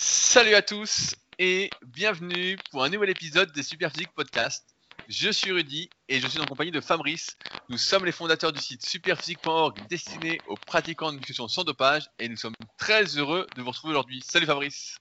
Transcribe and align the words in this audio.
Salut 0.00 0.54
à 0.54 0.62
tous 0.62 1.16
et 1.40 1.70
bienvenue 1.84 2.56
pour 2.70 2.84
un 2.84 2.88
nouvel 2.88 3.10
épisode 3.10 3.50
des 3.50 3.64
Superphysique 3.64 4.12
Podcast. 4.14 4.64
Je 5.08 5.28
suis 5.28 5.50
Rudy 5.50 5.90
et 6.08 6.20
je 6.20 6.28
suis 6.28 6.38
en 6.38 6.44
compagnie 6.44 6.70
de 6.70 6.80
Fabrice. 6.80 7.36
Nous 7.68 7.78
sommes 7.78 8.04
les 8.04 8.12
fondateurs 8.12 8.52
du 8.52 8.60
site 8.60 8.86
superphysique.org 8.86 9.76
destiné 9.88 10.40
aux 10.46 10.54
pratiquants 10.54 11.10
de 11.10 11.16
nutrition 11.16 11.48
sans 11.48 11.64
dopage 11.64 12.06
et 12.20 12.28
nous 12.28 12.36
sommes 12.36 12.54
très 12.78 13.18
heureux 13.18 13.48
de 13.56 13.62
vous 13.62 13.70
retrouver 13.70 13.94
aujourd'hui. 13.94 14.22
Salut 14.24 14.46
Fabrice. 14.46 15.00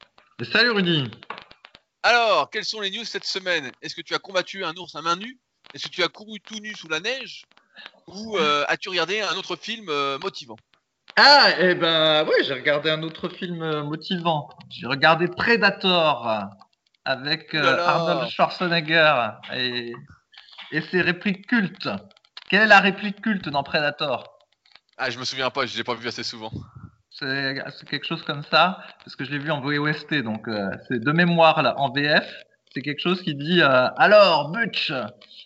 Salut 0.51 0.71
Rudy. 0.71 1.11
Alors, 2.01 2.49
quelles 2.49 2.65
sont 2.65 2.81
les 2.81 2.89
news 2.89 3.05
cette 3.05 3.25
semaine? 3.25 3.71
Est-ce 3.83 3.93
que 3.93 4.01
tu 4.01 4.15
as 4.15 4.19
combattu 4.19 4.65
un 4.65 4.75
ours 4.77 4.95
à 4.95 5.03
main 5.03 5.15
nue? 5.15 5.37
Est-ce 5.75 5.83
que 5.83 5.91
tu 5.91 6.01
as 6.01 6.07
couru 6.07 6.39
tout 6.39 6.59
nu 6.59 6.73
sous 6.73 6.87
la 6.87 7.01
neige? 7.01 7.43
Ou 8.07 8.35
euh, 8.39 8.65
as-tu 8.67 8.89
regardé 8.89 9.21
un 9.21 9.35
autre 9.35 9.57
film 9.57 9.89
euh, 9.89 10.17
motivant? 10.17 10.57
Ah, 11.19 11.49
eh 11.57 11.73
ben 11.73 12.25
oui, 12.27 12.45
j'ai 12.45 12.53
regardé 12.53 12.91
un 12.91 13.01
autre 13.01 13.27
film 13.27 13.63
euh, 13.63 13.83
motivant. 13.83 14.49
J'ai 14.69 14.85
regardé 14.85 15.27
Predator 15.27 16.47
avec 17.05 17.55
euh. 17.55 17.83
Arnold 17.87 18.29
Schwarzenegger 18.29 19.29
et, 19.55 19.95
et 20.71 20.81
ses 20.81 21.01
répliques 21.01 21.47
cultes. 21.47 21.89
Quelle 22.49 22.61
est 22.61 22.67
la 22.67 22.81
réplique 22.81 23.19
culte 23.21 23.49
dans 23.49 23.63
Predator? 23.63 24.37
Ah, 24.99 25.09
je 25.09 25.17
me 25.17 25.25
souviens 25.25 25.49
pas, 25.49 25.65
je 25.65 25.75
l'ai 25.75 25.83
pas 25.83 25.95
vu 25.95 26.07
assez 26.07 26.21
souvent. 26.21 26.51
C'est 27.09 27.63
quelque 27.89 28.05
chose 28.05 28.21
comme 28.21 28.43
ça, 28.51 28.77
parce 29.03 29.15
que 29.15 29.25
je 29.25 29.31
l'ai 29.31 29.39
vu 29.39 29.49
en 29.49 29.59
VOST, 29.59 30.21
donc 30.21 30.47
euh, 30.47 30.69
c'est 30.87 30.99
de 30.99 31.11
mémoire 31.11 31.63
là, 31.63 31.73
en 31.79 31.91
VF. 31.91 32.31
C'est 32.75 32.83
quelque 32.83 33.01
chose 33.01 33.23
qui 33.23 33.33
dit 33.33 33.63
euh, 33.63 33.87
Alors, 33.97 34.51
Butch, 34.51 34.93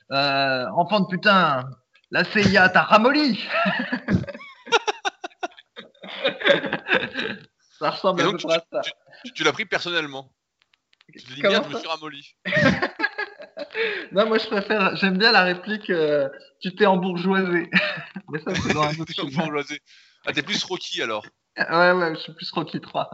enfant 0.10 1.00
de 1.00 1.08
putain, 1.08 1.64
la 2.12 2.26
CIA 2.26 2.68
t'a 2.68 2.82
ramolli 2.82 3.42
Ça 7.80 7.90
ressemble 7.90 8.22
Et 8.22 8.24
à 8.24 8.26
donc, 8.28 8.42
peu 8.42 8.48
tu, 8.48 8.54
à 8.54 8.64
ça. 8.72 8.82
tu- 9.34 9.44
l'as 9.44 9.54
pris 9.54 9.66
personnellement. 9.66 10.32
Tu 11.14 11.22
te 11.24 11.34
dis 11.34 11.42
Comment 11.42 11.64
je 11.64 11.70
me 11.70 11.80
suis 11.80 11.88
ramolli. 11.88 12.36
Non, 14.12 14.28
moi 14.28 14.38
je 14.38 14.48
préfère, 14.48 14.96
j'aime 14.96 15.18
bien 15.18 15.32
la 15.32 15.44
réplique 15.44 15.90
euh, 15.90 16.28
Tu 16.62 16.74
t'es 16.76 16.86
embourgeoisé. 16.86 17.70
Mais 18.30 18.40
ça, 18.40 18.54
c'est 18.56 18.74
dans 18.74 18.84
un 18.84 19.00
autre 19.00 19.12
film. 19.14 19.30
Bourgeoisie. 19.32 19.80
Ah, 20.26 20.34
t'es 20.34 20.42
plus 20.42 20.64
Rocky 20.64 21.02
alors. 21.02 21.26
Ouais, 21.58 21.92
ouais, 21.92 22.16
je 22.16 22.20
suis 22.20 22.34
plus 22.34 22.50
Rocky 22.52 22.80
3. 22.80 23.10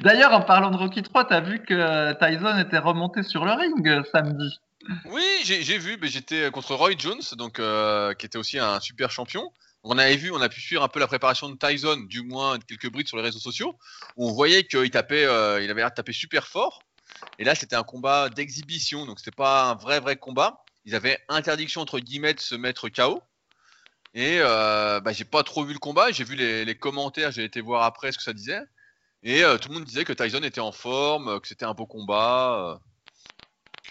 D'ailleurs, 0.00 0.32
en 0.32 0.42
parlant 0.42 0.70
de 0.70 0.76
Rocky 0.76 1.02
3, 1.02 1.26
t'as 1.26 1.40
vu 1.40 1.62
que 1.62 2.12
Tyson 2.14 2.58
était 2.58 2.78
remonté 2.78 3.22
sur 3.22 3.44
le 3.44 3.52
ring 3.52 3.86
euh, 3.88 4.02
samedi. 4.12 4.58
Oui, 5.06 5.22
j'ai 5.44 5.62
j'ai 5.62 5.78
vu, 5.78 5.96
mais 6.00 6.08
j'étais 6.08 6.50
contre 6.50 6.74
Roy 6.74 6.92
Jones, 6.98 7.20
donc 7.36 7.58
euh, 7.60 8.14
qui 8.14 8.26
était 8.26 8.38
aussi 8.38 8.58
un 8.58 8.80
super 8.80 9.10
champion. 9.10 9.52
On 9.84 9.98
avait 9.98 10.16
vu, 10.16 10.30
on 10.30 10.40
a 10.40 10.48
pu 10.48 10.60
suivre 10.60 10.82
un 10.82 10.88
peu 10.88 11.00
la 11.00 11.06
préparation 11.06 11.48
de 11.48 11.56
Tyson, 11.56 11.96
du 12.08 12.22
moins 12.22 12.58
quelques 12.60 12.90
brides 12.90 13.08
sur 13.08 13.16
les 13.16 13.22
réseaux 13.22 13.40
sociaux, 13.40 13.76
où 14.16 14.28
on 14.28 14.32
voyait 14.32 14.64
qu'il 14.64 14.90
tapait, 14.90 15.24
euh, 15.24 15.56
avait 15.56 15.74
l'air 15.74 15.90
de 15.90 15.94
taper 15.94 16.12
super 16.12 16.46
fort. 16.46 16.82
Et 17.38 17.44
là, 17.44 17.54
c'était 17.54 17.76
un 17.76 17.82
combat 17.82 18.28
d'exhibition, 18.28 19.06
donc 19.06 19.18
c'était 19.18 19.34
pas 19.34 19.64
un 19.64 19.74
vrai 19.74 20.00
vrai 20.00 20.16
combat. 20.16 20.62
Ils 20.84 20.94
avaient 20.94 21.18
interdiction 21.28 21.80
entre 21.80 21.98
guillemets 21.98 22.34
de 22.34 22.40
se 22.40 22.54
mettre 22.54 22.88
KO. 22.88 23.22
Et 24.14 24.38
euh, 24.40 25.00
bah, 25.00 25.12
j'ai 25.12 25.24
pas 25.24 25.42
trop 25.42 25.64
vu 25.64 25.72
le 25.72 25.78
combat, 25.78 26.12
j'ai 26.12 26.24
vu 26.24 26.34
les, 26.36 26.64
les 26.64 26.74
commentaires, 26.74 27.32
j'ai 27.32 27.44
été 27.44 27.60
voir 27.60 27.84
après 27.84 28.12
ce 28.12 28.18
que 28.18 28.24
ça 28.24 28.32
disait. 28.32 28.60
Et 29.22 29.44
euh, 29.44 29.56
tout 29.56 29.68
le 29.68 29.74
monde 29.74 29.84
disait 29.84 30.04
que 30.04 30.12
Tyson 30.12 30.42
était 30.42 30.60
en 30.60 30.72
forme, 30.72 31.28
euh, 31.28 31.40
que 31.40 31.48
c'était 31.48 31.64
un 31.64 31.74
beau 31.74 31.86
combat. 31.86 32.80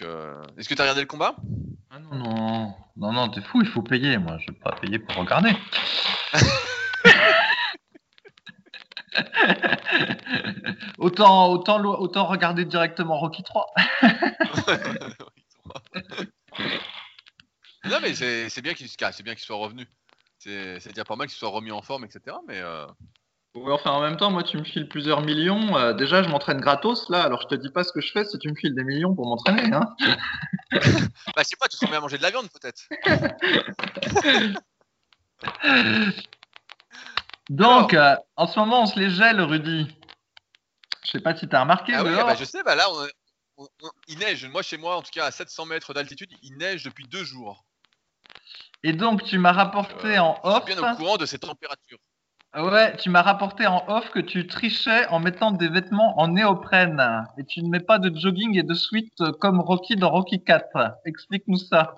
Donc, 0.00 0.08
euh, 0.08 0.42
Est-ce 0.56 0.68
que 0.68 0.74
tu 0.74 0.80
as 0.80 0.84
regardé 0.84 1.02
le 1.02 1.06
combat? 1.06 1.36
Ah 1.90 1.98
non, 1.98 2.14
non, 2.16 2.74
non, 2.96 3.12
non, 3.12 3.28
t'es 3.28 3.42
fou, 3.42 3.60
il 3.60 3.68
faut 3.68 3.82
payer. 3.82 4.16
Moi, 4.18 4.38
je 4.38 4.52
vais 4.52 4.58
pas 4.58 4.74
payer 4.76 4.98
pour 4.98 5.16
regarder. 5.16 5.52
autant, 10.98 11.50
autant, 11.50 11.84
autant 11.84 12.26
regarder 12.26 12.64
directement 12.64 13.18
Rocky 13.18 13.42
3. 13.42 13.66
Non, 17.84 17.98
mais 18.00 18.14
c'est 18.14 18.48
c'est 18.48 18.62
bien 18.62 18.74
qu'il 18.74 18.88
c'est 18.88 19.22
bien 19.22 19.34
qu'il 19.34 19.44
soit 19.44 19.56
revenu. 19.56 19.86
C'est 20.38 20.78
c'est 20.80 20.90
déjà 20.90 21.04
pas 21.04 21.16
mal 21.16 21.26
qu'il 21.26 21.36
soit 21.36 21.48
remis 21.48 21.72
en 21.72 21.82
forme, 21.82 22.04
etc. 22.04 22.36
Mais 22.46 22.60
euh, 22.60 22.86
Ouais, 23.54 23.70
enfin, 23.72 23.90
en 23.90 24.00
même 24.00 24.16
temps, 24.16 24.30
moi, 24.30 24.42
tu 24.42 24.56
me 24.56 24.64
files 24.64 24.88
plusieurs 24.88 25.20
millions. 25.20 25.76
euh, 25.76 25.92
déjà, 25.92 26.22
je 26.22 26.28
m'entraîne 26.30 26.58
gratos, 26.60 27.10
là. 27.10 27.22
Alors, 27.22 27.42
je 27.42 27.48
te 27.48 27.54
dis 27.54 27.70
pas 27.70 27.84
ce 27.84 27.92
que 27.92 28.00
je 28.00 28.10
fais 28.10 28.24
si 28.24 28.38
tu 28.38 28.48
me 28.48 28.54
files 28.54 28.74
des 28.74 28.82
millions 28.84 29.14
pour 29.14 29.26
m'entraîner, 29.26 29.70
hein. 29.74 29.94
bah, 30.72 30.78
je 31.38 31.42
sais 31.42 31.56
pas, 31.60 31.68
tu 31.68 31.76
te 31.76 31.84
à 31.94 32.00
manger 32.00 32.16
de 32.16 32.22
la 32.22 32.30
viande 32.30 32.48
peut-être. 32.50 32.88
Donc, 37.50 37.92
euh, 37.92 38.16
en 38.36 38.46
ce 38.46 38.58
moment, 38.58 38.82
on 38.82 38.86
se 38.86 38.98
les 38.98 39.10
gèle, 39.10 39.40
Rudy. 39.42 39.86
Je 41.04 41.10
sais 41.10 41.20
pas 41.20 41.36
si 41.36 41.46
t'as 41.46 41.60
remarqué, 41.60 41.92
Ah 41.94 42.04
oui, 42.04 42.10
dehors. 42.10 42.26
bah, 42.26 42.34
je 42.34 42.44
sais, 42.44 42.62
bah 42.62 42.74
là, 42.74 42.86
on, 42.90 43.06
on- 43.64 43.68
on- 43.82 43.90
il 44.08 44.18
neige. 44.18 44.46
Moi, 44.46 44.62
chez 44.62 44.78
moi, 44.78 44.96
en 44.96 45.02
tout 45.02 45.10
cas, 45.12 45.26
à 45.26 45.30
700 45.30 45.66
mètres 45.66 45.92
d'altitude, 45.92 46.30
il 46.42 46.56
neige 46.56 46.84
depuis 46.84 47.06
deux 47.08 47.24
jours. 47.24 47.64
Et 48.82 48.94
donc, 48.94 49.22
tu 49.24 49.36
m'as 49.38 49.52
rapporté 49.52 50.16
Euh, 50.16 50.22
en 50.22 50.40
Je 50.42 50.48
off. 50.48 50.64
suis 50.64 50.74
bien 50.74 50.82
au 50.92 50.96
courant 50.96 51.16
de 51.18 51.26
ces 51.26 51.38
températures. 51.38 51.98
Ouais, 52.54 52.94
tu 52.98 53.08
m'as 53.08 53.22
rapporté 53.22 53.66
en 53.66 53.82
off 53.88 54.10
que 54.10 54.20
tu 54.20 54.46
trichais 54.46 55.06
en 55.06 55.20
mettant 55.20 55.52
des 55.52 55.68
vêtements 55.68 56.18
en 56.20 56.28
néoprène. 56.28 57.26
Et 57.38 57.44
tu 57.44 57.62
ne 57.62 57.70
mets 57.70 57.80
pas 57.80 57.98
de 57.98 58.14
jogging 58.14 58.58
et 58.58 58.62
de 58.62 58.74
euh, 59.22 59.32
comme 59.32 59.60
Rocky 59.60 59.96
dans 59.96 60.10
Rocky 60.10 60.44
4. 60.44 60.98
Explique-nous 61.06 61.56
ça. 61.56 61.96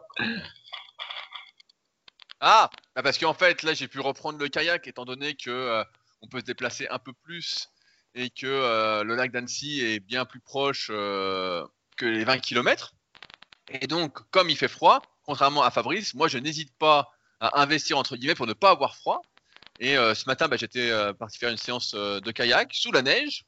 Ah, 2.39 2.71
bah 2.95 3.03
parce 3.03 3.19
qu'en 3.19 3.35
fait, 3.35 3.65
là, 3.65 3.75
j'ai 3.75 3.89
pu 3.89 3.99
reprendre 3.99 4.39
le 4.39 4.49
kayak 4.49 4.87
étant 4.87 5.05
donné 5.05 5.35
que 5.35 5.51
euh, 5.51 5.83
on 6.23 6.29
peut 6.29 6.41
se 6.41 6.45
déplacer 6.45 6.87
un 6.89 6.99
peu 6.99 7.13
plus 7.13 7.69
et 8.15 8.31
que 8.31 8.47
euh, 8.47 9.03
le 9.03 9.17
lac 9.17 9.33
d'Annecy 9.33 9.81
est 9.81 9.99
bien 9.99 10.25
plus 10.25 10.41
proche 10.41 10.89
euh, 10.91 11.67
que 11.97 12.07
les 12.07 12.25
20 12.25 12.39
km. 12.39 12.95
Et 13.69 13.87
donc, 13.87 14.19
comme 14.31 14.51
il 14.51 14.57
fait 14.57 14.69
froid, 14.69 15.03
contrairement 15.25 15.63
à 15.63 15.71
Fabrice, 15.71 16.15
moi, 16.15 16.29
je 16.29 16.39
n'hésite 16.39 16.77
pas 16.79 17.11
à 17.41 17.61
investir 17.61 17.99
entre 17.99 18.17
guillemets 18.17 18.35
pour 18.37 18.47
ne 18.47 18.53
pas 18.53 18.71
avoir 18.71 18.95
froid. 18.95 19.23
Et 19.81 19.97
euh, 19.97 20.15
ce 20.15 20.27
matin, 20.27 20.49
bah, 20.49 20.57
j'étais 20.57 20.91
euh, 20.91 21.13
parti 21.13 21.39
faire 21.39 21.51
une 21.51 21.57
séance 21.57 21.95
euh, 21.95 22.21
de 22.21 22.31
kayak 22.31 22.73
sous 22.73 22.93
la 22.93 23.03
neige 23.03 23.45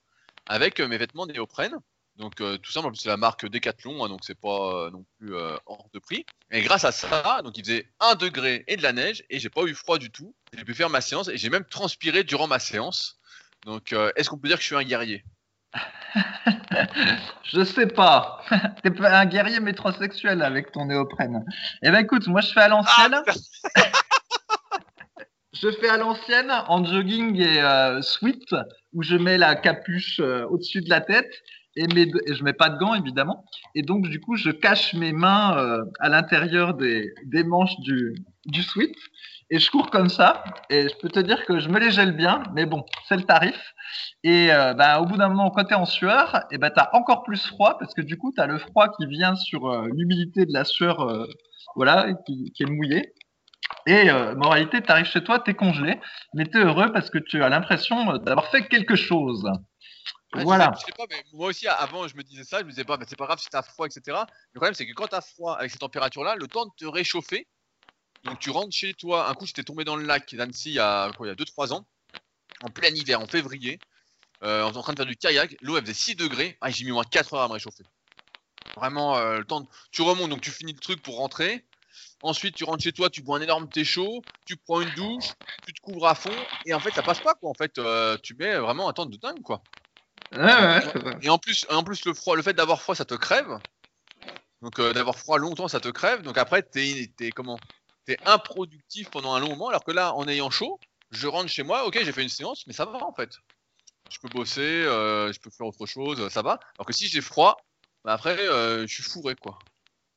avec 0.46 0.80
mes 0.80 0.98
vêtements 0.98 1.26
néoprène. 1.26 1.76
Donc 2.16 2.40
euh, 2.40 2.56
tout 2.58 2.72
simple, 2.72 2.86
en 2.86 2.90
plus, 2.90 3.00
c'est 3.00 3.08
la 3.08 3.16
marque 3.16 3.46
Decathlon, 3.46 4.04
hein, 4.04 4.08
donc 4.08 4.20
c'est 4.22 4.38
pas 4.38 4.86
euh, 4.86 4.90
non 4.90 5.04
plus 5.18 5.34
euh, 5.34 5.56
hors 5.66 5.88
de 5.92 5.98
prix. 5.98 6.24
Et 6.50 6.62
grâce 6.62 6.84
à 6.84 6.92
ça, 6.92 7.42
donc 7.44 7.58
il 7.58 7.64
faisait 7.64 7.90
1 8.00 8.14
degré 8.14 8.64
et 8.68 8.76
de 8.76 8.82
la 8.82 8.92
neige, 8.92 9.22
et 9.28 9.38
j'ai 9.38 9.50
pas 9.50 9.62
eu 9.64 9.74
froid 9.74 9.98
du 9.98 10.10
tout. 10.10 10.34
J'ai 10.56 10.64
pu 10.64 10.74
faire 10.74 10.88
ma 10.88 11.00
séance, 11.00 11.28
et 11.28 11.36
j'ai 11.36 11.50
même 11.50 11.64
transpiré 11.64 12.24
durant 12.24 12.46
ma 12.46 12.58
séance. 12.58 13.18
Donc 13.64 13.92
est-ce 14.14 14.30
qu'on 14.30 14.38
peut 14.38 14.48
dire 14.48 14.56
que 14.56 14.62
je 14.62 14.68
suis 14.68 14.76
un 14.76 14.84
guerrier? 14.84 15.24
Je 17.44 17.64
sais 17.64 17.86
pas. 17.86 18.40
T'es 18.82 18.90
pas 18.90 19.18
un 19.18 19.26
guerrier 19.26 19.60
métrosexuel 19.60 20.42
avec 20.42 20.72
ton 20.72 20.86
néoprène. 20.86 21.44
Eh 21.82 21.90
ben 21.90 21.98
écoute, 21.98 22.26
moi 22.28 22.40
je 22.40 22.52
fais 22.52 22.60
à 22.60 22.68
l'ancienne. 22.68 23.22
Je 25.60 25.70
fais 25.70 25.88
à 25.88 25.96
l'ancienne 25.96 26.50
en 26.68 26.84
jogging 26.84 27.40
et 27.40 27.60
euh, 27.60 28.02
sweat 28.02 28.54
où 28.92 29.02
je 29.02 29.16
mets 29.16 29.38
la 29.38 29.54
capuche 29.54 30.20
euh, 30.20 30.46
au-dessus 30.48 30.82
de 30.82 30.90
la 30.90 31.00
tête 31.00 31.30
et, 31.76 31.86
mes, 31.94 32.10
et 32.26 32.34
je 32.34 32.42
mets 32.42 32.52
pas 32.52 32.68
de 32.68 32.78
gants 32.78 32.94
évidemment. 32.94 33.44
Et 33.74 33.82
donc 33.82 34.08
du 34.08 34.20
coup 34.20 34.36
je 34.36 34.50
cache 34.50 34.94
mes 34.94 35.12
mains 35.12 35.56
euh, 35.56 35.84
à 36.00 36.08
l'intérieur 36.08 36.74
des, 36.74 37.12
des 37.24 37.44
manches 37.44 37.78
du, 37.80 38.14
du 38.46 38.62
sweat 38.62 38.94
et 39.50 39.58
je 39.58 39.70
cours 39.70 39.90
comme 39.90 40.08
ça. 40.08 40.44
Et 40.70 40.88
je 40.88 40.96
peux 40.96 41.08
te 41.08 41.20
dire 41.20 41.44
que 41.46 41.58
je 41.58 41.68
me 41.68 41.78
les 41.78 41.90
gèle 41.90 42.12
bien, 42.12 42.42
mais 42.54 42.66
bon, 42.66 42.84
c'est 43.08 43.16
le 43.16 43.22
tarif. 43.22 43.74
Et 44.24 44.52
euh, 44.52 44.74
bah, 44.74 45.00
au 45.00 45.06
bout 45.06 45.16
d'un 45.16 45.28
moment, 45.28 45.50
quand 45.50 45.64
tu 45.64 45.72
es 45.72 45.76
en 45.76 45.84
sueur, 45.84 46.40
et 46.50 46.58
ben 46.58 46.70
t'as 46.74 46.90
encore 46.92 47.22
plus 47.22 47.44
froid 47.46 47.78
parce 47.78 47.94
que 47.94 48.02
du 48.02 48.18
coup 48.18 48.32
tu 48.34 48.40
as 48.40 48.46
le 48.46 48.58
froid 48.58 48.88
qui 48.88 49.06
vient 49.06 49.36
sur 49.36 49.68
euh, 49.68 49.88
l'humidité 49.94 50.46
de 50.46 50.52
la 50.52 50.64
sueur, 50.64 51.00
euh, 51.00 51.26
voilà, 51.76 52.12
qui 52.26 52.52
est 52.60 52.66
mouillée. 52.70 53.12
Et 53.86 54.10
euh, 54.10 54.34
moralité, 54.34 54.82
tu 54.82 54.90
arrives 54.90 55.06
chez 55.06 55.22
toi, 55.22 55.40
tu 55.40 55.50
es 55.50 55.54
congelé, 55.54 56.00
mais 56.34 56.44
tu 56.48 56.58
es 56.58 56.64
heureux 56.64 56.92
parce 56.92 57.10
que 57.10 57.18
tu 57.18 57.42
as 57.42 57.48
l'impression 57.48 58.10
euh, 58.12 58.18
d'avoir 58.18 58.48
fait 58.50 58.66
quelque 58.68 58.96
chose. 58.96 59.48
Voilà. 60.32 60.72
sais- 60.74 60.80
Je 60.80 60.86
sais 60.86 60.92
pas, 60.96 61.04
mais 61.08 61.24
moi 61.32 61.48
aussi 61.48 61.66
avant 61.68 62.06
je 62.08 62.16
me 62.16 62.22
disais 62.22 62.44
ça, 62.44 62.58
je 62.60 62.64
me 62.64 62.70
disais 62.70 62.84
pas, 62.84 62.96
bah, 62.96 63.04
c'est 63.08 63.16
pas 63.16 63.26
grave 63.26 63.38
si 63.38 63.48
t'as 63.48 63.62
froid, 63.62 63.86
etc. 63.86 64.18
Le 64.52 64.58
problème 64.60 64.74
c'est 64.74 64.86
que 64.86 64.92
quand 64.92 65.06
t'as 65.08 65.20
froid 65.20 65.56
avec 65.56 65.70
ces 65.70 65.78
températures-là, 65.78 66.34
le 66.36 66.46
temps 66.48 66.66
de 66.66 66.72
te 66.76 66.84
réchauffer, 66.84 67.46
donc 68.24 68.38
tu 68.40 68.50
rentres 68.50 68.74
chez 68.74 68.92
toi. 68.94 69.28
Un 69.30 69.34
coup 69.34 69.46
j'étais 69.46 69.62
tombé 69.62 69.84
dans 69.84 69.96
le 69.96 70.04
lac 70.04 70.34
d'Annecy 70.34 70.70
il 70.70 70.74
y 70.74 70.78
a 70.80 71.10
quoi, 71.16 71.26
il 71.26 71.30
y 71.30 71.32
a 71.32 71.36
2-3 71.36 71.72
ans, 71.72 71.86
en 72.62 72.70
plein 72.70 72.88
hiver, 72.88 73.20
en 73.20 73.26
février, 73.26 73.78
euh, 74.42 74.62
en 74.64 74.72
train 74.72 74.92
de 74.92 74.98
faire 74.98 75.06
du 75.06 75.16
kayak. 75.16 75.56
L'eau 75.60 75.76
elle 75.76 75.82
faisait 75.82 75.94
6 75.94 76.16
degrés, 76.16 76.58
ah, 76.60 76.70
j'ai 76.70 76.84
mis 76.84 76.90
moins 76.92 77.04
4 77.04 77.34
heures 77.34 77.42
à 77.42 77.48
me 77.48 77.52
réchauffer. 77.54 77.84
Vraiment 78.76 79.16
euh, 79.16 79.38
le 79.38 79.44
temps. 79.44 79.60
de- 79.62 79.68
Tu 79.92 80.02
remontes 80.02 80.28
donc 80.30 80.40
tu 80.40 80.50
finis 80.50 80.72
le 80.72 80.78
truc 80.80 81.02
pour 81.02 81.16
rentrer. 81.18 81.65
Ensuite, 82.22 82.54
tu 82.54 82.64
rentres 82.64 82.82
chez 82.82 82.92
toi, 82.92 83.10
tu 83.10 83.22
bois 83.22 83.38
un 83.38 83.42
énorme 83.42 83.68
thé 83.68 83.84
chaud, 83.84 84.22
tu 84.46 84.56
prends 84.56 84.80
une 84.80 84.94
douche, 84.94 85.26
tu 85.66 85.72
te 85.72 85.80
couvres 85.80 86.06
à 86.06 86.14
fond, 86.14 86.34
et 86.64 86.72
en 86.74 86.80
fait, 86.80 86.92
ça 86.92 87.02
passe 87.02 87.20
pas 87.20 87.34
quoi. 87.34 87.50
En 87.50 87.54
fait, 87.54 87.78
euh, 87.78 88.16
tu 88.22 88.34
mets 88.34 88.56
vraiment 88.56 88.88
un 88.88 88.92
temps 88.92 89.06
de 89.06 89.16
dingue 89.16 89.42
quoi. 89.42 89.62
Ouais. 90.32 90.80
Et 91.22 91.28
en 91.28 91.38
plus, 91.38 91.66
en 91.70 91.84
plus 91.84 92.04
le 92.04 92.14
froid, 92.14 92.36
le 92.36 92.42
fait 92.42 92.54
d'avoir 92.54 92.80
froid, 92.80 92.94
ça 92.94 93.04
te 93.04 93.14
crève. 93.14 93.58
Donc 94.62 94.78
euh, 94.78 94.92
d'avoir 94.92 95.16
froid 95.16 95.38
longtemps, 95.38 95.68
ça 95.68 95.80
te 95.80 95.88
crève. 95.88 96.22
Donc 96.22 96.38
après, 96.38 96.62
t'es, 96.62 97.12
t'es 97.16 97.30
comment? 97.30 97.58
T'es 98.06 98.16
improductif 98.24 99.10
pendant 99.10 99.34
un 99.34 99.40
long 99.40 99.50
moment. 99.50 99.68
Alors 99.68 99.84
que 99.84 99.92
là, 99.92 100.14
en 100.14 100.26
ayant 100.26 100.50
chaud, 100.50 100.80
je 101.10 101.26
rentre 101.26 101.48
chez 101.48 101.62
moi. 101.62 101.86
Ok, 101.86 101.98
j'ai 102.02 102.12
fait 102.12 102.22
une 102.22 102.28
séance, 102.28 102.66
mais 102.66 102.72
ça 102.72 102.84
va 102.84 103.04
en 103.04 103.12
fait. 103.12 103.30
je 104.10 104.18
peux 104.18 104.28
bosser, 104.28 104.60
euh, 104.60 105.32
je 105.32 105.38
peux 105.38 105.50
faire 105.50 105.66
autre 105.66 105.86
chose, 105.86 106.28
ça 106.28 106.42
va. 106.42 106.58
Alors 106.78 106.86
que 106.86 106.92
si 106.92 107.08
j'ai 107.08 107.20
froid, 107.20 107.56
bah 108.04 108.14
après, 108.14 108.36
je 108.36 108.86
suis 108.86 109.02
fourré, 109.02 109.34
quoi. 109.36 109.58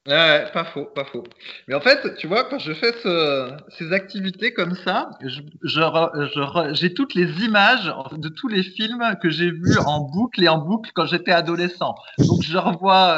Ouais, 0.08 0.46
pas 0.54 0.64
faux, 0.66 0.86
pas 0.96 1.06
faux. 1.06 1.24
Mais 1.68 1.76
en 1.76 1.82
fait, 1.82 2.16
tu 2.16 2.26
vois, 2.26 2.46
quand 2.46 2.58
je 2.58 2.74
fais 2.74 2.94
ce- 3.04 3.52
ces 3.78 3.92
activités 3.94 4.54
comme 4.54 4.74
ça, 4.74 5.10
je, 5.24 5.42
je 5.64 5.82
je 5.82 6.74
j'ai 6.74 6.94
toutes 6.94 7.14
les 7.14 7.30
images 7.44 7.94
de 8.14 8.30
tous 8.30 8.48
les 8.48 8.64
films 8.64 9.04
que 9.22 9.30
j'ai 9.30 9.52
vus 9.52 9.78
en 9.78 10.00
boucle 10.00 10.42
et 10.44 10.48
en 10.48 10.58
boucle 10.58 10.90
quand 10.96 11.06
j'étais 11.06 11.32
adolescent. 11.34 11.94
Donc, 12.28 12.42
je 12.44 12.58
revois 12.58 13.12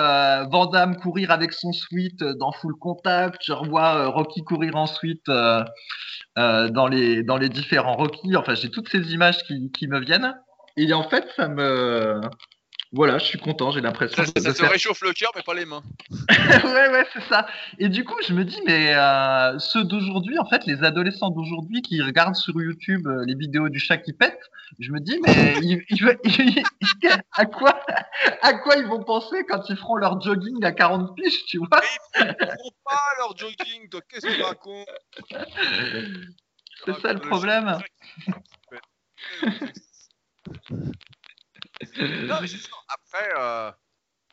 euh, 0.44 0.94
courir 1.02 1.32
avec 1.32 1.54
son 1.54 1.72
sweat 1.72 2.20
dans 2.40 2.52
Full 2.52 2.74
Contact, 2.80 3.40
je 3.46 3.54
revois 3.54 3.96
euh, 3.96 4.10
Rocky 4.10 4.44
courir 4.44 4.76
ensuite 4.76 5.30
euh, 5.30 5.64
euh, 6.40 6.70
dans 6.70 6.88
les 6.88 7.24
dans 7.24 7.38
les 7.38 7.50
différents 7.50 7.96
Rocky. 7.96 8.36
Enfin, 8.38 8.56
j'ai 8.56 8.70
toutes 8.72 8.90
ces 8.90 9.14
images 9.14 9.44
qui, 9.44 9.72
qui 9.72 9.88
me 9.88 10.00
viennent. 10.00 10.36
Et 10.78 10.94
en 10.94 11.04
fait, 11.10 11.26
ça 11.36 11.48
me 11.50 12.22
voilà, 12.94 13.18
je 13.20 13.26
suis 13.26 13.38
content. 13.40 13.72
J'ai 13.72 13.82
l'impression 13.82 14.24
Ça, 14.24 14.32
de 14.32 14.40
ça 14.40 14.54
se 14.54 14.60
faire 14.62 14.70
réchauffe 14.72 15.02
le 15.02 15.14
cœur, 15.14 15.32
mais 15.36 15.42
pas 15.44 15.54
les 15.54 15.66
mains. 15.66 15.82
ouais, 16.30 16.90
ouais, 16.90 17.06
c'est 17.14 17.24
ça. 17.30 17.48
Et 17.80 17.88
du 17.88 18.04
coup, 18.04 18.16
je 18.28 18.34
me 18.34 18.44
dis, 18.44 18.60
mais 18.66 18.94
euh, 18.96 19.58
ceux 19.60 19.84
d'aujourd'hui, 19.86 20.38
en 20.40 20.46
fait, 20.46 20.66
les 20.66 20.84
adolescents 20.84 21.30
d'aujourd'hui 21.30 21.82
qui 21.82 22.02
regardent 22.02 22.36
sur 22.36 22.54
YouTube 22.62 23.08
euh, 23.08 23.24
les 23.26 23.36
vidéos 23.36 23.70
du 23.70 23.80
chat 23.80 23.98
qui 23.98 24.12
pète, 24.14 24.40
je 24.80 24.92
me 24.92 25.00
dis, 25.00 25.20
mais 25.26 25.56
ils- 25.62 25.84
ils- 25.90 26.18
ils- 26.24 26.64
à 27.34 27.46
quoi, 27.46 27.80
à 28.42 28.54
quoi 28.56 28.76
ils 28.78 28.86
vont 28.86 29.04
penser 29.04 29.46
quand 29.48 29.70
ils 29.70 29.78
feront 29.78 29.96
leur 29.96 30.20
jogging 30.22 30.64
à 30.66 30.72
40 30.74 31.16
piges, 31.16 31.46
tu 31.46 31.60
vois? 31.60 31.70
Ils 32.20 32.26
font 32.26 32.72
pas 32.84 33.00
leur 33.20 33.38
jogging, 33.38 33.88
toi, 33.90 34.02
qu'est-ce 34.10 34.26
que 34.28 34.36
tu 34.36 34.42
racontes? 34.42 34.88
C'est 36.86 37.00
ça 37.00 37.14
le 37.14 37.20
problème. 37.20 37.78
Non, 41.98 42.42
mais 42.42 42.48
c'est. 42.48 42.58
Après, 42.88 43.30
euh, 43.38 43.72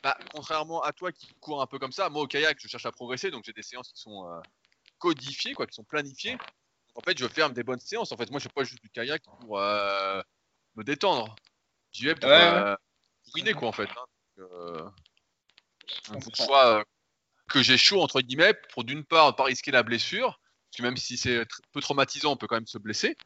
bah, 0.03 0.19
contrairement 0.33 0.83
à 0.83 0.93
toi 0.93 1.13
qui 1.13 1.35
cours 1.41 1.63
un 1.63 1.67
peu 1.67 1.79
comme 1.79 1.93
ça, 1.93 2.09
moi 2.09 2.23
au 2.23 2.27
kayak, 2.27 2.59
je 2.61 2.69
cherche 2.69 2.87
à 2.87 2.93
progresser, 2.93 3.31
donc 3.31 3.45
j'ai 3.45 3.53
des 3.53 3.63
séances 3.63 3.93
qui 3.93 4.01
sont 4.01 4.29
euh, 4.29 4.41
codifiées, 4.99 5.55
quoi, 5.55 5.67
qui 5.67 5.75
sont 5.75 5.85
planifiées. 5.85 6.37
En 6.95 7.01
fait, 7.01 7.17
je 7.19 7.27
ferme 7.29 7.53
des 7.53 7.63
bonnes 7.63 7.81
séances. 7.81 8.13
En 8.13 8.17
fait, 8.17 8.31
moi, 8.31 8.41
je 8.41 8.45
fais 8.45 8.53
pas 8.55 8.65
juste 8.65 8.83
du 8.83 8.91
kayak 8.91 9.23
pour 9.41 9.59
euh, 9.59 10.21
me 10.77 10.85
détendre. 10.85 11.37
J'y 11.93 12.05
vais 12.05 12.15
pour 12.15 12.29
Ouais, 12.29 13.55
quoi, 13.55 13.69
en 13.69 13.73
fait. 13.73 13.89
hein. 13.91 14.05
Donc, 14.37 14.93
donc, 16.11 16.25
faut 16.25 16.31
que, 16.31 16.37
je 16.37 16.43
sois, 16.43 16.85
que 17.49 17.63
j'ai 17.63 17.79
chaud, 17.79 18.03
entre 18.03 18.21
guillemets, 18.21 18.55
pour 18.73 18.85
d'une 18.85 19.05
part, 19.05 19.35
pas 19.37 19.45
risquer 19.45 19.71
la 19.71 19.83
blessure, 19.83 20.41
parce 20.71 20.77
que 20.79 20.83
même 20.83 20.97
si 20.97 21.17
c'est 21.17 21.45
peu 21.73 21.81
traumatisant, 21.81 22.33
on 22.33 22.37
peut 22.37 22.47
quand 22.47 22.57
même 22.57 22.67
se 22.67 22.79
blesser. 22.79 23.17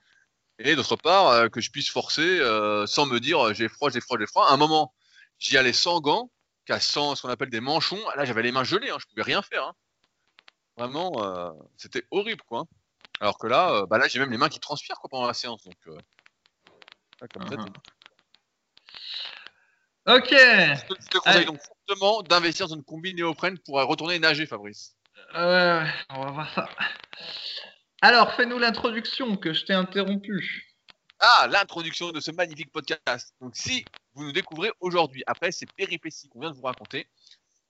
Et 0.59 0.77
d'autre 0.77 0.97
part, 0.97 1.29
euh, 1.29 1.49
que 1.49 1.61
je 1.61 1.71
puisse 1.71 1.91
forcer 1.91 2.39
euh, 2.41 2.87
sans 2.87 3.07
me 3.07 3.19
dire 3.21 3.41
euh, 3.49 3.55
j'ai 3.55 3.69
froid, 3.69 3.91
j'ai 3.91 4.01
froid, 4.01 4.19
j'ai 4.19 4.27
froid. 4.27 4.47
À 4.49 4.53
un 4.53 4.57
moment, 4.57 4.95
j'y 5.39 5.57
allais 5.59 5.73
sans 5.73 6.01
gants, 6.01 6.31
qu'à 6.67 6.79
sans 6.79 7.15
ce 7.17 7.23
qu'on 7.23 7.29
appelle 7.29 7.51
des 7.51 7.61
manchons. 7.61 8.01
Là, 8.17 8.25
j'avais 8.25 8.43
les 8.43 8.53
mains 8.53 8.65
gelées, 8.65 8.91
hein, 8.91 8.99
je 9.01 9.07
pouvais 9.07 9.23
rien 9.23 9.43
faire. 9.43 9.65
hein. 9.65 9.75
Vraiment, 10.77 11.13
euh, 11.25 11.51
c'était 11.77 12.05
horrible, 12.11 12.43
quoi. 12.47 12.65
Alors 13.21 13.39
que 13.39 13.47
là, 13.47 13.85
bah 13.87 13.99
là, 13.99 14.09
j'ai 14.09 14.19
même 14.19 14.31
les 14.31 14.39
mains 14.39 14.49
qui 14.49 14.61
transpirent 14.61 14.97
quoi, 14.97 15.09
pendant 15.11 15.27
la 15.27 15.35
séance. 15.35 15.63
Donc, 15.65 15.77
là, 17.21 17.29
comme 17.29 17.49
ça, 17.49 17.57
Mhm. 17.57 17.73
Ok. 20.07 20.31
je 20.31 20.87
te, 20.87 21.19
conseille 21.19 21.37
Allez. 21.37 21.45
donc 21.45 21.61
fortement 21.63 22.23
d'investir 22.23 22.67
dans 22.67 22.75
une 22.75 22.83
combi 22.83 23.15
néoprène 23.15 23.59
pour 23.61 23.77
retourner 23.81 24.19
nager, 24.19 24.47
Fabrice. 24.47 24.97
Ouais, 25.35 25.41
ouais, 25.41 25.87
on 26.11 26.25
va 26.25 26.31
voir 26.33 26.55
ça. 26.55 26.69
Alors, 28.05 28.35
fais-nous 28.35 28.59
l'introduction 28.59 29.37
que 29.37 29.53
je 29.53 29.65
t'ai 29.65 29.75
interrompu. 29.75 30.75
Ah, 31.21 31.47
l'introduction 31.49 32.11
de 32.11 32.19
ce 32.19 32.33
magnifique 32.33 32.73
podcast. 32.73 33.33
Donc, 33.41 33.55
si 33.55 33.85
vous 34.15 34.25
nous 34.25 34.33
découvrez 34.33 34.73
aujourd'hui, 34.81 35.23
après 35.29 35.53
ces 35.53 35.67
péripéties 35.67 36.29
qu'on 36.29 36.41
vient 36.41 36.51
de 36.51 36.57
vous 36.57 36.67
raconter, 36.67 37.07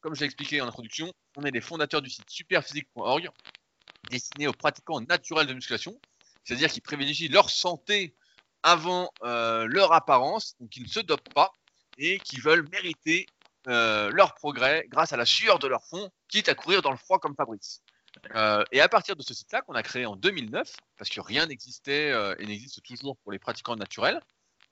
comme 0.00 0.14
je 0.14 0.20
l'ai 0.20 0.24
expliqué 0.24 0.62
en 0.62 0.66
introduction, 0.66 1.12
on 1.36 1.42
est 1.42 1.50
les 1.50 1.60
fondateurs 1.60 2.00
du 2.00 2.08
site 2.08 2.30
superphysique.org, 2.30 3.28
destiné 4.10 4.46
aux 4.48 4.54
pratiquants 4.54 5.02
naturels 5.02 5.46
de 5.46 5.52
musculation, 5.52 6.00
c'est-à-dire 6.44 6.70
qui 6.70 6.80
privilégient 6.80 7.28
leur 7.28 7.50
santé 7.50 8.16
avant 8.62 9.12
euh, 9.24 9.66
leur 9.66 9.92
apparence, 9.92 10.56
donc 10.60 10.70
qui 10.70 10.80
ne 10.80 10.88
se 10.88 11.00
dopent 11.00 11.34
pas 11.34 11.52
et 11.98 12.18
qui 12.20 12.40
veulent 12.40 12.66
mériter 12.70 13.26
euh, 13.68 14.10
leur 14.10 14.32
progrès 14.32 14.86
grâce 14.88 15.12
à 15.12 15.18
la 15.18 15.26
sueur 15.26 15.58
de 15.58 15.68
leur 15.68 15.84
fond, 15.84 16.10
quitte 16.28 16.48
à 16.48 16.54
courir 16.54 16.80
dans 16.80 16.90
le 16.90 16.96
froid 16.96 17.18
comme 17.18 17.36
Fabrice. 17.36 17.82
Euh, 18.34 18.64
et 18.72 18.80
à 18.80 18.88
partir 18.88 19.16
de 19.16 19.22
ce 19.22 19.34
site-là 19.34 19.62
qu'on 19.62 19.74
a 19.74 19.82
créé 19.82 20.06
en 20.06 20.16
2009, 20.16 20.74
parce 20.96 21.10
que 21.10 21.20
rien 21.20 21.46
n'existait 21.46 22.10
euh, 22.10 22.34
et 22.38 22.46
n'existe 22.46 22.82
toujours 22.82 23.16
pour 23.18 23.32
les 23.32 23.38
pratiquants 23.38 23.76
naturels, 23.76 24.20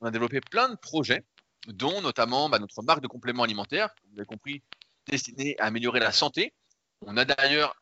on 0.01 0.07
a 0.07 0.11
développé 0.11 0.41
plein 0.41 0.69
de 0.69 0.77
projets, 0.77 1.25
dont 1.67 2.01
notamment 2.01 2.49
bah, 2.49 2.59
notre 2.59 2.83
marque 2.83 3.01
de 3.01 3.09
compléments 3.09 3.43
alimentaires, 3.43 3.91
vous 4.11 4.19
avez 4.19 4.27
compris, 4.27 4.63
destinée 5.07 5.57
à 5.59 5.67
améliorer 5.67 6.01
la 6.01 6.13
santé. 6.13 6.55
On 7.07 7.17
a 7.17 7.25
d'ailleurs 7.25 7.75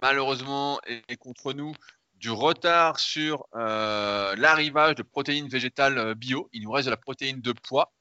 malheureusement 0.00 0.80
et, 0.86 1.16
contre 1.16 1.52
nous 1.52 1.74
du 2.14 2.30
retard 2.30 3.00
sur 3.00 3.46
euh, 3.54 4.36
l'arrivage 4.36 4.94
de 4.94 5.02
protéines 5.02 5.48
végétales 5.48 6.14
bio. 6.14 6.48
Il 6.52 6.62
nous 6.62 6.70
reste 6.70 6.86
de 6.86 6.90
la 6.90 6.96
protéine 6.96 7.40
de 7.40 7.52
poids 7.52 7.92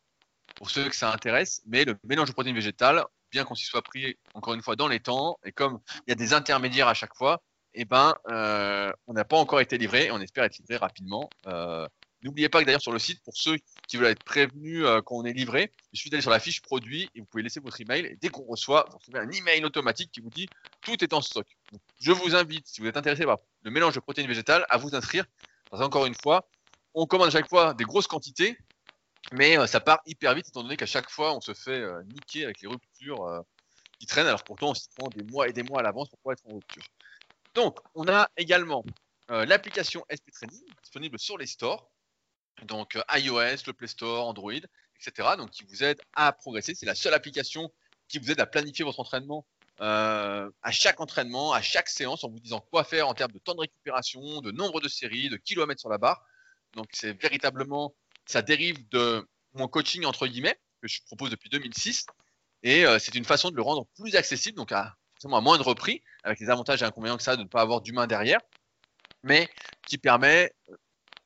pour 0.56 0.70
ceux 0.70 0.90
que 0.90 0.96
ça 0.96 1.12
intéresse, 1.12 1.62
mais 1.66 1.86
le 1.86 1.98
mélange 2.04 2.28
de 2.28 2.34
protéines 2.34 2.56
végétales, 2.56 3.06
bien 3.32 3.44
qu'on 3.44 3.56
s'y 3.56 3.66
soit 3.66 3.82
pris 3.82 4.18
encore 4.34 4.54
une 4.54 4.62
fois 4.62 4.76
dans 4.76 4.88
les 4.88 5.00
temps, 5.00 5.38
et 5.44 5.52
comme 5.52 5.80
il 6.08 6.12
y 6.12 6.14
a 6.14 6.16
des 6.16 6.34
intermédiaires 6.34 6.88
à 6.88 6.94
chaque 6.94 7.16
fois, 7.16 7.42
eh 7.74 7.86
ben, 7.86 8.16
euh, 8.30 8.92
on 9.08 9.14
n'a 9.14 9.26
pas 9.26 9.38
encore 9.38 9.62
été 9.62 9.78
livré 9.78 10.06
et 10.06 10.12
on 10.12 10.20
espère 10.20 10.44
être 10.44 10.58
livré 10.58 10.78
rapidement. 10.78 11.30
Euh, 11.48 11.88
N'oubliez 12.22 12.50
pas 12.50 12.60
que 12.60 12.66
d'ailleurs 12.66 12.82
sur 12.82 12.92
le 12.92 13.00
site, 13.00 13.22
pour 13.24 13.36
ceux 13.38 13.58
qui 13.88 13.96
veulent 13.96 14.12
être 14.12 14.24
prévenus 14.24 14.84
euh, 14.84 15.02
quand 15.02 15.16
on 15.16 15.24
est 15.24 15.32
livré, 15.32 15.72
il 15.94 15.98
suffit 15.98 16.10
d'aller 16.10 16.22
sur 16.22 16.32
la 16.32 16.40
fiche 16.40 16.62
produit 16.62 17.10
et 17.16 17.22
vous 17.22 17.26
pouvez 17.26 17.44
laisser 17.44 17.62
votre 17.62 17.80
email. 17.80 18.06
Et 18.06 18.18
dès 18.18 18.28
qu'on 18.28 18.44
reçoit, 18.44 18.86
vous 18.92 18.98
recevez 18.98 19.20
un 19.20 19.30
email 19.32 19.64
automatique 19.64 20.12
qui 20.12 20.20
vous 20.20 20.30
dit 20.30 20.50
tout 20.82 21.02
est 21.02 21.14
en 21.14 21.22
stock. 21.22 21.48
Je 22.02 22.12
vous 22.12 22.36
invite, 22.36 22.68
si 22.68 22.82
vous 22.82 22.88
êtes 22.88 22.98
intéressé 22.98 23.24
par 23.24 23.38
le 23.62 23.72
mélange 23.72 23.96
de 23.96 24.02
protéines 24.02 24.28
végétales, 24.28 24.66
à 24.70 24.78
vous 24.78 24.94
inscrire. 24.96 25.26
Parce 25.70 25.82
qu'encore 25.82 26.08
une 26.08 26.16
fois, 26.22 26.50
on 26.94 27.06
commande 27.06 27.28
à 27.28 27.32
chaque 27.32 27.48
fois 27.48 27.74
des 27.74 27.86
grosses 27.86 28.08
quantités, 28.08 28.58
mais 29.32 29.58
euh, 29.58 29.68
ça 29.68 29.80
part 29.80 30.00
hyper 30.06 30.34
vite 30.34 30.48
étant 30.48 30.64
donné 30.64 30.78
qu'à 30.78 30.86
chaque 30.86 31.10
fois, 31.10 31.36
on 31.36 31.42
se 31.42 31.54
fait 31.54 31.80
euh, 31.80 32.02
niquer 32.06 32.46
avec 32.46 32.62
les 32.62 32.68
ruptures 32.68 33.24
euh, 33.26 33.42
qui 34.00 34.06
traînent. 34.06 34.28
Alors 34.28 34.44
pourtant, 34.44 34.72
on 34.72 34.74
s'y 34.74 34.90
prend 34.96 35.10
des 35.10 35.24
mois 35.24 35.48
et 35.48 35.54
des 35.54 35.64
mois 35.64 35.80
à 35.80 35.84
l'avance 35.84 36.10
pour 36.10 36.20
pas 36.20 36.34
être 36.34 36.46
en 36.48 36.56
rupture. 36.56 36.84
Donc, 37.54 37.80
on 37.96 38.08
a 38.08 38.30
également 38.38 38.84
l'application 39.28 40.04
SP 40.10 40.32
Training 40.32 40.64
disponible 40.82 41.20
sur 41.20 41.38
les 41.38 41.46
stores, 41.46 41.92
donc 42.64 42.98
iOS, 43.16 43.64
le 43.68 43.74
Play 43.74 43.88
Store, 43.88 44.28
Android, 44.28 44.54
etc. 44.54 45.30
Donc, 45.38 45.52
qui 45.52 45.64
vous 45.66 45.84
aide 45.84 46.02
à 46.14 46.32
progresser. 46.32 46.74
C'est 46.74 46.88
la 46.88 46.96
seule 46.96 47.14
application 47.14 47.72
qui 48.08 48.18
vous 48.18 48.32
aide 48.32 48.40
à 48.40 48.48
planifier 48.48 48.86
votre 48.86 49.00
entraînement 49.00 49.46
à 49.82 50.72
chaque 50.72 51.00
entraînement, 51.00 51.54
à 51.54 51.62
chaque 51.62 51.90
séance, 51.90 52.24
en 52.24 52.30
vous 52.30 52.40
disant 52.40 52.60
quoi 52.60 52.84
faire 52.84 53.08
en 53.08 53.14
termes 53.14 53.32
de 53.32 53.40
temps 53.40 53.56
de 53.56 53.62
récupération, 53.62 54.42
de 54.42 54.52
nombre 54.52 54.82
de 54.82 54.88
séries, 54.88 55.30
de 55.30 55.38
kilomètres 55.38 55.80
sur 55.80 55.90
la 55.90 55.98
barre. 55.98 56.24
Donc, 56.74 56.88
c'est 56.94 57.14
véritablement, 57.14 57.96
ça 58.30 58.44
dérive 58.44 58.88
de 58.90 59.28
mon 59.54 59.68
coaching 59.68 60.06
entre 60.06 60.28
guillemets 60.28 60.60
que 60.82 60.88
je 60.88 61.02
propose 61.04 61.32
depuis 61.32 61.50
2006, 61.50 62.06
et 62.64 62.86
euh, 62.86 63.00
c'est 63.00 63.16
une 63.16 63.26
façon 63.26 63.50
de 63.50 63.56
le 63.56 63.62
rendre 63.62 63.86
plus 63.98 64.16
accessible, 64.16 64.56
donc 64.56 64.72
à 64.72 64.96
à 65.22 65.42
moindre 65.42 65.74
prix, 65.74 66.02
avec 66.24 66.40
les 66.40 66.50
avantages 66.50 66.82
et 66.82 66.86
inconvénients 66.86 67.18
que 67.18 67.24
ça 67.24 67.36
de 67.36 67.44
ne 67.44 67.48
pas 67.48 67.60
avoir 67.60 67.82
d'humain 67.82 68.08
derrière, 68.08 68.40
mais 69.24 69.50
qui 69.86 69.98
permet 69.98 70.54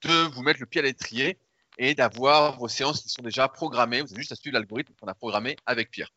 de 0.01 0.13
vous 0.33 0.41
mettre 0.41 0.59
le 0.59 0.65
pied 0.65 0.79
à 0.79 0.83
l'étrier 0.83 1.37
et 1.77 1.93
d'avoir 1.93 2.57
vos 2.57 2.67
séances 2.67 3.03
qui 3.03 3.09
sont 3.09 3.21
déjà 3.21 3.47
programmées. 3.47 4.01
Vous 4.01 4.11
avez 4.11 4.21
juste 4.21 4.31
à 4.31 4.35
suivre 4.35 4.55
l'algorithme 4.55 4.93
qu'on 4.99 5.07
a 5.07 5.13
programmé 5.13 5.57
avec 5.67 5.91
Pierre. 5.91 6.09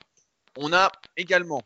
On 0.57 0.73
a 0.73 0.91
également 1.19 1.63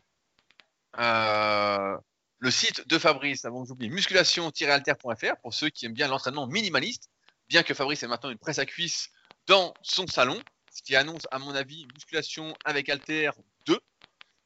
euh, 0.99 1.97
le 2.39 2.51
site 2.51 2.85
de 2.89 2.97
Fabrice, 2.97 3.45
avant 3.45 3.61
que 3.61 3.69
j'oublie, 3.69 3.89
musculation-alter.fr 3.89 5.37
pour 5.41 5.53
ceux 5.53 5.69
qui 5.69 5.85
aiment 5.85 5.93
bien 5.93 6.09
l'entraînement 6.09 6.45
minimaliste, 6.47 7.09
bien 7.51 7.63
que 7.63 7.73
Fabrice 7.73 8.01
ait 8.01 8.07
maintenant 8.07 8.29
une 8.29 8.37
presse 8.37 8.59
à 8.59 8.65
cuisse 8.65 9.09
dans 9.45 9.73
son 9.81 10.07
salon, 10.07 10.41
ce 10.73 10.81
qui 10.81 10.95
annonce 10.95 11.23
à 11.31 11.39
mon 11.39 11.53
avis 11.53 11.85
musculation 11.93 12.55
avec 12.63 12.87
alter 12.87 13.29
2, 13.65 13.77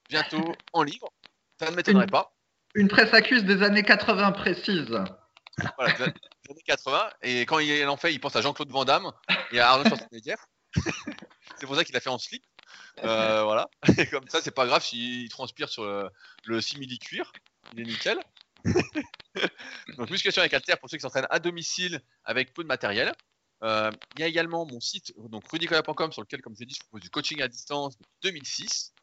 bientôt 0.10 0.56
en 0.74 0.82
livre. 0.82 1.14
Ça 1.60 1.70
ne 1.70 1.76
m'étonnerait 1.76 2.08
pas. 2.08 2.36
Une 2.74 2.88
presse 2.88 3.14
à 3.14 3.22
cuisse 3.22 3.44
des 3.44 3.62
années 3.62 3.84
80 3.84 4.32
précise. 4.32 4.90
Voilà, 5.78 5.94
des 5.94 6.04
années 6.04 6.64
80. 6.66 7.10
Et 7.22 7.42
quand 7.46 7.60
il 7.60 7.86
en 7.88 7.96
fait, 7.96 8.12
il 8.12 8.20
pense 8.20 8.36
à 8.36 8.42
Jean-Claude 8.42 8.72
Van 8.72 8.86
Damme 8.86 9.12
et 9.52 9.60
à 9.60 9.70
Arnold 9.70 9.88
Schwarzenegger. 9.88 10.36
c'est 11.60 11.68
pour 11.68 11.76
ça 11.76 11.84
qu'il 11.84 11.96
a 11.96 12.00
fait 12.00 12.10
en 12.10 12.18
slip. 12.18 12.44
Euh, 13.04 13.44
voilà. 13.44 13.70
Et 14.00 14.08
comme 14.10 14.28
ça, 14.30 14.42
c'est 14.42 14.50
pas 14.50 14.66
grave 14.66 14.84
s'il 14.84 15.30
transpire 15.30 15.70
sur 15.70 15.86
le, 15.86 16.10
le 16.46 16.60
simili-cuir. 16.60 17.32
Il 17.74 17.82
est 17.82 17.86
nickel. 17.86 18.20
Donc, 19.98 20.10
musculation 20.10 20.42
avec 20.42 20.54
haltère 20.54 20.80
pour 20.80 20.90
ceux 20.90 20.98
qui 20.98 21.02
s'entraînent 21.02 21.28
à 21.30 21.40
domicile 21.40 22.02
avec 22.24 22.54
peu 22.54 22.64
de 22.64 22.68
matériel. 22.68 23.12
Euh, 23.64 23.92
il 24.16 24.22
y 24.22 24.24
a 24.24 24.28
également 24.28 24.66
mon 24.66 24.80
site, 24.80 25.14
donc 25.30 25.48
rudicoya.com, 25.48 26.12
sur 26.12 26.22
lequel, 26.22 26.42
comme 26.42 26.56
je 26.56 26.62
l'ai 26.62 26.66
dit, 26.66 26.76
je 26.76 26.80
propose 26.82 27.02
du 27.02 27.10
coaching 27.10 27.42
à 27.42 27.48
distance 27.48 27.98
depuis 27.98 28.14
2006. 28.24 28.94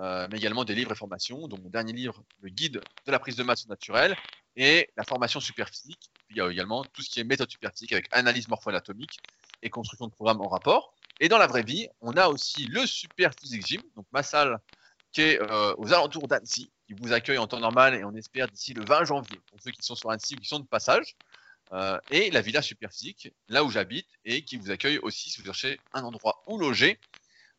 Euh, 0.00 0.26
mais 0.30 0.38
également 0.38 0.64
des 0.64 0.74
livres 0.74 0.92
et 0.92 0.94
formations, 0.94 1.48
dont 1.48 1.58
mon 1.62 1.68
dernier 1.68 1.92
livre, 1.92 2.24
le 2.40 2.48
guide 2.48 2.80
de 3.06 3.12
la 3.12 3.18
prise 3.18 3.36
de 3.36 3.42
masse 3.42 3.68
naturelle, 3.68 4.16
et 4.56 4.90
la 4.96 5.04
formation 5.04 5.40
super 5.40 5.68
physique. 5.68 6.10
Puis 6.26 6.36
il 6.36 6.38
y 6.38 6.40
a 6.40 6.50
également 6.50 6.84
tout 6.84 7.02
ce 7.02 7.10
qui 7.10 7.20
est 7.20 7.24
méthode 7.24 7.50
super 7.50 7.72
physique 7.72 7.92
avec 7.92 8.08
analyse 8.10 8.48
morpho-anatomique 8.48 9.18
et 9.62 9.70
construction 9.70 10.06
de 10.06 10.12
programmes 10.12 10.40
en 10.40 10.48
rapport. 10.48 10.94
Et 11.20 11.28
dans 11.28 11.38
la 11.38 11.46
vraie 11.46 11.62
vie, 11.62 11.88
on 12.00 12.12
a 12.12 12.28
aussi 12.28 12.66
le 12.66 12.86
Super 12.86 13.32
Physique 13.38 13.66
Gym, 13.66 13.82
donc 13.94 14.06
ma 14.12 14.22
salle 14.22 14.58
qui 15.12 15.20
est 15.20 15.40
euh, 15.40 15.74
aux 15.76 15.92
alentours 15.92 16.26
d'Annecy, 16.26 16.72
qui 16.94 17.02
vous 17.02 17.12
accueille 17.12 17.38
en 17.38 17.46
temps 17.46 17.60
normal 17.60 17.94
et 17.94 18.04
on 18.04 18.14
espère 18.14 18.48
d'ici 18.48 18.74
le 18.74 18.84
20 18.84 19.04
janvier 19.04 19.40
pour 19.48 19.60
ceux 19.60 19.70
qui 19.70 19.82
sont 19.82 19.94
sur 19.94 20.10
Annecy 20.10 20.34
ou 20.34 20.40
qui 20.40 20.48
sont 20.48 20.60
de 20.60 20.66
passage. 20.66 21.16
Euh, 21.72 21.98
et 22.10 22.30
la 22.30 22.42
Villa 22.42 22.60
Super 22.60 22.92
Physique, 22.92 23.32
là 23.48 23.64
où 23.64 23.70
j'habite, 23.70 24.08
et 24.24 24.44
qui 24.44 24.58
vous 24.58 24.70
accueille 24.70 24.98
aussi 24.98 25.30
si 25.30 25.40
vous 25.40 25.46
cherchez 25.46 25.80
un 25.94 26.02
endroit 26.02 26.42
où 26.46 26.58
loger 26.58 26.98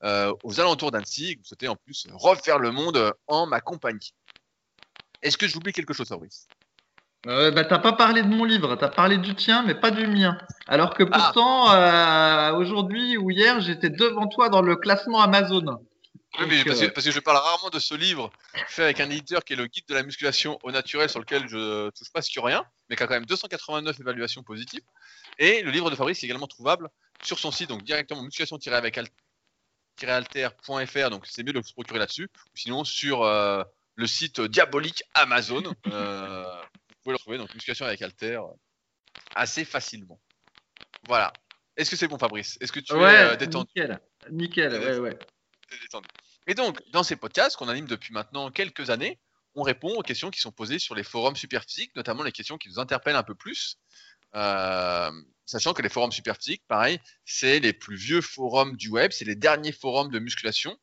euh, 0.03 0.33
aux 0.43 0.59
alentours 0.59 0.91
d'Annecy 0.91 1.29
et 1.29 1.35
que 1.35 1.39
vous 1.39 1.45
souhaitez 1.45 1.67
en 1.67 1.75
plus 1.75 2.07
refaire 2.11 2.59
le 2.59 2.71
monde 2.71 3.13
en 3.27 3.47
ma 3.47 3.59
compagnie. 3.59 4.13
Est-ce 5.23 5.37
que 5.37 5.47
j'oublie 5.47 5.73
quelque 5.73 5.93
chose, 5.93 6.07
Fabrice? 6.09 6.47
Euh, 7.25 7.51
bah, 7.51 7.63
t'as 7.63 7.79
pas 7.79 7.93
parlé 7.93 8.21
de 8.21 8.27
mon 8.27 8.43
livre, 8.43 8.75
t'as 8.75 8.89
parlé 8.89 9.17
du 9.17 9.33
tien, 9.33 9.63
mais 9.65 9.75
pas 9.75 9.91
du 9.91 10.07
mien. 10.07 10.37
Alors 10.67 10.93
que 10.93 11.03
pourtant, 11.03 11.71
euh, 11.71 12.53
aujourd'hui 12.53 13.15
ou 13.15 13.31
hier, 13.31 13.61
j'étais 13.61 13.89
devant 13.89 14.27
toi 14.27 14.49
dans 14.49 14.61
le 14.61 14.75
classement 14.75 15.21
Amazon. 15.21 15.79
Oui, 16.39 16.45
mais 16.47 16.63
parce, 16.63 16.79
que, 16.79 16.85
parce, 16.87 17.05
que, 17.05 17.11
je 17.11 17.19
parle 17.19 17.37
rarement 17.37 17.69
de 17.69 17.77
ce 17.77 17.93
livre 17.93 18.31
fait 18.67 18.81
avec 18.83 18.99
un 18.99 19.07
éditeur 19.09 19.43
qui 19.43 19.53
est 19.53 19.55
le 19.55 19.67
guide 19.67 19.85
de 19.87 19.93
la 19.93 20.01
musculation 20.01 20.57
au 20.63 20.71
naturel 20.71 21.07
sur 21.09 21.19
lequel 21.19 21.47
je 21.47 21.91
touche 21.91 22.09
presque 22.11 22.33
rien, 22.37 22.65
mais 22.89 22.95
qui 22.95 23.03
a 23.03 23.07
quand 23.07 23.13
même 23.13 23.27
289 23.27 23.99
évaluations 23.99 24.41
positives. 24.41 24.81
Et 25.37 25.61
le 25.61 25.69
livre 25.69 25.91
de 25.91 25.95
Fabrice 25.95 26.23
est 26.23 26.25
également 26.25 26.47
trouvable 26.47 26.89
sur 27.23 27.37
son 27.37 27.51
site, 27.51 27.69
donc 27.69 27.83
directement 27.83 28.23
musculation-avec-alter.fr, 28.23 31.09
donc 31.11 31.27
c'est 31.27 31.43
mieux 31.43 31.53
de 31.53 31.61
se 31.61 31.73
procurer 31.73 31.99
là-dessus, 31.99 32.23
ou 32.23 32.57
sinon 32.57 32.83
sur 32.83 33.21
euh, 33.23 33.63
le 33.95 34.07
site 34.07 34.41
diabolique 34.41 35.03
Amazon. 35.13 35.63
Euh, 35.87 36.43
vous 36.43 36.95
pouvez 37.03 37.11
le 37.11 37.17
retrouver, 37.17 37.37
donc 37.37 37.53
musculation 37.53 37.85
avec 37.85 38.01
Alter, 38.01 38.37
euh, 38.37 38.53
assez 39.35 39.65
facilement. 39.65 40.19
Voilà. 41.07 41.33
Est-ce 41.75 41.91
que 41.91 41.95
c'est 41.95 42.07
bon, 42.07 42.17
Fabrice? 42.17 42.57
Est-ce 42.61 42.71
que 42.71 42.79
tu 42.79 42.93
ouais, 42.93 43.13
es 43.13 43.17
euh, 43.17 43.35
détendu? 43.35 43.69
Nickel, 43.75 43.99
nickel, 44.29 44.73
ouais, 44.73 44.99
ouais. 44.99 45.19
Détendu. 45.81 46.07
Et 46.47 46.55
donc, 46.55 46.81
dans 46.91 47.03
ces 47.03 47.15
podcasts 47.15 47.55
qu'on 47.55 47.69
anime 47.69 47.87
depuis 47.87 48.13
maintenant 48.13 48.51
quelques 48.51 48.89
années, 48.89 49.19
on 49.55 49.61
répond 49.61 49.95
aux 49.95 50.01
questions 50.01 50.31
qui 50.31 50.39
sont 50.39 50.51
posées 50.51 50.79
sur 50.79 50.95
les 50.95 51.03
forums 51.03 51.35
superphysiques, 51.35 51.95
notamment 51.95 52.23
les 52.23 52.31
questions 52.31 52.57
qui 52.57 52.69
nous 52.69 52.79
interpellent 52.79 53.15
un 53.15 53.23
peu 53.23 53.35
plus. 53.35 53.77
Euh, 54.35 55.11
sachant 55.45 55.73
que 55.73 55.81
les 55.81 55.89
forums 55.89 56.11
superphysiques, 56.11 56.63
pareil, 56.67 56.99
c'est 57.23 57.59
les 57.59 57.73
plus 57.73 57.95
vieux 57.95 58.21
forums 58.21 58.75
du 58.75 58.89
web, 58.89 59.11
c'est 59.11 59.25
les 59.25 59.35
derniers 59.35 59.71
forums 59.71 60.09
de 60.09 60.19
musculation. 60.19 60.77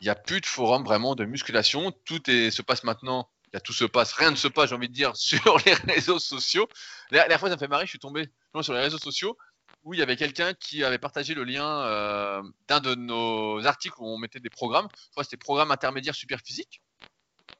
Il 0.00 0.04
n'y 0.04 0.10
a 0.10 0.14
plus 0.14 0.40
de 0.40 0.46
forums 0.46 0.84
vraiment 0.84 1.14
de 1.14 1.24
musculation. 1.24 1.92
Tout 2.04 2.22
se 2.26 2.62
passe 2.62 2.84
maintenant. 2.84 3.28
Il 3.52 3.54
y 3.54 3.56
a 3.56 3.60
tout 3.60 3.72
se 3.72 3.84
passe, 3.84 4.12
rien 4.12 4.30
ne 4.30 4.36
se 4.36 4.46
passe, 4.46 4.68
j'ai 4.68 4.74
envie 4.74 4.88
de 4.88 4.94
dire, 4.94 5.16
sur 5.16 5.58
les 5.64 5.72
réseaux 5.72 6.18
sociaux. 6.18 6.68
La 7.10 7.20
dernière 7.20 7.40
fois, 7.40 7.48
ça 7.48 7.56
me 7.56 7.60
fait 7.60 7.68
marrer, 7.68 7.86
je 7.86 7.90
suis 7.90 7.98
tombé 7.98 8.28
sur 8.62 8.74
les 8.74 8.80
réseaux 8.80 8.98
sociaux 8.98 9.36
où 9.84 9.94
il 9.94 10.00
y 10.00 10.02
avait 10.02 10.16
quelqu'un 10.16 10.54
qui 10.54 10.84
avait 10.84 10.98
partagé 10.98 11.34
le 11.34 11.44
lien 11.44 11.82
euh, 11.82 12.42
d'un 12.66 12.80
de 12.80 12.94
nos 12.94 13.64
articles 13.66 13.96
où 13.98 14.06
on 14.06 14.18
mettait 14.18 14.40
des 14.40 14.50
programmes. 14.50 14.88
Que 14.88 15.22
c'était 15.22 15.36
programme 15.36 15.70
intermédiaire 15.70 16.14
super 16.14 16.40
physique. 16.40 16.82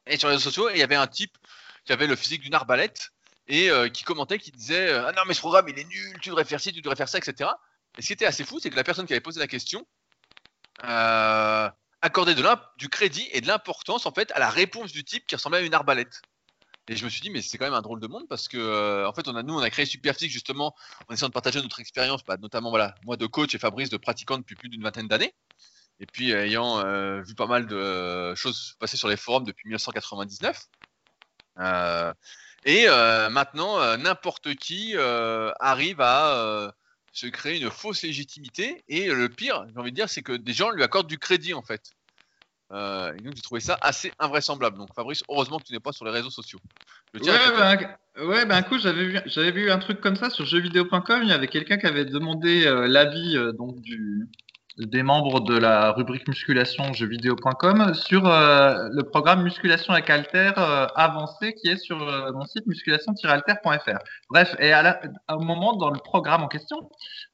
Et 0.06 0.18
sur 0.18 0.28
les 0.28 0.34
réseaux 0.34 0.50
sociaux, 0.50 0.70
il 0.70 0.78
y 0.78 0.82
avait 0.82 0.96
un 0.96 1.06
type 1.06 1.36
qui 1.84 1.92
avait 1.92 2.06
le 2.06 2.16
physique 2.16 2.42
d'une 2.42 2.54
arbalète 2.54 3.10
et 3.46 3.70
euh, 3.70 3.88
qui 3.88 4.04
commentait, 4.04 4.38
qui 4.38 4.50
disait 4.50 4.92
Ah 4.92 5.12
non, 5.12 5.22
mais 5.26 5.34
ce 5.34 5.40
programme 5.40 5.68
il 5.68 5.78
est 5.78 5.84
nul, 5.84 6.18
tu 6.20 6.28
devrais 6.28 6.44
faire 6.44 6.60
ci, 6.60 6.72
tu 6.72 6.82
devrais 6.82 6.96
faire 6.96 7.08
ça, 7.08 7.18
etc. 7.18 7.50
Et 7.96 8.02
ce 8.02 8.06
qui 8.06 8.12
était 8.12 8.26
assez 8.26 8.44
fou, 8.44 8.58
c'est 8.60 8.70
que 8.70 8.76
la 8.76 8.84
personne 8.84 9.06
qui 9.06 9.12
avait 9.12 9.20
posé 9.20 9.40
la 9.40 9.46
question 9.46 9.86
euh, 10.84 11.70
accordait 12.00 12.34
du 12.76 12.88
crédit 12.88 13.28
et 13.32 13.40
de 13.40 13.48
l'importance 13.48 14.06
en 14.06 14.12
fait 14.12 14.30
à 14.32 14.38
la 14.38 14.50
réponse 14.50 14.92
du 14.92 15.04
type 15.04 15.26
qui 15.26 15.34
ressemblait 15.34 15.58
à 15.58 15.62
une 15.62 15.74
arbalète. 15.74 16.20
Et 16.88 16.96
je 16.96 17.04
me 17.04 17.10
suis 17.10 17.20
dit, 17.20 17.30
mais 17.30 17.42
c'est 17.42 17.58
quand 17.58 17.66
même 17.66 17.74
un 17.74 17.82
drôle 17.82 18.00
de 18.00 18.06
monde 18.06 18.26
parce 18.28 18.48
que, 18.48 18.56
euh, 18.56 19.06
en 19.06 19.12
fait, 19.12 19.28
on 19.28 19.36
a, 19.36 19.42
nous, 19.42 19.54
on 19.54 19.60
a 19.60 19.70
créé 19.70 19.84
Superphysique 19.84 20.32
justement 20.32 20.74
en 21.08 21.14
essayant 21.14 21.28
de 21.28 21.34
partager 21.34 21.60
notre 21.60 21.80
expérience, 21.80 22.24
bah, 22.24 22.36
notamment, 22.40 22.70
voilà, 22.70 22.94
moi 23.04 23.16
de 23.16 23.26
coach 23.26 23.54
et 23.54 23.58
Fabrice 23.58 23.90
de 23.90 23.98
pratiquant 23.98 24.38
depuis 24.38 24.56
plus 24.56 24.70
d'une 24.70 24.82
vingtaine 24.82 25.06
d'années. 25.06 25.34
Et 26.00 26.06
puis, 26.06 26.32
euh, 26.32 26.46
ayant 26.46 26.78
euh, 26.80 27.20
vu 27.22 27.34
pas 27.34 27.46
mal 27.46 27.66
de 27.66 28.34
choses 28.34 28.74
passer 28.80 28.96
sur 28.96 29.08
les 29.08 29.16
forums 29.16 29.44
depuis 29.44 29.68
1999. 29.68 30.68
et 32.64 32.86
maintenant, 33.30 33.96
n'importe 33.98 34.54
qui 34.54 34.96
arrive 34.96 36.00
à 36.00 36.72
se 37.12 37.26
créer 37.26 37.60
une 37.60 37.70
fausse 37.70 38.02
légitimité. 38.02 38.84
Et 38.88 39.08
le 39.08 39.28
pire, 39.28 39.66
j'ai 39.72 39.78
envie 39.78 39.90
de 39.90 39.96
dire, 39.96 40.08
c'est 40.08 40.22
que 40.22 40.32
des 40.32 40.52
gens 40.52 40.70
lui 40.70 40.82
accordent 40.82 41.08
du 41.08 41.18
crédit, 41.18 41.52
en 41.52 41.62
fait. 41.62 41.92
Euh, 42.70 43.12
et 43.14 43.22
donc 43.22 43.34
j'ai 43.34 43.42
trouvé 43.42 43.60
ça 43.60 43.78
assez 43.80 44.12
invraisemblable. 44.18 44.76
Donc 44.76 44.94
Fabrice, 44.94 45.22
heureusement 45.28 45.58
que 45.58 45.64
tu 45.64 45.72
n'es 45.72 45.80
pas 45.80 45.92
sur 45.92 46.04
les 46.04 46.10
réseaux 46.10 46.30
sociaux. 46.30 46.58
ouais, 47.14 47.20
ben, 47.24 48.26
ouais, 48.26 48.44
ben 48.44 48.56
un 48.56 48.62
coup 48.62 48.78
j'avais 48.78 49.06
vu, 49.06 49.18
j'avais 49.26 49.52
vu 49.52 49.70
un 49.70 49.78
truc 49.78 50.00
comme 50.00 50.16
ça 50.16 50.28
sur 50.28 50.44
jeuxvideo.com. 50.44 51.22
Il 51.22 51.28
y 51.28 51.32
avait 51.32 51.48
quelqu'un 51.48 51.78
qui 51.78 51.86
avait 51.86 52.04
demandé 52.04 52.66
euh, 52.66 52.86
l'avis 52.86 53.36
euh, 53.36 53.52
donc 53.52 53.80
du 53.80 54.28
des 54.76 55.02
membres 55.02 55.40
de 55.40 55.58
la 55.58 55.90
rubrique 55.90 56.28
musculation 56.28 56.92
jeuxvideo.com 56.92 57.94
sur 57.94 58.22
le 58.22 59.02
programme 59.02 59.42
musculation 59.42 59.92
avec 59.92 60.08
Alter 60.08 60.52
avancé 60.94 61.54
qui 61.54 61.66
est 61.66 61.78
sur 61.78 61.98
mon 61.98 62.44
site 62.44 62.64
musculation-alter.fr. 62.64 63.98
Bref, 64.30 64.54
et 64.60 64.72
à, 64.72 65.00
un 65.26 65.38
moment 65.38 65.74
dans 65.74 65.90
le 65.90 65.98
programme 65.98 66.44
en 66.44 66.46
question, 66.46 66.76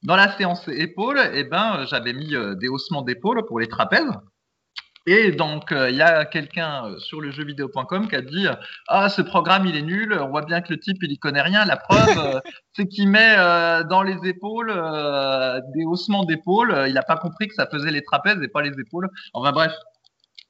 dans 0.04 0.16
la 0.16 0.34
séance 0.38 0.66
épaules, 0.68 1.20
eh 1.34 1.44
ben 1.44 1.84
j'avais 1.84 2.14
mis 2.14 2.34
des 2.56 2.68
haussements 2.68 3.02
d'épaule 3.02 3.44
pour 3.44 3.60
les 3.60 3.66
trapèzes. 3.66 4.18
Et 5.06 5.32
donc, 5.32 5.70
euh, 5.70 5.90
il 5.90 5.96
y 5.96 6.02
a 6.02 6.24
quelqu'un 6.24 6.86
euh, 6.86 6.98
sur 6.98 7.20
le 7.20 7.30
jeuxvideo.com 7.30 8.08
qui 8.08 8.16
a 8.16 8.22
dit 8.22 8.46
Ah, 8.88 9.10
ce 9.10 9.20
programme, 9.20 9.66
il 9.66 9.76
est 9.76 9.82
nul. 9.82 10.18
On 10.18 10.28
voit 10.28 10.44
bien 10.44 10.62
que 10.62 10.72
le 10.72 10.80
type, 10.80 10.96
il 11.02 11.12
y 11.12 11.18
connaît 11.18 11.42
rien. 11.42 11.64
La 11.66 11.76
preuve, 11.76 12.18
euh, 12.18 12.40
c'est 12.72 12.86
qu'il 12.86 13.08
met 13.08 13.36
dans 13.88 14.02
les 14.02 14.16
épaules 14.26 14.72
des 15.74 15.84
haussements 15.84 16.24
d'épaules. 16.24 16.84
Il 16.88 16.94
n'a 16.94 17.02
pas 17.02 17.16
compris 17.16 17.48
que 17.48 17.54
ça 17.54 17.66
faisait 17.66 17.90
les 17.90 18.02
trapèzes 18.02 18.42
et 18.42 18.48
pas 18.48 18.62
les 18.62 18.72
épaules. 18.80 19.10
Enfin, 19.34 19.52
bref, 19.52 19.72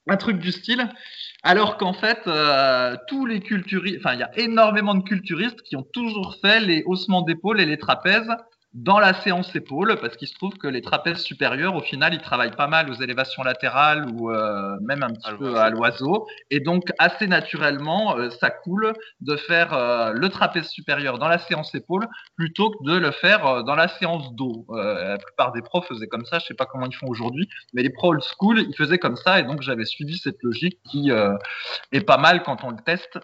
un 0.07 0.17
truc 0.17 0.39
du 0.39 0.51
style. 0.51 0.87
Alors 1.43 1.77
qu'en 1.77 1.93
fait, 1.93 2.27
tous 3.07 3.25
les 3.25 3.41
culturistes, 3.41 3.99
enfin, 3.99 4.13
il 4.13 4.21
y 4.21 4.23
a 4.23 4.31
énormément 4.37 4.95
de 4.95 5.03
culturistes 5.03 5.61
qui 5.63 5.75
ont 5.75 5.85
toujours 5.93 6.37
fait 6.41 6.61
les 6.61 6.83
haussements 6.85 7.21
d'épaules 7.21 7.59
et 7.59 7.65
les 7.65 7.77
trapèzes 7.77 8.31
dans 8.75 8.99
la 8.99 9.13
séance 9.21 9.55
épaule, 9.55 9.95
parce 10.01 10.17
qu'il 10.17 10.27
se 10.27 10.33
trouve 10.33 10.57
que 10.57 10.67
les 10.67 10.81
trapèzes 10.81 11.19
supérieurs, 11.19 11.75
au 11.75 11.81
final, 11.81 12.13
ils 12.13 12.19
travaillent 12.19 12.55
pas 12.55 12.67
mal 12.67 12.89
aux 12.89 12.95
élévations 12.95 13.41
latérales 13.41 14.05
ou 14.11 14.29
euh, 14.29 14.75
même 14.81 15.01
un 15.01 15.13
petit 15.13 15.31
peu 15.39 15.55
à 15.55 15.69
l'oiseau. 15.69 16.27
Et 16.51 16.59
donc, 16.59 16.91
assez 16.99 17.25
naturellement, 17.25 18.17
euh, 18.17 18.29
ça 18.31 18.49
coule 18.49 18.91
de 19.21 19.37
faire 19.37 19.73
euh, 19.73 20.11
le 20.11 20.27
trapèze 20.27 20.67
supérieur 20.67 21.19
dans 21.19 21.29
la 21.29 21.39
séance 21.39 21.73
épaule 21.73 22.05
plutôt 22.35 22.69
que 22.71 22.83
de 22.83 22.97
le 22.97 23.11
faire 23.11 23.63
dans 23.63 23.75
la 23.75 23.87
séance 23.87 24.35
dos. 24.35 24.65
la 24.69 25.17
plupart 25.19 25.53
des 25.53 25.61
pros 25.61 25.81
faisaient 25.81 26.07
comme 26.07 26.25
ça, 26.25 26.39
je 26.39 26.47
sais 26.47 26.53
pas 26.53 26.65
comment 26.65 26.87
ils 26.87 26.95
font 26.95 27.07
aujourd'hui, 27.07 27.47
mais 27.73 27.81
les 27.81 27.89
pros 27.89 28.09
old 28.09 28.21
school, 28.21 28.59
ils 28.59 28.75
faisaient 28.75 28.97
comme 28.97 29.15
ça, 29.15 29.39
et 29.39 29.43
donc 29.43 29.61
j'avais 29.61 29.85
suivi 29.85 30.17
cette 30.17 30.43
logique 30.43 30.79
qui 30.91 31.11
est 31.91 32.01
pas 32.01 32.17
mal 32.17 32.43
quand 32.43 32.65
on 32.65 32.71
le 32.71 32.77
teste 32.85 33.19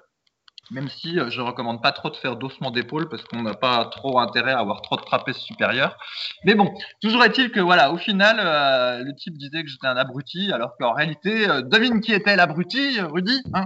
même 0.72 0.88
si 0.88 1.20
euh, 1.20 1.30
je 1.30 1.42
recommande 1.42 1.82
pas 1.82 1.92
trop 1.92 2.10
de 2.10 2.16
faire 2.16 2.38
d'ossement 2.38 2.72
d'épaule 2.72 3.10
parce 3.10 3.24
qu'on 3.24 3.44
n'a 3.44 3.54
pas 3.54 3.86
trop 3.86 4.20
intérêt 4.20 4.54
à 4.54 4.60
avoir 4.60 4.82
trop 4.82 4.96
de 4.96 5.02
trapèzes 5.02 5.38
supérieurs. 5.38 5.98
Mais 6.46 6.56
bon, 6.56 6.74
toujours 7.02 7.24
est-il 7.24 7.52
que 7.52 7.60
voilà, 7.60 7.92
au 7.92 7.98
final, 7.98 8.38
euh, 8.40 9.04
le 9.04 9.14
type 9.16 9.38
disait 9.38 9.64
que 9.64 9.70
j'étais 9.70 9.88
un 9.88 9.98
abruti, 9.98 10.52
alors 10.52 10.76
qu'en 10.78 10.94
réalité, 10.94 11.48
euh, 11.48 11.62
devine 11.62 12.00
qui 12.02 12.14
était 12.14 12.36
l'abruti, 12.36 13.00
Rudy 13.02 13.44
hein? 13.54 13.66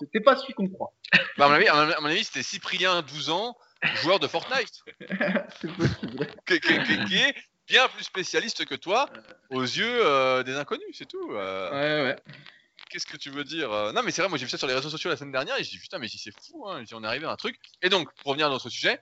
C'était 0.00 0.20
pas 0.20 0.36
celui 0.36 0.54
qu'on 0.54 0.68
croit. 0.68 0.92
Bah, 1.36 1.44
à, 1.44 1.48
mon 1.48 1.54
avis, 1.54 1.68
à 1.68 2.00
mon 2.00 2.08
avis, 2.08 2.24
c'était 2.24 2.42
Cyprien, 2.42 3.02
12 3.02 3.30
ans, 3.30 3.56
joueur 4.02 4.18
de 4.18 4.26
Fortnite. 4.26 4.82
C'est 5.60 5.72
possible. 5.72 6.26
qui, 6.46 7.16
est 7.16 7.34
bien 7.68 7.86
plus 7.88 8.04
spécialiste 8.04 8.64
que 8.64 8.74
toi 8.74 9.08
aux 9.50 9.62
yeux 9.62 10.42
des 10.44 10.56
inconnus, 10.56 10.86
c'est 10.94 11.06
tout. 11.06 11.30
Ouais, 11.30 12.02
ouais 12.02 12.16
qu'est-ce 12.88 13.06
que 13.06 13.16
tu 13.16 13.30
veux 13.30 13.44
dire 13.44 13.70
euh 13.72 13.92
Non, 13.92 14.02
mais 14.02 14.10
c'est 14.10 14.22
vrai, 14.22 14.28
moi 14.28 14.38
j'ai 14.38 14.44
vu 14.44 14.50
ça 14.50 14.58
sur 14.58 14.66
les 14.66 14.74
réseaux 14.74 14.90
sociaux 14.90 15.10
la 15.10 15.16
semaine 15.16 15.32
dernière 15.32 15.56
et 15.56 15.64
je 15.64 15.70
dis 15.70 15.78
putain, 15.78 15.98
mais 15.98 16.08
c'est 16.08 16.32
fou, 16.32 16.68
hein, 16.68 16.82
on 16.92 17.04
est 17.04 17.06
arrivé 17.06 17.26
à 17.26 17.30
un 17.30 17.36
truc. 17.36 17.58
Et 17.82 17.88
donc, 17.88 18.12
pour 18.16 18.30
revenir 18.30 18.46
à 18.46 18.50
notre 18.50 18.68
sujet, 18.70 19.00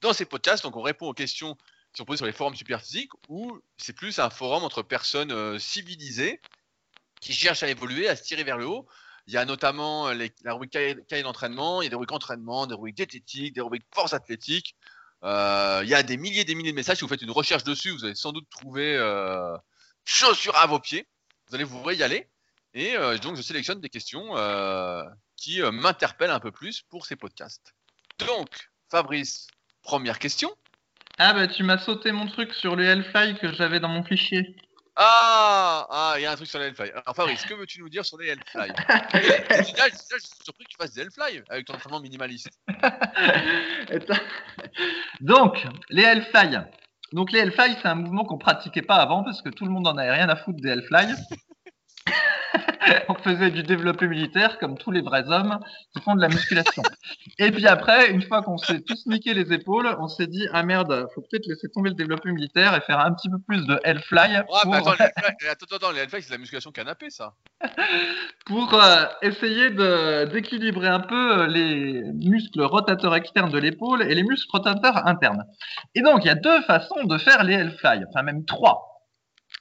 dans 0.00 0.12
ces 0.12 0.24
podcasts, 0.24 0.62
donc 0.62 0.76
on 0.76 0.82
répond 0.82 1.08
aux 1.08 1.14
questions 1.14 1.54
qui 1.92 1.98
sont 1.98 2.04
posées 2.04 2.18
sur 2.18 2.26
les 2.26 2.32
forums 2.32 2.56
superphysiques 2.56 3.12
où 3.28 3.58
c'est 3.76 3.92
plus 3.92 4.18
un 4.18 4.30
forum 4.30 4.64
entre 4.64 4.82
personnes 4.82 5.32
euh, 5.32 5.58
civilisées 5.58 6.40
qui 7.20 7.32
cherchent 7.32 7.62
à 7.62 7.68
évoluer, 7.68 8.08
à 8.08 8.16
se 8.16 8.22
tirer 8.22 8.44
vers 8.44 8.58
le 8.58 8.66
haut. 8.66 8.86
Il 9.26 9.32
y 9.32 9.36
a 9.36 9.44
notamment 9.44 10.08
euh, 10.08 10.28
la 10.42 10.52
rubrique 10.52 10.72
cahier 10.72 11.22
d'entraînement, 11.22 11.82
il 11.82 11.84
y 11.84 11.88
a 11.88 11.90
des 11.90 11.96
rubriques 11.96 12.12
entraînement, 12.12 12.66
des 12.66 12.74
rubriques 12.74 12.96
diététiques, 12.96 13.54
des 13.54 13.60
rubriques 13.60 13.86
force 13.94 14.12
athlétique. 14.12 14.76
il 15.22 15.88
y 15.88 15.94
a 15.94 16.02
des 16.02 16.16
milliers 16.16 16.42
et 16.42 16.44
des 16.44 16.54
milliers 16.54 16.72
de 16.72 16.76
messages. 16.76 16.98
Si 16.98 17.02
vous 17.02 17.08
faites 17.08 17.22
une 17.22 17.30
recherche 17.30 17.64
dessus, 17.64 17.90
vous 17.90 18.04
allez 18.04 18.14
sans 18.14 18.32
doute 18.32 18.48
trouver 18.50 18.98
chaussures 20.04 20.56
à 20.56 20.66
vos 20.66 20.80
pieds. 20.80 21.06
Vous 21.48 21.54
allez 21.54 21.64
vous 21.64 21.90
y 21.90 22.02
aller. 22.02 22.28
Et 22.74 22.96
euh, 22.96 23.16
donc, 23.18 23.36
je 23.36 23.42
sélectionne 23.42 23.80
des 23.80 23.88
questions 23.88 24.36
euh, 24.36 25.04
qui 25.36 25.62
euh, 25.62 25.70
m'interpellent 25.70 26.32
un 26.32 26.40
peu 26.40 26.50
plus 26.50 26.82
pour 26.82 27.06
ces 27.06 27.14
podcasts. 27.14 27.72
Donc, 28.18 28.48
Fabrice, 28.90 29.46
première 29.82 30.18
question. 30.18 30.50
Ah, 31.18 31.32
bah, 31.32 31.46
tu 31.46 31.62
m'as 31.62 31.78
sauté 31.78 32.10
mon 32.10 32.26
truc 32.26 32.52
sur 32.52 32.74
le 32.74 32.84
Hellfly 32.84 33.38
que 33.38 33.52
j'avais 33.52 33.78
dans 33.78 33.88
mon 33.88 34.02
fichier. 34.02 34.56
Ah, 34.96 35.86
ah, 35.88 36.14
il 36.16 36.22
y 36.22 36.26
a 36.26 36.32
un 36.32 36.36
truc 36.36 36.48
sur 36.48 36.58
les 36.58 36.66
Hellfly. 36.66 36.90
Alors, 36.90 37.14
Fabrice, 37.14 37.44
que 37.44 37.54
veux-tu 37.54 37.80
nous 37.80 37.88
dire 37.88 38.04
sur 38.04 38.18
les 38.18 38.28
Hellfly? 38.28 38.72
Je 39.14 39.62
suis 40.18 40.44
surpris 40.44 40.64
que 40.64 40.70
tu 40.70 40.76
fasses 40.76 40.92
des 40.94 41.02
Hellfly 41.02 41.42
avec 41.48 41.66
ton 41.66 41.74
entraînement 41.74 42.00
minimaliste. 42.00 42.50
Donc, 45.20 45.64
les 45.90 46.02
Hellfly. 46.02 46.58
Donc 47.12 47.30
les 47.30 47.40
Hellfly, 47.40 47.76
c'est 47.80 47.86
un 47.86 47.94
mouvement 47.94 48.24
qu'on 48.24 48.38
pratiquait 48.38 48.82
pas 48.82 48.96
avant 48.96 49.22
parce 49.22 49.40
que 49.40 49.48
tout 49.48 49.64
le 49.64 49.70
monde 49.70 49.86
en 49.86 49.96
avait 49.96 50.10
rien 50.10 50.28
à 50.28 50.34
foutre 50.34 50.60
des 50.60 50.70
Hellfly. 50.70 51.14
on 53.08 53.14
faisait 53.14 53.50
du 53.50 53.62
développé 53.62 54.06
militaire 54.06 54.58
comme 54.58 54.76
tous 54.78 54.90
les 54.90 55.00
vrais 55.00 55.28
hommes 55.30 55.58
qui 55.94 56.02
font 56.02 56.14
de 56.14 56.20
la 56.20 56.28
musculation. 56.28 56.82
Et 57.38 57.50
puis 57.50 57.66
après, 57.66 58.10
une 58.10 58.22
fois 58.22 58.42
qu'on 58.42 58.58
s'est 58.58 58.80
tous 58.80 59.06
niqué 59.06 59.34
les 59.34 59.52
épaules, 59.52 59.88
on 59.98 60.08
s'est 60.08 60.26
dit 60.26 60.46
ah 60.52 60.62
merde, 60.62 61.06
faut 61.14 61.22
peut-être 61.22 61.46
laisser 61.46 61.68
tomber 61.68 61.90
le 61.90 61.94
développé 61.96 62.30
militaire 62.30 62.74
et 62.74 62.80
faire 62.80 63.00
un 63.00 63.12
petit 63.12 63.28
peu 63.28 63.38
plus 63.38 63.66
de 63.66 63.80
Hellfly. 63.84 64.42
Oh, 64.48 64.56
pour... 64.62 64.74
attends, 64.74 64.92
attends, 64.92 65.76
attends, 65.76 65.90
les 65.92 66.00
Hellfly, 66.00 66.22
c'est 66.22 66.28
de 66.28 66.34
la 66.34 66.38
musculation 66.38 66.70
canapé, 66.70 67.10
ça. 67.10 67.34
pour 68.46 68.74
euh, 68.74 69.04
essayer 69.22 69.70
d'équilibrer 69.70 70.88
un 70.88 71.00
peu 71.00 71.40
euh, 71.40 71.46
les 71.46 72.02
muscles 72.12 72.62
rotateurs 72.62 73.14
externes 73.14 73.50
de 73.50 73.58
l'épaule 73.58 74.02
et 74.02 74.14
les 74.14 74.22
muscles 74.22 74.50
rotateurs 74.50 75.06
internes. 75.06 75.44
Et 75.94 76.02
donc, 76.02 76.24
il 76.24 76.28
y 76.28 76.30
a 76.30 76.34
deux 76.34 76.60
façons 76.62 77.04
de 77.04 77.18
faire 77.18 77.44
les 77.44 77.54
Hellfly, 77.54 78.04
enfin 78.08 78.22
même 78.22 78.44
trois. 78.44 78.93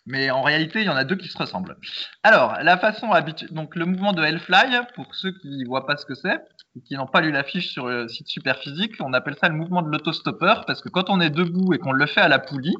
Mais 0.06 0.30
en 0.32 0.42
réalité, 0.42 0.82
il 0.82 0.86
y 0.86 0.90
en 0.90 0.98
a 0.98 1.06
deux 1.06 1.16
qui 1.16 1.30
se 1.30 1.38
ressemblent. 1.38 1.78
Alors, 2.24 2.58
la 2.62 2.78
façon 2.78 3.12
habituelle, 3.12 3.54
donc 3.54 3.76
le 3.76 3.86
mouvement 3.86 4.12
de 4.12 4.22
Hellfly, 4.22 4.80
pour 4.96 5.16
ceux 5.16 5.32
qui 5.32 5.64
voient 5.64 5.86
pas 5.86 5.96
ce 5.96 6.06
que 6.06 6.16
c'est, 6.16 6.42
qui 6.86 6.96
n'ont 6.96 7.08
pas 7.08 7.22
lu 7.22 7.32
la 7.32 7.44
fiche 7.44 7.72
sur 7.72 7.88
le 7.88 8.08
site 8.10 8.28
Superphysique, 8.28 8.96
on 9.00 9.14
appelle 9.14 9.36
ça 9.40 9.48
le 9.48 9.56
mouvement 9.56 9.82
de 9.82 9.90
l'autostoppeur, 9.90 10.66
parce 10.66 10.82
que 10.82 10.90
quand 10.90 11.10
on 11.10 11.22
est 11.22 11.30
debout 11.30 11.74
et 11.74 11.78
qu'on 11.78 11.94
le 11.94 12.06
fait 12.06 12.20
à 12.20 12.28
la 12.28 12.40
poulie, 12.40 12.76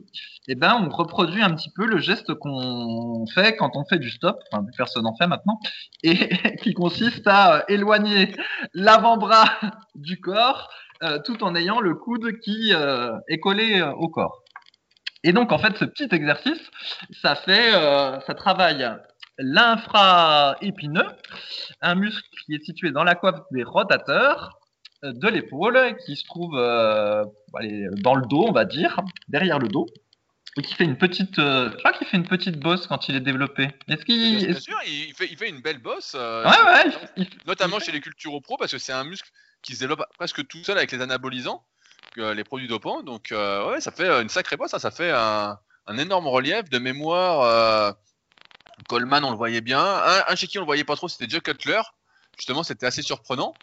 eh 0.48 0.56
ben, 0.56 0.76
on 0.82 0.90
reproduit 0.90 1.42
un 1.42 1.52
petit 1.52 1.70
peu 1.70 1.86
le 1.86 2.00
geste 2.00 2.34
qu'on 2.34 3.26
fait 3.34 3.56
quand 3.56 3.72
on 3.76 3.86
fait 3.86 4.00
du 4.00 4.10
stop, 4.10 4.38
enfin, 4.52 4.66
personne 4.76 5.04
n'en 5.04 5.16
fait 5.16 5.28
maintenant, 5.28 5.60
et 6.02 6.30
qui 6.62 6.74
consiste 6.74 7.26
à 7.28 7.58
euh, 7.58 7.62
éloigner 7.70 8.36
l'avant-bras 8.74 9.46
du 9.96 10.20
corps, 10.20 10.70
euh, 11.04 11.20
tout 11.24 11.44
en 11.44 11.56
ayant 11.56 11.80
le 11.80 11.96
coude 11.96 12.40
qui 12.40 12.74
euh, 12.74 13.18
est 13.30 13.40
collé 13.40 13.82
au 13.82 14.10
corps. 14.10 14.43
Et 15.24 15.32
donc, 15.32 15.52
en 15.52 15.58
fait, 15.58 15.78
ce 15.78 15.86
petit 15.86 16.10
exercice, 16.12 16.60
ça 17.22 17.36
fait, 17.36 17.74
euh, 17.74 18.20
ça 18.22 18.34
travaille 18.34 18.86
l'infra-épineux, 19.40 21.08
un 21.82 21.96
muscle 21.96 22.28
qui 22.46 22.56
est 22.56 22.64
situé 22.64 22.92
dans 22.92 23.04
la 23.04 23.16
coiffe 23.16 23.40
des 23.52 23.64
rotateurs 23.64 24.60
euh, 25.04 25.14
de 25.14 25.28
l'épaule, 25.30 25.96
qui 26.06 26.18
se 26.18 26.26
trouve 26.26 26.58
euh, 26.58 27.24
dans 28.02 28.16
le 28.16 28.26
dos, 28.28 28.46
on 28.48 28.52
va 28.52 28.66
dire, 28.66 29.00
derrière 29.30 29.60
le 29.60 29.70
dos, 29.70 29.88
et 30.58 30.62
qui 30.62 30.76
fait 30.76 30.84
une 30.84 30.98
petite, 30.98 31.38
je 31.38 31.76
crois 31.78 31.94
qu'il 31.94 32.06
fait 32.06 32.18
une 32.18 32.28
petite 32.28 32.60
bosse 32.60 32.86
quand 32.86 33.08
il 33.08 33.16
est 33.16 33.22
développé. 33.22 33.70
Est-ce 33.88 34.04
qu'il, 34.04 34.46
bien, 34.46 34.60
sûr, 34.60 34.78
il 34.86 35.14
fait, 35.16 35.28
il 35.32 35.38
fait, 35.38 35.50
une 35.50 35.62
belle 35.62 35.80
bosse. 35.80 36.16
ouais, 36.16 36.92
ouais. 37.18 37.28
Notamment 37.48 37.80
chez 37.80 37.94
les 37.94 38.02
cultures 38.02 38.40
pro, 38.42 38.58
parce 38.58 38.74
que 38.74 38.78
c'est 38.78 38.94
un 38.94 39.06
muscle 39.06 39.30
qui 39.62 39.74
se 39.74 39.80
développe 39.80 40.04
presque 40.18 40.46
tout 40.48 40.64
seul 40.64 40.78
avec 40.78 40.92
les 40.92 41.02
anabolisants 41.02 41.64
les 42.18 42.44
produits 42.44 42.68
dopants. 42.68 43.04
Donc, 43.04 43.32
euh, 43.32 43.72
ouais, 43.72 43.82
ça 43.82 43.92
fait 43.92 44.10
une 44.22 44.30
sacrée 44.30 44.58
bosse. 44.58 44.72
Ça, 44.72 44.80
ça 44.80 44.92
fait 44.92 45.12
un, 45.12 45.58
énorme 45.98 46.28
relief 46.28 46.70
de 46.70 46.80
mémoire. 46.80 47.42
Euh, 47.42 47.92
Coleman, 48.88 49.24
on 49.24 49.32
le 49.32 49.38
voyait 49.38 49.62
bien. 49.62 49.84
Un, 50.28 50.36
qui 50.36 50.58
on 50.58 50.62
le 50.62 50.66
voyait 50.66 50.84
pas 50.84 50.96
trop, 50.96 51.08
c'était 51.08 51.30
Joe 51.30 51.42
Cutler. 51.42 51.82
Justement, 52.38 52.64
c'était 52.64 52.86
assez 52.86 53.02
surprenant. 53.02 53.54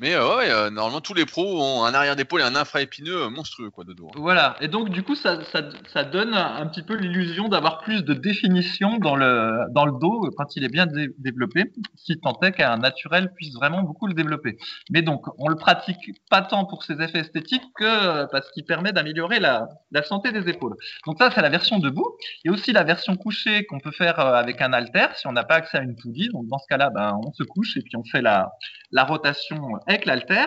Mais 0.00 0.14
euh, 0.14 0.40
euh, 0.40 0.70
normalement 0.70 1.00
tous 1.00 1.14
les 1.14 1.24
pros 1.24 1.62
ont 1.62 1.84
un 1.84 1.94
arrière 1.94 2.16
d'épaule 2.16 2.40
et 2.40 2.44
un 2.44 2.56
infra-épineux 2.56 3.22
euh, 3.22 3.30
monstrueux 3.30 3.70
quoi 3.70 3.84
de 3.84 3.92
dos. 3.92 4.08
Hein. 4.08 4.18
Voilà, 4.18 4.56
et 4.60 4.68
donc 4.68 4.88
du 4.90 5.02
coup 5.02 5.14
ça, 5.14 5.44
ça, 5.44 5.62
ça 5.92 6.04
donne 6.04 6.34
un 6.34 6.66
petit 6.66 6.82
peu 6.82 6.96
l'illusion 6.96 7.48
d'avoir 7.48 7.78
plus 7.78 8.02
de 8.04 8.14
définition 8.14 8.98
dans 8.98 9.14
le, 9.14 9.58
dans 9.70 9.86
le 9.86 9.92
dos 10.00 10.30
quand 10.36 10.56
il 10.56 10.64
est 10.64 10.68
bien 10.68 10.86
développé, 11.18 11.72
si 11.94 12.18
tant 12.18 12.38
est 12.42 12.52
qu'un 12.52 12.78
naturel 12.78 13.32
puisse 13.34 13.54
vraiment 13.54 13.82
beaucoup 13.82 14.06
le 14.06 14.14
développer. 14.14 14.56
Mais 14.90 15.02
donc 15.02 15.26
on 15.38 15.48
le 15.48 15.56
pratique 15.56 16.10
pas 16.28 16.42
tant 16.42 16.64
pour 16.64 16.82
ses 16.82 17.00
effets 17.00 17.20
esthétiques 17.20 17.64
que 17.76 18.26
parce 18.32 18.50
qu'il 18.50 18.64
permet 18.64 18.92
d'améliorer 18.92 19.38
la, 19.38 19.68
la 19.92 20.02
santé 20.02 20.32
des 20.32 20.48
épaules. 20.48 20.74
Donc 21.06 21.18
ça 21.18 21.30
c'est 21.30 21.42
la 21.42 21.50
version 21.50 21.78
debout. 21.78 22.16
Et 22.44 22.50
aussi 22.50 22.72
la 22.72 22.82
version 22.82 23.16
couchée 23.16 23.64
qu'on 23.66 23.78
peut 23.78 23.92
faire 23.92 24.18
avec 24.18 24.60
un 24.60 24.72
halter 24.72 25.06
si 25.14 25.26
on 25.26 25.32
n'a 25.32 25.44
pas 25.44 25.54
accès 25.54 25.78
à 25.78 25.82
une 25.82 25.94
poulie. 25.94 26.28
Donc 26.32 26.46
dans 26.48 26.58
ce 26.58 26.66
cas-là, 26.68 26.90
ben, 26.90 27.16
on 27.24 27.32
se 27.32 27.44
couche 27.44 27.76
et 27.76 27.82
puis 27.82 27.96
on 27.96 28.04
fait 28.04 28.22
la, 28.22 28.50
la 28.90 29.04
rotation 29.04 29.78
avec 29.86 30.06
l'alter. 30.06 30.46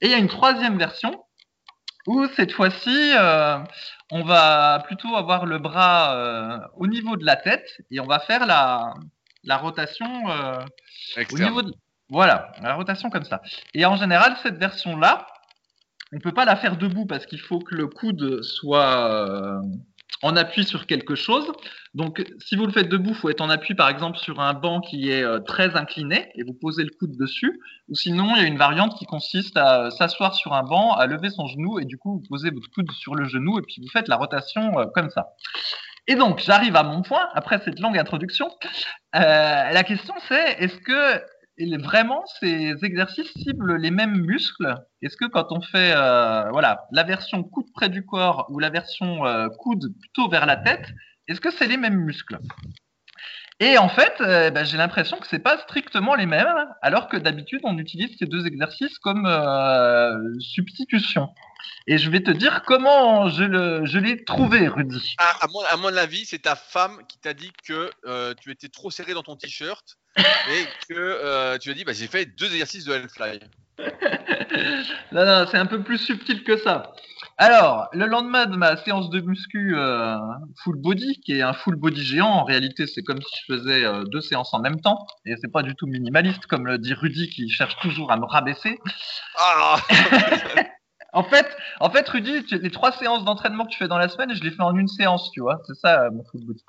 Et 0.00 0.06
il 0.06 0.10
y 0.10 0.14
a 0.14 0.18
une 0.18 0.28
troisième 0.28 0.78
version 0.78 1.24
où 2.06 2.26
cette 2.36 2.52
fois-ci, 2.52 3.12
euh, 3.16 3.58
on 4.10 4.22
va 4.22 4.82
plutôt 4.86 5.16
avoir 5.16 5.46
le 5.46 5.58
bras 5.58 6.16
euh, 6.16 6.58
au 6.76 6.86
niveau 6.86 7.16
de 7.16 7.24
la 7.24 7.36
tête 7.36 7.80
et 7.90 8.00
on 8.00 8.06
va 8.06 8.20
faire 8.20 8.46
la, 8.46 8.94
la 9.44 9.56
rotation 9.56 10.06
euh, 10.30 10.64
au 11.32 11.38
niveau 11.38 11.62
de... 11.62 11.72
Voilà, 12.08 12.52
la 12.62 12.74
rotation 12.74 13.10
comme 13.10 13.24
ça. 13.24 13.42
Et 13.74 13.84
en 13.84 13.96
général, 13.96 14.36
cette 14.44 14.58
version-là, 14.58 15.26
on 16.12 16.16
ne 16.16 16.20
peut 16.20 16.32
pas 16.32 16.44
la 16.44 16.54
faire 16.54 16.76
debout 16.76 17.04
parce 17.04 17.26
qu'il 17.26 17.40
faut 17.40 17.58
que 17.58 17.74
le 17.74 17.88
coude 17.88 18.42
soit 18.42 19.60
en 20.22 20.36
appui 20.36 20.64
sur 20.64 20.86
quelque 20.86 21.14
chose. 21.14 21.52
Donc, 21.94 22.24
si 22.38 22.56
vous 22.56 22.66
le 22.66 22.72
faites 22.72 22.88
debout, 22.88 23.10
il 23.10 23.14
faut 23.14 23.30
être 23.30 23.40
en 23.40 23.50
appui, 23.50 23.74
par 23.74 23.88
exemple, 23.88 24.18
sur 24.18 24.40
un 24.40 24.54
banc 24.54 24.80
qui 24.80 25.10
est 25.10 25.22
euh, 25.22 25.40
très 25.40 25.76
incliné 25.76 26.30
et 26.34 26.42
vous 26.42 26.54
posez 26.54 26.84
le 26.84 26.90
coude 26.98 27.16
dessus. 27.16 27.60
Ou 27.88 27.94
sinon, 27.94 28.34
il 28.36 28.42
y 28.42 28.44
a 28.44 28.48
une 28.48 28.58
variante 28.58 28.96
qui 28.98 29.04
consiste 29.04 29.56
à 29.56 29.90
s'asseoir 29.90 30.34
sur 30.34 30.54
un 30.54 30.62
banc, 30.62 30.92
à 30.94 31.06
lever 31.06 31.30
son 31.30 31.46
genou 31.46 31.78
et 31.78 31.84
du 31.84 31.98
coup, 31.98 32.14
vous 32.14 32.22
posez 32.28 32.50
votre 32.50 32.70
coude 32.70 32.90
sur 32.92 33.14
le 33.14 33.24
genou 33.24 33.58
et 33.58 33.62
puis 33.62 33.76
vous 33.80 33.88
faites 33.88 34.08
la 34.08 34.16
rotation 34.16 34.78
euh, 34.78 34.86
comme 34.94 35.10
ça. 35.10 35.28
Et 36.08 36.14
donc, 36.14 36.38
j'arrive 36.38 36.76
à 36.76 36.84
mon 36.84 37.02
point 37.02 37.28
après 37.34 37.60
cette 37.64 37.80
longue 37.80 37.98
introduction. 37.98 38.48
Euh, 39.16 39.18
la 39.18 39.82
question, 39.82 40.14
c'est 40.28 40.56
est-ce 40.60 40.76
que 40.78 41.20
et 41.58 41.76
vraiment, 41.78 42.24
ces 42.40 42.74
exercices 42.84 43.32
ciblent 43.32 43.76
les 43.76 43.90
mêmes 43.90 44.20
muscles. 44.20 44.74
Est-ce 45.00 45.16
que 45.16 45.24
quand 45.24 45.52
on 45.52 45.62
fait 45.62 45.92
euh, 45.96 46.50
voilà, 46.50 46.86
la 46.92 47.02
version 47.02 47.42
coude 47.42 47.72
près 47.74 47.88
du 47.88 48.04
corps 48.04 48.46
ou 48.50 48.58
la 48.58 48.68
version 48.68 49.26
euh, 49.26 49.48
coude 49.48 49.94
plutôt 50.00 50.28
vers 50.28 50.44
la 50.44 50.56
tête, 50.56 50.86
est-ce 51.28 51.40
que 51.40 51.50
c'est 51.50 51.66
les 51.66 51.78
mêmes 51.78 51.98
muscles? 51.98 52.38
Et 53.58 53.78
en 53.78 53.88
fait, 53.88 54.12
euh, 54.20 54.50
ben, 54.50 54.66
j'ai 54.66 54.76
l'impression 54.76 55.16
que 55.16 55.26
c'est 55.26 55.38
pas 55.38 55.56
strictement 55.56 56.14
les 56.14 56.26
mêmes, 56.26 56.46
alors 56.82 57.08
que 57.08 57.16
d'habitude 57.16 57.60
on 57.64 57.78
utilise 57.78 58.14
ces 58.18 58.26
deux 58.26 58.46
exercices 58.46 58.98
comme 58.98 59.26
substitution. 60.40 61.30
Et 61.86 61.96
je 61.96 62.10
vais 62.10 62.20
te 62.20 62.30
dire 62.30 62.64
comment 62.66 63.30
je, 63.30 63.98
l'ai 63.98 64.24
trouvé, 64.24 64.68
Rudy. 64.68 65.14
Ah, 65.16 65.38
à, 65.40 65.72
à 65.72 65.76
mon 65.78 65.96
avis, 65.96 66.26
c'est 66.26 66.40
ta 66.40 66.54
femme 66.54 66.98
qui 67.08 67.18
t'a 67.18 67.32
dit 67.32 67.50
que 67.66 67.90
tu 68.42 68.50
étais 68.50 68.68
trop 68.68 68.90
serré 68.90 69.14
dans 69.14 69.22
ton 69.22 69.36
t-shirt 69.36 69.96
et 70.50 70.64
que 70.88 70.94
euh, 70.94 71.58
tu 71.58 71.70
as 71.70 71.74
dit 71.74 71.84
bah, 71.84 71.92
j'ai 71.92 72.06
fait 72.06 72.26
deux 72.26 72.46
exercices 72.46 72.84
de 72.84 72.92
Hellfly. 72.94 73.40
non, 75.12 75.26
non, 75.26 75.46
c'est 75.50 75.58
un 75.58 75.66
peu 75.66 75.82
plus 75.82 75.98
subtil 75.98 76.42
que 76.44 76.56
ça. 76.56 76.92
Alors, 77.38 77.88
le 77.92 78.06
lendemain 78.06 78.46
de 78.46 78.56
ma 78.56 78.78
séance 78.78 79.10
de 79.10 79.20
muscu 79.20 79.76
euh, 79.76 80.16
full 80.64 80.76
body, 80.76 81.20
qui 81.20 81.34
est 81.34 81.42
un 81.42 81.52
full 81.52 81.76
body 81.76 82.02
géant, 82.02 82.28
en 82.28 82.44
réalité, 82.44 82.86
c'est 82.86 83.02
comme 83.02 83.20
si 83.20 83.40
je 83.40 83.54
faisais 83.54 83.84
euh, 83.84 84.04
deux 84.04 84.22
séances 84.22 84.54
en 84.54 84.60
même 84.60 84.80
temps, 84.80 85.06
et 85.26 85.34
c'est 85.36 85.52
pas 85.52 85.62
du 85.62 85.74
tout 85.74 85.86
minimaliste, 85.86 86.46
comme 86.46 86.66
le 86.66 86.78
dit 86.78 86.94
Rudy, 86.94 87.28
qui 87.28 87.50
cherche 87.50 87.76
toujours 87.82 88.10
à 88.10 88.16
me 88.16 88.24
rabaisser. 88.24 88.78
Ah 89.36 89.76
en 91.16 91.24
fait, 91.24 91.48
en 91.80 91.88
fait, 91.88 92.06
Rudy, 92.06 92.44
les 92.50 92.70
trois 92.70 92.92
séances 92.92 93.24
d'entraînement 93.24 93.64
que 93.64 93.70
tu 93.70 93.78
fais 93.78 93.88
dans 93.88 93.96
la 93.96 94.10
semaine, 94.10 94.34
je 94.34 94.42
les 94.42 94.50
fais 94.50 94.60
en 94.60 94.76
une 94.76 94.86
séance, 94.86 95.30
tu 95.32 95.40
vois. 95.40 95.62
C'est 95.66 95.74
ça, 95.74 96.10
mon 96.10 96.22
full 96.24 96.44
body. 96.44 96.62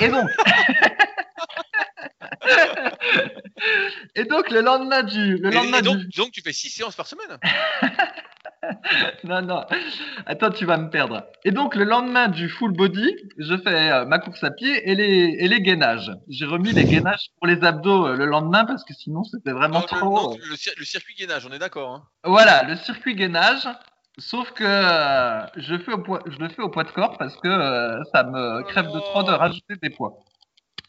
Et 0.00 0.08
donc. 0.08 0.30
et 4.14 4.24
donc 4.24 4.48
le 4.50 4.62
lendemain 4.62 5.02
du. 5.02 5.36
Le 5.36 5.50
lendemain 5.50 5.80
et, 5.80 5.82
donc, 5.82 5.98
donc, 6.16 6.32
tu 6.32 6.40
fais 6.40 6.54
6 6.54 6.70
séances 6.70 6.96
par 6.96 7.06
semaine 7.06 7.38
Non, 9.24 9.42
non. 9.42 9.64
Attends, 10.26 10.50
tu 10.50 10.64
vas 10.64 10.76
me 10.76 10.90
perdre. 10.90 11.24
Et 11.44 11.50
donc 11.50 11.74
le 11.74 11.84
lendemain 11.84 12.28
du 12.28 12.48
full 12.48 12.72
body, 12.72 13.14
je 13.38 13.56
fais 13.56 13.92
euh, 13.92 14.04
ma 14.04 14.18
course 14.18 14.42
à 14.44 14.50
pied 14.50 14.88
et 14.88 14.94
les, 14.94 15.36
et 15.38 15.48
les 15.48 15.60
gainages. 15.60 16.12
J'ai 16.28 16.46
remis 16.46 16.72
les 16.72 16.84
gainages 16.84 17.30
pour 17.38 17.46
les 17.46 17.62
abdos 17.64 18.06
euh, 18.06 18.16
le 18.16 18.26
lendemain 18.26 18.64
parce 18.64 18.84
que 18.84 18.94
sinon 18.94 19.24
c'était 19.24 19.52
vraiment 19.52 19.82
trop. 19.82 20.36
Le, 20.36 20.50
le, 20.78 20.84
circuit 20.84 21.14
gainage, 21.14 21.46
on 21.46 21.52
est 21.52 21.58
d'accord. 21.58 21.94
Hein. 21.94 22.02
Voilà, 22.24 22.64
le 22.64 22.76
circuit 22.76 23.14
gainage. 23.14 23.68
Sauf 24.18 24.50
que 24.50 24.64
euh, 24.64 25.46
je, 25.56 25.78
fais 25.78 25.92
au 25.92 25.98
poids, 25.98 26.22
je 26.26 26.36
le 26.38 26.48
fais 26.50 26.60
au 26.60 26.68
poids 26.68 26.84
de 26.84 26.90
corps 26.90 27.16
parce 27.16 27.34
que 27.36 27.48
ça 28.12 28.24
me 28.24 28.62
crève 28.64 28.92
de 28.92 29.00
trop 29.00 29.22
de 29.22 29.30
rajouter 29.30 29.76
des 29.82 29.88
poids. 29.88 30.18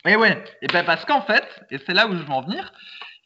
Et 0.05 0.17
ouais, 0.17 0.43
et 0.61 0.67
ben 0.67 0.83
parce 0.83 1.05
qu'en 1.05 1.21
fait, 1.21 1.45
et 1.71 1.77
c'est 1.85 1.93
là 1.93 2.07
où 2.07 2.11
je 2.11 2.21
veux 2.21 2.31
en 2.31 2.41
venir, 2.41 2.73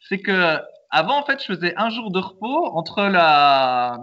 c'est 0.08 0.20
que 0.20 0.58
avant 0.90 1.18
en 1.18 1.24
fait, 1.24 1.40
je 1.40 1.52
faisais 1.52 1.74
un 1.76 1.90
jour 1.90 2.12
de 2.12 2.20
repos 2.20 2.66
entre 2.76 3.02
la 3.02 3.98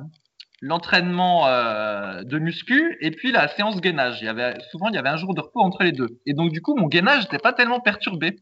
l'entraînement 0.61 1.47
euh, 1.47 2.23
de 2.23 2.39
muscu 2.39 2.97
et 3.01 3.11
puis 3.11 3.31
la 3.31 3.47
séance 3.49 3.81
gainage. 3.81 4.21
Il 4.21 4.25
y 4.25 4.29
avait 4.29 4.55
souvent 4.71 4.87
il 4.89 4.95
y 4.95 4.97
avait 4.97 5.09
un 5.09 5.17
jour 5.17 5.33
de 5.33 5.41
repos 5.41 5.61
entre 5.61 5.83
les 5.83 5.91
deux. 5.91 6.19
Et 6.25 6.33
donc 6.33 6.51
du 6.51 6.61
coup, 6.61 6.75
mon 6.75 6.87
gainage 6.87 7.23
n'était 7.23 7.39
pas 7.39 7.53
tellement 7.53 7.79
perturbé. 7.79 8.37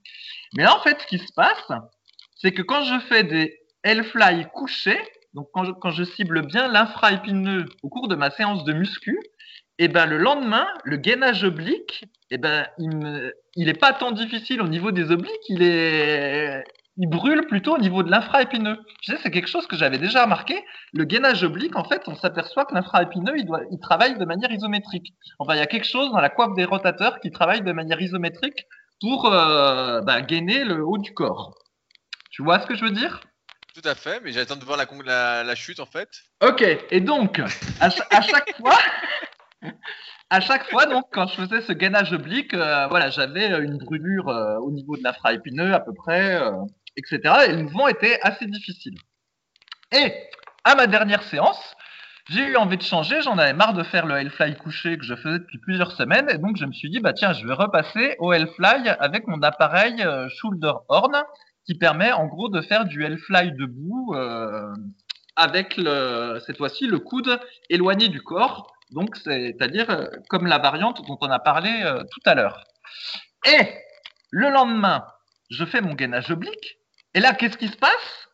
Mais 0.56 0.63
là 0.63 0.76
en 0.76 0.82
fait, 0.82 0.99
ce 1.02 1.08
qui 1.08 1.19
se 1.19 1.34
passe, 1.34 1.71
c'est 2.36 2.52
que 2.52 2.62
quand 2.62 2.84
je 2.84 2.99
fais 3.08 3.23
des 3.23 3.60
L-fly 3.84 4.45
couchés, 4.54 4.99
donc 5.34 5.47
quand 5.52 5.91
je, 5.91 6.04
cible 6.04 6.45
bien 6.45 6.67
l'infra-épineux 6.67 7.65
au 7.82 7.89
cours 7.89 8.08
de 8.08 8.15
ma 8.15 8.30
séance 8.30 8.63
de 8.63 8.73
muscu, 8.73 9.17
et 9.80 9.88
ben 9.88 10.06
le 10.06 10.17
lendemain, 10.17 10.67
le 10.84 10.97
gainage 10.97 11.43
oblique, 11.43 12.06
et 12.30 12.38
ben 12.38 12.67
il 12.78 12.95
me, 12.95 13.34
il 13.56 13.67
est 13.67 13.80
pas 13.80 13.93
tant 13.93 14.12
difficile 14.12 14.62
au 14.62 14.67
niveau 14.67 14.91
des 14.91 15.12
obliques, 15.12 15.49
il 15.49 15.63
est, 15.63 16.63
il 16.97 17.10
brûle 17.10 17.47
plutôt 17.47 17.75
au 17.75 17.79
niveau 17.79 18.03
de 18.03 18.12
l'infraépineux. 18.12 18.77
Tu 19.01 19.12
sais, 19.12 19.17
c'est 19.21 19.32
quelque 19.32 19.47
chose 19.47 19.67
que 19.67 19.75
j'avais 19.75 19.97
déjà 19.97 20.23
remarqué. 20.23 20.63
Le 20.93 21.06
gainage 21.06 21.43
oblique, 21.43 21.75
en 21.75 21.84
fait, 21.84 22.03
on 22.08 22.15
s'aperçoit 22.15 22.65
que 22.65 22.75
l'infraépineux, 22.75 23.34
il, 23.38 23.45
doit, 23.45 23.62
il 23.71 23.79
travaille 23.79 24.17
de 24.17 24.25
manière 24.25 24.51
isométrique. 24.51 25.13
Enfin, 25.39 25.56
il 25.56 25.60
y 25.60 25.62
a 25.62 25.67
quelque 25.67 25.88
chose 25.88 26.12
dans 26.12 26.19
la 26.21 26.29
coiffe 26.29 26.53
des 26.56 26.65
rotateurs 26.65 27.19
qui 27.19 27.32
travaille 27.32 27.62
de 27.62 27.71
manière 27.71 28.01
isométrique 28.01 28.65
pour 29.01 29.32
euh, 29.34 30.01
bah, 30.01 30.21
gainer 30.21 30.63
le 30.63 30.86
haut 30.86 30.97
du 30.99 31.13
corps. 31.13 31.56
Tu 32.32 32.43
vois 32.43 32.60
ce 32.60 32.67
que 32.67 32.75
je 32.75 32.86
veux 32.86 32.91
dire? 32.91 33.21
Tout 33.73 33.88
à 33.88 33.95
fait, 33.95 34.21
mais 34.23 34.32
j'attends 34.32 34.56
de 34.56 34.63
voir 34.63 34.77
la, 34.77 34.86
la, 35.03 35.43
la, 35.43 35.56
chute 35.56 35.79
en 35.79 35.88
fait. 35.88 36.10
Ok, 36.43 36.63
et 36.91 37.01
donc, 37.01 37.39
à, 37.79 37.88
à 38.12 38.21
chaque 38.21 38.56
fois, 38.58 38.77
à 40.29 40.41
chaque 40.41 40.69
fois, 40.69 40.88
donc, 40.88 41.06
quand 41.12 41.27
je 41.27 41.36
faisais 41.36 41.62
ce 41.62 41.73
gainage 41.73 42.12
oblique, 42.12 42.53
euh, 42.53 42.88
voilà, 42.88 43.10
j'avais 43.12 43.49
une 43.63 43.77
brûlure 43.77 44.29
euh, 44.29 44.58
au 44.58 44.71
niveau 44.71 44.97
de 44.97 45.03
l'infraépineux 45.03 45.73
à 45.73 45.79
peu 45.79 45.93
près, 45.93 46.41
euh, 46.41 46.51
etc. 46.97 47.19
Et 47.47 47.51
le 47.51 47.63
mouvement 47.63 47.88
était 47.88 48.19
assez 48.21 48.45
difficile. 48.45 48.95
Et 49.91 50.13
à 50.63 50.75
ma 50.75 50.88
dernière 50.88 51.23
séance, 51.23 51.75
j'ai 52.29 52.41
eu 52.41 52.56
envie 52.56 52.77
de 52.77 52.84
changer, 52.84 53.21
j'en 53.21 53.38
avais 53.38 53.53
marre 53.53 53.73
de 53.73 53.84
faire 53.84 54.06
le 54.06 54.15
Hellfly 54.15 54.56
couché 54.56 54.97
que 54.97 55.03
je 55.03 55.15
faisais 55.15 55.39
depuis 55.39 55.60
plusieurs 55.60 55.91
semaines, 55.91 56.29
et 56.29 56.38
donc 56.38 56.56
je 56.58 56.65
me 56.65 56.71
suis 56.71 56.89
dit, 56.89 56.99
bah 56.99 57.13
tiens, 57.13 57.34
je 57.34 57.45
vais 57.45 57.53
repasser 57.53 58.15
au 58.19 58.32
Hellfly 58.32 58.88
avec 58.99 59.27
mon 59.27 59.41
appareil 59.41 60.06
Shoulder 60.29 60.71
Horn, 60.88 61.21
qui 61.65 61.75
permet 61.75 62.13
en 62.13 62.27
gros 62.27 62.47
de 62.47 62.62
faire 62.62 62.86
du 62.86 63.03
Hellfly 63.03 63.51
debout 63.51 64.15
avec 65.36 65.77
le, 65.77 66.39
cette 66.45 66.58
fois-ci 66.58 66.88
le 66.88 66.99
coude 66.99 67.39
éloigné 67.69 68.08
du 68.08 68.21
corps, 68.21 68.73
donc 68.91 69.15
c'est-à-dire 69.17 69.89
euh, 69.89 70.08
comme 70.29 70.47
la 70.47 70.60
variante 70.60 71.06
dont 71.08 71.17
on 71.21 71.29
a 71.29 71.39
parlé 71.39 71.71
euh, 71.84 72.03
tout 72.03 72.21
à 72.25 72.36
l'heure. 72.36 72.63
Et 73.45 73.73
le 74.29 74.49
lendemain, 74.49 75.06
je 75.49 75.65
fais 75.65 75.82
mon 75.82 75.93
gainage 75.93 76.32
oblique, 76.32 76.77
et 77.13 77.19
là, 77.19 77.34
qu'est-ce 77.34 77.58
qui 77.58 77.67
se 77.67 77.78
passe? 77.78 78.28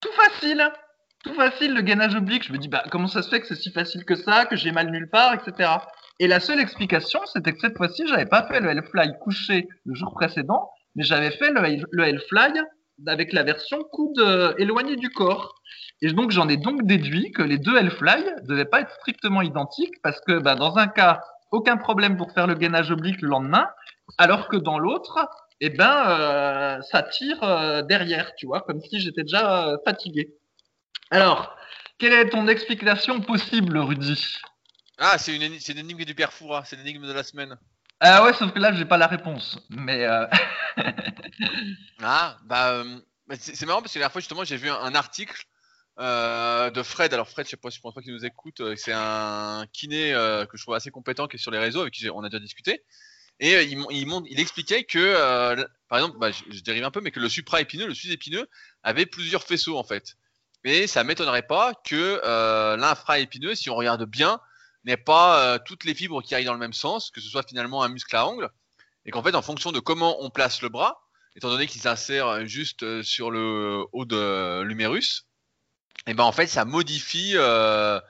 Tout 0.00 0.12
facile 0.12 0.70
tout 1.26 1.34
facile 1.34 1.74
le 1.74 1.82
gainage 1.82 2.14
oblique. 2.14 2.44
Je 2.44 2.52
me 2.52 2.58
dis, 2.58 2.68
bah, 2.68 2.84
comment 2.90 3.08
ça 3.08 3.22
se 3.22 3.28
fait 3.28 3.40
que 3.40 3.46
c'est 3.46 3.56
si 3.56 3.72
facile 3.72 4.04
que 4.04 4.14
ça, 4.14 4.46
que 4.46 4.56
j'ai 4.56 4.70
mal 4.70 4.90
nulle 4.90 5.10
part, 5.10 5.34
etc. 5.34 5.70
Et 6.20 6.28
la 6.28 6.40
seule 6.40 6.60
explication, 6.60 7.20
c'était 7.26 7.52
que 7.52 7.58
cette 7.58 7.76
fois-ci, 7.76 8.06
j'avais 8.06 8.26
pas 8.26 8.46
fait 8.46 8.60
le 8.60 8.70
Hellfly 8.70 9.12
couché 9.20 9.68
le 9.84 9.94
jour 9.94 10.14
précédent, 10.14 10.70
mais 10.94 11.02
j'avais 11.02 11.32
fait 11.32 11.50
le, 11.50 11.84
le 11.90 12.04
Hellfly 12.04 12.60
avec 13.06 13.32
la 13.32 13.42
version 13.42 13.82
coude 13.92 14.18
euh, 14.20 14.54
éloigné 14.58 14.96
du 14.96 15.10
corps. 15.10 15.54
Et 16.00 16.12
donc 16.12 16.30
j'en 16.30 16.48
ai 16.48 16.56
donc 16.56 16.84
déduit 16.84 17.32
que 17.32 17.42
les 17.42 17.58
deux 17.58 17.76
Hellfly 17.76 18.24
devaient 18.44 18.64
pas 18.64 18.80
être 18.80 18.92
strictement 18.92 19.42
identiques 19.42 20.00
parce 20.02 20.20
que 20.20 20.38
bah, 20.38 20.54
dans 20.54 20.76
un 20.76 20.86
cas, 20.86 21.20
aucun 21.50 21.76
problème 21.76 22.16
pour 22.16 22.32
faire 22.32 22.46
le 22.46 22.54
gainage 22.54 22.90
oblique 22.90 23.20
le 23.20 23.28
lendemain, 23.28 23.68
alors 24.16 24.48
que 24.48 24.56
dans 24.56 24.78
l'autre, 24.78 25.28
eh 25.60 25.70
ben, 25.70 26.10
euh, 26.10 26.82
ça 26.82 27.02
tire 27.02 27.42
euh, 27.42 27.82
derrière, 27.82 28.34
tu 28.36 28.46
vois, 28.46 28.60
comme 28.62 28.80
si 28.80 29.00
j'étais 29.00 29.22
déjà 29.22 29.68
euh, 29.68 29.76
fatigué. 29.84 30.34
Alors, 31.10 31.56
quelle 31.98 32.12
est 32.12 32.30
ton 32.30 32.48
explication 32.48 33.20
possible, 33.20 33.78
Rudy? 33.78 34.38
Ah, 34.98 35.18
c'est 35.18 35.34
une, 35.34 35.42
une 35.42 35.78
énigme 35.78 36.04
du 36.04 36.14
Père 36.14 36.32
Foura, 36.32 36.64
c'est 36.64 36.76
l'énigme 36.76 37.06
de 37.06 37.12
la 37.12 37.22
semaine. 37.22 37.56
Ah 38.00 38.24
ouais, 38.24 38.32
sauf 38.34 38.52
que 38.52 38.58
là, 38.58 38.72
j'ai 38.74 38.84
pas 38.84 38.98
la 38.98 39.06
réponse. 39.06 39.58
Mais. 39.70 40.06
ah, 42.02 42.36
bah, 42.44 42.84
c'est 43.38 43.64
marrant 43.66 43.80
parce 43.80 43.92
que 43.92 43.98
la 43.98 44.02
dernière 44.02 44.12
fois, 44.12 44.20
justement, 44.20 44.44
j'ai 44.44 44.56
vu 44.56 44.70
un 44.70 44.94
article 44.94 45.46
euh, 45.98 46.70
de 46.70 46.82
Fred. 46.82 47.14
Alors 47.14 47.28
Fred, 47.28 47.46
je 47.46 47.50
sais 47.50 47.56
pas, 47.56 47.70
je 47.70 47.80
pense 47.80 47.94
pas 47.94 48.02
qu'il 48.02 48.12
nous 48.12 48.24
écoute. 48.24 48.60
C'est 48.76 48.92
un 48.92 49.64
kiné 49.72 50.12
euh, 50.12 50.44
que 50.46 50.56
je 50.56 50.62
trouve 50.62 50.74
assez 50.74 50.90
compétent 50.90 51.26
qui 51.26 51.36
est 51.36 51.38
sur 51.38 51.50
les 51.50 51.58
réseaux 51.58 51.80
avec 51.80 51.94
qui 51.94 52.08
on 52.10 52.22
a 52.22 52.28
déjà 52.28 52.40
discuté. 52.40 52.84
Et 53.38 53.62
il, 53.64 53.84
il, 53.90 54.40
expliquait 54.40 54.84
que, 54.84 55.56
par 55.88 55.98
exemple, 55.98 56.18
bah, 56.18 56.30
je, 56.30 56.60
dérive 56.62 56.84
un 56.84 56.90
peu, 56.90 57.00
mais 57.00 57.10
que 57.10 57.20
le 57.20 57.28
supra-épineux, 57.28 57.86
le 57.86 57.94
sus-épineux, 57.94 58.48
avait 58.82 59.06
plusieurs 59.06 59.42
faisceaux 59.42 59.76
en 59.76 59.84
fait. 59.84 60.16
Mais 60.64 60.86
ça 60.86 61.04
m'étonnerait 61.04 61.46
pas 61.46 61.74
que 61.74 62.20
l'infra-épineux, 62.76 63.54
si 63.54 63.68
on 63.68 63.74
regarde 63.74 64.04
bien, 64.04 64.40
n'ait 64.84 64.96
pas 64.96 65.58
toutes 65.66 65.84
les 65.84 65.94
fibres 65.94 66.22
qui 66.22 66.34
aillent 66.34 66.46
dans 66.46 66.54
le 66.54 66.58
même 66.58 66.72
sens, 66.72 67.10
que 67.10 67.20
ce 67.20 67.28
soit 67.28 67.46
finalement 67.46 67.82
un 67.82 67.88
muscle 67.88 68.16
à 68.16 68.26
angle, 68.26 68.48
et 69.04 69.10
qu'en 69.10 69.22
fait, 69.22 69.34
en 69.34 69.42
fonction 69.42 69.70
de 69.70 69.80
comment 69.80 70.16
on 70.22 70.30
place 70.30 70.62
le 70.62 70.70
bras, 70.70 71.02
étant 71.36 71.50
donné 71.50 71.66
qu'il 71.66 71.82
s'insère 71.82 72.46
juste 72.46 73.02
sur 73.02 73.30
le 73.30 73.84
haut 73.92 74.06
de 74.06 74.62
l'humérus, 74.62 75.26
et 76.06 76.14
ben 76.14 76.24
en 76.24 76.32
fait 76.32 76.46
ça 76.46 76.64
modifie 76.64 77.32
euh, 77.34 78.00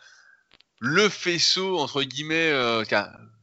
le 0.80 1.08
faisceau 1.08 1.78
entre 1.78 2.02
guillemets 2.02 2.50
euh, 2.50 2.84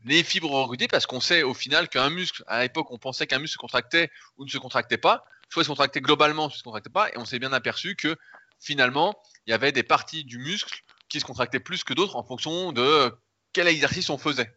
les 0.05 0.23
fibres 0.23 0.49
recrutées 0.51 0.87
parce 0.87 1.05
qu'on 1.05 1.19
sait 1.19 1.43
au 1.43 1.53
final 1.53 1.89
qu'un 1.89 2.09
muscle 2.09 2.43
à 2.47 2.61
l'époque 2.61 2.91
on 2.91 2.97
pensait 2.97 3.27
qu'un 3.27 3.39
muscle 3.39 3.53
se 3.53 3.57
contractait 3.57 4.09
ou 4.37 4.45
ne 4.45 4.49
se 4.49 4.57
contractait 4.57 4.97
pas. 4.97 5.25
Soit 5.49 5.63
se 5.63 5.69
contractait 5.69 6.01
globalement 6.01 6.49
soit 6.49 6.57
se 6.57 6.63
contractait 6.63 6.89
pas. 6.89 7.09
Et 7.09 7.17
on 7.17 7.25
s'est 7.25 7.39
bien 7.39 7.53
aperçu 7.53 7.95
que 7.95 8.15
finalement 8.59 9.15
il 9.45 9.51
y 9.51 9.53
avait 9.53 9.71
des 9.71 9.83
parties 9.83 10.23
du 10.23 10.37
muscle 10.37 10.83
qui 11.09 11.19
se 11.19 11.25
contractaient 11.25 11.59
plus 11.59 11.83
que 11.83 11.93
d'autres 11.93 12.15
en 12.15 12.23
fonction 12.23 12.71
de 12.71 13.15
quel 13.53 13.67
exercice 13.67 14.09
on 14.09 14.17
faisait. 14.17 14.51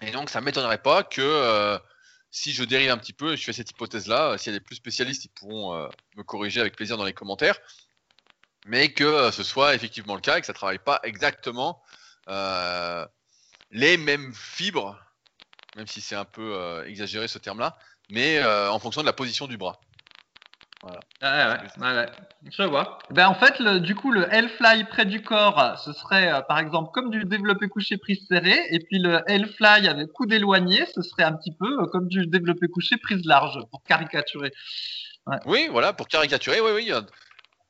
Et 0.00 0.10
donc 0.10 0.30
ça 0.30 0.40
m'étonnerait 0.40 0.82
pas 0.82 1.04
que 1.04 1.22
euh, 1.22 1.78
si 2.30 2.52
je 2.52 2.64
dérive 2.64 2.90
un 2.90 2.98
petit 2.98 3.12
peu, 3.12 3.36
je 3.36 3.44
fais 3.44 3.52
cette 3.52 3.70
hypothèse 3.70 4.08
là, 4.08 4.36
s'il 4.36 4.52
y 4.52 4.56
a 4.56 4.58
des 4.58 4.64
plus 4.64 4.76
spécialistes, 4.76 5.24
ils 5.24 5.30
pourront 5.30 5.88
me 6.16 6.22
corriger 6.22 6.60
avec 6.60 6.76
plaisir 6.76 6.96
dans 6.96 7.04
les 7.04 7.14
commentaires. 7.14 7.58
Mais 8.66 8.92
que 8.92 9.04
euh, 9.04 9.30
ce 9.30 9.44
soit 9.44 9.74
effectivement 9.74 10.16
le 10.16 10.20
cas 10.20 10.38
et 10.38 10.40
que 10.40 10.46
ça 10.46 10.52
ne 10.52 10.56
travaille 10.56 10.80
pas 10.80 11.00
exactement 11.04 11.80
euh, 12.28 13.06
les 13.70 13.96
mêmes 13.96 14.32
fibres, 14.34 14.98
même 15.76 15.86
si 15.86 16.00
c'est 16.00 16.16
un 16.16 16.24
peu 16.24 16.54
euh, 16.54 16.86
exagéré 16.86 17.28
ce 17.28 17.38
terme-là, 17.38 17.76
mais 18.10 18.42
en 18.44 18.78
fonction 18.78 19.00
de 19.00 19.06
la 19.06 19.12
position 19.12 19.46
du 19.46 19.56
bras. 19.56 19.80
Voilà. 20.82 21.00
Ouais, 21.22 21.96
ouais, 21.96 22.06
Je 22.48 22.62
vois. 22.62 22.98
Ben, 23.10 23.26
en 23.26 23.34
fait, 23.34 23.58
le, 23.58 23.80
du 23.80 23.96
coup, 23.96 24.12
le 24.12 24.32
L-fly 24.32 24.84
près 24.84 25.04
du 25.04 25.20
corps, 25.22 25.76
ce 25.80 25.92
serait 25.92 26.44
par 26.46 26.60
exemple 26.60 26.90
comme 26.92 27.10
du 27.10 27.24
développé 27.24 27.66
couché 27.66 27.96
prise 27.96 28.24
serrée, 28.28 28.62
et 28.70 28.78
puis 28.78 29.00
le 29.00 29.20
L-fly 29.26 29.88
avec 29.88 30.12
coude 30.12 30.32
éloigné, 30.32 30.86
ce 30.94 31.02
serait 31.02 31.24
un 31.24 31.32
petit 31.32 31.52
peu 31.52 31.86
comme 31.88 32.06
du 32.06 32.26
développé 32.28 32.68
couché 32.68 32.96
prise 32.98 33.24
large, 33.24 33.58
pour 33.70 33.82
caricaturer. 33.82 34.52
Oui, 35.44 35.68
voilà, 35.70 35.92
pour 35.92 36.06
caricaturer, 36.06 36.60
oui, 36.60 36.70
oui. 36.74 36.92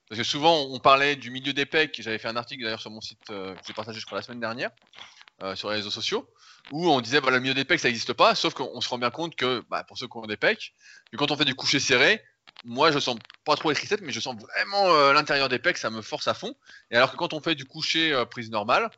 Parce 0.09 0.21
que 0.21 0.25
souvent, 0.25 0.67
on 0.71 0.79
parlait 0.79 1.17
du 1.17 1.31
milieu 1.31 1.53
des 1.53 1.67
pecs. 1.67 2.01
J'avais 2.01 2.19
fait 2.19 2.29
un 2.29 2.37
article 2.37 2.63
d'ailleurs 2.63 2.81
sur 2.81 2.91
mon 2.91 3.01
site 3.01 3.31
euh, 3.31 3.55
que 3.55 3.61
j'ai 3.67 3.73
partagé, 3.73 3.99
je 3.99 4.07
crois, 4.07 4.19
la 4.19 4.23
semaine 4.23 4.41
dernière, 4.41 4.71
euh, 4.71 5.26
sur 5.55 5.71
les 5.71 5.77
réseaux 5.77 5.91
sociaux, 5.91 6.29
où 6.71 6.91
on 6.91 7.01
disait 7.01 7.21
voilà, 7.21 7.37
le 7.37 7.43
milieu 7.43 7.55
des 7.55 7.65
pecs, 7.65 7.81
ça 7.81 7.89
n'existe 7.89 8.13
pas. 8.13 8.35
Sauf 8.35 8.55
qu'on 8.55 8.81
se 8.81 8.89
rend 8.89 8.99
bien 8.99 9.11
compte 9.11 9.37
que, 9.37 9.63
bah, 9.71 9.85
pour 9.85 9.99
ceux 9.99 10.09
qui 10.09 10.17
ont 10.17 10.27
des 10.27 10.37
pecs, 10.37 10.75
quand 11.17 11.31
on 11.31 11.37
fait 11.37 11.45
du 11.45 11.55
coucher 11.55 11.81
serré, 11.81 12.23
moi, 12.65 12.91
je 12.91 12.99
sens 12.99 13.17
pas 13.45 13.55
trop 13.57 13.69
les 13.69 13.75
triceps, 13.75 14.03
mais 14.03 14.13
je 14.13 14.21
sens 14.21 14.35
vraiment 14.35 14.91
euh, 14.91 15.13
l'intérieur 15.13 15.49
des 15.49 15.59
pecs, 15.59 15.77
ça 15.77 15.91
me 15.91 16.01
force 16.01 16.27
à 16.27 16.35
fond. 16.35 16.55
Et 16.91 16.97
alors 16.97 17.13
que 17.13 17.17
quand 17.17 17.33
on 17.33 17.41
fait 17.41 17.55
du 17.55 17.67
coucher 17.67 18.25
prise 18.31 18.51
normale, 18.51 18.91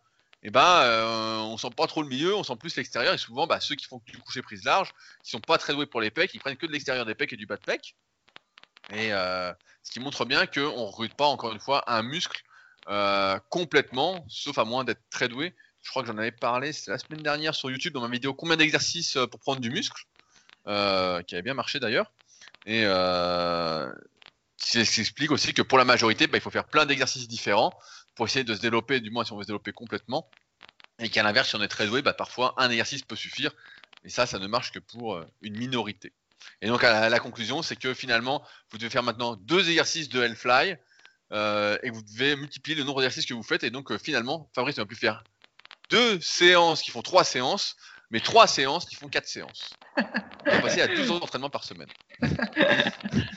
et 0.44 0.48
eh 0.48 0.50
ben, 0.50 1.42
on 1.42 1.56
sent 1.56 1.70
pas 1.76 1.88
trop 1.88 2.00
le 2.00 2.08
milieu, 2.08 2.36
on 2.36 2.44
sent 2.44 2.54
plus 2.54 2.76
l'extérieur. 2.76 3.12
Et 3.12 3.18
souvent, 3.18 3.48
bah, 3.48 3.58
ceux 3.58 3.74
qui 3.74 3.86
font 3.86 4.00
du 4.06 4.18
coucher 4.18 4.40
prise 4.40 4.64
large, 4.64 4.92
qui 5.24 5.30
sont 5.30 5.40
pas 5.40 5.58
très 5.58 5.72
doués 5.74 5.86
pour 5.86 6.00
les 6.00 6.12
pecs, 6.12 6.32
ils 6.32 6.38
prennent 6.38 6.56
que 6.56 6.66
de 6.66 6.70
l'extérieur 6.70 7.04
des 7.04 7.16
pecs 7.16 7.32
et 7.32 7.36
du 7.36 7.46
bas 7.46 7.56
de 7.56 7.62
pec. 7.62 7.96
Et 8.90 9.12
euh, 9.12 9.52
ce 9.82 9.90
qui 9.90 10.00
montre 10.00 10.24
bien 10.24 10.46
qu'on 10.46 10.60
ne 10.60 10.86
recrute 10.86 11.14
pas, 11.14 11.26
encore 11.26 11.52
une 11.52 11.60
fois, 11.60 11.82
un 11.86 12.02
muscle 12.02 12.40
euh, 12.88 13.38
complètement, 13.50 14.24
sauf 14.28 14.58
à 14.58 14.64
moins 14.64 14.84
d'être 14.84 15.02
très 15.10 15.28
doué. 15.28 15.54
Je 15.88 15.90
crois 15.90 16.02
que 16.02 16.08
j'en 16.08 16.18
avais 16.18 16.32
parlé, 16.32 16.70
la 16.86 16.98
semaine 16.98 17.22
dernière 17.22 17.54
sur 17.54 17.70
YouTube 17.70 17.94
dans 17.94 18.02
ma 18.02 18.10
vidéo 18.10 18.34
Combien 18.34 18.58
d'exercices 18.58 19.16
euh, 19.16 19.26
pour 19.26 19.40
prendre 19.40 19.62
du 19.62 19.70
muscle 19.70 20.04
qui 20.66 20.70
avait 21.34 21.40
bien 21.40 21.54
marché 21.54 21.80
d'ailleurs. 21.80 22.12
Et 22.66 22.82
euh, 22.84 23.90
explique 24.74 25.30
aussi 25.30 25.54
que 25.54 25.62
pour 25.62 25.78
la 25.78 25.86
majorité, 25.86 26.26
bah, 26.26 26.36
il 26.36 26.42
faut 26.42 26.50
faire 26.50 26.66
plein 26.66 26.84
d'exercices 26.84 27.26
différents 27.26 27.72
pour 28.16 28.26
essayer 28.26 28.44
de 28.44 28.54
se 28.54 28.60
développer, 28.60 29.00
du 29.00 29.10
moins 29.10 29.24
si 29.24 29.32
on 29.32 29.38
veut 29.38 29.44
se 29.44 29.46
développer 29.46 29.72
complètement. 29.72 30.28
Et 30.98 31.08
qu'à 31.08 31.22
l'inverse, 31.22 31.48
si 31.48 31.56
on 31.56 31.62
est 31.62 31.68
très 31.68 31.86
doué, 31.86 32.02
bah, 32.02 32.12
parfois 32.12 32.52
un 32.58 32.68
exercice 32.68 33.00
peut 33.00 33.16
suffire. 33.16 33.52
Et 34.04 34.10
ça, 34.10 34.26
ça 34.26 34.38
ne 34.38 34.46
marche 34.46 34.72
que 34.72 34.80
pour 34.80 35.18
une 35.40 35.56
minorité. 35.56 36.12
Et 36.60 36.68
donc 36.68 36.82
la, 36.82 37.18
conclusion, 37.18 37.62
c'est 37.62 37.76
que 37.76 37.94
finalement, 37.94 38.44
vous 38.70 38.76
devez 38.76 38.90
faire 38.90 39.02
maintenant 39.02 39.36
deux 39.36 39.70
exercices 39.70 40.10
de 40.10 40.22
Hellfly 40.22 40.76
euh, 41.32 41.78
et 41.82 41.90
vous 41.90 42.02
devez 42.02 42.36
multiplier 42.36 42.76
le 42.76 42.84
nombre 42.84 43.00
d'exercices 43.00 43.26
que 43.26 43.34
vous 43.34 43.42
faites. 43.42 43.64
Et 43.64 43.70
donc 43.70 43.90
euh, 43.90 43.98
finalement, 43.98 44.50
Fabrice 44.54 44.76
ne 44.76 44.82
va 44.82 44.86
plus 44.86 44.96
faire 44.96 45.24
deux 45.90 46.20
séances 46.20 46.82
qui 46.82 46.90
font 46.90 47.02
trois 47.02 47.24
séances, 47.24 47.76
mais 48.10 48.20
trois 48.20 48.46
séances 48.46 48.86
qui 48.86 48.94
font 48.94 49.08
quatre 49.08 49.28
séances. 49.28 49.70
On 49.96 50.50
va 50.50 50.60
passer 50.60 50.80
à 50.80 50.88
deux 50.88 51.10
heures 51.10 51.20
d'entraînement 51.20 51.50
par 51.50 51.64
semaine. 51.64 51.88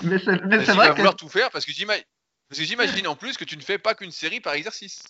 mais 0.04 0.18
c'est 0.20 0.38
vrai 0.38 0.66
tu 0.66 0.72
vas 0.72 0.92
vouloir 0.92 1.16
tout 1.16 1.30
faire 1.30 1.50
parce 1.52 1.66
que 1.66 1.72
j'imagine 1.72 3.08
en 3.08 3.16
plus 3.16 3.38
que 3.38 3.44
tu 3.44 3.58
ne 3.58 3.62
fais 3.62 3.78
pas 3.78 3.96
qu'une 3.96 4.12
série 4.12 4.40
par 4.40 4.54
exercice. 4.54 5.04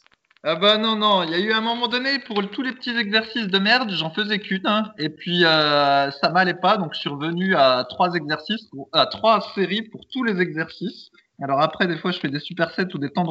Ah 0.44 0.56
bah 0.56 0.80
non, 0.80 0.96
non, 0.96 1.22
il 1.22 1.30
y 1.30 1.36
a 1.36 1.38
eu 1.38 1.54
un 1.54 1.62
moment 1.62 1.88
donné, 1.88 2.18
pour 2.18 2.42
tous 2.50 2.64
les 2.64 2.72
petits 2.72 2.98
exercices 2.98 3.48
de 3.48 3.60
merde, 3.60 3.92
j'en 3.92 4.10
faisais 4.12 4.40
qu'une, 4.40 4.66
hein, 4.66 4.92
et 4.98 5.10
puis 5.10 5.46
euh, 5.46 6.10
ça 6.10 6.30
m'allait 6.30 6.56
pas, 6.56 6.78
donc 6.78 6.96
je 6.96 7.00
suis 7.00 7.10
revenu 7.10 7.56
à 7.56 7.86
trois 7.88 8.16
exercices, 8.16 8.68
à 8.92 9.06
trois 9.06 9.52
séries 9.54 9.84
pour 9.84 10.02
tous 10.12 10.24
les 10.24 10.42
exercices. 10.42 11.12
Alors 11.44 11.62
après, 11.62 11.86
des 11.86 11.98
fois, 11.98 12.12
je 12.12 12.20
fais 12.20 12.30
des 12.30 12.40
supersets 12.40 12.88
ou 12.96 12.98
des 12.98 13.12
temps 13.12 13.24
de 13.24 13.30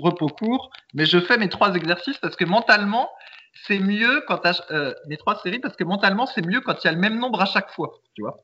repos 0.00 0.28
courts, 0.28 0.70
mais 0.94 1.04
je 1.04 1.18
fais 1.18 1.36
mes 1.36 1.48
trois 1.48 1.74
exercices 1.74 2.18
parce 2.18 2.36
que 2.36 2.44
mentalement, 2.44 3.10
c'est 3.64 3.78
mieux 3.78 4.22
quand 4.26 4.38
tu 4.38 4.48
euh, 4.70 4.94
mes 5.06 5.16
trois 5.16 5.40
séries 5.42 5.58
parce 5.58 5.76
que 5.76 5.84
mentalement, 5.84 6.26
c'est 6.26 6.44
mieux 6.44 6.60
quand 6.60 6.82
il 6.82 6.86
y 6.86 6.88
a 6.88 6.92
le 6.92 6.98
même 6.98 7.18
nombre 7.18 7.40
à 7.40 7.46
chaque 7.46 7.70
fois, 7.70 7.92
tu 8.14 8.22
vois. 8.22 8.40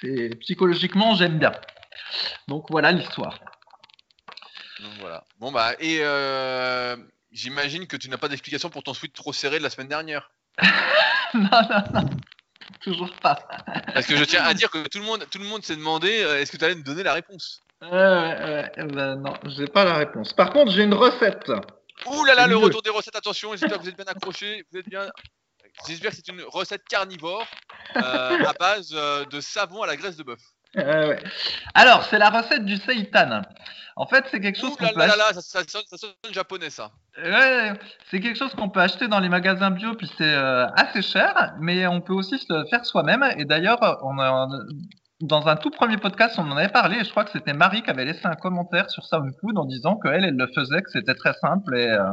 C'est 0.00 0.30
psychologiquement, 0.40 1.14
j'aime 1.14 1.38
bien. 1.38 1.52
Donc 2.48 2.66
voilà 2.70 2.92
l'histoire. 2.92 3.38
Donc 4.80 4.92
voilà. 5.00 5.24
Bon 5.38 5.52
bah 5.52 5.72
et 5.78 5.98
euh, 6.00 6.96
j'imagine 7.32 7.86
que 7.86 7.96
tu 7.96 8.08
n'as 8.08 8.18
pas 8.18 8.28
d'explication 8.28 8.70
pour 8.70 8.82
ton 8.82 8.94
sweat 8.94 9.12
trop 9.12 9.32
serré 9.32 9.58
de 9.58 9.62
la 9.62 9.70
semaine 9.70 9.88
dernière. 9.88 10.30
non, 11.34 11.42
non, 11.42 11.82
non. 11.94 12.10
Toujours 12.80 13.12
pas. 13.20 13.38
Parce 13.92 14.06
que 14.06 14.16
je 14.16 14.24
tiens 14.24 14.42
à 14.42 14.54
dire 14.54 14.70
que 14.70 14.88
tout 14.88 14.98
le 14.98 15.04
monde, 15.04 15.26
tout 15.30 15.38
le 15.38 15.44
monde 15.44 15.62
s'est 15.62 15.76
demandé 15.76 16.22
euh, 16.22 16.40
est-ce 16.40 16.50
que 16.50 16.56
tu 16.56 16.64
allais 16.64 16.74
me 16.74 16.82
donner 16.82 17.02
la 17.02 17.12
réponse? 17.12 17.62
Euh, 17.82 18.64
euh, 18.78 18.84
ben 18.84 19.16
non, 19.16 19.34
j'ai 19.46 19.66
pas 19.66 19.84
la 19.84 19.94
réponse. 19.94 20.32
Par 20.32 20.50
contre, 20.50 20.72
j'ai 20.72 20.84
une 20.84 20.94
recette. 20.94 21.50
Ouh 22.06 22.24
là 22.24 22.34
là, 22.34 22.46
le 22.46 22.56
Mieux. 22.56 22.64
retour 22.64 22.82
des 22.82 22.90
recettes, 22.90 23.16
attention, 23.16 23.52
j'espère 23.52 23.78
que 23.78 23.82
vous 23.82 23.88
êtes 23.88 23.96
bien 23.96 24.06
accrochés, 24.06 24.64
vous 24.70 24.78
êtes 24.78 24.88
bien. 24.88 25.08
J'espère 25.86 26.10
que 26.10 26.16
c'est 26.16 26.28
une 26.28 26.42
recette 26.42 26.82
carnivore 26.88 27.46
euh, 27.96 28.44
à 28.44 28.52
base 28.58 28.90
euh, 28.92 29.24
de 29.26 29.40
savon 29.40 29.82
à 29.82 29.86
la 29.86 29.96
graisse 29.96 30.16
de 30.16 30.22
bœuf. 30.22 30.40
Euh, 30.76 31.08
ouais. 31.08 31.18
Alors, 31.74 32.04
c'est 32.04 32.18
la 32.18 32.30
recette 32.30 32.64
du 32.64 32.76
seitan. 32.76 33.42
En 33.96 34.06
fait, 34.06 34.24
c'est 34.30 34.40
quelque 34.40 34.58
chose 34.58 34.76
qu'on 34.76 34.88
peut 34.88 34.98
là 34.98 35.06
là 35.06 35.12
acheter. 35.26 35.34
là, 35.34 35.34
ça, 35.34 35.42
ça 35.42 35.64
sonne, 35.66 35.82
ça 35.88 35.96
sonne 35.96 36.12
japonais 36.32 36.70
ça. 36.70 36.92
Ouais, 37.18 37.72
c'est 38.10 38.20
quelque 38.20 38.38
chose 38.38 38.54
qu'on 38.54 38.68
peut 38.68 38.80
acheter 38.80 39.08
dans 39.08 39.18
les 39.18 39.28
magasins 39.28 39.70
bio, 39.70 39.94
puis 39.94 40.10
c'est 40.16 40.32
euh, 40.32 40.66
assez 40.76 41.02
cher, 41.02 41.54
mais 41.58 41.86
on 41.86 42.00
peut 42.00 42.14
aussi 42.14 42.38
se 42.38 42.52
le 42.52 42.64
faire 42.66 42.86
soi-même. 42.86 43.24
Et 43.36 43.44
d'ailleurs, 43.44 43.98
on 44.02 44.18
a, 44.18 44.48
dans 45.20 45.48
un 45.48 45.56
tout 45.56 45.70
premier 45.70 45.98
podcast, 45.98 46.36
on 46.38 46.50
en 46.50 46.56
avait 46.56 46.68
parlé, 46.72 46.98
et 46.98 47.04
je 47.04 47.10
crois 47.10 47.24
que 47.24 47.30
c'était 47.30 47.52
Marie 47.52 47.82
qui 47.82 47.90
avait 47.90 48.04
laissé 48.04 48.24
un 48.24 48.34
commentaire 48.34 48.88
sur 48.90 49.04
SoundCloud 49.04 49.58
en 49.58 49.64
disant 49.66 49.98
qu'elle, 49.98 50.24
elle 50.24 50.36
le 50.36 50.46
faisait, 50.54 50.80
que 50.82 50.90
c'était 50.90 51.14
très 51.14 51.34
simple 51.34 51.76
et 51.76 51.88
euh, 51.88 52.04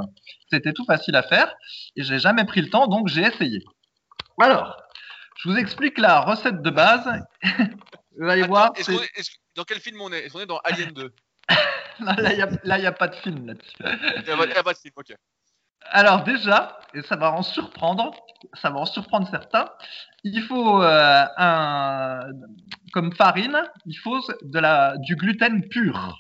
c'était 0.52 0.74
tout 0.74 0.86
facile 0.86 1.16
à 1.16 1.24
faire. 1.24 1.54
Et 1.96 2.04
j'ai 2.04 2.20
jamais 2.20 2.44
pris 2.46 2.62
le 2.62 2.70
temps, 2.70 2.88
donc 2.88 3.08
j'ai 3.08 3.22
essayé. 3.22 3.64
Alors, 4.42 4.76
je 5.38 5.50
vous 5.50 5.58
explique 5.58 5.98
la 5.98 6.20
recette 6.22 6.62
de 6.62 6.70
base. 6.70 7.08
Vous 8.20 8.28
allez 8.28 8.42
Attends, 8.42 8.50
voir. 8.52 8.72
est-ce 8.76 8.92
est- 8.92 9.40
dans 9.56 9.64
quel 9.64 9.80
film 9.80 10.02
on 10.02 10.12
est? 10.12 10.26
Est-ce 10.26 10.34
qu'on 10.34 10.40
est 10.42 10.46
dans 10.46 10.60
Alien 10.64 10.92
2 10.92 11.14
Là, 12.00 12.16
il 12.34 12.82
n'y 12.82 12.86
a, 12.86 12.92
pas 12.92 13.08
de 13.08 13.16
film 13.16 13.48
là-dessus. 13.48 13.76
Il 13.80 13.86
y 14.28 14.32
a 14.32 14.38
pas- 14.38 14.46
il 14.46 14.52
y 14.52 14.58
a 14.58 14.64
pas 14.64 14.74
de 14.74 14.78
film, 14.78 14.94
ok. 14.98 15.14
Alors 15.92 16.24
déjà, 16.24 16.80
et 16.94 17.02
ça 17.02 17.16
va 17.16 17.32
en 17.32 17.44
surprendre, 17.44 18.12
ça 18.62 18.70
va 18.70 18.80
en 18.80 18.86
surprendre 18.86 19.28
certains, 19.30 19.70
il 20.24 20.42
faut 20.44 20.82
euh, 20.82 21.26
un, 21.38 22.28
comme 22.94 23.14
farine, 23.16 23.62
il 23.86 23.96
faut 23.96 24.20
de 24.42 24.60
la, 24.60 24.96
du 24.98 25.16
gluten 25.16 25.68
pur. 25.70 26.20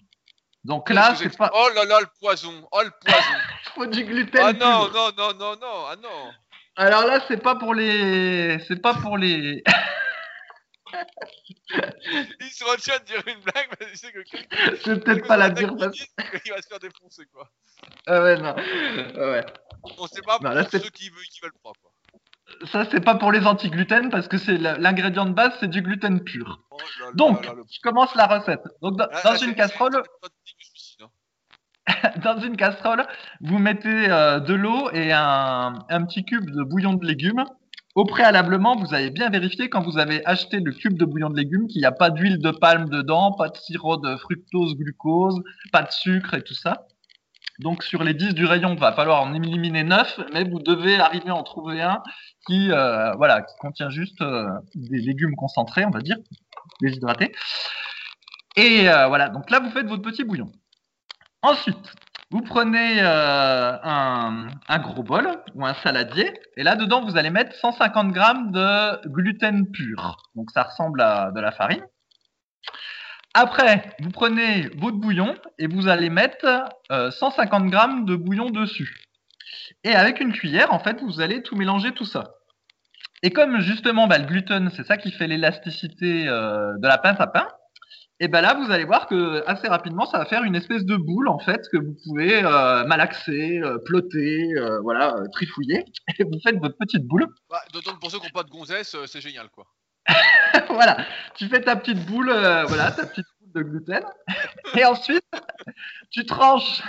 Donc 0.64 0.90
là, 0.90 1.16
c'est 1.16 1.36
pas, 1.38 1.50
Oh 1.54 1.70
là 1.76 1.86
là, 1.86 2.00
le 2.02 2.08
poison 2.20 2.54
Oh 2.72 2.82
le 2.84 2.92
poison 3.06 3.20
il 3.66 3.70
faut 3.74 3.86
du 3.86 4.04
gluten 4.04 4.42
Ah 4.44 4.54
pur. 4.54 4.68
non, 4.68 4.88
non, 4.92 5.10
non, 5.18 5.34
non, 5.34 5.56
non, 5.56 5.86
ah 5.90 5.96
non 6.02 6.32
Alors 6.76 7.06
là, 7.06 7.20
c'est 7.28 7.42
pas 7.42 7.56
pour 7.56 7.74
les, 7.74 8.60
c'est 8.68 8.82
pas 8.82 8.94
pour 8.96 9.18
les, 9.18 9.64
Il 11.70 12.50
se 12.50 12.64
retient 12.64 12.98
de 13.00 13.04
dire 13.06 13.22
une 13.28 13.42
blague, 13.42 13.68
mais 13.80 13.88
il 13.92 13.98
sait 13.98 14.12
que 14.12 14.20
quelqu'un 14.22 14.56
je 14.86 14.92
vais 14.92 15.00
peut-être 15.00 15.28
pas 15.28 15.38
la 15.38 15.50
dire 15.50 15.76
parce 15.78 15.92
qui 15.98 16.04
dit, 16.04 16.26
il 16.46 16.52
va 16.52 16.62
se 16.62 16.68
faire 16.68 16.80
défoncer 16.80 17.26
quoi. 17.34 17.50
ah 18.08 18.22
ouais, 18.24 18.38
non. 18.38 18.56
Ah 18.58 19.32
ouais. 19.32 19.46
On 19.98 20.08
sait 20.08 20.22
pas 20.22 20.34
Non, 20.36 20.50
pour 20.50 20.50
là, 20.52 20.66
c'est- 20.70 20.80
ceux 20.80 20.90
qui 20.90 21.10
veulent, 21.10 21.24
qui 21.30 21.42
veulent 21.42 21.52
pas 21.64 21.72
quoi. 21.82 21.92
Ça, 22.72 22.86
c'est 22.90 23.02
pas 23.04 23.16
pour 23.16 23.34
les 23.34 23.46
anti-gluten 23.46 24.10
parce 24.10 24.30
que 24.30 24.38
c'est 24.38 24.58
l'ingrédient 24.58 25.26
de 25.26 25.34
base, 25.34 25.52
c'est 25.60 25.70
du 25.70 25.82
gluten 25.82 26.24
pur. 26.24 26.62
Oh 26.72 26.78
là 27.00 27.06
là 27.08 27.12
Donc, 27.14 27.46
là 27.46 27.54
je 27.70 27.80
commence 27.82 28.16
la 28.16 28.26
recette. 28.28 28.64
Donc, 28.82 28.98
dans, 28.98 29.08
Ah, 29.12 29.22
dans 29.24 29.32
ah, 29.34 29.46
une 29.46 29.54
casserole, 29.54 29.92
que 29.92 30.30
je 30.56 31.04
hein. 31.04 31.10
dans 32.24 32.40
une 32.40 32.56
casserole, 32.56 33.06
vous 33.42 33.60
mettez 33.60 34.10
euh, 34.10 34.40
de 34.40 34.54
l'eau 34.54 34.90
et 34.92 35.12
un, 35.12 35.74
un 35.90 36.06
petit 36.06 36.24
cube 36.24 36.50
de 36.50 36.64
bouillon 36.64 36.94
de 36.94 37.06
légumes. 37.06 37.44
Au 37.98 38.06
préalablement, 38.06 38.76
vous 38.76 38.94
avez 38.94 39.10
bien 39.10 39.32
vérifié 39.32 39.70
quand 39.70 39.82
vous 39.82 39.98
avez 39.98 40.24
acheté 40.24 40.60
le 40.60 40.72
cube 40.72 41.00
de 41.00 41.04
bouillon 41.04 41.32
de 41.32 41.36
légumes 41.36 41.66
qu'il 41.66 41.80
n'y 41.80 41.88
a 41.88 41.92
pas 41.92 42.12
d'huile 42.12 42.38
de 42.38 42.52
palme 42.52 42.90
dedans, 42.90 43.32
pas 43.32 43.50
de 43.50 43.58
sirop 43.58 43.98
de 43.98 44.16
fructose, 44.18 44.76
glucose, 44.76 45.42
pas 45.72 45.82
de 45.82 45.90
sucre 45.90 46.36
et 46.36 46.44
tout 46.44 46.54
ça. 46.54 46.86
Donc 47.58 47.82
sur 47.82 48.04
les 48.04 48.14
10 48.14 48.36
du 48.36 48.46
rayon, 48.46 48.76
il 48.76 48.80
va 48.80 48.94
falloir 48.94 49.24
en 49.24 49.34
éliminer 49.34 49.84
9, 49.84 50.20
mais 50.32 50.44
vous 50.44 50.60
devez 50.60 51.00
arriver 51.00 51.30
à 51.32 51.36
en 51.36 51.42
trouver 51.42 51.82
un 51.82 52.04
qui, 52.46 52.72
euh, 52.72 53.14
voilà, 53.14 53.42
contient 53.62 53.90
juste 53.90 54.22
euh, 54.22 54.48
des 54.76 55.00
légumes 55.00 55.36
concentrés, 55.36 55.84
on 55.84 55.90
va 55.90 56.02
dire, 56.02 56.18
déshydratés. 56.82 57.32
Et 58.58 58.88
euh, 58.88 59.08
voilà, 59.08 59.30
donc 59.30 59.50
là, 59.50 59.60
vous 59.60 59.72
faites 59.72 59.88
votre 59.88 60.04
petit 60.04 60.24
bouillon. 60.24 60.52
Ensuite, 61.42 61.96
vous 62.30 62.42
prenez 62.42 63.02
euh, 63.02 63.78
un, 63.84 64.80
gros 64.80 65.04
bol 65.04 65.30
ou 65.56 65.66
un 65.66 65.74
saladier, 65.76 66.34
et 66.58 66.64
là 66.64 66.76
dedans 66.76 67.02
vous 67.02 67.18
allez 67.18 67.30
mettre 67.30 67.56
150 67.56 68.12
grammes 68.12 68.52
de 68.52 69.08
gluten 69.08 69.72
pur. 69.72 70.18
Donc 70.36 70.52
ça 70.52 70.64
ressemble 70.64 71.02
à 71.02 71.32
de 71.32 71.40
la 71.40 71.52
farine. 71.52 71.86
Après, 73.34 73.96
vous 74.02 74.10
prenez 74.10 74.68
votre 74.78 74.98
bouillon 74.98 75.36
et 75.60 75.68
vous 75.68 75.88
allez 75.88 76.10
mettre 76.10 76.66
euh, 76.92 77.12
150 77.12 77.68
grammes 77.68 78.06
de 78.06 78.16
bouillon 78.16 78.50
dessus. 78.50 79.06
Et 79.84 79.94
avec 79.96 80.20
une 80.20 80.34
cuillère, 80.34 80.74
en 80.74 80.80
fait, 80.80 81.02
vous 81.02 81.22
allez 81.22 81.44
tout 81.44 81.56
mélanger 81.56 81.92
tout 81.92 82.06
ça. 82.06 82.24
Et 83.24 83.32
comme 83.32 83.60
justement 83.60 84.08
bah, 84.08 84.18
le 84.18 84.26
gluten, 84.26 84.70
c'est 84.76 84.86
ça 84.86 84.98
qui 84.98 85.12
fait 85.12 85.28
l'élasticité 85.28 86.28
euh, 86.28 86.74
de 86.78 86.88
la 86.88 86.98
pince 86.98 87.20
à 87.20 87.28
pain, 87.28 87.48
et 88.20 88.28
ben 88.28 88.42
là, 88.42 88.56
vous 88.56 88.72
allez 88.72 88.84
voir 88.84 89.06
que 89.08 89.44
assez 89.46 89.68
rapidement, 89.68 90.08
ça 90.08 90.18
va 90.18 90.26
faire 90.26 90.44
une 90.44 90.56
espèce 90.56 90.84
de 90.86 90.96
boule 90.96 91.28
en 91.28 91.38
fait 91.38 91.68
que 91.72 91.78
vous 91.78 91.96
pouvez 92.04 92.44
euh, 92.44 92.84
malaxer, 92.86 93.60
euh, 93.60 93.78
plotter, 93.78 94.54
euh, 94.56 94.80
voilà, 94.82 95.16
euh, 95.16 95.28
trifouiller. 95.32 95.86
Et 96.20 96.24
vous 96.24 96.40
faites 96.44 96.58
votre 96.60 96.78
petite 96.78 97.06
boule. 97.06 97.28
Bah, 97.50 97.62
D'autant 97.74 97.94
que 97.94 98.00
pour 98.00 98.10
ceux 98.10 98.18
qui 98.18 98.26
n'ont 98.26 98.32
pas 98.32 98.44
de 98.44 98.50
gonzesse, 98.50 98.96
euh, 98.96 99.06
c'est 99.06 99.22
génial 99.22 99.50
quoi. 99.50 99.68
voilà, 100.70 100.98
tu 101.36 101.48
fais 101.48 101.62
ta 101.62 101.76
petite 101.76 102.04
boule, 102.06 102.30
euh, 102.30 102.64
voilà, 102.66 102.92
ta 102.92 103.06
petite 103.06 103.26
boule 103.40 103.64
de 103.64 103.70
gluten. 103.70 104.04
Et 104.76 104.86
ensuite, 104.86 105.22
tu 106.10 106.26
tranches. 106.26 106.82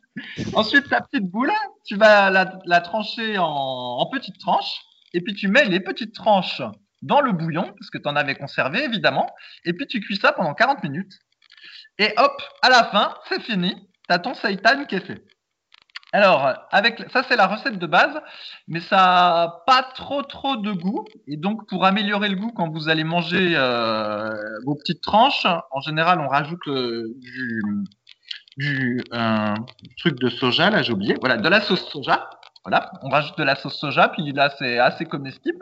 ensuite, 0.54 0.88
ta 0.90 1.00
petite 1.00 1.30
boule, 1.30 1.52
tu 1.86 1.96
vas 1.96 2.30
la, 2.30 2.58
la 2.66 2.80
trancher 2.82 3.38
en, 3.38 3.46
en 3.46 4.06
petites 4.06 4.38
tranches. 4.38 4.82
Et 5.14 5.20
puis 5.20 5.32
tu 5.32 5.48
mets 5.48 5.64
les 5.64 5.80
petites 5.80 6.14
tranches 6.14 6.60
dans 7.04 7.20
le 7.20 7.32
bouillon, 7.32 7.64
parce 7.64 7.90
que 7.90 7.98
tu 7.98 8.08
en 8.08 8.16
avais 8.16 8.34
conservé 8.34 8.82
évidemment. 8.84 9.30
Et 9.64 9.72
puis 9.72 9.86
tu 9.86 10.00
cuis 10.00 10.16
ça 10.16 10.32
pendant 10.32 10.54
40 10.54 10.82
minutes. 10.82 11.12
Et 11.98 12.12
hop, 12.16 12.42
à 12.62 12.70
la 12.70 12.84
fin, 12.84 13.14
c'est 13.28 13.40
fini. 13.40 13.74
Tu 14.08 14.14
as 14.14 14.18
ton 14.18 14.34
seitan 14.34 14.84
qui 14.86 14.96
est 14.96 15.06
fait. 15.06 15.24
Alors, 16.12 16.54
avec 16.70 17.04
ça, 17.12 17.24
c'est 17.28 17.34
la 17.34 17.48
recette 17.48 17.76
de 17.76 17.86
base, 17.88 18.16
mais 18.68 18.78
ça 18.78 18.96
n'a 18.96 19.62
pas 19.66 19.82
trop 19.82 20.22
trop 20.22 20.56
de 20.56 20.70
goût. 20.70 21.04
Et 21.26 21.36
donc, 21.36 21.68
pour 21.68 21.84
améliorer 21.84 22.28
le 22.28 22.36
goût 22.36 22.52
quand 22.52 22.70
vous 22.70 22.88
allez 22.88 23.02
manger 23.02 23.54
euh, 23.56 24.30
vos 24.64 24.76
petites 24.76 25.02
tranches, 25.02 25.44
en 25.72 25.80
général, 25.80 26.20
on 26.20 26.28
rajoute 26.28 26.68
euh, 26.68 27.16
du, 28.56 29.02
euh, 29.12 29.54
truc 29.98 30.20
de 30.20 30.30
soja, 30.30 30.70
là, 30.70 30.82
j'ai 30.82 30.92
oublié. 30.92 31.16
Voilà, 31.18 31.36
de 31.36 31.48
la 31.48 31.60
sauce 31.60 31.84
soja. 31.90 32.30
Voilà, 32.64 32.92
on 33.02 33.08
rajoute 33.08 33.36
de 33.36 33.42
la 33.42 33.56
sauce 33.56 33.76
soja, 33.76 34.08
puis 34.08 34.30
là, 34.32 34.54
c'est 34.56 34.78
assez 34.78 35.06
comestible. 35.06 35.58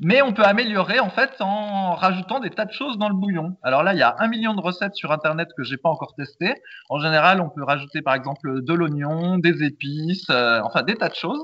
Mais 0.00 0.22
on 0.22 0.32
peut 0.32 0.44
améliorer 0.44 1.00
en 1.00 1.10
fait 1.10 1.30
en 1.40 1.94
rajoutant 1.94 2.40
des 2.40 2.50
tas 2.50 2.64
de 2.64 2.72
choses 2.72 2.98
dans 2.98 3.08
le 3.08 3.14
bouillon. 3.14 3.56
Alors 3.62 3.82
là, 3.82 3.92
il 3.94 3.98
y 3.98 4.02
a 4.02 4.14
un 4.18 4.28
million 4.28 4.54
de 4.54 4.60
recettes 4.60 4.94
sur 4.94 5.12
internet 5.12 5.48
que 5.56 5.62
j'ai 5.64 5.76
pas 5.76 5.88
encore 5.88 6.14
testées. 6.16 6.54
En 6.88 6.98
général, 7.00 7.40
on 7.40 7.48
peut 7.50 7.64
rajouter 7.64 8.02
par 8.02 8.14
exemple 8.14 8.62
de 8.62 8.72
l'oignon, 8.74 9.38
des 9.38 9.62
épices, 9.64 10.28
euh, 10.30 10.60
enfin 10.64 10.82
des 10.82 10.96
tas 10.96 11.08
de 11.08 11.14
choses. 11.14 11.42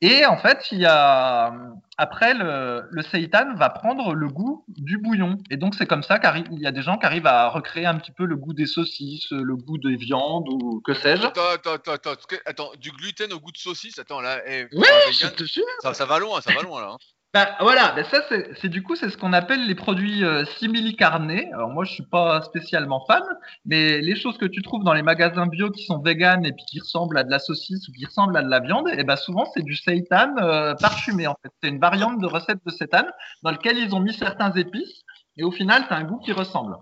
Et 0.00 0.24
en 0.26 0.36
fait, 0.36 0.68
il 0.70 0.78
y 0.78 0.86
a 0.86 1.52
après 1.96 2.32
le, 2.32 2.84
le 2.88 3.02
seitan 3.02 3.56
va 3.56 3.68
prendre 3.68 4.14
le 4.14 4.28
goût 4.28 4.64
du 4.68 4.96
bouillon. 4.98 5.38
Et 5.50 5.56
donc 5.56 5.74
c'est 5.74 5.86
comme 5.86 6.04
ça 6.04 6.20
qu'il 6.20 6.60
y 6.60 6.66
a 6.68 6.70
des 6.70 6.82
gens 6.82 6.98
qui 6.98 7.06
arrivent 7.06 7.26
à 7.26 7.48
recréer 7.48 7.84
un 7.86 7.96
petit 7.96 8.12
peu 8.12 8.24
le 8.24 8.36
goût 8.36 8.52
des 8.54 8.66
saucisses, 8.66 9.32
le 9.32 9.56
goût 9.56 9.76
des 9.78 9.96
viandes 9.96 10.48
ou 10.48 10.80
que 10.86 10.94
sais-je. 10.94 11.26
Attends, 11.26 11.40
attends, 11.52 11.92
attends, 11.92 12.12
attends, 12.46 12.70
du 12.78 12.92
gluten 12.92 13.32
au 13.32 13.40
goût 13.40 13.50
de 13.50 13.58
saucisse, 13.58 13.98
attends 13.98 14.20
là, 14.20 14.38
eh, 14.46 14.62
un 14.62 14.66
je 14.72 15.18
vegan, 15.18 15.32
te 15.34 15.44
jure. 15.44 15.64
ça, 15.82 15.94
ça 15.94 16.06
va 16.06 16.20
loin, 16.20 16.40
ça 16.42 16.52
va 16.54 16.62
loin 16.62 16.80
là. 16.80 16.90
hein. 16.92 16.98
Bah, 17.34 17.56
voilà, 17.60 17.92
bah, 17.92 18.04
ça 18.04 18.22
c'est 18.56 18.68
du 18.70 18.82
coup 18.82 18.96
c'est 18.96 19.10
ce 19.10 19.18
qu'on 19.18 19.34
appelle 19.34 19.66
les 19.66 19.74
produits 19.74 20.24
euh, 20.24 20.46
simili-carnés. 20.58 21.52
Alors 21.52 21.68
moi 21.68 21.84
je 21.84 21.92
suis 21.92 22.02
pas 22.06 22.40
spécialement 22.40 23.04
fan, 23.06 23.22
mais 23.66 24.00
les 24.00 24.16
choses 24.16 24.38
que 24.38 24.46
tu 24.46 24.62
trouves 24.62 24.82
dans 24.82 24.94
les 24.94 25.02
magasins 25.02 25.46
bio 25.46 25.70
qui 25.70 25.84
sont 25.84 25.98
véganes 26.00 26.46
et 26.46 26.52
puis 26.52 26.64
qui 26.64 26.80
ressemblent 26.80 27.18
à 27.18 27.24
de 27.24 27.30
la 27.30 27.38
saucisse 27.38 27.86
ou 27.88 27.92
qui 27.92 28.06
ressemblent 28.06 28.36
à 28.36 28.42
de 28.42 28.48
la 28.48 28.60
viande, 28.60 28.88
et 28.96 29.04
ben 29.04 29.16
souvent 29.16 29.44
c'est 29.52 29.62
du 29.62 29.76
seitan 29.76 30.36
euh, 30.38 30.74
parfumé 30.80 31.26
en 31.26 31.36
fait. 31.42 31.50
C'est 31.62 31.68
une 31.68 31.80
variante 31.80 32.18
de 32.18 32.26
recette 32.26 32.60
de 32.64 32.70
seitan 32.70 33.04
dans 33.42 33.50
lequel 33.50 33.76
ils 33.76 33.94
ont 33.94 34.00
mis 34.00 34.14
certains 34.14 34.52
épices 34.52 35.02
et 35.36 35.44
au 35.44 35.50
final 35.50 35.86
tu 35.86 35.92
un 35.92 36.04
goût 36.04 36.18
qui 36.20 36.32
ressemble. 36.32 36.76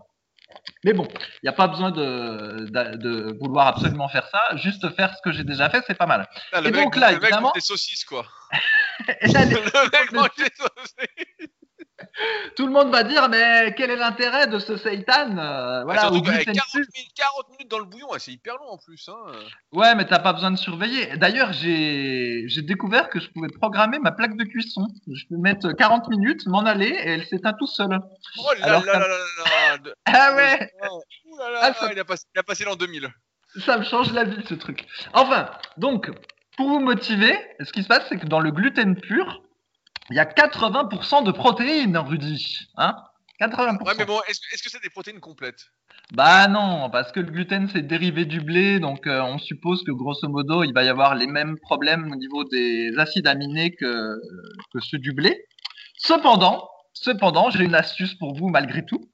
Mais 0.85 0.93
bon, 0.93 1.07
il 1.09 1.39
n'y 1.45 1.49
a 1.49 1.53
pas 1.53 1.69
besoin 1.69 1.91
de, 1.91 2.67
de, 2.71 2.97
de 2.97 3.39
vouloir 3.41 3.67
absolument 3.69 4.09
faire 4.09 4.27
ça, 4.29 4.57
juste 4.57 4.89
faire 4.97 5.13
ce 5.15 5.23
que 5.25 5.33
j'ai 5.33 5.45
déjà 5.45 5.69
fait, 5.71 5.83
c'est 5.87 5.95
pas 5.97 6.07
mal. 6.07 6.29
Ah, 6.53 6.61
le 6.61 6.69
Et 6.69 6.71
mec, 6.73 6.83
donc 6.85 6.97
là, 6.97 7.09
le 7.11 7.15
mec 7.17 7.23
évidemment- 7.25 7.49
mange 7.49 7.55
des 7.55 7.61
saucisses 7.61 8.05
quoi. 8.05 8.27
Et 9.21 9.29
là, 9.29 9.45
les- 9.45 9.55
le 9.55 9.91
mec 9.91 10.13
mange 10.13 10.31
des 10.39 10.49
saucisses. 10.57 11.49
Tout 12.57 12.67
le 12.67 12.73
monde 12.73 12.91
va 12.91 13.03
dire, 13.03 13.29
mais 13.29 13.75
quel 13.77 13.91
est 13.91 13.97
l'intérêt 13.97 14.47
de 14.47 14.59
ce 14.59 14.77
seitan? 14.77 15.37
Euh, 15.39 15.83
Voilà, 15.85 16.03
Ah, 16.05 16.11
au 16.11 16.15
surtout, 16.15 16.31
eh, 16.31 16.37
gluten 16.45 16.55
40, 16.55 16.73
pur. 16.73 16.85
minutes, 16.95 17.13
40 17.15 17.51
minutes 17.51 17.71
dans 17.71 17.79
le 17.79 17.85
bouillon, 17.85 18.11
ouais, 18.11 18.19
c'est 18.19 18.33
hyper 18.33 18.57
long 18.57 18.69
en 18.71 18.79
plus. 18.79 19.09
Hein. 19.09 19.33
Ouais, 19.73 19.95
mais 19.95 20.05
t'as 20.07 20.19
pas 20.19 20.33
besoin 20.33 20.51
de 20.51 20.57
surveiller. 20.57 21.17
D'ailleurs, 21.17 21.53
j'ai 21.53 22.47
découvert 22.63 23.09
que 23.09 23.21
je 23.21 23.29
pouvais 23.31 23.49
programmer 23.49 23.99
ma 23.99 24.13
plaque 24.13 24.37
de 24.37 24.45
cuisson. 24.45 24.87
Je 25.13 25.25
peux 25.29 25.37
mettre 25.37 25.73
40 25.73 26.09
minutes, 26.09 26.47
m'en 26.47 26.65
aller, 26.65 26.89
et 26.89 27.09
elle 27.11 27.27
s'éteint 27.27 27.55
tout 27.55 27.67
seul. 27.67 27.99
Oh 28.39 28.53
là 28.61 28.65
Alors, 28.67 28.85
là 28.85 28.93
ça- 28.93 28.99
là 29.01 29.09
là 29.09 29.17
là 29.17 29.77
là. 29.85 29.93
Ah 30.07 30.35
ouais 30.37 30.71
Ouh 31.27 31.37
là 31.39 31.51
là, 31.51 31.59
Ah, 31.63 31.73
ça- 31.75 31.93
il, 31.93 31.99
a 31.99 32.05
passé, 32.05 32.25
il 32.35 32.39
a 32.39 32.43
passé 32.43 32.65
l'an 32.65 32.77
2000. 32.77 33.09
Ça 33.65 33.79
me 33.79 33.85
change 33.85 34.13
la 34.13 34.25
vie, 34.25 34.43
ce 34.47 34.55
truc. 34.55 34.85
Enfin, 35.15 35.51
donc, 35.79 36.11
pour 36.57 36.69
vous 36.69 36.81
motiver, 36.81 37.39
ce 37.61 37.73
qui 37.73 37.83
se 37.83 37.89
passe, 37.89 38.05
c'est 38.09 38.19
que 38.19 38.27
dans 38.27 38.41
le 38.41 38.51
gluten 38.51 38.97
pur, 38.97 39.43
il 40.11 40.17
y 40.17 40.21
a 40.21 40.25
80% 40.25 41.25
de 41.25 41.33
protéines, 41.33 41.97
Rudy. 41.97 42.69
Hein? 42.77 42.97
80%. 43.41 43.85
Ouais, 43.85 43.95
mais 43.99 44.05
bon, 44.05 44.21
est-ce 44.29 44.63
que 44.63 44.71
c'est 44.71 44.83
des 44.83 44.91
protéines 44.91 45.21
complètes? 45.21 45.67
Bah 46.13 46.47
non, 46.47 46.89
parce 46.89 47.11
que 47.11 47.21
le 47.21 47.31
gluten, 47.31 47.69
c'est 47.69 47.83
dérivé 47.83 48.25
du 48.25 48.41
blé, 48.41 48.79
donc 48.79 49.07
euh, 49.07 49.21
on 49.23 49.39
suppose 49.39 49.83
que 49.83 49.91
grosso 49.91 50.29
modo, 50.29 50.63
il 50.63 50.73
va 50.73 50.85
y 50.85 50.89
avoir 50.89 51.17
les 51.17 51.27
mêmes 51.27 51.59
problèmes 51.59 52.13
au 52.13 52.17
niveau 52.17 52.45
des 52.45 52.93
acides 52.97 53.27
aminés 53.27 53.75
que, 53.75 54.21
que 54.73 54.81
ceux 54.81 54.99
du 54.99 55.13
blé. 55.13 55.45
Cependant, 55.99 56.69
cependant, 56.93 57.51
j'ai 57.51 57.65
une 57.65 57.75
astuce 57.75 58.15
pour 58.15 58.37
vous 58.37 58.49
malgré 58.49 58.87
tout. 58.87 59.11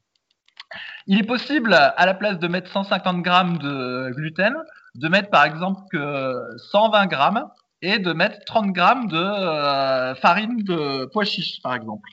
Il 1.07 1.19
est 1.19 1.27
possible, 1.27 1.75
à 1.75 2.07
la 2.07 2.15
place 2.15 2.39
de 2.39 2.47
mettre 2.47 2.71
150 2.71 3.23
grammes 3.23 3.59
de 3.59 4.11
gluten, 4.15 4.55
de 4.95 5.09
mettre 5.09 5.31
par 5.31 5.45
exemple 5.45 5.81
que 5.91 6.35
120 6.71 7.07
grammes 7.07 7.49
et 7.83 7.99
de 7.99 8.13
mettre 8.13 8.39
30 8.47 8.73
grammes 8.73 9.09
de 9.09 9.17
euh, 9.17 10.15
farine 10.15 10.63
de 10.63 11.11
pois 11.13 11.25
chiche, 11.25 11.61
par 11.63 11.75
exemple. 11.75 12.09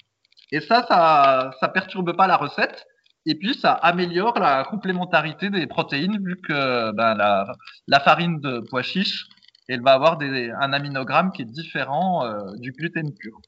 Et 0.52 0.60
ça, 0.62 0.86
ça, 0.88 1.52
ça 1.60 1.68
perturbe 1.70 2.18
pas 2.18 2.28
la 2.28 2.38
recette. 2.38 2.86
Et 3.26 3.36
puis, 3.36 3.54
ça 3.54 3.74
améliore 3.74 4.40
la 4.40 4.64
complémentarité 4.64 5.52
des 5.52 5.68
protéines 5.68 6.18
vu 6.24 6.42
que 6.42 6.92
ben, 6.94 7.14
la, 7.16 8.00
farine 8.00 8.40
de 8.40 8.60
pois 8.70 8.82
chiche, 8.82 9.28
elle 9.68 9.82
va 9.82 9.94
avoir 9.94 10.18
des, 10.18 10.52
un 10.60 10.74
aminogramme 10.74 11.32
qui 11.32 11.44
est 11.44 11.52
différent 11.52 12.26
euh, 12.26 12.40
du 12.58 12.72
gluten 12.72 13.14
pur. 13.14 13.40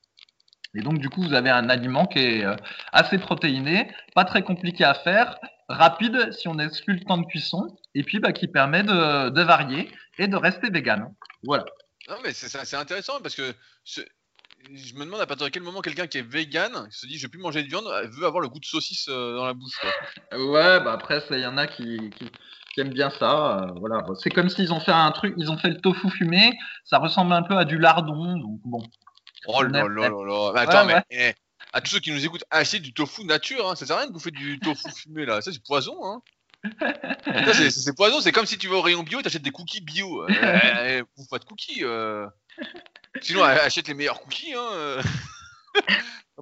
Et 0.76 0.82
donc, 0.82 1.00
du 1.00 1.10
coup, 1.10 1.24
vous 1.24 1.34
avez 1.34 1.50
un 1.50 1.70
aliment 1.70 2.06
qui 2.06 2.20
est 2.20 2.46
euh, 2.46 2.56
assez 2.94 3.18
protéiné, 3.18 3.90
pas 4.14 4.24
très 4.24 4.44
compliqué 4.44 4.84
à 4.84 4.94
faire, 4.94 5.38
rapide 5.68 6.32
si 6.32 6.48
on 6.48 6.60
exclut 6.60 6.96
le 6.96 7.04
temps 7.04 7.18
de 7.18 7.26
cuisson, 7.26 7.76
et 7.96 8.04
puis 8.04 8.20
bah, 8.20 8.34
qui 8.34 8.48
permet 8.48 8.84
de, 8.84 9.30
de 9.30 9.42
varier 9.42 9.90
et 10.20 10.28
de 10.28 10.36
rester 10.36 10.70
vegan. 10.70 11.12
Voilà. 11.44 11.66
Non, 12.10 12.18
mais 12.24 12.34
c'est- 12.34 12.76
intéressant 12.76 13.22
parce 13.22 13.36
que 13.36 13.54
ce- 13.84 14.02
je 14.74 14.94
me 14.96 15.06
demande 15.06 15.22
à 15.22 15.26
partir 15.26 15.46
de 15.48 15.52
quel 15.52 15.64
moment 15.64 15.82
quelqu'un 15.82 16.08
qui 16.08 16.18
est 16.20 16.22
vegan 16.28 16.88
se 16.92 17.06
dit 17.08 17.18
je 17.18 17.24
vais 17.24 17.30
plus 17.30 17.40
manger 17.40 17.64
de 17.64 17.68
viande 17.68 17.86
veut 18.12 18.26
avoir 18.26 18.42
le 18.42 18.50
goût 18.50 18.60
de 18.60 18.66
saucisse 18.66 19.08
euh, 19.10 19.36
dans 19.36 19.46
la 19.46 19.54
bouche. 19.54 19.76
Quoi. 19.80 20.40
Ouais, 20.40 20.80
bah 20.84 20.94
après, 20.94 21.24
il 21.32 21.40
y 21.40 21.46
en 21.46 21.58
a 21.58 21.68
qui, 21.68 22.12
qui, 22.18 22.30
qui 22.74 22.82
aiment 22.82 22.94
bien 22.94 23.10
ça. 23.10 23.64
euh, 23.64 23.72
voilà. 23.78 24.04
C'est 24.22 24.30
comme 24.30 24.50
s'ils 24.50 24.72
ont 24.74 24.80
fait 24.80 24.92
un 24.92 25.12
truc, 25.12 25.34
ils 25.38 25.50
ont 25.52 25.58
fait 25.58 25.70
le 25.70 25.80
tofu 25.82 26.10
fumé, 26.10 26.52
ça 26.86 27.00
ressemble 27.00 27.34
un 27.34 27.44
peu 27.44 27.58
à 27.58 27.66
du 27.66 27.78
lardon, 27.78 28.38
donc 28.38 28.60
bon. 28.66 28.84
Oh 29.48 29.64
là 29.64 29.84
là 29.88 30.10
là 30.10 30.52
attends, 30.56 30.86
ouais. 30.88 31.02
mais 31.10 31.30
eh, 31.30 31.34
à 31.74 31.82
tous 31.82 31.92
ceux 31.94 32.00
qui 32.00 32.12
nous 32.12 32.24
écoutent, 32.24 32.44
achetez 32.52 32.80
du 32.80 32.94
tofu 32.94 33.24
nature. 33.26 33.68
Hein. 33.70 33.76
Ça 33.76 33.86
sert 33.88 33.96
à 33.96 34.00
rien 34.00 34.08
de 34.08 34.14
bouffer 34.14 34.30
du 34.32 34.60
tofu 34.60 34.92
fumé 34.92 35.26
là. 35.26 35.42
Ça, 35.42 35.52
c'est 35.52 35.64
poison. 35.64 35.98
Hein. 36.06 36.22
C'est- 37.54 37.96
poison. 37.96 38.22
C'est 38.22 38.32
comme 38.32 38.46
si 38.46 38.58
tu 38.58 38.68
vas 38.68 38.76
au 38.76 38.82
rayon 38.82 39.04
bio 39.04 39.20
et 39.20 39.24
t'achètes 39.24 39.42
des 39.42 39.52
cookies 39.52 39.82
bio. 39.82 40.24
Euh, 40.24 40.28
eh, 40.86 41.04
bouffe 41.16 41.30
pas 41.30 41.40
de 41.40 41.46
cookies. 41.46 41.84
euh. 41.84 42.28
Sinon, 43.22 43.42
eh, 43.42 43.60
achète 43.60 43.88
les 43.88 43.94
meilleurs 43.94 44.22
cookies. 44.22 44.54
Hein. 44.54 44.70
euh. 44.74 45.02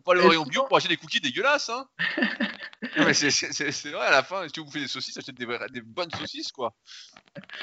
Pas 0.06 0.14
aller 0.14 0.22
au 0.22 0.30
rayon 0.30 0.44
bio 0.46 0.64
pour 0.64 0.78
acheter 0.78 0.88
des 0.90 0.98
cookies 0.98 1.20
dégueulasses. 1.20 1.70
Hein. 1.70 1.86
Non, 2.98 3.06
mais 3.06 3.14
c'est- 3.14 3.32
c'est 3.32 3.52
c'est- 3.52 3.72
c'est 3.72 3.90
vrai, 3.92 4.06
à 4.08 4.12
la 4.12 4.24
fin, 4.24 4.48
si 4.48 4.60
vous 4.60 4.66
bouffez 4.66 4.80
des 4.80 4.88
saucisses, 4.88 5.18
achetez 5.18 5.34
des, 5.34 5.46
vrais- 5.46 5.68
des 5.72 5.82
bonnes 5.82 6.10
saucisses, 6.18 6.52
quoi. 6.54 6.74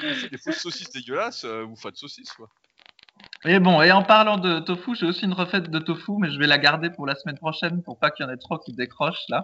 Des 0.01 0.37
fausses 0.37 0.59
saucisses 0.61 0.91
dégueulasses, 0.91 1.45
euh, 1.45 1.63
vous 1.63 1.75
faites 1.75 1.93
de 1.93 1.97
saucisses, 1.97 2.31
quoi. 2.33 2.47
Et 3.47 3.59
bon, 3.59 3.81
et 3.81 3.91
en 3.93 4.03
parlant 4.03 4.37
de 4.37 4.59
tofu, 4.59 4.93
j'ai 4.95 5.05
aussi 5.05 5.23
une 5.23 5.33
recette 5.33 5.69
de 5.71 5.79
tofu, 5.79 6.11
mais 6.19 6.29
je 6.29 6.37
vais 6.37 6.47
la 6.47 6.57
garder 6.57 6.89
pour 6.89 7.05
la 7.07 7.15
semaine 7.15 7.37
prochaine 7.37 7.81
pour 7.81 7.97
pas 7.97 8.11
qu'il 8.11 8.25
y 8.25 8.29
en 8.29 8.31
ait 8.31 8.37
trop 8.37 8.57
qui 8.57 8.73
décrochent 8.73 9.23
là. 9.29 9.41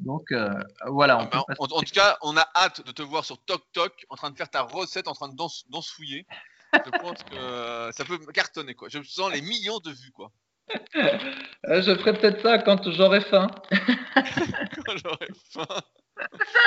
Donc 0.00 0.32
euh, 0.32 0.50
voilà. 0.88 1.18
on 1.18 1.20
Ah, 1.22 1.26
peut 1.26 1.38
bah, 1.48 1.54
en, 1.60 1.64
en 1.64 1.80
tout 1.80 1.94
cas, 1.94 2.18
on 2.22 2.36
a 2.36 2.46
hâte 2.56 2.84
de 2.84 2.90
te 2.90 3.02
voir 3.02 3.24
sur 3.24 3.38
Tok 3.44 3.62
Tok 3.72 4.04
en 4.10 4.16
train 4.16 4.30
de 4.30 4.36
faire 4.36 4.50
ta 4.50 4.62
recette, 4.62 5.06
en 5.06 5.12
train 5.14 5.28
de 5.28 5.36
danse, 5.36 5.64
dansouiller. 5.70 6.26
Je 6.74 6.90
pense 6.98 7.22
que 7.22 7.36
euh, 7.36 7.92
ça 7.92 8.04
peut 8.04 8.18
cartonner, 8.34 8.74
quoi. 8.74 8.88
Je 8.90 9.00
sens 9.02 9.32
les 9.32 9.40
millions 9.42 9.78
de 9.78 9.90
vues, 9.90 10.12
quoi. 10.12 10.32
Euh, 11.68 11.82
je 11.82 11.94
ferai 11.96 12.12
peut-être 12.12 12.42
ça 12.42 12.58
quand 12.58 12.90
j'aurai 12.90 13.20
faim. 13.20 13.46
Quand 14.84 14.96
j'aurai 14.96 15.28
faim. 15.52 15.66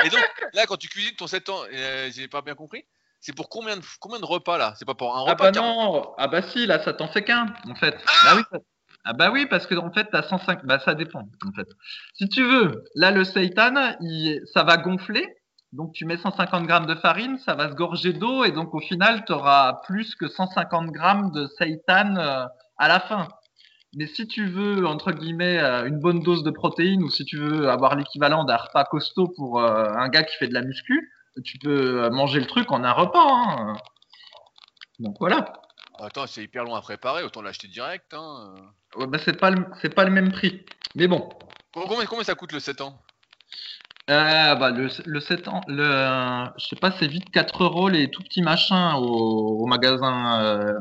Et 0.05 0.09
donc, 0.09 0.21
là, 0.53 0.65
quand 0.65 0.77
tu 0.77 0.87
cuisines 0.89 1.15
ton 1.15 1.27
7 1.27 1.49
ans, 1.49 1.61
euh, 1.73 2.09
j'ai 2.13 2.27
pas 2.27 2.41
bien 2.41 2.55
compris, 2.55 2.85
c'est 3.21 3.35
pour 3.35 3.49
combien 3.49 3.77
de, 3.77 3.81
combien 3.99 4.19
de 4.19 4.25
repas, 4.25 4.57
là? 4.57 4.73
C'est 4.77 4.85
pas 4.85 4.95
pour 4.95 5.15
un 5.15 5.19
Ah 5.21 5.31
repas 5.31 5.45
bah 5.45 5.51
40 5.51 5.75
non, 5.75 6.13
ah 6.17 6.27
bah 6.27 6.41
si, 6.41 6.65
là 6.65 6.81
ça 6.83 6.93
t'en 6.93 7.07
fait 7.07 7.23
qu'un 7.23 7.53
en 7.69 7.75
fait. 7.75 7.95
bah 8.23 8.31
oui, 8.35 8.43
ça- 8.51 8.59
ah 9.05 9.13
bah 9.13 9.31
oui, 9.31 9.45
parce 9.45 9.65
que 9.67 9.75
en 9.75 9.91
fait 9.91 10.07
t'as 10.11 10.23
105, 10.23 10.65
bah 10.65 10.79
ça 10.79 10.93
dépend 10.93 11.21
en 11.21 11.51
fait. 11.53 11.67
Si 12.13 12.27
tu 12.29 12.43
veux, 12.43 12.83
là 12.95 13.11
le 13.11 13.23
seitan, 13.23 13.95
il, 14.01 14.41
ça 14.53 14.63
va 14.63 14.77
gonfler, 14.77 15.25
donc 15.73 15.93
tu 15.93 16.05
mets 16.05 16.17
150 16.17 16.65
grammes 16.65 16.85
de 16.85 16.95
farine, 16.95 17.37
ça 17.39 17.55
va 17.55 17.69
se 17.69 17.75
gorger 17.75 18.13
d'eau 18.13 18.43
et 18.45 18.51
donc 18.51 18.73
au 18.73 18.79
final 18.79 19.23
tu 19.25 19.31
auras 19.33 19.81
plus 19.85 20.15
que 20.15 20.27
150 20.27 20.87
grammes 20.91 21.31
de 21.31 21.47
seitan 21.57 22.15
euh, 22.17 22.45
à 22.77 22.87
la 22.87 22.99
fin. 22.99 23.27
Mais 23.95 24.05
si 24.07 24.27
tu 24.27 24.47
veux 24.47 24.85
entre 24.85 25.11
guillemets 25.11 25.57
euh, 25.59 25.85
une 25.87 25.99
bonne 25.99 26.21
dose 26.21 26.43
de 26.43 26.51
protéines 26.51 27.03
ou 27.03 27.09
si 27.09 27.25
tu 27.25 27.37
veux 27.37 27.69
avoir 27.69 27.95
l'équivalent 27.95 28.43
d'un 28.43 28.57
repas 28.57 28.83
costaud 28.85 29.27
pour 29.35 29.59
euh, 29.61 29.85
un 29.95 30.09
gars 30.09 30.23
qui 30.23 30.35
fait 30.37 30.47
de 30.47 30.53
la 30.53 30.61
muscu, 30.61 31.11
tu 31.43 31.57
peux 31.59 32.09
manger 32.09 32.39
le 32.39 32.47
truc 32.47 32.71
en 32.71 32.83
un 32.83 32.91
repas. 32.91 33.27
Hein. 33.27 33.73
Donc 34.99 35.15
voilà. 35.19 35.53
Attends, 35.99 36.27
c'est 36.27 36.43
hyper 36.43 36.63
long 36.63 36.75
à 36.75 36.81
préparer, 36.81 37.23
autant 37.23 37.41
l'acheter 37.41 37.67
direct. 37.67 38.13
Hein. 38.13 38.53
Ouais, 38.95 39.07
bah, 39.07 39.17
c'est 39.23 39.37
pas 39.39 39.51
le 39.51 39.65
c'est 39.81 39.93
pas 39.93 40.05
le 40.05 40.11
même 40.11 40.31
prix. 40.31 40.65
Mais 40.95 41.07
bon, 41.07 41.29
Combien, 41.73 42.05
combien 42.05 42.23
ça 42.23 42.35
coûte 42.35 42.51
le 42.51 42.59
7 42.59 42.81
ans? 42.81 42.99
Euh, 44.09 44.55
bah, 44.55 44.71
le 44.71 44.89
le 45.05 45.19
7 45.19 45.47
ans, 45.49 45.61
le 45.67 45.85
je 46.57 46.65
sais 46.65 46.75
pas, 46.75 46.91
c'est 46.97 47.05
vite 47.07 47.29
4 47.31 47.63
euros 47.63 47.89
les 47.89 48.09
tout 48.09 48.23
petits 48.23 48.41
machins 48.41 48.93
au, 48.97 49.59
au 49.61 49.65
magasin 49.67 50.41
euh, 50.41 50.73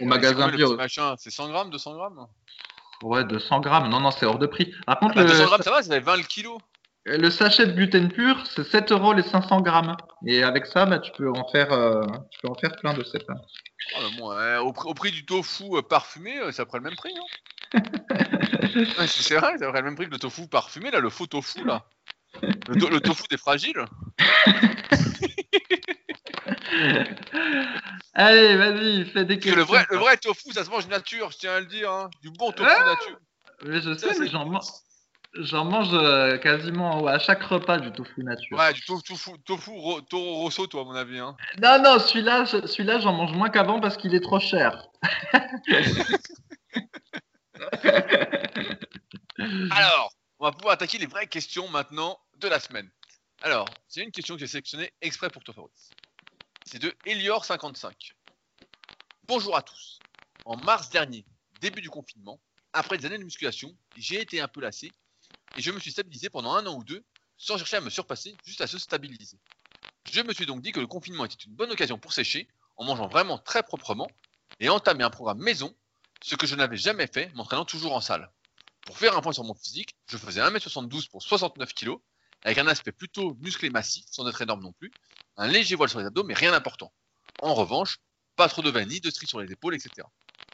au 0.00 0.04
magasin 0.04 0.48
bio. 0.48 0.68
petit 0.70 0.76
machin? 0.76 1.14
C'est 1.18 1.30
100 1.30 1.48
grammes, 1.48 1.70
200 1.70 1.94
grammes? 1.94 2.26
Ouais, 3.02 3.24
de 3.24 3.38
100 3.38 3.60
grammes. 3.60 3.88
Non 3.88 4.00
non, 4.00 4.10
c'est 4.12 4.26
hors 4.26 4.38
de 4.38 4.46
prix. 4.46 4.72
Par 4.86 4.98
contre, 5.00 5.16
Bah, 5.16 5.22
le, 5.22 5.28
200 5.28 5.46
grammes, 5.46 5.62
ça 5.62 5.70
va, 5.70 5.82
ça 5.82 5.92
fait 5.92 6.00
20 6.00 6.16
le 6.18 6.22
kilo. 6.22 6.58
Le 7.16 7.30
sachet 7.30 7.66
de 7.66 7.72
gluten 7.72 8.10
pur, 8.10 8.44
c'est 8.54 8.64
7 8.64 8.92
euros 8.92 9.12
les 9.12 9.22
500 9.22 9.60
grammes. 9.62 9.96
Et 10.26 10.42
avec 10.42 10.66
ça, 10.66 10.84
bah, 10.86 10.98
tu 10.98 11.10
peux 11.12 11.30
en 11.30 11.48
faire 11.48 11.72
euh, 11.72 12.04
tu 12.30 12.40
peux 12.42 12.48
en 12.48 12.54
faire 12.54 12.76
plein 12.80 12.94
de 12.94 13.02
cette. 13.04 13.26
Oh, 13.28 14.00
bah, 14.00 14.08
bon, 14.18 14.32
euh, 14.32 14.60
au, 14.60 14.72
prix- 14.72 14.88
au 14.88 14.94
prix 14.94 15.10
du 15.10 15.24
tofu 15.24 15.64
euh, 15.76 15.82
parfumé, 15.82 16.34
ça 16.52 16.66
prend 16.66 16.78
le 16.78 16.84
même 16.84 16.96
prix. 16.96 17.12
Hein 17.16 17.26
Ouais, 18.98 19.06
c'est 19.06 19.36
vrai, 19.36 19.58
ça 19.58 19.66
prend 19.68 19.78
le 19.78 19.82
même 19.84 19.96
prix 19.96 20.06
que 20.06 20.12
le 20.12 20.18
tofu 20.18 20.48
parfumé, 20.48 20.90
là, 20.90 21.00
le 21.00 21.10
faux 21.10 21.26
tofu, 21.26 21.64
là. 21.64 21.84
Le, 22.42 22.76
to- 22.76 22.88
le 22.90 23.00
tofu 23.00 23.22
des 23.30 23.36
fragiles. 23.36 23.84
Allez, 28.14 28.56
vas-y, 28.56 29.04
fais 29.06 29.24
des 29.24 29.38
que 29.38 29.44
questions. 29.44 29.56
le 29.56 29.62
vrai, 29.62 29.86
le 29.90 29.96
vrai 29.98 30.16
tofu, 30.16 30.52
ça 30.52 30.64
se 30.64 30.70
mange 30.70 30.88
nature, 30.88 31.30
je 31.30 31.38
tiens 31.38 31.52
à 31.54 31.60
le 31.60 31.66
dire. 31.66 31.90
Hein. 31.92 32.10
Du 32.22 32.30
bon 32.30 32.50
tofu 32.52 32.68
Ah 32.68 32.84
nature. 32.84 33.16
Mais 33.64 33.80
je 33.80 33.94
Ça, 33.94 34.12
sais, 34.12 34.18
mais 34.20 34.26
c'est- 34.26 34.32
j'en 34.32 34.46
mange, 34.46 34.64
j'en 35.34 35.64
mange 35.64 35.90
euh, 35.92 36.38
quasiment 36.38 37.06
à 37.06 37.18
chaque 37.18 37.42
repas 37.42 37.78
du 37.78 37.92
tofu 37.92 38.22
nature. 38.24 38.58
Ouais, 38.58 38.72
du 38.72 38.80
tofu, 38.82 39.02
tofu, 39.02 39.30
tofu 39.44 39.70
ro- 39.70 40.00
Toro 40.00 40.36
Rosso, 40.42 40.66
toi, 40.66 40.82
à 40.82 40.84
mon 40.84 40.94
avis. 40.94 41.18
Hein. 41.18 41.36
Non, 41.62 41.80
non, 41.82 41.98
celui-là, 41.98 42.46
celui-là, 42.46 42.98
j'en 43.00 43.12
mange 43.12 43.32
moins 43.32 43.50
qu'avant 43.50 43.80
parce 43.80 43.96
qu'il 43.96 44.14
est 44.14 44.20
trop 44.20 44.40
cher. 44.40 44.86
Alors, 49.70 50.12
on 50.38 50.44
va 50.46 50.52
pouvoir 50.52 50.74
attaquer 50.74 50.98
les 50.98 51.06
vraies 51.06 51.26
questions 51.26 51.68
maintenant 51.68 52.18
de 52.38 52.48
la 52.48 52.60
semaine. 52.60 52.90
Alors, 53.42 53.68
c'est 53.88 54.02
une 54.02 54.10
question 54.10 54.34
que 54.34 54.40
j'ai 54.40 54.46
sélectionnée 54.46 54.92
exprès 55.00 55.30
pour 55.30 55.42
toi, 55.44 55.54
Fabrice. 55.54 55.90
C'est 56.64 56.80
de 56.80 56.90
Elior55. 57.06 57.92
Bonjour 59.26 59.56
à 59.56 59.62
tous. 59.62 59.98
En 60.44 60.56
mars 60.56 60.90
dernier, 60.90 61.24
début 61.60 61.80
du 61.80 61.90
confinement, 61.90 62.40
après 62.72 62.98
des 62.98 63.06
années 63.06 63.18
de 63.18 63.24
musculation, 63.24 63.74
j'ai 63.96 64.20
été 64.20 64.40
un 64.40 64.48
peu 64.48 64.60
lassé 64.60 64.90
et 65.56 65.62
je 65.62 65.70
me 65.70 65.80
suis 65.80 65.90
stabilisé 65.90 66.30
pendant 66.30 66.52
un 66.54 66.66
an 66.66 66.76
ou 66.76 66.84
deux 66.84 67.04
sans 67.36 67.56
chercher 67.56 67.76
à 67.76 67.80
me 67.80 67.90
surpasser, 67.90 68.36
juste 68.44 68.60
à 68.60 68.66
se 68.66 68.78
stabiliser. 68.78 69.38
Je 70.10 70.20
me 70.22 70.32
suis 70.32 70.46
donc 70.46 70.60
dit 70.60 70.72
que 70.72 70.80
le 70.80 70.86
confinement 70.86 71.24
était 71.24 71.36
une 71.44 71.54
bonne 71.54 71.70
occasion 71.70 71.98
pour 71.98 72.12
sécher 72.12 72.48
en 72.76 72.84
mangeant 72.84 73.08
vraiment 73.08 73.38
très 73.38 73.62
proprement 73.62 74.08
et 74.60 74.68
entamer 74.68 75.04
un 75.04 75.10
programme 75.10 75.38
maison, 75.38 75.74
ce 76.22 76.34
que 76.34 76.46
je 76.46 76.54
n'avais 76.56 76.76
jamais 76.76 77.06
fait, 77.06 77.32
m'entraînant 77.34 77.64
toujours 77.64 77.94
en 77.94 78.00
salle. 78.00 78.30
Pour 78.86 78.98
faire 78.98 79.16
un 79.16 79.20
point 79.20 79.32
sur 79.32 79.44
mon 79.44 79.54
physique, 79.54 79.96
je 80.10 80.16
faisais 80.16 80.40
1m72 80.40 81.08
pour 81.10 81.22
69 81.22 81.74
kg, 81.74 81.96
avec 82.42 82.58
un 82.58 82.66
aspect 82.66 82.92
plutôt 82.92 83.34
musclé 83.40 83.70
massif, 83.70 84.04
sans 84.10 84.26
être 84.28 84.40
énorme 84.40 84.62
non 84.62 84.72
plus, 84.72 84.90
un 85.36 85.46
léger 85.46 85.74
voile 85.74 85.90
sur 85.90 85.98
les 86.00 86.06
abdos, 86.06 86.24
mais 86.24 86.34
rien 86.34 86.52
d'important. 86.52 86.92
En 87.40 87.54
revanche, 87.54 87.98
pas 88.34 88.48
trop 88.48 88.62
de 88.62 88.70
veines 88.70 88.88
ni 88.88 89.00
de 89.00 89.10
stries 89.10 89.26
sur 89.26 89.40
les 89.40 89.52
épaules, 89.52 89.74
etc. 89.74 90.06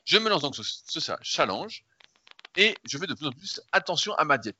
Je 0.04 0.18
me 0.18 0.28
lance 0.28 0.42
donc 0.42 0.56
ce, 0.56 0.62
ce 0.62 1.12
challenge, 1.22 1.84
et 2.56 2.74
je 2.84 2.98
fais 2.98 3.06
de 3.06 3.14
plus 3.14 3.26
en 3.26 3.32
plus 3.32 3.60
attention 3.72 4.14
à 4.14 4.24
ma 4.24 4.38
diète. 4.38 4.58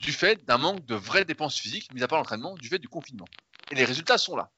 Du 0.00 0.12
fait 0.12 0.44
d'un 0.44 0.58
manque 0.58 0.84
de 0.86 0.94
vraies 0.94 1.24
dépenses 1.24 1.58
physiques, 1.58 1.92
mis 1.92 2.02
à 2.02 2.08
part 2.08 2.18
l'entraînement, 2.18 2.54
du 2.54 2.68
fait 2.68 2.78
du 2.78 2.88
confinement. 2.88 3.26
Et 3.70 3.74
les 3.74 3.84
résultats 3.84 4.18
sont 4.18 4.36
là. 4.36 4.50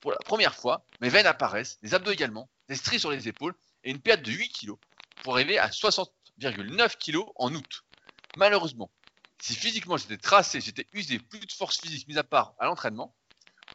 Pour 0.00 0.10
la 0.12 0.18
première 0.18 0.54
fois, 0.54 0.84
mes 1.00 1.08
veines 1.08 1.26
apparaissent, 1.26 1.78
les 1.82 1.94
abdos 1.94 2.10
également, 2.10 2.48
des 2.68 2.76
stries 2.76 3.00
sur 3.00 3.10
les 3.10 3.28
épaules 3.28 3.54
et 3.84 3.90
une 3.90 4.00
perte 4.00 4.22
de 4.22 4.30
8 4.30 4.48
kg 4.50 4.72
pour 5.22 5.34
arriver 5.34 5.58
à 5.58 5.68
60,9 5.68 6.96
kg 6.98 7.18
en 7.36 7.54
août. 7.54 7.84
Malheureusement, 8.36 8.90
si 9.40 9.54
physiquement 9.54 9.96
j'étais 9.96 10.16
tracé, 10.16 10.60
j'étais 10.60 10.86
usé, 10.92 11.18
plus 11.18 11.40
de 11.40 11.52
force 11.52 11.78
physique 11.78 12.06
mis 12.08 12.18
à 12.18 12.24
part 12.24 12.54
à 12.58 12.66
l'entraînement, 12.66 13.14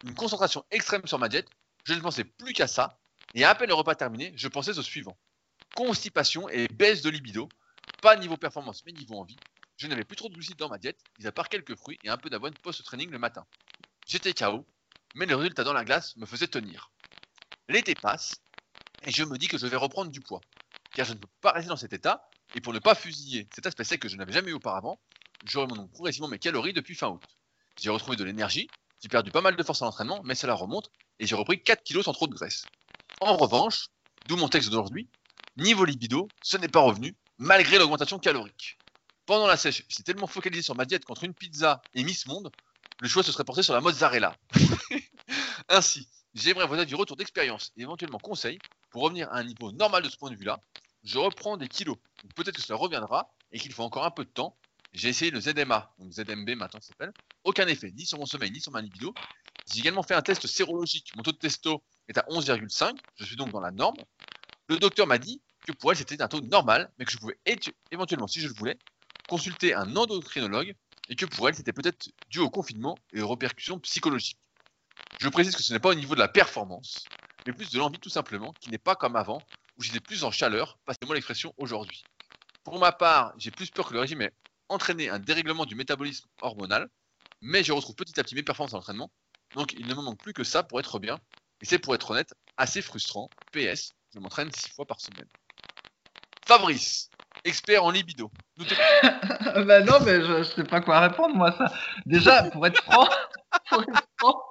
une 0.04 0.16
concentration 0.16 0.66
extrême 0.72 1.06
sur 1.08 1.20
ma 1.20 1.30
diète, 1.30 1.48
je 1.86 1.94
ne 1.94 2.00
pensais 2.00 2.24
plus 2.24 2.54
qu'à 2.54 2.68
ça, 2.68 3.00
et 3.34 3.44
à 3.44 3.56
peine 3.56 3.70
le 3.70 3.74
repas 3.74 3.96
terminé, 3.96 4.34
je 4.36 4.48
pensais 4.48 4.78
au 4.78 4.82
suivant. 4.82 5.18
Constipation 5.76 6.50
et 6.50 6.68
baisse 6.68 7.02
de 7.02 7.10
libido, 7.10 7.50
pas 8.02 8.16
niveau 8.16 8.38
performance 8.38 8.84
mais 8.86 8.92
niveau 8.92 9.16
envie. 9.16 9.38
Je 9.78 9.88
n'avais 9.88 10.04
plus 10.04 10.16
trop 10.16 10.30
de 10.30 10.34
glucides 10.34 10.58
dans 10.58 10.70
ma 10.70 10.78
diète, 10.78 11.00
mis 11.20 11.28
à 11.28 11.32
part 11.32 11.50
quelques 11.50 11.76
fruits 11.76 12.00
et 12.04 12.10
un 12.10 12.18
peu 12.18 12.30
d'avoine 12.30 12.54
post-training 12.54 13.10
le 13.10 13.20
matin. 13.20 13.46
J'étais 14.08 14.34
KO, 14.34 14.66
mais 15.16 15.26
le 15.26 15.36
résultat 15.36 15.64
dans 15.64 15.74
la 15.74 15.84
glace 15.84 16.16
me 16.18 16.26
faisait 16.26 16.48
tenir. 16.48 16.92
L'été 17.70 17.96
passe, 17.96 18.42
et 19.06 19.12
je 19.12 19.24
me 19.24 19.38
dis 19.38 19.48
que 19.48 19.58
je 19.58 19.68
vais 19.68 19.78
reprendre 19.78 20.12
du 20.12 20.22
poids, 20.22 20.42
car 20.94 21.06
je 21.06 21.14
ne 21.14 21.18
peux 21.18 21.28
pas 21.42 21.52
rester 21.52 21.70
dans 21.70 21.76
cet 21.76 21.94
état, 21.94 22.30
et 22.56 22.62
pour 22.62 22.74
ne 22.74 22.80
pas 22.80 22.96
fusiller 22.96 23.48
cet 23.54 23.66
aspect 23.66 23.84
sec 23.84 24.00
que 24.00 24.08
je 24.08 24.16
n'avais 24.16 24.34
jamais 24.34 24.52
eu 24.52 24.54
auparavant, 24.54 25.00
je 25.46 25.60
remonte 25.60 25.92
progressivement 25.92 26.28
mes 26.28 26.40
calories 26.40 26.74
depuis 26.74 26.96
fin 26.96 27.08
août. 27.08 27.24
J'ai 27.80 27.90
retrouvé 27.90 28.16
de 28.16 28.24
l'énergie, 28.24 28.68
j'ai 29.02 29.10
perdu 29.10 29.32
pas 29.32 29.42
mal 29.42 29.56
de 29.56 29.64
force 29.64 29.82
à 29.82 29.86
l'entraînement, 29.86 30.22
mais 30.24 30.36
cela 30.36 30.54
remonte, 30.54 30.90
et 31.20 31.26
j'ai 31.26 31.36
repris 31.36 31.62
4 31.62 31.84
kilos 31.84 32.06
sans 32.06 32.14
trop 32.14 32.28
de 32.28 32.34
graisse. 32.34 32.66
En 33.20 33.36
revanche, 33.38 33.88
d'où 34.28 34.38
mon 34.38 34.50
texte 34.50 34.70
d'aujourd'hui, 34.70 35.10
niveau 35.58 35.86
libido, 35.86 36.28
ce 36.42 36.58
n'est 36.58 36.68
pas 36.68 36.82
revenu, 36.82 37.16
malgré 37.38 37.78
l'augmentation 37.78 38.20
calorique. 38.20 38.78
Pendant 39.26 39.48
la 39.48 39.58
sèche, 39.58 39.84
j'étais 39.88 40.04
tellement 40.04 40.28
focalisé 40.28 40.62
sur 40.62 40.76
ma 40.76 40.86
diète 40.86 41.06
contre 41.06 41.24
une 41.24 41.34
pizza 41.34 41.82
et 41.94 42.04
Miss 42.04 42.26
Monde, 42.28 42.52
le 43.00 43.08
choix 43.08 43.24
se 43.24 43.32
serait 43.32 43.46
porté 43.46 43.64
sur 43.64 43.74
la 43.74 43.82
mozzarella. 43.82 44.36
Ainsi, 45.70 46.08
j'aimerais 46.34 46.66
vous 46.66 46.76
donner 46.76 46.86
du 46.86 46.96
retour 46.96 47.16
d'expérience 47.16 47.72
et 47.78 47.82
éventuellement 47.82 48.20
conseils 48.20 48.60
pour 48.90 49.04
revenir 49.04 49.30
à 49.32 49.38
un 49.38 49.44
niveau 49.44 49.72
normal 49.72 50.04
de 50.04 50.10
ce 50.10 50.18
point 50.18 50.30
de 50.30 50.36
vue-là. 50.36 50.60
Je 51.04 51.18
reprends 51.18 51.58
des 51.58 51.68
kilos, 51.68 51.98
peut-être 52.36 52.56
que 52.56 52.62
cela 52.62 52.78
reviendra 52.78 53.30
et 53.52 53.60
qu'il 53.60 53.74
faut 53.74 53.84
encore 53.84 54.06
un 54.06 54.12
peu 54.12 54.26
de 54.26 54.30
temps. 54.30 54.58
J'ai 54.94 55.10
essayé 55.10 55.32
le 55.32 55.40
ZMA, 55.40 55.94
donc 55.98 56.12
ZMB 56.12 56.50
maintenant 56.52 56.80
ça 56.80 56.88
s'appelle. 56.88 57.14
Aucun 57.44 57.68
effet, 57.68 57.92
ni 57.92 58.06
sur 58.06 58.20
mon 58.20 58.26
sommeil, 58.26 58.52
ni 58.52 58.62
sur 58.62 58.72
ma 58.72 58.82
libido. 58.82 59.14
J'ai 59.72 59.80
également 59.80 60.04
fait 60.04 60.14
un 60.14 60.22
test 60.22 60.46
sérologique. 60.48 61.16
Mon 61.16 61.24
taux 61.24 61.32
de 61.32 61.38
testo 61.38 61.82
est 62.10 62.18
à 62.18 62.26
11,5. 62.30 62.96
Je 63.16 63.26
suis 63.26 63.36
donc 63.36 63.52
dans 63.52 63.62
la 63.62 63.72
norme. 63.72 63.98
Le 64.68 64.78
docteur 64.78 65.08
m'a 65.08 65.18
dit 65.18 65.42
que 65.66 65.72
pour 65.72 65.92
elle 65.92 65.98
c'était 65.98 66.22
un 66.22 66.28
taux 66.28 66.42
normal, 66.42 66.92
mais 67.00 67.06
que 67.06 67.12
je 67.12 67.18
pouvais 67.18 67.40
éventuellement, 67.92 68.28
si 68.28 68.40
je 68.40 68.48
le 68.48 68.54
voulais, 68.54 68.78
consulter 69.34 69.74
un 69.74 69.96
endocrinologue 69.96 70.76
et 71.10 71.16
que 71.16 71.26
pour 71.26 71.50
elle 71.50 71.56
c'était 71.56 71.74
peut-être 71.74 72.12
dû 72.30 72.38
au 72.38 72.52
confinement 72.52 72.96
et 73.14 73.22
aux 73.22 73.28
répercussions 73.28 73.80
psychologiques. 73.80 74.38
Je 75.20 75.28
précise 75.28 75.56
que 75.56 75.64
ce 75.64 75.74
n'est 75.74 75.80
pas 75.80 75.90
au 75.90 75.96
niveau 75.96 76.14
de 76.14 76.20
la 76.20 76.28
performance, 76.28 77.06
mais 77.48 77.54
plus 77.54 77.72
de 77.72 77.80
l'envie 77.80 77.98
tout 77.98 78.12
simplement, 78.12 78.54
qui 78.62 78.70
n'est 78.70 78.78
pas 78.78 78.96
comme 78.96 79.16
avant, 79.16 79.42
où 79.76 79.82
j'étais 79.82 80.00
plus 80.00 80.24
en 80.24 80.30
chaleur, 80.30 80.78
passez-moi 80.86 81.16
l'expression 81.16 81.52
aujourd'hui. 81.58 82.04
Pour 82.64 82.78
ma 82.78 82.92
part, 82.92 83.34
j'ai 83.40 83.50
plus 83.50 83.72
peur 83.72 83.88
que 83.88 83.96
le 83.96 84.02
régime 84.02 84.22
ait 84.22 84.34
entraîné 84.70 85.10
un 85.10 85.18
dérèglement 85.18 85.66
du 85.66 85.74
métabolisme 85.74 86.28
hormonal, 86.42 86.88
mais 87.42 87.64
je 87.64 87.72
retrouve 87.72 87.96
petit 87.96 88.20
à 88.20 88.24
petit 88.24 88.36
mes 88.36 88.44
performances 88.44 88.76
à 88.76 88.78
l'entraînement, 88.78 89.10
donc 89.56 89.74
il 89.74 89.88
ne 89.88 89.96
me 89.96 90.02
manque 90.04 90.20
plus 90.20 90.34
que 90.34 90.44
ça 90.44 90.62
pour 90.62 90.80
être 90.80 91.00
bien, 91.00 91.18
et 91.62 91.66
c'est 91.66 91.80
pour 91.80 91.96
être 91.96 92.12
honnête 92.12 92.36
assez 92.58 92.84
frustrant. 92.84 93.32
PS, 93.52 93.94
je 94.14 94.20
m'entraîne 94.20 94.52
6 94.52 94.70
fois 94.70 94.86
par 94.86 95.02
semaine. 95.02 95.28
Fabrice, 96.46 97.10
expert 97.46 97.84
en 97.84 97.92
libido. 97.92 98.32
bah 99.66 99.82
non, 99.82 100.00
mais 100.06 100.22
je, 100.22 100.40
ne 100.40 100.44
sais 100.44 100.64
pas 100.64 100.82
quoi 100.82 101.00
répondre 101.00 101.36
moi 101.36 101.52
ça. 101.58 101.72
Déjà, 102.06 102.44
pour 102.44 102.66
être 102.68 102.82
franc, 102.84 103.08
pour 103.70 103.82
être 103.82 104.04
franc 104.20 104.42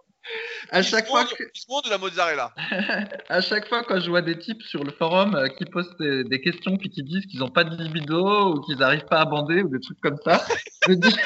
à 0.70 0.82
chaque 0.82 1.06
fois 1.06 1.24
que... 1.24 1.42
de 1.42 1.90
la 1.90 1.98
mozzarella. 1.98 2.52
à 3.28 3.40
chaque 3.40 3.68
fois 3.68 3.84
quand 3.84 4.00
je 4.00 4.08
vois 4.08 4.22
des 4.22 4.38
types 4.38 4.62
sur 4.62 4.84
le 4.84 4.92
forum 4.92 5.34
euh, 5.34 5.48
qui 5.48 5.64
posent 5.64 5.94
des, 5.98 6.40
questions 6.40 6.76
puis 6.76 6.90
qui 6.90 7.02
disent 7.02 7.26
qu'ils 7.26 7.40
n'ont 7.40 7.50
pas 7.50 7.64
de 7.64 7.76
libido 7.76 8.54
ou 8.54 8.60
qu'ils 8.60 8.78
n'arrivent 8.78 9.04
pas 9.04 9.20
à 9.20 9.24
bander 9.24 9.62
ou 9.62 9.68
des 9.68 9.80
trucs 9.80 10.00
comme 10.00 10.18
ça, 10.24 10.44
je 10.86 10.92
me 10.92 10.96
dis, 10.96 11.16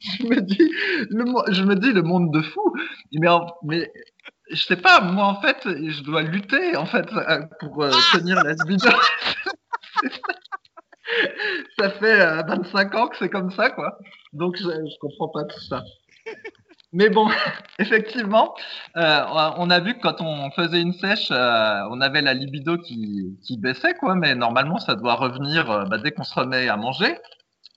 je 0.00 0.22
me 0.24 0.40
dis, 0.40 0.70
le, 1.10 1.52
je 1.52 1.62
me 1.62 1.76
dis 1.76 1.92
le 1.92 2.02
monde 2.02 2.32
de 2.32 2.42
fou. 2.42 2.74
Mais, 3.12 3.28
mais 3.62 3.92
je 4.50 4.62
sais 4.62 4.76
pas, 4.76 5.00
moi 5.00 5.26
en 5.26 5.40
fait, 5.40 5.58
je 5.64 6.02
dois 6.02 6.22
lutter 6.22 6.76
en 6.76 6.86
fait 6.86 7.06
euh, 7.12 7.42
pour 7.60 7.82
euh, 7.82 7.90
tenir 8.12 8.42
la 8.42 8.52
libido. 8.52 8.90
ça 11.78 11.90
fait 11.90 12.18
25 12.18 12.94
ans 12.94 13.08
que 13.08 13.16
c'est 13.18 13.30
comme 13.30 13.50
ça, 13.50 13.70
quoi. 13.70 13.98
Donc, 14.32 14.56
je, 14.56 14.64
je 14.64 14.98
comprends 15.00 15.28
pas 15.28 15.44
tout 15.44 15.60
ça. 15.60 15.82
Mais 16.92 17.10
bon, 17.10 17.28
effectivement, 17.78 18.54
euh, 18.96 19.20
on 19.58 19.68
a 19.70 19.80
vu 19.80 19.94
que 19.94 20.00
quand 20.00 20.20
on 20.20 20.50
faisait 20.52 20.80
une 20.80 20.94
sèche, 20.94 21.30
euh, 21.30 21.80
on 21.90 22.00
avait 22.00 22.22
la 22.22 22.32
libido 22.32 22.78
qui, 22.78 23.36
qui, 23.44 23.58
baissait, 23.58 23.94
quoi. 23.94 24.14
Mais 24.14 24.34
normalement, 24.34 24.78
ça 24.78 24.94
doit 24.94 25.14
revenir 25.14 25.70
euh, 25.70 25.84
bah, 25.84 25.98
dès 25.98 26.12
qu'on 26.12 26.24
se 26.24 26.34
remet 26.34 26.68
à 26.68 26.76
manger. 26.76 27.18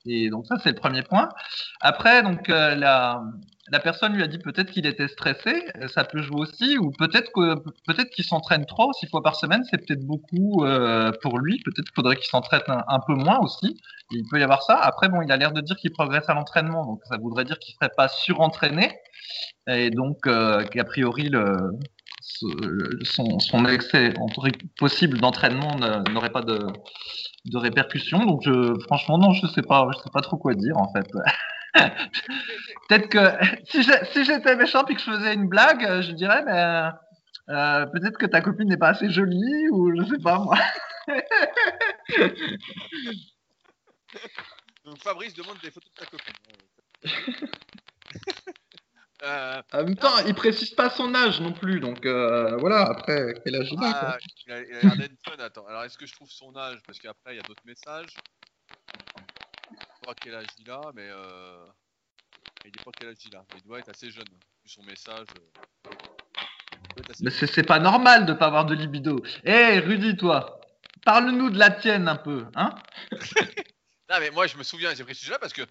Et 0.05 0.29
donc 0.29 0.45
ça, 0.45 0.55
c'est 0.63 0.69
le 0.69 0.75
premier 0.75 1.03
point. 1.03 1.27
Après, 1.81 2.23
donc 2.23 2.47
la, 2.47 3.21
la 3.71 3.79
personne 3.79 4.13
lui 4.13 4.23
a 4.23 4.27
dit 4.27 4.39
peut-être 4.39 4.71
qu'il 4.71 4.85
était 4.85 5.07
stressé, 5.07 5.65
ça 5.87 6.03
peut 6.03 6.21
jouer 6.21 6.41
aussi, 6.41 6.77
ou 6.77 6.91
peut-être 6.91 7.31
que 7.33 7.55
peut-être 7.85 8.09
qu'il 8.09 8.25
s'entraîne 8.25 8.65
trop, 8.65 8.91
six 8.93 9.07
fois 9.07 9.21
par 9.21 9.35
semaine, 9.35 9.63
c'est 9.69 9.77
peut-être 9.77 10.05
beaucoup 10.05 10.63
euh, 10.65 11.11
pour 11.21 11.39
lui. 11.39 11.61
Peut-être 11.63 11.85
qu'il 11.85 11.95
faudrait 11.95 12.15
qu'il 12.15 12.27
s'entraîne 12.27 12.61
un, 12.67 12.99
peu 13.05 13.13
moins 13.13 13.39
aussi. 13.39 13.79
Il 14.11 14.23
peut 14.29 14.39
y 14.39 14.43
avoir 14.43 14.63
ça. 14.63 14.75
Après, 14.75 15.09
bon, 15.09 15.21
il 15.21 15.31
a 15.31 15.37
l'air 15.37 15.51
de 15.51 15.61
dire 15.61 15.75
qu'il 15.77 15.91
progresse 15.91 16.27
à 16.29 16.33
l'entraînement, 16.33 16.85
donc 16.85 17.01
ça 17.05 17.17
voudrait 17.17 17.45
dire 17.45 17.59
qu'il 17.59 17.73
serait 17.75 17.91
pas 17.95 18.07
surentraîné 18.07 18.91
et 19.67 19.91
donc 19.91 20.17
euh, 20.25 20.63
qu'a 20.63 20.83
priori 20.83 21.29
le 21.29 21.53
son, 23.03 23.39
son 23.39 23.65
excès 23.65 24.13
possible 24.77 25.19
d'entraînement 25.19 25.75
n'aurait 26.11 26.31
pas 26.31 26.41
de, 26.41 26.59
de 27.45 27.57
répercussions. 27.57 28.25
Donc, 28.25 28.41
je, 28.43 28.79
franchement, 28.85 29.17
non, 29.17 29.33
je 29.33 29.47
sais 29.47 29.61
pas, 29.61 29.87
je 29.93 29.99
sais 29.99 30.09
pas 30.13 30.21
trop 30.21 30.37
quoi 30.37 30.53
dire 30.53 30.77
en 30.77 30.91
fait. 30.91 31.07
peut-être 32.89 33.09
que 33.09 33.19
si 33.65 33.83
j'étais 34.23 34.55
méchant 34.55 34.85
et 34.85 34.95
que 34.95 34.99
je 34.99 35.11
faisais 35.11 35.33
une 35.33 35.47
blague, 35.47 35.83
euh, 35.85 36.01
je 36.01 36.13
dirais, 36.13 36.43
mais 36.43 36.89
euh, 37.49 37.85
peut-être 37.87 38.17
que 38.17 38.25
ta 38.25 38.41
copine 38.41 38.67
n'est 38.67 38.77
pas 38.77 38.89
assez 38.89 39.09
jolie 39.09 39.69
ou 39.71 39.95
je 39.95 40.03
sais 40.05 40.19
pas 40.19 40.39
moi. 40.39 40.57
Donc 44.85 44.97
Fabrice 45.03 45.33
demande 45.35 45.59
des 45.61 45.71
photos 45.71 45.91
de 45.91 45.95
ta 45.99 46.05
copine. 46.05 46.35
Euh, 49.21 49.61
en 49.73 49.83
même 49.83 49.97
temps, 49.97 50.17
il 50.25 50.33
précise 50.33 50.69
pas 50.69 50.89
son 50.89 51.13
âge 51.13 51.41
non 51.41 51.51
plus, 51.51 51.81
donc 51.81 52.05
voilà. 52.05 52.89
Après, 52.89 53.33
quel 53.43 53.57
âge 53.57 53.67
il 53.69 53.83
a, 53.83 54.13
ah, 54.13 54.17
Il 54.47 54.53
a, 54.53 54.61
l'air 54.61 54.95
d'être 54.95 55.17
fun. 55.25 55.35
Attends, 55.39 55.67
alors 55.67 55.83
est-ce 55.83 55.97
que 55.97 56.05
je 56.05 56.13
trouve 56.13 56.29
son 56.29 56.55
âge? 56.55 56.79
Parce 56.87 56.99
qu'après, 56.99 57.33
il 57.33 57.35
y 57.35 57.39
a 57.39 57.43
d'autres 57.43 57.65
messages 57.65 58.15
pas 60.05 60.13
quel 60.15 60.35
âge 60.35 60.47
il 60.59 60.69
a, 60.69 60.81
mais 60.93 61.07
euh... 61.09 61.65
il 62.65 62.71
dit 62.71 62.83
pas 62.83 62.91
quel 62.97 63.09
âge 63.09 63.17
il 63.25 63.35
a. 63.35 63.45
Il 63.55 63.63
doit 63.63 63.79
être 63.79 63.89
assez 63.89 64.09
jeune, 64.09 64.27
vu 64.63 64.69
son 64.69 64.83
message. 64.83 65.27
Euh, 65.87 67.01
mais 67.21 67.31
c'est 67.31 67.63
pas 67.63 67.79
normal 67.79 68.25
de 68.25 68.33
pas 68.33 68.47
avoir 68.47 68.65
de 68.65 68.75
libido. 68.75 69.23
Hé, 69.43 69.51
hey, 69.51 69.79
Rudy, 69.79 70.17
toi, 70.17 70.59
parle-nous 71.05 71.49
de 71.49 71.57
la 71.57 71.71
tienne 71.71 72.07
un 72.07 72.15
peu, 72.15 72.45
hein 72.55 72.75
Non, 74.09 74.15
mais 74.19 74.31
moi, 74.31 74.47
je 74.47 74.57
me 74.57 74.63
souviens, 74.63 74.93
j'ai 74.95 75.03
pris 75.03 75.13
ce 75.13 75.21
sujet-là 75.21 75.39
parce 75.39 75.53
que 75.53 75.61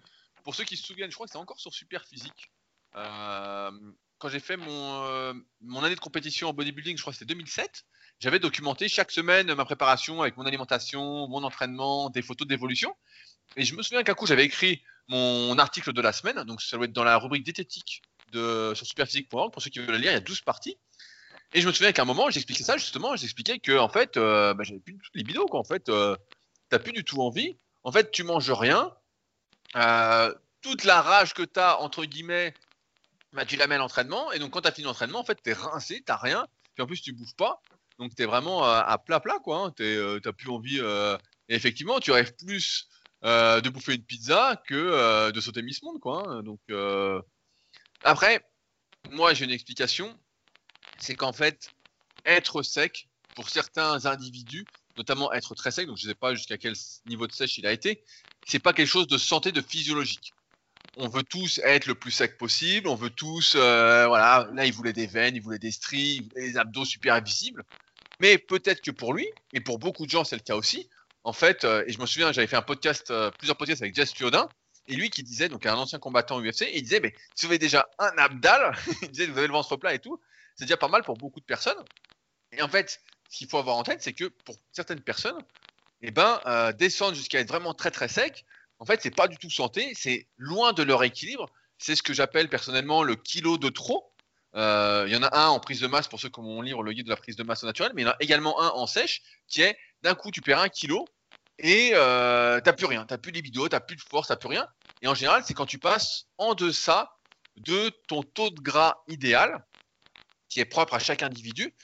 pour 0.43 0.55
ceux 0.55 0.63
qui 0.63 0.77
se 0.77 0.85
souviennent, 0.85 1.11
je 1.11 1.15
crois 1.15 1.27
que 1.27 1.31
c'est 1.31 1.37
encore 1.37 1.59
sur 1.59 1.73
Super 1.73 2.05
Physique. 2.05 2.51
Euh, 2.95 3.71
quand 4.17 4.29
j'ai 4.29 4.39
fait 4.39 4.57
mon, 4.57 5.03
euh, 5.03 5.33
mon 5.61 5.83
année 5.83 5.95
de 5.95 5.99
compétition 5.99 6.49
en 6.49 6.53
bodybuilding, 6.53 6.97
je 6.97 7.01
crois 7.01 7.13
que 7.13 7.19
c'était 7.19 7.33
2007, 7.33 7.85
j'avais 8.19 8.39
documenté 8.39 8.87
chaque 8.87 9.11
semaine 9.11 9.53
ma 9.53 9.65
préparation 9.65 10.21
avec 10.21 10.37
mon 10.37 10.45
alimentation, 10.45 11.27
mon 11.27 11.43
entraînement, 11.43 12.09
des 12.09 12.21
photos 12.21 12.47
d'évolution. 12.47 12.95
Et 13.55 13.63
je 13.63 13.75
me 13.75 13.81
souviens 13.81 14.03
qu'un 14.03 14.13
coup, 14.13 14.25
j'avais 14.25 14.45
écrit 14.45 14.81
mon 15.07 15.57
article 15.57 15.91
de 15.91 16.01
la 16.01 16.13
semaine, 16.13 16.43
donc 16.43 16.61
ça 16.61 16.77
doit 16.77 16.85
être 16.85 16.93
dans 16.93 17.03
la 17.03 17.17
rubrique 17.17 17.43
diététique 17.43 18.03
de, 18.31 18.73
sur 18.75 18.85
superphysique.org, 18.85 19.51
pour 19.51 19.61
ceux 19.61 19.69
qui 19.69 19.79
veulent 19.79 19.91
le 19.91 19.97
lire, 19.97 20.11
il 20.11 20.15
y 20.15 20.17
a 20.17 20.21
12 20.21 20.41
parties. 20.41 20.77
Et 21.53 21.61
je 21.61 21.67
me 21.67 21.73
souviens 21.73 21.91
qu'à 21.91 22.03
un 22.03 22.05
moment, 22.05 22.29
j'expliquais 22.29 22.63
ça 22.63 22.77
justement, 22.77 23.15
j'expliquais 23.15 23.59
que 23.59 23.77
en 23.77 23.89
fait, 23.89 24.17
euh, 24.17 24.53
bah, 24.53 24.63
j'avais 24.63 24.79
plus 24.79 24.93
de 24.93 24.99
libido, 25.15 25.45
quoi. 25.47 25.59
En 25.59 25.63
fait, 25.63 25.89
euh, 25.89 26.15
t'as 26.69 26.79
plus 26.79 26.93
du 26.93 27.03
tout 27.03 27.21
envie. 27.21 27.57
En 27.83 27.91
fait, 27.91 28.11
tu 28.11 28.23
manges 28.23 28.51
rien. 28.51 28.93
Euh, 29.75 30.33
toute 30.61 30.83
la 30.83 31.01
rage 31.01 31.33
que 31.33 31.41
t'as, 31.41 31.77
entre 31.77 32.05
guillemets, 32.05 32.53
bah, 33.33 33.45
tu 33.45 33.55
la 33.55 33.65
mets 33.65 33.75
à 33.75 33.77
l'entraînement. 33.79 34.31
Et 34.31 34.39
donc, 34.39 34.51
quand 34.51 34.61
t'as 34.61 34.71
fini 34.71 34.85
l'entraînement, 34.85 35.19
en 35.19 35.23
fait, 35.23 35.41
t'es 35.41 35.53
rincé, 35.53 36.03
t'as 36.05 36.17
rien. 36.17 36.45
Puis 36.75 36.83
en 36.83 36.87
plus, 36.87 37.01
tu 37.01 37.13
bouffes 37.13 37.35
pas. 37.35 37.61
Donc, 37.97 38.13
t'es 38.13 38.25
vraiment 38.25 38.63
à 38.63 38.97
plat, 38.99 39.19
plat, 39.19 39.39
quoi. 39.43 39.57
Hein. 39.65 40.19
T'as 40.21 40.33
plus 40.33 40.49
envie. 40.49 40.77
Et 40.77 41.55
effectivement, 41.55 41.99
tu 41.99 42.11
rêves 42.11 42.35
plus 42.35 42.87
euh, 43.25 43.59
de 43.61 43.69
bouffer 43.69 43.95
une 43.95 44.03
pizza 44.03 44.61
que 44.67 44.75
euh, 44.75 45.31
de 45.31 45.41
sauter 45.41 45.61
Miss 45.61 45.83
Monde, 45.83 45.99
quoi. 45.99 46.23
Hein. 46.27 46.43
Donc 46.43 46.59
euh, 46.69 47.21
après, 48.03 48.45
moi 49.11 49.33
j'ai 49.33 49.45
une 49.45 49.51
explication, 49.51 50.17
c'est 50.99 51.15
qu'en 51.15 51.33
fait, 51.33 51.69
être 52.25 52.63
sec 52.63 53.09
pour 53.35 53.49
certains 53.49 54.05
individus, 54.05 54.65
notamment 54.97 55.31
être 55.33 55.55
très 55.55 55.71
sec, 55.71 55.87
donc 55.87 55.97
je 55.97 56.05
ne 56.05 56.09
sais 56.09 56.15
pas 56.15 56.33
jusqu'à 56.33 56.57
quel 56.57 56.73
niveau 57.07 57.27
de 57.27 57.31
sèche 57.31 57.57
il 57.57 57.65
a 57.67 57.71
été, 57.71 58.03
c'est 58.47 58.59
pas 58.59 58.73
quelque 58.73 58.87
chose 58.87 59.07
de 59.07 59.17
santé, 59.17 59.51
de 59.51 59.61
physiologique. 59.61 60.33
on 60.97 61.07
veut 61.07 61.23
tous 61.23 61.59
être 61.63 61.87
le 61.87 61.95
plus 61.95 62.11
sec 62.11 62.37
possible, 62.37 62.87
on 62.87 62.95
veut 62.95 63.09
tous, 63.09 63.53
euh, 63.55 64.07
voilà, 64.07 64.49
là 64.53 64.65
il 64.65 64.73
voulait 64.73 64.93
des 64.93 65.07
veines, 65.07 65.35
il 65.35 65.41
voulait 65.41 65.59
des 65.59 65.71
stries, 65.71 66.21
des 66.35 66.57
abdos 66.57 66.85
super 66.85 67.21
visibles. 67.21 67.63
Mais 68.21 68.37
peut-être 68.37 68.81
que 68.81 68.91
pour 68.91 69.13
lui, 69.13 69.27
et 69.53 69.61
pour 69.61 69.79
beaucoup 69.79 70.05
de 70.05 70.11
gens 70.11 70.23
c'est 70.23 70.35
le 70.35 70.41
cas 70.41 70.55
aussi, 70.55 70.89
en 71.29 71.33
fait, 71.33 71.63
euh, 71.63 71.83
et 71.85 71.93
je 71.93 71.99
me 71.99 72.07
souviens, 72.07 72.31
j'avais 72.31 72.47
fait 72.47 72.55
un 72.55 72.63
podcast, 72.63 73.11
euh, 73.11 73.29
plusieurs 73.37 73.55
podcasts 73.55 73.83
avec 73.83 73.93
Jess 73.93 74.11
Fiodin, 74.13 74.49
et 74.87 74.95
lui 74.95 75.11
qui 75.11 75.21
disait, 75.21 75.47
donc 75.47 75.67
un 75.67 75.75
ancien 75.75 75.99
combattant 75.99 76.41
UFC, 76.41 76.67
il 76.73 76.81
disait, 76.81 76.99
mais 76.99 77.13
si 77.35 77.45
vous 77.45 77.51
avez 77.51 77.59
déjà 77.59 77.87
un 77.99 78.11
abdal, 78.17 78.75
il 79.03 79.11
disait, 79.11 79.27
vous 79.27 79.37
avez 79.37 79.45
le 79.45 79.53
ventre 79.53 79.77
plat 79.77 79.93
et 79.93 79.99
tout, 79.99 80.19
c'est 80.55 80.65
déjà 80.65 80.75
pas 80.75 80.87
mal 80.87 81.03
pour 81.03 81.17
beaucoup 81.17 81.39
de 81.39 81.45
personnes. 81.45 81.77
Et 82.51 82.63
en 82.63 82.67
fait, 82.67 82.99
ce 83.29 83.37
qu'il 83.37 83.47
faut 83.47 83.59
avoir 83.59 83.77
en 83.77 83.83
tête, 83.83 84.01
c'est 84.01 84.13
que 84.13 84.25
pour 84.25 84.55
certaines 84.71 85.01
personnes, 85.01 85.37
eh 86.01 86.09
ben, 86.09 86.41
descendre 86.79 87.13
jusqu'à 87.13 87.39
être 87.39 87.49
vraiment 87.49 87.75
très 87.75 87.91
très 87.91 88.07
sec, 88.07 88.43
en 88.79 88.85
fait, 88.85 88.99
c'est 89.03 89.15
pas 89.15 89.27
du 89.27 89.37
tout 89.37 89.51
santé, 89.51 89.91
c'est 89.93 90.25
loin 90.37 90.73
de 90.73 90.81
leur 90.81 91.03
équilibre. 91.03 91.47
C'est 91.77 91.95
ce 91.95 92.01
que 92.01 92.13
j'appelle 92.13 92.49
personnellement 92.49 93.03
le 93.03 93.15
kilo 93.15 93.59
de 93.59 93.69
trop. 93.69 94.11
Euh, 94.55 95.03
il 95.07 95.13
y 95.13 95.15
en 95.15 95.21
a 95.21 95.37
un 95.37 95.49
en 95.49 95.59
prise 95.59 95.81
de 95.81 95.87
masse 95.87 96.07
pour 96.07 96.19
ceux 96.19 96.29
qui 96.29 96.41
vont 96.41 96.61
lire 96.61 96.81
le 96.81 96.91
guide 96.91 97.05
de 97.05 97.11
la 97.11 97.17
prise 97.17 97.35
de 97.35 97.43
masse 97.43 97.63
naturelle, 97.63 97.91
mais 97.93 98.01
il 98.01 98.05
y 98.05 98.07
en 98.07 98.13
a 98.13 98.17
également 98.19 98.59
un 98.61 98.69
en 98.69 98.87
sèche 98.87 99.21
qui 99.47 99.61
est 99.61 99.77
d'un 100.01 100.15
coup 100.15 100.31
tu 100.31 100.41
perds 100.41 100.59
un 100.59 100.69
kilo 100.69 101.05
et 101.59 101.91
euh, 101.93 102.59
t'as 102.61 102.73
plus 102.73 102.85
rien, 102.85 103.05
t'as 103.05 103.17
plus 103.17 103.31
de 103.31 103.37
libido, 103.37 103.67
t'as 103.67 103.79
plus 103.79 103.95
de 103.95 104.01
force, 104.01 104.27
t'as 104.27 104.35
plus 104.35 104.49
rien. 104.49 104.67
Et 105.01 105.07
en 105.07 105.13
général, 105.13 105.43
c'est 105.45 105.53
quand 105.53 105.65
tu 105.65 105.79
passes 105.79 106.25
en 106.37 106.55
deçà 106.55 107.11
de 107.57 107.89
ton 108.07 108.23
taux 108.23 108.49
de 108.49 108.61
gras 108.61 108.95
idéal, 109.07 109.65
qui 110.49 110.59
est 110.59 110.65
propre 110.65 110.93
à 110.95 110.99
chaque 110.99 111.23
individu. 111.23 111.75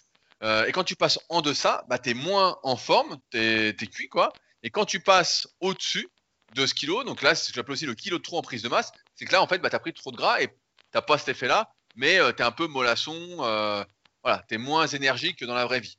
Euh, 0.44 0.66
et 0.66 0.72
quand 0.72 0.84
tu 0.84 0.96
passes 0.96 1.20
en 1.30 1.42
deçà, 1.42 1.86
bah, 1.88 2.00
tu 2.00 2.10
es 2.10 2.14
moins 2.14 2.58
en 2.64 2.76
forme, 2.76 3.18
tu 3.32 3.38
es, 3.38 3.74
cuit 3.74 4.10
quoi. 4.10 4.34
Et 4.64 4.70
quand 4.70 4.86
tu 4.86 5.00
passes 5.00 5.48
au-dessus, 5.60 6.10
de 6.56 6.66
ce 6.66 6.74
kilo. 6.74 7.04
Donc 7.04 7.22
là, 7.22 7.36
ce 7.36 7.50
que 7.50 7.56
j'appelle 7.56 7.74
aussi 7.74 7.86
le 7.86 7.94
kilo 7.94 8.18
de 8.18 8.24
trop 8.24 8.38
en 8.38 8.42
prise 8.42 8.64
de 8.64 8.70
masse, 8.70 8.92
c'est 9.16 9.26
que 9.26 9.32
là, 9.32 9.42
en 9.42 9.48
fait, 9.48 9.60
bah, 9.60 9.70
tu 9.70 9.76
as 9.76 9.80
pris 9.80 9.94
trop 9.94 10.12
de 10.12 10.18
gras 10.18 10.42
et 10.42 10.48
tu 10.48 11.02
pas 11.06 11.18
cet 11.18 11.30
effet-là, 11.30 11.70
mais 11.96 12.20
euh, 12.20 12.32
tu 12.32 12.42
es 12.42 12.46
un 12.46 12.52
peu 12.52 12.68
mollasson, 12.68 13.38
euh, 13.42 13.84
voilà, 14.24 14.44
tu 14.48 14.56
es 14.56 14.58
moins 14.58 14.88
énergique 14.88 15.40
que 15.40 15.46
dans 15.46 15.54
la 15.54 15.66
vraie 15.66 15.82
vie. 15.82 15.98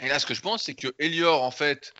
Et 0.00 0.08
là, 0.08 0.18
ce 0.18 0.26
que 0.26 0.34
je 0.34 0.42
pense, 0.42 0.64
c'est 0.64 0.74
que 0.74 0.88
Elior, 0.98 1.42
en 1.42 1.50
fait, 1.50 1.92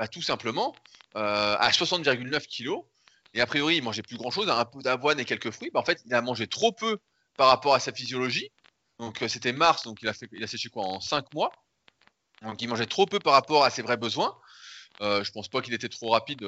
bah, 0.00 0.08
tout 0.08 0.22
simplement, 0.22 0.74
euh, 1.16 1.56
à 1.58 1.70
60,9 1.70 2.46
kilos, 2.46 2.84
et 3.34 3.40
a 3.40 3.46
priori, 3.46 3.76
il 3.76 3.82
mangeait 3.82 4.02
plus 4.02 4.16
grand-chose, 4.16 4.48
un 4.48 4.64
peu 4.64 4.80
d'avoine 4.80 5.20
et 5.20 5.24
quelques 5.24 5.50
fruits, 5.50 5.70
bah, 5.72 5.80
en 5.80 5.84
fait, 5.84 6.00
il 6.06 6.14
a 6.14 6.22
mangé 6.22 6.46
trop 6.46 6.72
peu 6.72 6.98
par 7.36 7.48
rapport 7.48 7.74
à 7.74 7.80
sa 7.80 7.92
physiologie. 7.92 8.50
Donc 8.98 9.22
c'était 9.28 9.52
mars, 9.52 9.84
donc 9.84 10.02
il 10.02 10.08
a, 10.08 10.12
fait, 10.12 10.28
il 10.32 10.48
séché 10.48 10.70
quoi 10.70 10.84
en 10.84 11.00
5 11.00 11.32
mois. 11.34 11.52
Donc 12.42 12.60
il 12.62 12.68
mangeait 12.68 12.86
trop 12.86 13.06
peu 13.06 13.18
par 13.18 13.34
rapport 13.34 13.62
à 13.64 13.70
ses 13.70 13.82
vrais 13.82 13.98
besoins. 13.98 14.36
Euh, 15.02 15.22
je 15.22 15.30
pense 15.32 15.48
pas 15.48 15.62
qu'il 15.62 15.74
était 15.74 15.88
trop 15.88 16.10
rapide 16.10 16.42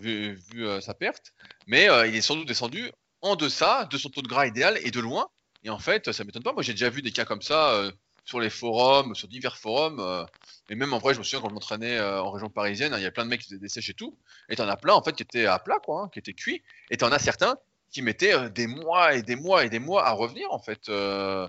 vu, 0.00 0.38
euh, 0.58 0.80
sa 0.80 0.94
perte, 0.94 1.32
mais 1.66 1.88
euh, 1.88 2.06
il 2.06 2.14
est 2.14 2.20
sans 2.20 2.36
doute 2.36 2.48
descendu 2.48 2.90
en 3.22 3.36
deçà 3.36 3.86
de 3.86 3.96
son 3.96 4.10
taux 4.10 4.22
de 4.22 4.28
gras 4.28 4.46
idéal 4.46 4.78
et 4.82 4.90
de 4.90 5.00
loin. 5.00 5.28
Et 5.62 5.70
en 5.70 5.78
fait, 5.78 6.12
ça 6.12 6.24
m'étonne 6.24 6.42
pas. 6.42 6.52
Moi, 6.52 6.62
j'ai 6.62 6.72
déjà 6.72 6.90
vu 6.90 7.00
des 7.00 7.12
cas 7.12 7.24
comme 7.24 7.42
ça 7.42 7.72
euh, 7.72 7.92
sur 8.24 8.40
les 8.40 8.50
forums, 8.50 9.14
sur 9.14 9.28
divers 9.28 9.56
forums. 9.56 10.26
et 10.70 10.74
même 10.74 10.92
en 10.92 10.98
vrai, 10.98 11.14
je 11.14 11.18
me 11.18 11.24
souviens 11.24 11.40
quand 11.40 11.48
je 11.50 11.54
m'entraînais 11.54 12.00
en 12.00 12.30
région 12.30 12.48
parisienne, 12.48 12.94
hein, 12.94 12.98
il 12.98 13.02
y 13.02 13.06
a 13.06 13.10
plein 13.10 13.24
de 13.24 13.30
mecs 13.30 13.40
qui 13.40 13.48
faisaient 13.48 13.58
des 13.58 13.68
sèches 13.68 13.90
et 13.90 13.94
tout. 13.94 14.16
Et 14.48 14.56
t'en 14.56 14.68
as 14.68 14.76
plein 14.76 14.94
en 14.94 15.02
fait 15.02 15.12
qui 15.12 15.22
étaient 15.22 15.46
à 15.46 15.58
plat, 15.58 15.78
hein, 15.88 16.08
qui 16.12 16.18
étaient 16.18 16.34
cuits. 16.34 16.62
Et 16.90 16.96
t'en 16.96 17.12
as 17.12 17.18
certains 17.18 17.56
qui 17.90 18.02
mettaient 18.02 18.50
des 18.50 18.66
mois 18.66 19.14
et 19.14 19.22
des 19.22 19.36
mois 19.36 19.64
et 19.64 19.68
des 19.68 19.78
mois 19.78 20.06
à 20.06 20.12
revenir 20.12 20.50
en 20.52 20.58
fait. 20.58 20.80
je 20.86 21.48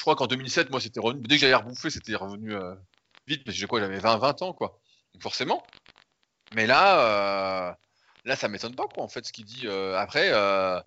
crois 0.00 0.14
qu'en 0.16 0.26
2007, 0.26 0.70
moi, 0.70 0.80
c'était 0.80 1.00
revenu. 1.00 1.22
Dès 1.22 1.36
que 1.36 1.40
j'allais 1.40 1.54
rebouffer, 1.54 1.90
c'était 1.90 2.14
revenu 2.14 2.54
vite 3.26 3.44
parce 3.44 3.58
que 3.58 3.80
j'avais 3.80 3.98
20, 3.98 4.18
20 4.18 4.42
ans 4.42 4.52
quoi. 4.52 4.78
Donc 5.14 5.22
forcément. 5.22 5.62
Mais 6.54 6.66
là, 6.66 7.70
euh, 7.70 7.74
là, 8.24 8.36
ça 8.36 8.48
m'étonne 8.48 8.74
pas, 8.74 8.86
quoi, 8.88 9.04
en 9.04 9.08
fait, 9.08 9.24
ce 9.24 9.32
qu'il 9.32 9.44
dit. 9.44 9.66
Euh, 9.66 9.96
après, 9.96 10.30
euh, 10.32 10.80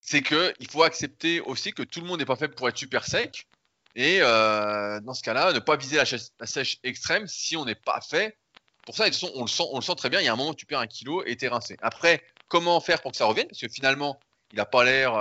c'est 0.00 0.22
que 0.22 0.54
il 0.60 0.70
faut 0.70 0.82
accepter 0.82 1.40
aussi 1.40 1.72
que 1.72 1.82
tout 1.82 2.00
le 2.00 2.06
monde 2.06 2.20
n'est 2.20 2.26
pas 2.26 2.36
fait 2.36 2.48
pour 2.48 2.68
être 2.68 2.78
super 2.78 3.04
sec. 3.04 3.46
Et 3.94 4.20
dans 4.20 5.14
ce 5.14 5.22
cas-là, 5.22 5.52
ne 5.52 5.58
pas 5.58 5.76
viser 5.76 5.96
la, 5.96 6.46
sèche 6.46 6.78
extrême 6.84 7.26
si 7.26 7.56
on 7.56 7.64
n'est 7.64 7.74
pas 7.74 8.00
fait 8.00 8.38
pour 8.84 8.96
ça. 8.96 9.04
De 9.04 9.10
toute 9.10 9.20
façon, 9.20 9.32
on 9.72 9.76
le 9.76 9.82
sent, 9.82 9.94
très 9.96 10.08
bien. 10.08 10.20
Il 10.20 10.24
y 10.24 10.28
a 10.28 10.32
un 10.32 10.36
moment 10.36 10.50
où 10.50 10.54
tu 10.54 10.66
perds 10.66 10.80
un 10.80 10.86
kilo 10.86 11.24
et 11.24 11.36
t'es 11.36 11.48
rincé. 11.48 11.76
Après, 11.82 12.22
comment 12.48 12.80
faire 12.80 13.00
pour 13.02 13.10
que 13.10 13.16
ça 13.16 13.26
revienne? 13.26 13.48
Parce 13.48 13.60
que 13.60 13.68
finalement, 13.68 14.20
il 14.52 14.56
n'a 14.56 14.66
pas 14.66 14.84
l'air 14.84 15.12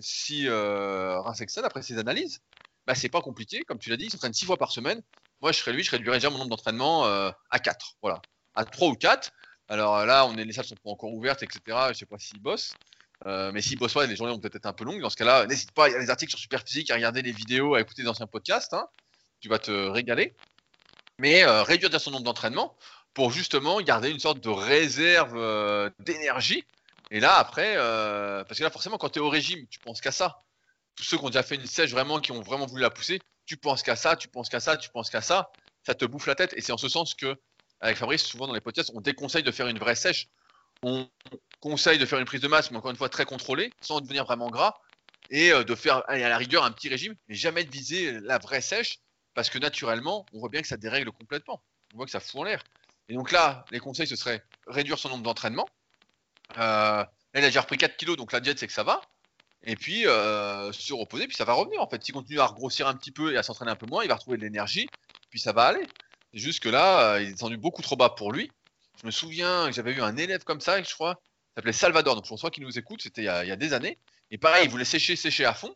si 0.00 0.48
rincé 0.48 1.46
que 1.46 1.52
ça 1.52 1.62
d'après 1.62 1.82
ses 1.82 1.98
analyses. 1.98 2.40
Bah, 2.86 2.94
c'est 2.94 3.08
pas 3.08 3.20
compliqué, 3.20 3.60
comme 3.62 3.78
tu 3.78 3.90
l'as 3.90 3.96
dit, 3.96 4.06
il 4.06 4.10
s'entraîne 4.10 4.32
six 4.32 4.44
fois 4.44 4.56
par 4.56 4.72
semaine. 4.72 5.02
Moi, 5.40 5.52
je 5.52 5.58
serais 5.58 5.72
lui, 5.72 5.82
je 5.82 5.90
réduirais 5.90 6.18
déjà 6.18 6.30
mon 6.30 6.38
nombre 6.38 6.50
d'entraînements 6.50 7.04
à 7.04 7.58
4. 7.58 7.96
Voilà 8.02 8.20
à 8.54 8.64
3 8.64 8.88
ou 8.88 8.94
4. 8.94 9.30
Alors 9.68 10.04
là, 10.04 10.26
on 10.26 10.36
est, 10.36 10.44
les 10.44 10.52
salles 10.52 10.64
sont 10.64 10.74
pas 10.76 10.90
encore 10.90 11.12
ouvertes, 11.12 11.42
etc. 11.42 11.60
Je 11.90 11.94
sais 11.94 12.06
pas 12.06 12.18
s'ils 12.18 12.40
bossent. 12.40 12.74
Euh, 13.26 13.52
mais 13.52 13.60
s'ils 13.60 13.78
bossent 13.78 13.94
pas, 13.94 14.06
les 14.06 14.16
journées 14.16 14.32
vont 14.32 14.38
peut-être 14.38 14.56
être 14.56 14.66
un 14.66 14.72
peu 14.72 14.84
longues. 14.84 15.00
Dans 15.00 15.10
ce 15.10 15.16
cas-là, 15.16 15.46
n'hésite 15.46 15.72
pas, 15.72 15.88
il 15.88 15.92
y 15.92 15.94
a 15.94 16.00
des 16.00 16.10
articles 16.10 16.30
sur 16.30 16.38
Superphysique, 16.38 16.90
à 16.90 16.94
regarder 16.94 17.22
les 17.22 17.32
vidéos, 17.32 17.74
à 17.74 17.80
écouter 17.80 18.02
d'anciens 18.02 18.26
podcasts. 18.26 18.72
Hein. 18.72 18.86
Tu 19.40 19.48
vas 19.48 19.58
te 19.58 19.70
régaler. 19.70 20.34
Mais 21.18 21.44
euh, 21.44 21.62
réduire 21.62 21.90
déjà 21.90 21.98
son 21.98 22.10
nombre 22.10 22.24
d'entraînements 22.24 22.76
pour 23.12 23.30
justement 23.30 23.80
garder 23.80 24.10
une 24.10 24.20
sorte 24.20 24.40
de 24.40 24.48
réserve 24.48 25.36
euh, 25.36 25.90
d'énergie. 25.98 26.64
Et 27.10 27.20
là, 27.20 27.36
après, 27.36 27.74
parce 27.74 28.58
que 28.58 28.62
là, 28.62 28.70
forcément, 28.70 28.96
quand 28.96 29.10
tu 29.10 29.18
es 29.18 29.22
au 29.22 29.28
régime, 29.28 29.66
tu 29.68 29.80
penses 29.80 30.00
qu'à 30.00 30.12
ça. 30.12 30.42
Tous 30.94 31.02
ceux 31.02 31.18
qui 31.18 31.24
ont 31.24 31.30
déjà 31.30 31.42
fait 31.42 31.56
une 31.56 31.66
sèche 31.66 31.90
vraiment, 31.90 32.20
qui 32.20 32.30
ont 32.30 32.40
vraiment 32.40 32.66
voulu 32.66 32.82
la 32.82 32.90
pousser, 32.90 33.20
tu 33.46 33.56
penses 33.56 33.82
qu'à 33.82 33.96
ça, 33.96 34.14
tu 34.14 34.28
penses 34.28 34.48
qu'à 34.48 34.60
ça, 34.60 34.76
tu 34.76 34.90
penses 34.90 35.10
qu'à 35.10 35.20
ça. 35.20 35.50
Ça 35.82 35.94
te 35.94 36.04
bouffe 36.04 36.26
la 36.26 36.36
tête. 36.36 36.54
Et 36.56 36.60
c'est 36.60 36.70
en 36.70 36.76
ce 36.76 36.88
sens 36.88 37.14
que 37.14 37.36
avec 37.80 37.96
Fabrice, 37.96 38.22
souvent 38.22 38.46
dans 38.46 38.54
les 38.54 38.60
podcasts, 38.60 38.92
on 38.94 39.00
déconseille 39.00 39.42
de 39.42 39.50
faire 39.50 39.66
une 39.66 39.78
vraie 39.78 39.94
sèche. 39.96 40.28
On 40.82 41.08
conseille 41.60 41.98
de 41.98 42.06
faire 42.06 42.18
une 42.18 42.24
prise 42.24 42.40
de 42.40 42.48
masse, 42.48 42.70
mais 42.70 42.78
encore 42.78 42.90
une 42.90 42.96
fois 42.96 43.08
très 43.08 43.24
contrôlée, 43.24 43.70
sans 43.80 44.00
devenir 44.00 44.24
vraiment 44.24 44.50
gras, 44.50 44.78
et 45.30 45.52
euh, 45.52 45.64
de 45.64 45.74
faire 45.74 46.02
à 46.08 46.16
la 46.16 46.36
rigueur 46.38 46.64
un 46.64 46.72
petit 46.72 46.88
régime, 46.88 47.14
mais 47.28 47.34
jamais 47.34 47.64
de 47.64 47.70
viser 47.70 48.18
la 48.20 48.38
vraie 48.38 48.60
sèche, 48.60 48.98
parce 49.34 49.50
que 49.50 49.58
naturellement, 49.58 50.26
on 50.32 50.40
voit 50.40 50.48
bien 50.48 50.62
que 50.62 50.68
ça 50.68 50.76
dérègle 50.76 51.12
complètement. 51.12 51.62
On 51.94 51.98
voit 51.98 52.06
que 52.06 52.12
ça 52.12 52.20
fout 52.20 52.40
en 52.40 52.44
l'air. 52.44 52.62
Et 53.08 53.14
donc 53.14 53.32
là, 53.32 53.64
les 53.70 53.78
conseils, 53.78 54.06
ce 54.06 54.16
serait 54.16 54.44
réduire 54.66 54.98
son 54.98 55.08
nombre 55.08 55.22
d'entraînements. 55.22 55.68
Euh, 56.58 57.04
elle 57.32 57.44
a 57.44 57.48
déjà 57.48 57.60
repris 57.60 57.76
4 57.76 57.96
kilos, 57.96 58.16
donc 58.16 58.32
la 58.32 58.40
diète, 58.40 58.58
c'est 58.58 58.66
que 58.66 58.72
ça 58.72 58.82
va. 58.82 59.00
Et 59.62 59.76
puis 59.76 60.06
euh, 60.06 60.72
se 60.72 60.92
reposer, 60.94 61.26
puis 61.26 61.36
ça 61.36 61.44
va 61.44 61.52
revenir 61.52 61.82
en 61.82 61.88
fait. 61.88 62.02
S'il 62.02 62.14
continue 62.14 62.40
à 62.40 62.46
grossir 62.46 62.88
un 62.88 62.94
petit 62.94 63.10
peu 63.10 63.32
et 63.32 63.36
à 63.36 63.42
s'entraîner 63.42 63.70
un 63.70 63.76
peu 63.76 63.86
moins, 63.86 64.02
il 64.02 64.08
va 64.08 64.14
retrouver 64.14 64.38
de 64.38 64.42
l'énergie, 64.42 64.88
puis 65.28 65.38
ça 65.38 65.52
va 65.52 65.64
aller. 65.64 65.86
C'est 66.32 66.40
juste 66.40 66.60
que 66.60 66.68
là, 66.68 67.14
euh, 67.14 67.22
il 67.22 67.28
est 67.28 67.32
descendu 67.32 67.56
beaucoup 67.56 67.82
trop 67.82 67.96
bas 67.96 68.10
pour 68.10 68.32
lui. 68.32 68.50
Je 69.00 69.06
me 69.06 69.10
souviens 69.10 69.66
que 69.66 69.72
j'avais 69.72 69.92
eu 69.92 70.00
un 70.00 70.16
élève 70.16 70.44
comme 70.44 70.60
ça, 70.60 70.82
je 70.82 70.94
crois, 70.94 71.20
s'appelait 71.56 71.72
Salvador. 71.72 72.14
Donc 72.14 72.24
je 72.24 72.30
pense 72.30 72.50
qu'il 72.50 72.64
nous 72.64 72.78
écoute, 72.78 73.02
c'était 73.02 73.22
il, 73.22 73.24
y 73.24 73.52
a 73.52 73.56
des 73.56 73.72
années. 73.72 73.98
Et 74.30 74.38
pareil, 74.38 74.64
il 74.64 74.70
voulait 74.70 74.84
sécher, 74.84 75.16
sécher 75.16 75.44
à 75.44 75.54
fond. 75.54 75.74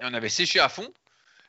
Et 0.00 0.04
on 0.04 0.14
avait 0.14 0.28
séché 0.28 0.60
à 0.60 0.68
fond. 0.68 0.92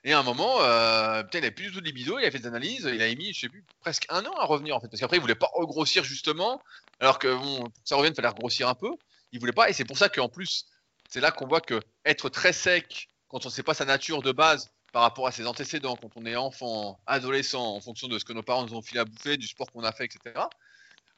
Et 0.03 0.13
à 0.13 0.19
un 0.19 0.23
moment, 0.23 0.61
euh, 0.61 1.23
il 1.33 1.39
n'avait 1.39 1.51
plus 1.51 1.65
du 1.65 1.71
tout 1.71 1.81
de 1.81 1.85
libido, 1.85 2.19
il 2.19 2.25
a 2.25 2.31
fait 2.31 2.37
des 2.37 2.47
analyses, 2.47 2.87
il 2.93 3.01
a 3.01 3.15
mis, 3.15 3.33
je 3.33 3.39
sais 3.39 3.49
plus, 3.49 3.65
presque 3.81 4.05
un 4.09 4.23
an 4.23 4.33
à 4.33 4.45
revenir 4.45 4.75
en 4.75 4.79
fait. 4.79 4.87
Parce 4.87 4.99
qu'après, 4.99 5.17
il 5.17 5.21
voulait 5.21 5.33
pas 5.33 5.49
regrossir 5.53 6.03
justement, 6.03 6.61
alors 6.99 7.17
que 7.17 7.33
bon, 7.33 7.61
pour 7.61 7.83
que 7.83 7.89
ça 7.89 7.95
revienne, 7.95 8.13
il 8.13 8.15
fallait 8.15 8.27
regrossir 8.27 8.69
un 8.69 8.75
peu. 8.75 8.91
Il 9.31 9.39
voulait 9.39 9.51
pas, 9.51 9.67
et 9.69 9.73
c'est 9.73 9.83
pour 9.83 9.97
ça 9.97 10.07
qu'en 10.07 10.29
plus, 10.29 10.67
c'est 11.09 11.21
là 11.21 11.31
qu'on 11.31 11.47
voit 11.47 11.59
que 11.59 11.81
être 12.05 12.29
très 12.29 12.53
sec, 12.53 13.09
quand 13.29 13.45
on 13.45 13.49
ne 13.49 13.53
sait 13.53 13.63
pas 13.63 13.73
sa 13.73 13.85
nature 13.85 14.21
de 14.21 14.31
base, 14.31 14.69
par 14.95 15.01
rapport 15.01 15.27
à 15.27 15.31
ses 15.31 15.45
antécédents, 15.45 15.97
quand 15.97 16.11
on 16.15 16.25
est 16.25 16.37
enfant, 16.37 17.01
adolescent, 17.05 17.75
en 17.75 17.81
fonction 17.81 18.07
de 18.07 18.17
ce 18.17 18.23
que 18.23 18.31
nos 18.31 18.43
parents 18.43 18.65
nous 18.65 18.75
ont 18.75 18.81
filé 18.81 19.01
à 19.01 19.05
bouffer, 19.05 19.37
du 19.37 19.47
sport 19.47 19.69
qu'on 19.71 19.83
a 19.83 19.91
fait, 19.91 20.05
etc., 20.05 20.39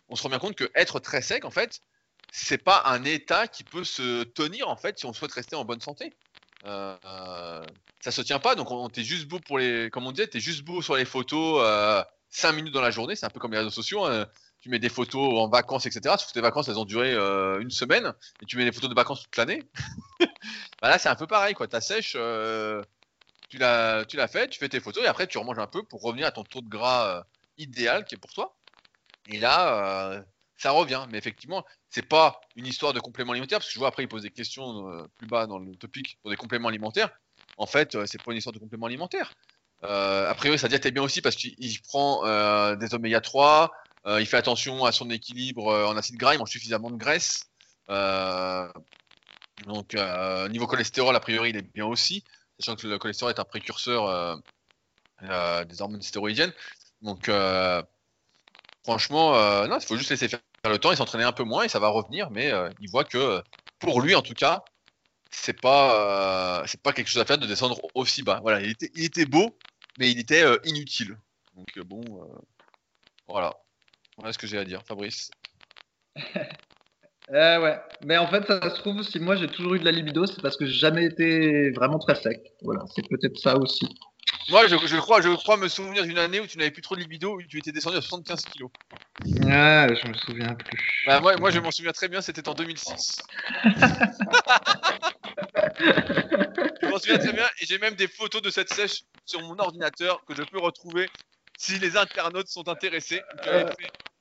on 0.10 0.16
se 0.16 0.24
rend 0.24 0.30
bien 0.30 0.40
compte 0.40 0.56
que 0.56 0.72
être 0.74 1.00
très 1.00 1.22
sec, 1.22 1.46
en 1.46 1.52
fait, 1.52 1.82
c'est 2.32 2.64
pas 2.64 2.84
un 2.86 3.04
état 3.04 3.48
qui 3.48 3.64
peut 3.64 3.84
se 3.84 4.24
tenir, 4.24 4.70
en 4.70 4.76
fait, 4.76 5.00
si 5.00 5.06
on 5.06 5.14
souhaite 5.14 5.34
rester 5.34 5.56
en 5.56 5.66
bonne 5.66 5.82
santé. 5.82 6.14
Euh, 6.66 7.64
ça 8.00 8.12
se 8.12 8.22
tient 8.22 8.40
pas, 8.40 8.56
donc 8.56 8.72
on, 8.72 8.90
t'es 8.90 9.04
juste 9.04 9.28
beau 9.28 9.40
pour 9.40 9.60
les, 9.60 9.90
comme 9.90 10.08
on 10.08 10.12
disait, 10.12 10.28
t'es 10.28 10.40
juste 10.40 10.64
beau 10.64 10.82
sur 10.82 10.96
les 10.96 11.06
photos 11.06 11.62
euh, 11.64 12.04
5 12.30 12.52
minutes 12.54 12.74
dans 12.74 12.82
la 12.82 12.92
journée, 12.92 13.16
c'est 13.16 13.26
un 13.26 13.30
peu 13.30 13.40
comme 13.40 13.52
les 13.52 13.58
réseaux 13.58 13.70
sociaux. 13.70 14.06
Hein. 14.06 14.28
tu 14.60 14.70
mets 14.70 14.80
des 14.80 14.90
photos 14.90 15.40
en 15.40 15.48
vacances, 15.48 15.86
etc. 15.86 16.16
Sauf 16.18 16.28
que 16.28 16.34
tes 16.34 16.42
vacances, 16.42 16.68
elles 16.68 16.80
ont 16.80 16.86
duré 16.86 17.14
euh, 17.14 17.60
une 17.60 17.72
semaine, 17.72 18.14
et 18.42 18.46
tu 18.46 18.58
mets 18.58 18.66
des 18.66 18.72
photos 18.72 18.90
de 18.90 18.96
vacances 18.96 19.24
toute 19.24 19.38
l'année. 19.38 19.64
bah 20.20 20.90
là, 20.90 20.98
c'est 20.98 21.10
un 21.10 21.16
peu 21.16 21.28
pareil, 21.28 21.54
quoi. 21.54 21.68
Ta 21.68 21.82
sèche, 21.82 22.14
euh, 22.16 22.84
tu 23.50 23.58
l'as, 23.58 24.06
tu 24.06 24.18
l'as 24.18 24.28
fait, 24.28 24.50
tu 24.50 24.60
fais 24.60 24.70
tes 24.70 24.80
photos 24.80 25.04
et 25.04 25.08
après 25.08 25.28
tu 25.28 25.38
remanges 25.38 25.60
un 25.60 25.68
peu 25.68 25.84
pour 25.84 26.02
revenir 26.02 26.28
à 26.28 26.32
ton 26.32 26.44
taux 26.44 26.62
de 26.62 26.68
gras 26.68 27.18
euh, 27.18 27.24
idéal 27.58 28.06
qui 28.06 28.16
est 28.16 28.18
pour 28.18 28.34
toi. 28.34 28.56
Et 29.30 29.40
là, 29.40 30.24
ça 30.58 30.72
revient. 30.72 31.06
Mais 31.12 31.18
effectivement, 31.18 31.66
c'est 31.90 32.08
pas 32.08 32.40
une 32.56 32.66
histoire 32.66 32.94
de 32.94 33.00
complément 33.00 33.32
alimentaire 33.32 33.60
parce 33.60 33.68
que 33.68 33.74
je 33.74 33.80
vois 33.80 33.88
après 33.90 34.04
il 34.04 34.08
pose 34.08 34.24
des 34.24 34.30
questions 34.30 34.90
euh, 34.90 35.08
plus 35.18 35.28
bas 35.28 35.48
dans 35.48 35.60
le 35.60 35.76
topic 35.76 36.18
pour 36.22 36.32
des 36.32 36.38
compléments 36.38 36.70
alimentaires. 36.70 37.10
En 37.58 37.66
fait, 37.66 37.98
c'est 38.06 38.22
pas 38.22 38.32
une 38.32 38.38
histoire 38.38 38.54
de 38.54 38.60
complément 38.60 38.86
alimentaire. 38.88 39.34
a 39.82 40.34
priori, 40.36 40.60
sa 40.60 40.68
diète 40.68 40.86
est 40.86 40.92
bien 40.92 41.04
aussi 41.04 41.22
parce 41.22 41.36
qu'il 41.36 41.82
prend 41.84 42.24
des 42.76 42.94
oméga 42.94 43.22
3, 43.22 43.72
il 44.20 44.26
fait 44.26 44.38
attention 44.38 44.86
à 44.86 44.92
son 44.92 45.10
équilibre 45.10 45.74
en 45.88 45.98
acide 45.98 46.18
gras, 46.18 46.34
il 46.34 46.40
mange 46.40 46.50
suffisamment 46.50 46.92
de 46.92 46.98
graisse. 46.98 47.46
donc, 49.66 49.96
niveau 50.50 50.68
cholestérol, 50.68 51.16
a 51.16 51.20
priori, 51.20 51.50
il 51.50 51.58
est 51.58 51.74
bien 51.74 51.86
aussi 51.86 52.24
sachant 52.60 52.76
que 52.76 52.88
le 52.88 52.98
cholestérol 52.98 53.34
est 53.34 53.40
un 53.40 53.46
précurseur 53.46 54.06
euh, 54.08 54.36
euh, 55.24 55.64
des 55.66 55.82
hormones 55.82 56.02
stéroïdiennes. 56.02 56.54
Donc, 57.02 57.30
euh, 58.88 58.92
franchement, 58.92 59.68
non, 59.68 59.78
il 59.80 59.86
faut 59.86 59.98
juste 59.98 60.10
laisser 60.10 60.28
faire 60.28 60.40
le 60.66 60.78
temps 60.78 60.92
et 60.92 60.96
s'entraîner 60.96 61.24
un 61.24 61.32
peu 61.32 61.44
moins 61.44 61.64
et 61.64 61.70
ça 61.70 61.80
va 61.80 61.90
revenir, 61.90 62.30
mais 62.32 62.52
il 62.80 62.90
voit 62.90 63.04
que 63.04 63.42
pour 63.80 64.02
lui 64.02 64.16
en 64.16 64.22
tout 64.22 64.34
cas, 64.34 64.64
c'est 65.30 65.60
pas, 65.60 66.64
c'est 66.68 66.82
pas 66.82 66.94
quelque 66.94 67.08
chose 67.08 67.22
à 67.22 67.26
faire 67.26 67.38
de 67.38 67.48
descendre 67.48 67.80
aussi 67.94 68.24
bas. 68.24 68.40
Voilà, 68.42 68.62
il 68.62 68.72
était, 68.72 68.92
il 68.96 69.30
beau, 69.30 69.58
mais 70.00 70.12
il 70.12 70.20
était 70.20 70.46
inutile. 70.66 71.18
Donc 71.56 71.80
bon, 71.86 72.02
voilà. 73.28 73.54
Voilà 74.18 74.34
ce 74.34 74.38
que 74.38 74.48
j'ai 74.48 74.58
à 74.58 74.66
dire, 74.66 74.82
Fabrice. 74.84 75.30
Euh, 77.32 77.62
ouais, 77.62 77.78
mais 78.06 78.18
en 78.18 78.28
fait, 78.28 78.46
ça 78.46 78.70
se 78.70 78.80
trouve, 78.80 79.04
si 79.04 79.20
moi 79.20 79.36
j'ai 79.36 79.48
toujours 79.48 79.74
eu 79.74 79.80
de 79.80 79.86
la 79.86 79.92
libido, 79.92 80.26
c'est 80.26 80.42
parce 80.42 80.56
que 80.56 80.66
j'ai 80.66 80.80
jamais 80.80 81.04
été 81.04 81.72
vraiment 81.72 82.00
très 82.00 82.16
sec. 82.16 82.54
Voilà, 82.62 82.86
c'est 82.96 83.06
peut-être 83.10 83.38
ça 83.38 83.58
aussi. 83.58 83.86
Moi, 84.50 84.68
je, 84.68 84.98
crois, 84.98 85.22
je 85.22 85.30
crois 85.30 85.58
me 85.58 85.68
souvenir 85.68 86.04
d'une 86.04 86.18
année 86.18 86.40
où 86.40 86.48
tu 86.48 86.58
n'avais 86.58 86.72
plus 86.72 86.82
trop 86.82 86.96
de 86.96 87.02
libido, 87.02 87.36
où 87.36 87.44
tu 87.44 87.58
étais 87.58 87.74
descendu 87.74 87.98
à 87.98 88.02
75 88.02 88.44
kilos. 88.46 88.72
Ouais, 89.26 89.88
je 89.96 90.08
me 90.08 90.14
souviens 90.14 90.54
plus. 90.54 91.04
Bah, 91.06 91.20
moi, 91.20 91.36
moi, 91.38 91.52
je 91.52 91.60
m'en 91.60 91.72
souviens 91.72 91.92
très 91.92 92.08
bien, 92.08 92.22
c'était 92.22 92.48
en 92.48 92.54
2006. 92.54 93.22
je 96.84 96.88
m'en 96.88 96.98
souviens 96.98 97.18
très 97.18 97.34
bien, 97.34 97.46
et 97.60 97.66
j'ai 97.66 97.78
même 97.78 97.96
des 97.96 98.08
photos 98.08 98.42
de 98.42 98.50
cette 98.50 98.74
sèche 98.74 99.02
sur 99.26 99.42
mon 99.42 99.60
ordinateur 99.60 100.24
que 100.26 100.34
je 100.34 100.44
peux 100.44 100.60
retrouver 100.60 101.10
si 101.58 101.78
les 101.80 101.98
internautes 101.98 102.48
sont 102.48 102.70
intéressés. 102.70 103.22
Euh... 103.48 103.70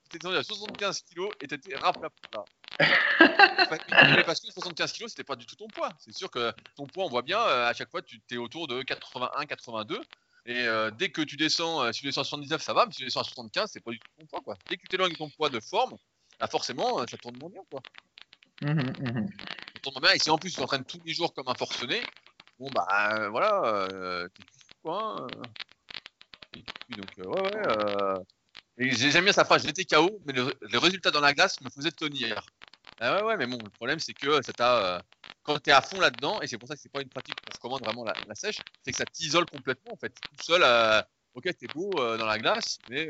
T'étais 0.09 0.19
descendu 0.19 0.37
à 0.37 0.43
75 0.43 1.03
kilos 1.03 1.31
et 1.41 1.47
t'étais 1.47 1.77
rap 1.77 2.01
là. 2.03 2.45
Parce 2.79 4.41
que 4.41 4.53
75 4.53 4.93
kg, 4.93 5.09
c'était 5.09 5.25
pas 5.25 5.37
du 5.37 5.47
tout 5.47 5.57
ton 5.57 5.69
poids. 5.69 5.91
C'est 5.99 6.15
sûr 6.15 6.31
que 6.31 6.53
ton 6.77 6.87
poids, 6.87 7.05
on 7.05 7.09
voit 7.09 7.23
bien, 7.23 7.41
euh, 7.41 7.69
à 7.69 7.75
chaque 7.75 7.91
fois, 7.91 8.03
tu 8.03 8.21
es 8.31 8.37
autour 8.37 8.69
de 8.69 8.83
81, 8.83 9.47
82. 9.47 10.01
Et 10.49 10.61
euh, 10.61 10.91
dès 10.93 11.11
que 11.11 11.23
tu 11.23 11.37
descends, 11.37 11.83
euh, 11.83 11.93
si 11.93 12.01
tu 12.01 12.07
descends 12.07 12.21
à 12.21 12.25
79, 12.25 12.63
ça 12.63 12.73
va, 12.73 12.87
mais 12.87 12.93
si 12.93 12.99
tu 12.99 13.05
descends 13.05 13.21
à 13.21 13.25
75, 13.25 13.71
c'est 13.73 13.81
pas 13.81 13.91
du 13.91 13.99
tout 13.99 14.09
ton 14.19 14.27
poids. 14.27 14.41
Quoi. 14.43 14.57
Dès 14.69 14.77
que 14.77 14.83
tu 14.83 14.89
t'éloignes 14.89 15.13
de 15.13 15.17
ton 15.17 15.29
poids 15.31 15.49
de 15.49 15.59
forme, 15.59 15.97
bah 16.39 16.47
forcément, 16.47 17.05
ça 17.07 17.17
tourne 17.17 17.37
moins 17.39 17.51
bien. 17.51 17.63
Quoi. 17.71 17.81
Mmh, 18.63 18.73
mmh. 18.73 19.29
Ça 19.75 19.81
tourne 19.83 20.01
bien. 20.01 20.13
Et 20.13 20.19
si 20.19 20.31
en 20.31 20.39
plus 20.39 20.51
tu 20.51 20.57
t'entraînes 20.59 20.85
tous 20.85 21.01
les 21.05 21.15
jours 21.15 21.35
comme 21.35 21.49
un 21.49 21.55
forcené, 21.55 22.01
bon 22.61 22.69
bah 22.73 23.29
voilà, 23.31 24.29
t'es 24.29 24.43
quoi. 24.83 25.17
Hein, 25.21 25.27
donc, 26.91 27.11
ouais, 27.19 27.69
ouais. 28.79 28.91
J'aime 28.93 29.25
bien 29.25 29.33
sa 29.33 29.45
phrase, 29.45 29.65
j'étais 29.65 29.85
KO, 29.85 30.21
mais 30.27 30.35
le, 30.35 30.79
résultat 30.79 31.11
dans 31.11 31.21
la 31.21 31.33
glace 31.33 31.61
me 31.63 31.71
faisait 31.71 31.91
tenir. 31.91 32.45
Ah 33.01 33.17
ouais, 33.17 33.23
ouais, 33.23 33.37
mais 33.37 33.47
bon, 33.47 33.59
le 33.63 33.71
problème, 33.71 33.99
c'est 33.99 34.15
que 34.15 34.43
ça 34.43 34.53
t'a. 34.53 34.97
Euh, 34.97 35.01
quand 35.43 35.59
tu 35.59 35.71
es 35.71 35.73
à 35.73 35.83
fond 35.83 36.01
là-dedans, 36.01 36.41
et 36.41 36.47
c'est 36.47 36.59
pour 36.59 36.69
ça 36.69 36.75
que 36.75 36.81
c'est 36.81 36.91
pas 36.91 37.03
une 37.03 37.09
pratique 37.09 37.37
qu'on 37.41 37.53
recommande 37.55 37.83
vraiment 37.83 38.05
la, 38.05 38.35
sèche, 38.35 38.59
c'est 38.83 38.91
que 38.91 38.97
ça 38.97 39.05
t'isole 39.05 39.45
complètement 39.47 39.93
en 39.93 39.97
fait. 39.97 40.15
Tout 40.15 40.43
seul, 40.43 40.63
euh, 40.65 41.03
ok, 41.35 41.45
t'es 41.57 41.67
beau 41.69 41.93
euh, 41.99 42.17
dans 42.17 42.27
la 42.27 42.39
glace, 42.39 42.79
mais 42.89 43.09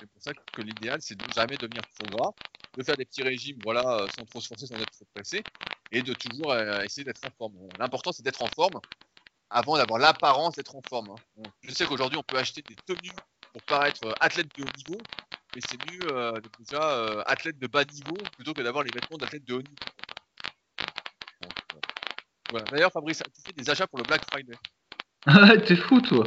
c'est 0.00 0.06
pour 0.06 0.22
ça 0.22 0.32
que 0.32 0.62
l'idéal, 0.62 1.00
c'est 1.02 1.14
de 1.14 1.24
jamais 1.32 1.56
devenir 1.56 1.82
trop 1.98 2.16
gras, 2.16 2.30
de 2.76 2.82
faire 2.82 2.96
des 2.96 3.04
petits 3.04 3.22
régimes, 3.22 3.58
voilà, 3.62 4.06
sans 4.16 4.24
trop 4.24 4.40
se 4.40 4.48
forcer, 4.48 4.66
sans 4.66 4.76
être 4.76 4.90
trop 4.90 5.06
pressé, 5.14 5.42
et 5.92 6.02
de 6.02 6.14
toujours 6.14 6.56
essayer 6.56 7.04
d'être 7.04 7.24
en 7.26 7.30
forme. 7.36 7.68
L'important, 7.78 8.12
c'est 8.12 8.22
d'être 8.22 8.42
en 8.42 8.48
forme 8.48 8.80
avant 9.50 9.76
d'avoir 9.76 9.98
l'apparence 9.98 10.54
d'être 10.54 10.74
en 10.74 10.82
forme. 10.88 11.10
Hein. 11.10 11.42
je 11.62 11.72
sais 11.72 11.86
qu'aujourd'hui, 11.86 12.18
on 12.18 12.22
peut 12.22 12.38
acheter 12.38 12.62
des 12.62 12.76
tenues 12.86 13.12
pour 13.52 13.62
paraître 13.62 14.14
athlète 14.20 14.48
de 14.56 14.62
haut 14.62 14.76
niveau, 14.76 15.00
mais 15.54 15.60
c'est 15.66 15.78
mieux 15.90 16.10
euh, 16.10 16.32
d'être 16.32 16.58
déjà 16.58 16.82
euh, 16.82 17.22
athlète 17.26 17.58
de 17.58 17.66
bas 17.66 17.84
niveau 17.84 18.16
plutôt 18.36 18.52
que 18.52 18.62
d'avoir 18.62 18.84
les 18.84 18.90
vêtements 18.92 19.18
d'athlète 19.18 19.44
de 19.44 19.54
haut 19.54 19.62
niveau. 19.62 19.76
Euh, 22.54 22.60
D'ailleurs, 22.70 22.92
Fabrice, 22.92 23.22
tu 23.34 23.42
fais 23.44 23.52
des 23.52 23.68
achats 23.68 23.86
pour 23.86 23.98
le 23.98 24.04
Black 24.04 24.22
Friday. 24.30 24.54
Ah, 25.26 25.56
t'es 25.58 25.76
fou, 25.76 26.00
toi. 26.00 26.24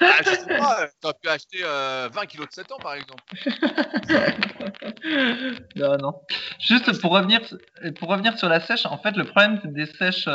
Ah, 0.00 0.18
je 0.20 0.30
sais 0.30 0.58
pas, 0.58 0.88
t'aurais 1.00 1.14
pu 1.20 1.28
acheter 1.28 1.62
20 1.62 2.26
kilos 2.26 2.46
de 2.46 2.52
7 2.52 2.70
ans, 2.72 2.78
par 2.78 2.94
exemple. 2.94 3.22
non, 5.76 5.96
non. 5.96 6.20
Juste 6.60 7.00
pour 7.00 7.12
revenir, 7.12 7.40
pour 7.98 8.08
revenir 8.08 8.38
sur 8.38 8.48
la 8.48 8.60
sèche, 8.60 8.86
en 8.86 8.98
fait, 8.98 9.16
le 9.16 9.24
problème 9.24 9.60
des 9.64 9.86
sèches, 9.86 10.28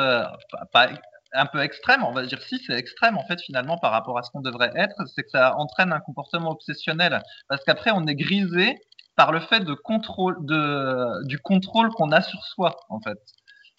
pas, 0.72 0.90
un 1.34 1.46
peu 1.46 1.62
extrême, 1.62 2.04
on 2.04 2.12
va 2.12 2.26
dire 2.26 2.42
si 2.42 2.60
c'est 2.66 2.74
extrême 2.74 3.18
en 3.18 3.26
fait 3.26 3.42
finalement 3.42 3.78
par 3.78 3.92
rapport 3.92 4.18
à 4.18 4.24
ce 4.24 4.32
qu'on 4.32 4.42
devrait 4.42 4.72
être, 4.76 4.96
c'est 5.14 5.24
que 5.24 5.30
ça 5.30 5.56
entraîne 5.58 5.92
un 5.92 6.00
comportement 6.00 6.52
obsessionnel 6.52 7.22
parce 7.48 7.64
qu'après 7.64 7.92
on 7.92 8.06
est 8.06 8.16
grisé 8.16 8.76
par 9.16 9.32
le 9.32 9.40
fait 9.40 9.62
de 9.62 9.74
contrôle 9.74 10.38
de 10.46 11.26
du 11.28 11.40
contrôle 11.40 11.90
qu'on 11.92 12.12
a 12.12 12.22
sur 12.22 12.44
soi 12.44 12.76
en 12.90 13.00
fait. 13.02 13.18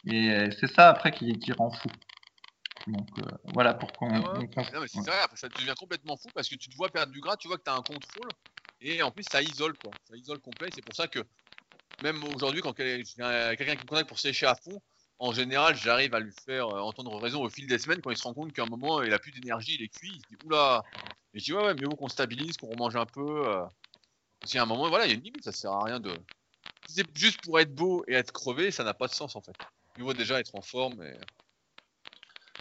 Et 0.06 0.50
c'est 0.60 0.72
ça 0.72 0.90
après 0.90 1.12
qui, 1.12 1.38
qui 1.38 1.52
rend 1.52 1.70
fou. 1.70 1.88
Donc 2.86 3.08
euh, 3.18 3.22
voilà 3.54 3.72
pourquoi 3.72 4.08
on, 4.08 4.40
c'est 4.56 4.76
vrai, 4.76 5.16
ça 5.34 5.48
devient 5.48 5.74
complètement 5.78 6.16
fou 6.16 6.28
parce 6.34 6.48
que 6.48 6.56
tu 6.56 6.68
te 6.68 6.76
vois 6.76 6.90
perdre 6.90 7.12
du 7.12 7.20
gras, 7.20 7.36
tu 7.36 7.48
vois 7.48 7.56
que 7.56 7.62
tu 7.62 7.70
as 7.70 7.74
un 7.74 7.82
contrôle 7.82 8.28
et 8.80 9.02
en 9.02 9.10
plus 9.10 9.24
ça 9.30 9.40
isole 9.40 9.74
quoi. 9.78 9.92
Ça 10.08 10.16
isole 10.16 10.40
complet, 10.40 10.68
c'est 10.74 10.84
pour 10.84 10.94
ça 10.94 11.08
que 11.08 11.20
même 12.02 12.22
aujourd'hui 12.34 12.60
quand 12.60 12.74
quelqu'un 12.74 13.04
qui 13.04 13.82
me 13.82 13.86
contacte 13.86 14.08
pour 14.08 14.18
sécher 14.18 14.46
à 14.46 14.54
fond, 14.54 14.82
en 15.18 15.32
général, 15.32 15.76
j'arrive 15.76 16.14
à 16.14 16.20
lui 16.20 16.32
faire 16.44 16.68
euh, 16.68 16.80
entendre 16.80 17.16
raison 17.20 17.42
au 17.42 17.48
fil 17.48 17.66
des 17.66 17.78
semaines 17.78 18.00
quand 18.00 18.10
il 18.10 18.16
se 18.16 18.24
rend 18.24 18.34
compte 18.34 18.52
qu'à 18.52 18.62
un 18.62 18.66
moment, 18.66 19.02
il 19.02 19.12
a 19.12 19.18
plus 19.18 19.30
d'énergie, 19.30 19.76
il 19.78 19.82
est 19.82 19.88
cuit. 19.88 20.12
Il 20.12 20.20
se 20.20 20.28
dit 20.28 20.36
oula. 20.44 20.82
Et 21.32 21.38
je 21.38 21.44
dis 21.44 21.52
ouais, 21.52 21.62
ouais, 21.62 21.74
mieux 21.74 21.86
vaut 21.86 21.96
qu'on 21.96 22.08
stabilise, 22.08 22.56
qu'on 22.56 22.68
remange 22.68 22.96
un 22.96 23.06
peu. 23.06 23.48
Euh. 23.48 23.64
Parce 24.40 24.52
qu'à 24.52 24.62
un 24.62 24.66
moment, 24.66 24.88
voilà, 24.88 25.06
il 25.06 25.10
y 25.10 25.12
a 25.12 25.14
une 25.14 25.22
limite, 25.22 25.44
ça 25.44 25.52
sert 25.52 25.72
à 25.72 25.84
rien 25.84 26.00
de. 26.00 26.10
Si 26.86 26.96
c'est 26.96 27.16
juste 27.16 27.40
pour 27.42 27.58
être 27.60 27.74
beau 27.74 28.04
et 28.08 28.14
être 28.14 28.32
crevé, 28.32 28.70
ça 28.70 28.84
n'a 28.84 28.92
pas 28.92 29.06
de 29.06 29.14
sens 29.14 29.36
en 29.36 29.40
fait. 29.40 29.56
Il 29.96 30.02
vaut 30.02 30.12
déjà 30.12 30.40
être 30.40 30.54
en 30.54 30.62
forme 30.62 31.02
et. 31.02 31.16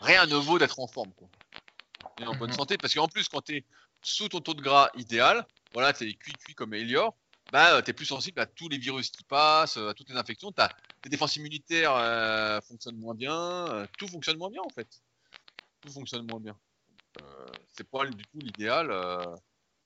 Rien 0.01 0.25
ne 0.25 0.35
vaut 0.35 0.59
d'être 0.59 0.79
en 0.79 0.87
forme 0.87 1.13
quoi. 1.13 1.29
Et 2.19 2.25
en 2.25 2.35
bonne 2.35 2.49
mhm. 2.49 2.55
santé, 2.55 2.77
parce 2.77 2.93
qu'en 2.93 3.07
plus, 3.07 3.27
quand 3.29 3.41
tu 3.41 3.57
es 3.57 3.65
sous 4.01 4.29
ton 4.29 4.41
taux 4.41 4.53
de 4.53 4.61
gras 4.61 4.89
idéal, 4.95 5.45
voilà, 5.73 5.93
t'es 5.93 6.13
cuit 6.13 6.33
cuit 6.33 6.53
comme 6.53 6.73
Elior, 6.73 7.15
bah, 7.53 7.83
tu 7.83 7.91
es 7.91 7.93
plus 7.93 8.07
sensible 8.07 8.41
à 8.41 8.47
tous 8.47 8.67
les 8.67 8.79
virus 8.79 9.11
qui 9.11 9.23
passent, 9.23 9.77
à 9.77 9.93
toutes 9.93 10.09
les 10.09 10.15
infections. 10.15 10.51
Ta, 10.51 10.75
tes 11.03 11.09
défenses 11.09 11.35
immunitaires 11.35 11.95
euh, 11.95 12.59
fonctionnent 12.61 12.97
moins 12.97 13.13
bien. 13.13 13.31
Euh, 13.35 13.85
tout 13.99 14.07
fonctionne 14.07 14.37
moins 14.39 14.49
bien 14.49 14.63
en 14.65 14.69
fait. 14.69 14.87
Tout 15.81 15.91
fonctionne 15.91 16.25
moins 16.25 16.39
bien. 16.39 16.57
Euh, 17.21 17.45
c'est 17.71 17.87
pas 17.87 18.07
du 18.07 18.23
tout 18.25 18.39
l'idéal. 18.39 18.91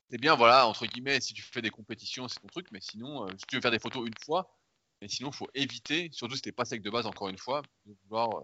c'est 0.10 0.18
bien, 0.18 0.36
voilà, 0.36 0.66
entre 0.66 0.86
guillemets, 0.86 1.20
si 1.20 1.34
tu 1.34 1.42
fais 1.42 1.62
des 1.62 1.70
compétitions, 1.70 2.30
c'est 2.30 2.40
ton 2.40 2.48
truc, 2.48 2.68
mais 2.72 2.80
sinon, 2.80 3.28
si 3.38 3.46
tu 3.50 3.58
veux 3.58 3.62
faire 3.62 3.72
des 3.72 3.80
photos 3.80 4.08
une 4.08 4.18
fois, 4.24 4.50
mais 5.02 5.10
sinon, 5.10 5.32
il 5.32 5.36
faut 5.36 5.50
éviter, 5.54 6.10
surtout 6.14 6.36
si 6.36 6.42
t'es 6.42 6.54
pas 6.54 6.64
sec 6.64 6.82
de 6.82 6.90
base, 6.90 7.06
encore 7.06 7.28
une 7.28 7.38
fois, 7.38 7.64
de 7.86 7.94
vouloir 8.06 8.44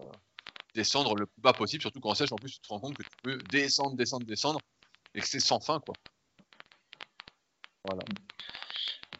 descendre 0.74 1.16
le 1.16 1.24
plus 1.24 1.40
bas 1.40 1.54
possible, 1.54 1.80
surtout 1.80 2.00
quand 2.00 2.10
on 2.10 2.14
sèche, 2.14 2.32
en 2.32 2.36
plus, 2.36 2.52
tu 2.52 2.60
te 2.60 2.68
rends 2.68 2.80
compte 2.80 2.94
que 2.98 3.02
tu 3.02 3.16
peux 3.22 3.38
descendre, 3.50 3.96
descendre, 3.96 4.26
descendre, 4.26 4.60
et 5.14 5.20
que 5.20 5.26
c'est 5.26 5.40
sans 5.40 5.60
fin, 5.60 5.80
quoi. 5.80 5.94
Voilà. 7.86 8.04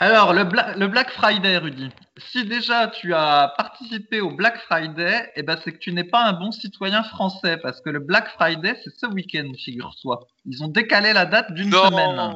Alors, 0.01 0.33
le, 0.33 0.87
Black 0.87 1.11
Friday, 1.13 1.57
Rudy. 1.59 1.91
Si 2.19 2.45
déjà 2.45 2.89
tu 2.89 3.15
as 3.15 3.55
participé 3.57 4.21
au 4.21 4.31
Black 4.31 4.59
Friday, 4.63 5.31
eh 5.37 5.43
ben, 5.43 5.59
c'est 5.63 5.73
que 5.73 5.79
tu 5.79 5.93
n'es 5.93 6.05
pas 6.05 6.25
un 6.25 6.33
bon 6.33 6.51
citoyen 6.51 7.03
français 7.05 7.57
parce 7.59 7.81
que 7.81 7.91
le 7.91 8.01
Black 8.01 8.29
Friday, 8.31 8.79
c'est 8.83 8.95
ce 8.95 9.07
week-end, 9.07 9.51
figure-toi. 9.57 10.27
Ils 10.45 10.63
ont 10.63 10.69
décalé 10.69 11.13
la 11.13 11.27
date 11.27 11.53
d'une 11.53 11.71
semaine. 11.71 12.35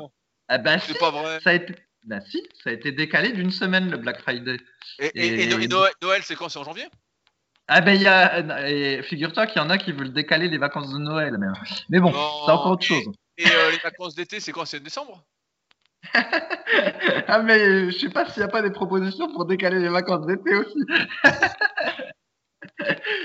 Eh 0.52 0.58
ben, 0.58 0.78
c'est 0.78 0.98
pas 0.98 1.10
vrai. 1.10 1.40
Ça 1.42 1.50
a 1.50 1.54
été... 1.54 1.74
Ben 2.04 2.22
si, 2.30 2.42
ça 2.64 2.70
a 2.70 2.72
été 2.72 2.92
décalé 2.92 3.32
d'une 3.32 3.50
semaine 3.50 3.90
le 3.90 3.98
Black 3.98 4.20
Friday. 4.22 4.56
Et, 5.14 5.48
Noël, 6.00 6.22
c'est 6.22 6.36
quand? 6.36 6.48
C'est 6.48 6.58
en 6.58 6.64
janvier? 6.64 6.86
Ah 7.66 7.82
ben, 7.82 8.00
y 8.00 8.06
a, 8.06 9.02
figure-toi 9.02 9.46
qu'il 9.46 9.60
y 9.60 9.64
en 9.64 9.68
a 9.68 9.76
qui 9.76 9.92
veulent 9.92 10.12
décaler 10.12 10.48
les 10.48 10.56
vacances 10.56 10.90
de 10.90 10.98
Noël 10.98 11.36
même. 11.36 11.52
Mais 11.90 12.00
bon, 12.00 12.12
c'est 12.12 12.52
encore 12.52 12.72
autre 12.72 12.86
chose. 12.86 13.04
Et, 13.36 13.46
euh, 13.46 13.70
les 13.70 13.78
vacances 13.78 14.14
d'été, 14.14 14.40
c'est 14.40 14.52
quoi 14.52 14.64
C'est 14.64 14.80
décembre? 14.80 15.22
Ah 17.28 17.42
mais 17.42 17.90
je 17.90 17.98
sais 17.98 18.08
pas 18.08 18.28
s'il 18.28 18.42
n'y 18.42 18.48
a 18.48 18.48
pas 18.48 18.62
des 18.62 18.70
propositions 18.70 19.32
pour 19.32 19.46
décaler 19.46 19.78
les 19.78 19.88
vacances 19.88 20.26
d'été 20.26 20.54
aussi. 20.54 20.78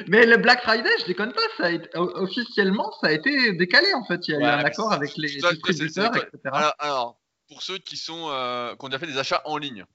mais 0.07 0.25
le 0.25 0.37
Black 0.37 0.61
Friday, 0.61 0.89
je 0.99 1.05
déconne 1.05 1.33
pas, 1.33 1.41
ça 1.57 1.67
a 1.67 1.99
officiellement 1.99 2.91
ça 3.01 3.07
a 3.07 3.11
été 3.11 3.53
décalé 3.53 3.93
en 3.93 4.03
fait. 4.05 4.27
Il 4.27 4.33
y 4.33 4.37
a 4.37 4.39
eu 4.39 4.43
un 4.43 4.65
accord 4.65 4.91
avec 4.91 5.15
les 5.17 5.27
distributeurs, 5.27 6.15
etc. 6.15 6.71
Alors, 6.79 7.19
pour 7.47 7.61
ceux 7.61 7.77
qui 7.77 7.97
sont 7.97 8.29
euh, 8.29 8.75
qui 8.75 8.85
ont 8.85 8.89
déjà 8.89 8.99
fait 8.99 9.07
des 9.07 9.17
achats 9.17 9.41
en 9.45 9.57
ligne, 9.57 9.85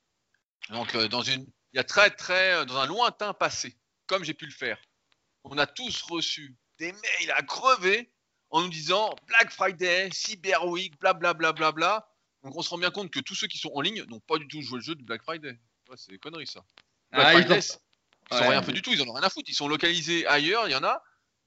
donc 0.70 0.94
euh, 0.94 1.08
dans 1.08 1.22
une, 1.22 1.46
il 1.72 1.76
y 1.76 1.80
a 1.80 1.84
très 1.84 2.10
très 2.10 2.54
euh, 2.54 2.64
dans 2.64 2.78
un 2.78 2.86
lointain 2.86 3.32
passé, 3.32 3.76
comme 4.06 4.24
j'ai 4.24 4.34
pu 4.34 4.46
le 4.46 4.52
faire, 4.52 4.78
on 5.44 5.58
a 5.58 5.66
tous 5.66 6.02
reçu 6.02 6.56
des 6.78 6.92
mails 6.92 7.32
à 7.36 7.42
crever 7.42 8.10
en 8.50 8.62
nous 8.62 8.68
disant 8.68 9.14
Black 9.26 9.50
Friday, 9.50 10.08
Cyber 10.12 10.66
Week, 10.66 10.98
blablabla. 11.00 11.52
Bla, 11.52 11.52
bla, 11.52 11.72
bla, 11.72 12.08
donc 12.48 12.56
on 12.56 12.62
se 12.62 12.70
rend 12.70 12.78
bien 12.78 12.90
compte 12.90 13.10
que 13.10 13.20
tous 13.20 13.34
ceux 13.34 13.46
qui 13.46 13.58
sont 13.58 13.70
en 13.74 13.82
ligne 13.82 14.04
n'ont 14.08 14.20
pas 14.20 14.38
du 14.38 14.48
tout 14.48 14.62
joué 14.62 14.78
le 14.78 14.82
jeu 14.82 14.94
du 14.94 15.04
Black 15.04 15.22
Friday. 15.22 15.58
c'est 15.96 16.10
des 16.10 16.18
conneries 16.18 16.46
ça. 16.46 16.64
Black 17.12 17.26
ah, 17.26 17.32
Friday, 17.32 17.60
ils, 18.30 18.36
ont... 18.36 18.48
rien 18.48 18.62
fait 18.62 18.72
du 18.72 18.80
tout, 18.80 18.90
ils 18.90 19.02
en 19.02 19.08
ont 19.08 19.12
rien 19.12 19.22
à 19.22 19.28
foutre. 19.28 19.50
Ils 19.50 19.54
sont 19.54 19.68
localisés 19.68 20.26
ailleurs, 20.26 20.66
il 20.66 20.72
y 20.72 20.74
en 20.74 20.82
a. 20.82 21.02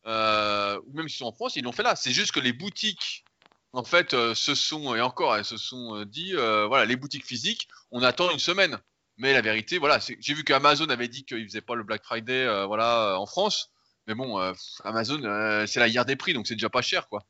Euh, 0.06 0.80
ou 0.86 0.94
même 0.94 1.10
s'ils 1.10 1.18
sont 1.18 1.26
en 1.26 1.32
France, 1.32 1.56
ils 1.56 1.64
l'ont 1.64 1.72
fait 1.72 1.82
là. 1.82 1.96
C'est 1.96 2.12
juste 2.12 2.34
que 2.34 2.40
les 2.40 2.54
boutiques, 2.54 3.26
en 3.74 3.84
fait, 3.84 4.14
euh, 4.14 4.36
se 4.36 4.54
sont, 4.54 4.94
et 4.94 5.02
encore, 5.02 5.36
elles 5.36 5.46
se 5.46 5.58
sont 5.58 5.96
euh, 5.96 6.06
dit, 6.06 6.34
voilà, 6.34 6.86
les 6.86 6.96
boutiques 6.96 7.26
physiques, 7.26 7.68
on 7.90 8.04
attend 8.04 8.30
une 8.30 8.40
semaine. 8.40 8.78
Mais 9.18 9.34
la 9.34 9.42
vérité, 9.42 9.80
voilà, 9.80 9.98
j'ai 10.00 10.34
vu 10.36 10.44
qu'Amazon 10.44 10.90
avait 10.90 11.08
dit 11.08 11.26
qu'il 11.26 11.48
faisait 11.48 11.62
pas 11.62 11.74
le 11.74 11.84
Black 11.84 12.04
Friday, 12.04 12.46
voilà, 12.68 13.20
en 13.20 13.26
France. 13.26 13.72
Mais 14.06 14.14
bon, 14.14 14.38
Amazon, 14.84 15.66
c'est 15.66 15.80
la 15.80 15.90
guerre 15.90 16.06
des 16.06 16.16
prix, 16.16 16.34
donc 16.34 16.46
c'est 16.46 16.56
déjà 16.56 16.70
pas 16.70 16.84
cher, 16.84 17.08
quoi. 17.08 17.24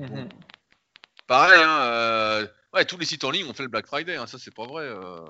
Mhm. 0.00 0.28
Pareil, 1.26 1.62
hein, 1.62 1.80
euh, 1.82 2.46
ouais, 2.74 2.84
tous 2.84 2.98
les 2.98 3.06
sites 3.06 3.24
en 3.24 3.30
ligne 3.30 3.46
ont 3.48 3.54
fait 3.54 3.62
le 3.62 3.68
Black 3.68 3.86
Friday, 3.86 4.16
hein, 4.16 4.26
ça 4.26 4.38
c'est 4.38 4.54
pas 4.54 4.66
vrai. 4.66 4.84
Euh. 4.84 5.24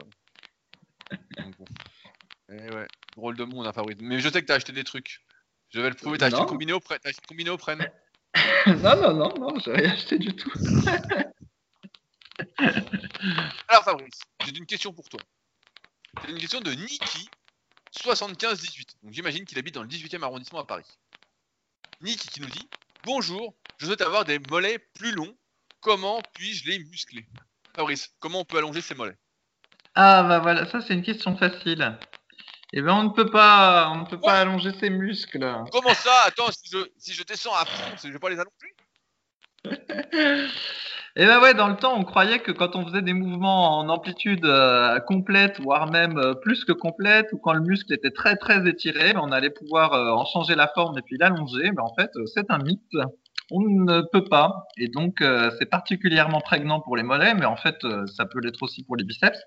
Eh 2.50 2.74
ouais, 2.74 2.86
drôle 3.16 3.36
de 3.36 3.44
monde, 3.44 3.66
hein, 3.66 3.72
Fabrice. 3.72 3.98
Mais 4.00 4.18
je 4.20 4.28
sais 4.28 4.42
que 4.42 4.46
t'as 4.46 4.56
acheté 4.56 4.72
des 4.72 4.84
trutrucs. 4.84 5.20
Je 5.70 5.80
vais 5.80 5.88
le 5.88 5.94
prouver, 5.94 6.18
t'as 6.18 6.26
acheté 6.26 6.40
une 6.40 6.46
combiné 6.46 6.72
au 6.72 6.80
prêt. 6.80 6.98
T'as 6.98 7.10
acheté 7.10 7.22
une 7.22 7.28
combiné 7.28 7.50
au 7.50 7.56
prêt. 7.56 7.76
non, 8.66 8.96
non, 8.96 9.14
non, 9.14 9.34
non, 9.38 9.58
j'ai 9.60 9.72
rien 9.72 9.92
acheté 9.92 10.18
du 10.18 10.34
tout. 10.34 10.52
Alors 13.68 13.84
Fabrice, 13.84 14.20
j'ai 14.44 14.56
une 14.56 14.66
question 14.66 14.92
pour 14.92 15.08
toi. 15.08 15.20
C'est 16.22 16.30
une 16.30 16.38
question 16.38 16.60
de 16.60 16.72
Niki, 16.72 17.28
75-18. 17.96 18.96
Donc 19.02 19.12
j'imagine 19.12 19.44
qu'il 19.44 19.58
habite 19.58 19.74
dans 19.74 19.82
le 19.82 19.88
18e 19.88 20.22
arrondissement 20.22 20.60
à 20.60 20.66
Paris. 20.66 20.86
Niki 22.00 22.28
qui 22.28 22.40
nous 22.40 22.48
dit 22.48 22.68
Bonjour, 23.04 23.54
je 23.78 23.86
souhaite 23.86 24.00
avoir 24.00 24.24
des 24.24 24.38
mollets 24.50 24.78
plus 24.78 25.12
longs. 25.12 25.36
Comment 25.84 26.18
puis-je 26.32 26.66
les 26.70 26.78
muscler? 26.78 27.26
Fabrice, 27.76 28.08
comment 28.18 28.40
on 28.40 28.44
peut 28.46 28.56
allonger 28.56 28.80
ses 28.80 28.94
mollets? 28.94 29.18
Ah 29.94 30.22
bah 30.22 30.38
voilà, 30.38 30.64
ça 30.66 30.80
c'est 30.80 30.94
une 30.94 31.02
question 31.02 31.36
facile. 31.36 31.98
Eh 32.72 32.80
ben 32.80 32.94
on 32.94 33.02
ne 33.04 33.10
peut 33.10 33.30
pas, 33.30 33.90
on 33.90 33.98
ne 33.98 34.06
peut 34.06 34.18
pas 34.18 34.40
allonger 34.40 34.72
ses 34.80 34.88
muscles. 34.88 35.46
Comment 35.70 35.92
ça? 35.92 36.22
Attends, 36.26 36.50
si 36.52 36.70
je, 36.72 36.78
si 36.96 37.12
je 37.12 37.22
descends 37.22 37.54
à 37.54 37.66
fond, 37.66 37.96
je 38.02 38.08
vais 38.08 38.18
pas 38.18 38.30
les 38.30 38.38
allonger? 38.40 38.74
Et 41.16 41.26
ben 41.26 41.40
ouais, 41.40 41.52
dans 41.52 41.68
le 41.68 41.76
temps, 41.76 41.94
on 41.96 42.02
croyait 42.02 42.40
que 42.40 42.50
quand 42.50 42.74
on 42.74 42.86
faisait 42.86 43.02
des 43.02 43.12
mouvements 43.12 43.78
en 43.78 43.88
amplitude 43.90 44.44
euh, 44.46 44.98
complète, 45.00 45.60
voire 45.60 45.88
même 45.88 46.18
euh, 46.18 46.34
plus 46.34 46.64
que 46.64 46.72
complète, 46.72 47.28
ou 47.32 47.38
quand 47.38 47.52
le 47.52 47.60
muscle 47.60 47.92
était 47.92 48.10
très 48.10 48.36
très 48.36 48.66
étiré, 48.66 49.12
on 49.16 49.30
allait 49.30 49.50
pouvoir 49.50 49.92
euh, 49.92 50.10
en 50.10 50.24
changer 50.24 50.54
la 50.56 50.66
forme 50.66 50.98
et 50.98 51.02
puis 51.02 51.18
l'allonger. 51.18 51.70
Mais 51.70 51.82
en 51.82 51.94
fait, 51.94 52.10
c'est 52.34 52.50
un 52.50 52.58
mythe. 52.58 52.96
On 53.56 53.60
ne 53.60 54.02
peut 54.12 54.24
pas. 54.24 54.66
Et 54.76 54.88
donc, 54.88 55.20
euh, 55.20 55.50
c'est 55.58 55.70
particulièrement 55.70 56.40
prégnant 56.40 56.80
pour 56.80 56.96
les 56.96 57.04
mollets, 57.04 57.34
mais 57.34 57.44
en 57.46 57.56
fait, 57.56 57.76
euh, 57.84 58.04
ça 58.08 58.26
peut 58.26 58.40
l'être 58.40 58.62
aussi 58.62 58.82
pour 58.82 58.96
les 58.96 59.04
biceps. 59.04 59.38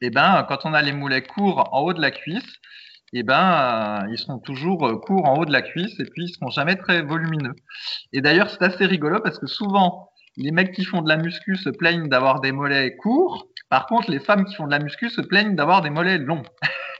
Et 0.00 0.08
ben, 0.08 0.46
quand 0.48 0.64
on 0.64 0.72
a 0.72 0.80
les 0.80 0.92
mollets 0.92 1.22
courts 1.22 1.68
en 1.72 1.80
haut 1.80 1.92
de 1.92 2.00
la 2.00 2.10
cuisse, 2.10 2.60
et 3.12 3.22
ben, 3.22 4.04
euh, 4.04 4.08
ils 4.12 4.18
seront 4.18 4.38
toujours 4.38 4.86
euh, 4.86 4.96
courts 4.96 5.26
en 5.26 5.38
haut 5.38 5.44
de 5.44 5.52
la 5.52 5.62
cuisse 5.62 5.98
et 5.98 6.04
puis 6.04 6.24
ils 6.26 6.34
seront 6.34 6.50
jamais 6.50 6.76
très 6.76 7.02
volumineux. 7.02 7.54
Et 8.12 8.20
d'ailleurs, 8.20 8.50
c'est 8.50 8.62
assez 8.62 8.86
rigolo 8.86 9.20
parce 9.20 9.38
que 9.38 9.46
souvent, 9.46 10.09
les 10.36 10.50
mecs 10.52 10.72
qui 10.72 10.84
font 10.84 11.02
de 11.02 11.08
la 11.08 11.16
muscu 11.16 11.56
se 11.56 11.70
plaignent 11.70 12.08
d'avoir 12.08 12.40
des 12.40 12.52
mollets 12.52 12.96
courts. 12.96 13.48
Par 13.68 13.86
contre, 13.86 14.10
les 14.10 14.20
femmes 14.20 14.44
qui 14.44 14.54
font 14.54 14.66
de 14.66 14.72
la 14.72 14.78
muscu 14.78 15.10
se 15.10 15.20
plaignent 15.20 15.54
d'avoir 15.54 15.82
des 15.82 15.90
mollets 15.90 16.18
longs. 16.18 16.42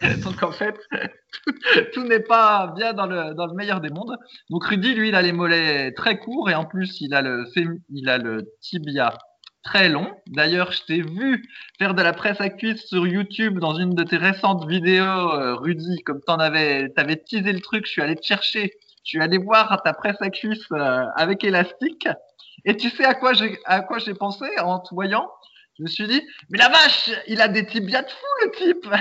Donc 0.25 0.43
en 0.43 0.53
fait, 0.53 0.77
tout, 1.93 2.05
n'est 2.05 2.21
pas 2.21 2.73
bien 2.77 2.93
dans 2.93 3.07
le, 3.07 3.35
dans 3.35 3.47
le 3.47 3.55
meilleur 3.55 3.81
des 3.81 3.91
mondes. 3.91 4.17
Donc 4.51 4.65
Rudy, 4.65 4.95
lui, 4.95 5.09
il 5.09 5.15
a 5.15 5.23
les 5.23 5.33
mollets 5.33 5.93
très 5.93 6.19
courts 6.19 6.51
et 6.51 6.55
en 6.55 6.65
plus, 6.65 7.01
il 7.01 7.15
a 7.15 7.23
le, 7.23 7.45
il 7.91 8.09
a 8.09 8.19
le 8.19 8.49
tibia 8.61 9.17
très 9.63 9.89
long. 9.89 10.11
D'ailleurs, 10.27 10.73
je 10.73 10.83
t'ai 10.85 11.03
vu 11.03 11.45
faire 11.79 11.95
de 11.95 12.03
la 12.03 12.13
presse 12.13 12.41
à 12.41 12.49
cuisse 12.49 12.87
sur 12.87 13.07
YouTube 13.07 13.59
dans 13.59 13.75
une 13.75 13.95
de 13.95 14.03
tes 14.05 14.17
récentes 14.17 14.67
vidéos, 14.67 15.05
euh, 15.05 15.55
Rudy, 15.55 16.03
comme 16.05 16.21
t'en 16.23 16.37
avais, 16.37 16.89
t'avais 16.91 17.17
teasé 17.17 17.53
le 17.53 17.61
truc, 17.61 17.87
je 17.87 17.93
suis 17.93 18.03
allé 18.03 18.17
te 18.17 18.25
chercher. 18.25 18.73
Je 19.05 19.11
suis 19.11 19.21
allé 19.21 19.39
voir 19.39 19.81
ta 19.83 19.93
presse 19.93 20.21
à 20.21 20.31
cuisse 20.31 20.65
euh, 20.73 21.05
avec 21.17 21.43
élastique. 21.45 22.09
Et 22.65 22.77
tu 22.77 22.91
sais 22.91 23.05
à 23.05 23.15
quoi 23.15 23.33
j'ai 23.33 24.15
pensé 24.15 24.47
en 24.59 24.81
te 24.81 24.95
voyant? 24.95 25.31
Je 25.81 25.85
me 25.85 25.89
suis 25.89 26.07
dit, 26.07 26.23
mais 26.51 26.59
la 26.59 26.69
vache, 26.69 27.11
il 27.27 27.41
a 27.41 27.49
des 27.49 27.65
tibias 27.65 28.03
de 28.03 28.11
fou 28.11 28.27
le 28.45 28.51
type. 28.51 28.87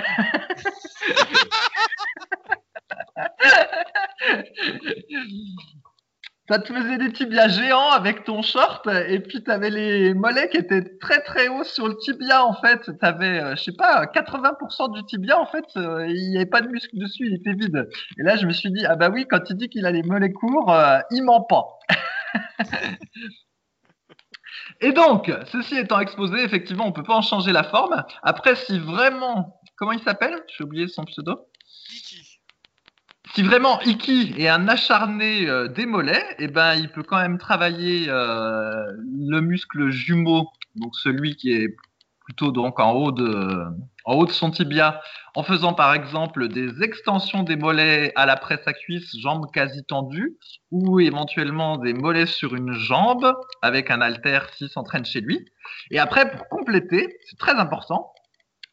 Ça 6.48 6.58
te 6.58 6.74
faisait 6.74 6.98
des 6.98 7.12
tibias 7.12 7.50
géants 7.50 7.92
avec 7.92 8.24
ton 8.24 8.42
short 8.42 8.88
et 8.88 9.20
puis 9.20 9.44
tu 9.44 9.52
avais 9.52 9.70
les 9.70 10.14
mollets 10.14 10.48
qui 10.50 10.58
étaient 10.58 10.98
très 11.00 11.22
très 11.22 11.48
hauts 11.48 11.64
sur 11.64 11.88
le 11.88 11.96
tibia 11.98 12.44
en 12.46 12.54
fait. 12.54 12.82
Tu 12.86 12.92
avais, 13.02 13.56
je 13.56 13.64
sais 13.64 13.74
pas, 13.74 14.06
80% 14.06 14.92
du 14.94 15.06
tibia 15.06 15.40
en 15.40 15.46
fait, 15.46 15.66
euh, 15.76 16.08
il 16.08 16.32
n'y 16.32 16.38
avait 16.38 16.48
pas 16.48 16.62
de 16.62 16.70
muscle 16.70 16.98
dessus, 16.98 17.28
il 17.28 17.36
était 17.36 17.54
vide. 17.54 17.88
Et 18.18 18.24
là 18.24 18.36
je 18.36 18.48
me 18.48 18.52
suis 18.52 18.72
dit, 18.72 18.84
ah 18.88 18.96
bah 18.96 19.12
oui, 19.12 19.28
quand 19.30 19.48
il 19.50 19.58
dit 19.58 19.70
qu'il 19.70 19.86
a 19.86 19.92
les 19.92 20.02
mollets 20.02 20.32
courts, 20.32 20.74
euh, 20.74 20.98
il 21.12 21.24
ment 21.24 21.44
pas. 21.44 21.68
Et 24.82 24.92
donc, 24.92 25.32
ceci 25.52 25.78
étant 25.78 26.00
exposé, 26.00 26.44
effectivement, 26.44 26.88
on 26.88 26.92
peut 26.92 27.04
pas 27.04 27.16
en 27.16 27.22
changer 27.22 27.52
la 27.52 27.64
forme. 27.64 28.04
Après, 28.24 28.56
si 28.56 28.80
vraiment, 28.80 29.60
comment 29.76 29.92
il 29.92 30.02
s'appelle? 30.02 30.44
J'ai 30.56 30.64
oublié 30.64 30.88
son 30.88 31.06
pseudo. 31.06 31.48
Niki. 31.92 32.40
Si 33.36 33.44
vraiment 33.44 33.80
Iki 33.82 34.34
est 34.38 34.48
un 34.48 34.68
acharné 34.68 35.48
euh, 35.48 35.68
des 35.68 35.86
mollets, 35.86 36.26
eh 36.40 36.48
ben, 36.48 36.74
il 36.76 36.90
peut 36.90 37.04
quand 37.04 37.20
même 37.20 37.38
travailler 37.38 38.10
euh, 38.10 38.92
le 39.28 39.40
muscle 39.42 39.90
jumeau, 39.90 40.50
donc 40.76 40.96
celui 40.96 41.36
qui 41.36 41.52
est 41.52 41.76
plutôt 42.30 42.52
donc 42.52 42.80
en 42.80 42.92
haut 42.92 43.12
de, 43.12 43.66
en 44.06 44.14
haut 44.14 44.28
de 44.28 44.32
son 44.32 44.52
tibia, 44.52 45.02
en 45.36 45.42
faisant 45.42 45.74
par 45.74 45.96
exemple 45.96 46.48
des 46.48 46.84
extensions 46.84 47.42
des 47.42 47.56
mollets 47.56 48.12
à 48.16 48.28
la 48.28 48.36
presse 48.36 48.68
à 48.68 48.74
cuisse, 48.74 49.18
jambes 49.20 49.48
quasi 49.52 49.84
tendues, 49.84 50.38
ou 50.70 51.00
éventuellement 51.00 51.78
des 51.78 51.94
mollets 51.94 52.28
sur 52.28 52.54
une 52.54 52.74
jambe 52.74 53.34
avec 53.64 53.90
un 53.90 54.00
haltère 54.00 54.48
s'il 54.54 54.70
s'entraîne 54.70 55.06
chez 55.06 55.22
lui. 55.22 55.44
Et 55.90 55.98
après, 55.98 56.30
pour 56.30 56.48
compléter, 56.50 57.18
c'est 57.28 57.40
très 57.40 57.54
important, 57.54 58.14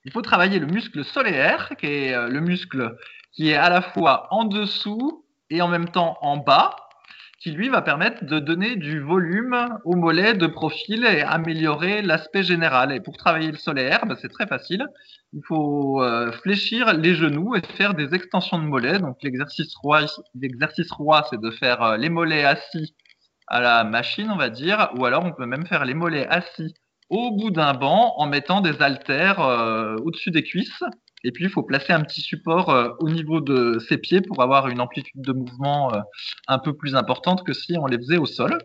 il 0.04 0.12
faut 0.12 0.22
travailler 0.22 0.58
le 0.58 0.66
muscle 0.66 1.02
solaire, 1.02 1.70
qui 1.78 1.86
est 1.86 2.14
euh, 2.14 2.28
le 2.28 2.40
muscle 2.40 2.94
qui 3.32 3.50
est 3.50 3.56
à 3.56 3.70
la 3.70 3.80
fois 3.80 4.28
en 4.30 4.44
dessous 4.44 5.24
et 5.48 5.62
en 5.62 5.68
même 5.68 5.88
temps 5.88 6.18
en 6.20 6.36
bas, 6.36 6.76
qui 7.38 7.50
lui 7.50 7.68
va 7.68 7.82
permettre 7.82 8.24
de 8.24 8.38
donner 8.38 8.76
du 8.76 9.00
volume 9.00 9.68
au 9.84 9.94
mollet 9.94 10.34
de 10.34 10.46
profil 10.46 11.04
et 11.04 11.20
améliorer 11.20 12.00
l'aspect 12.00 12.42
général. 12.42 12.92
Et 12.92 13.00
pour 13.00 13.16
travailler 13.16 13.50
le 13.50 13.58
solaire, 13.58 14.06
bah, 14.06 14.16
c'est 14.20 14.30
très 14.30 14.46
facile. 14.46 14.86
Il 15.34 15.42
faut 15.46 16.02
euh, 16.02 16.32
fléchir 16.32 16.94
les 16.94 17.14
genoux 17.14 17.54
et 17.54 17.60
faire 17.76 17.94
des 17.94 18.14
extensions 18.14 18.58
de 18.58 18.64
mollets. 18.64 18.98
Donc 18.98 19.18
l'exercice 19.22 19.74
roi, 19.76 20.06
l'exercice 20.34 20.90
roi, 20.90 21.26
c'est 21.28 21.40
de 21.40 21.50
faire 21.50 21.82
euh, 21.82 21.96
les 21.98 22.08
mollets 22.08 22.44
assis 22.44 22.94
à 23.48 23.60
la 23.60 23.84
machine, 23.84 24.30
on 24.30 24.36
va 24.36 24.48
dire, 24.48 24.90
ou 24.96 25.04
alors 25.04 25.24
on 25.24 25.32
peut 25.32 25.46
même 25.46 25.66
faire 25.66 25.84
les 25.84 25.94
mollets 25.94 26.26
assis 26.26 26.74
au 27.10 27.30
bout 27.36 27.50
d'un 27.50 27.74
banc 27.74 28.14
en 28.16 28.26
mettant 28.26 28.60
des 28.60 28.82
haltères 28.82 29.40
euh, 29.40 29.96
au-dessus 30.04 30.30
des 30.30 30.42
cuisses. 30.42 30.82
Et 31.24 31.32
puis, 31.32 31.44
il 31.44 31.50
faut 31.50 31.62
placer 31.62 31.92
un 31.92 32.02
petit 32.02 32.20
support 32.20 32.70
euh, 32.70 32.90
au 33.00 33.08
niveau 33.08 33.40
de 33.40 33.78
ses 33.78 33.98
pieds 33.98 34.20
pour 34.20 34.42
avoir 34.42 34.68
une 34.68 34.80
amplitude 34.80 35.20
de 35.22 35.32
mouvement 35.32 35.92
euh, 35.92 36.00
un 36.48 36.58
peu 36.58 36.74
plus 36.74 36.94
importante 36.94 37.44
que 37.44 37.52
si 37.52 37.76
on 37.78 37.86
les 37.86 37.98
faisait 37.98 38.18
au 38.18 38.26
sol. 38.26 38.58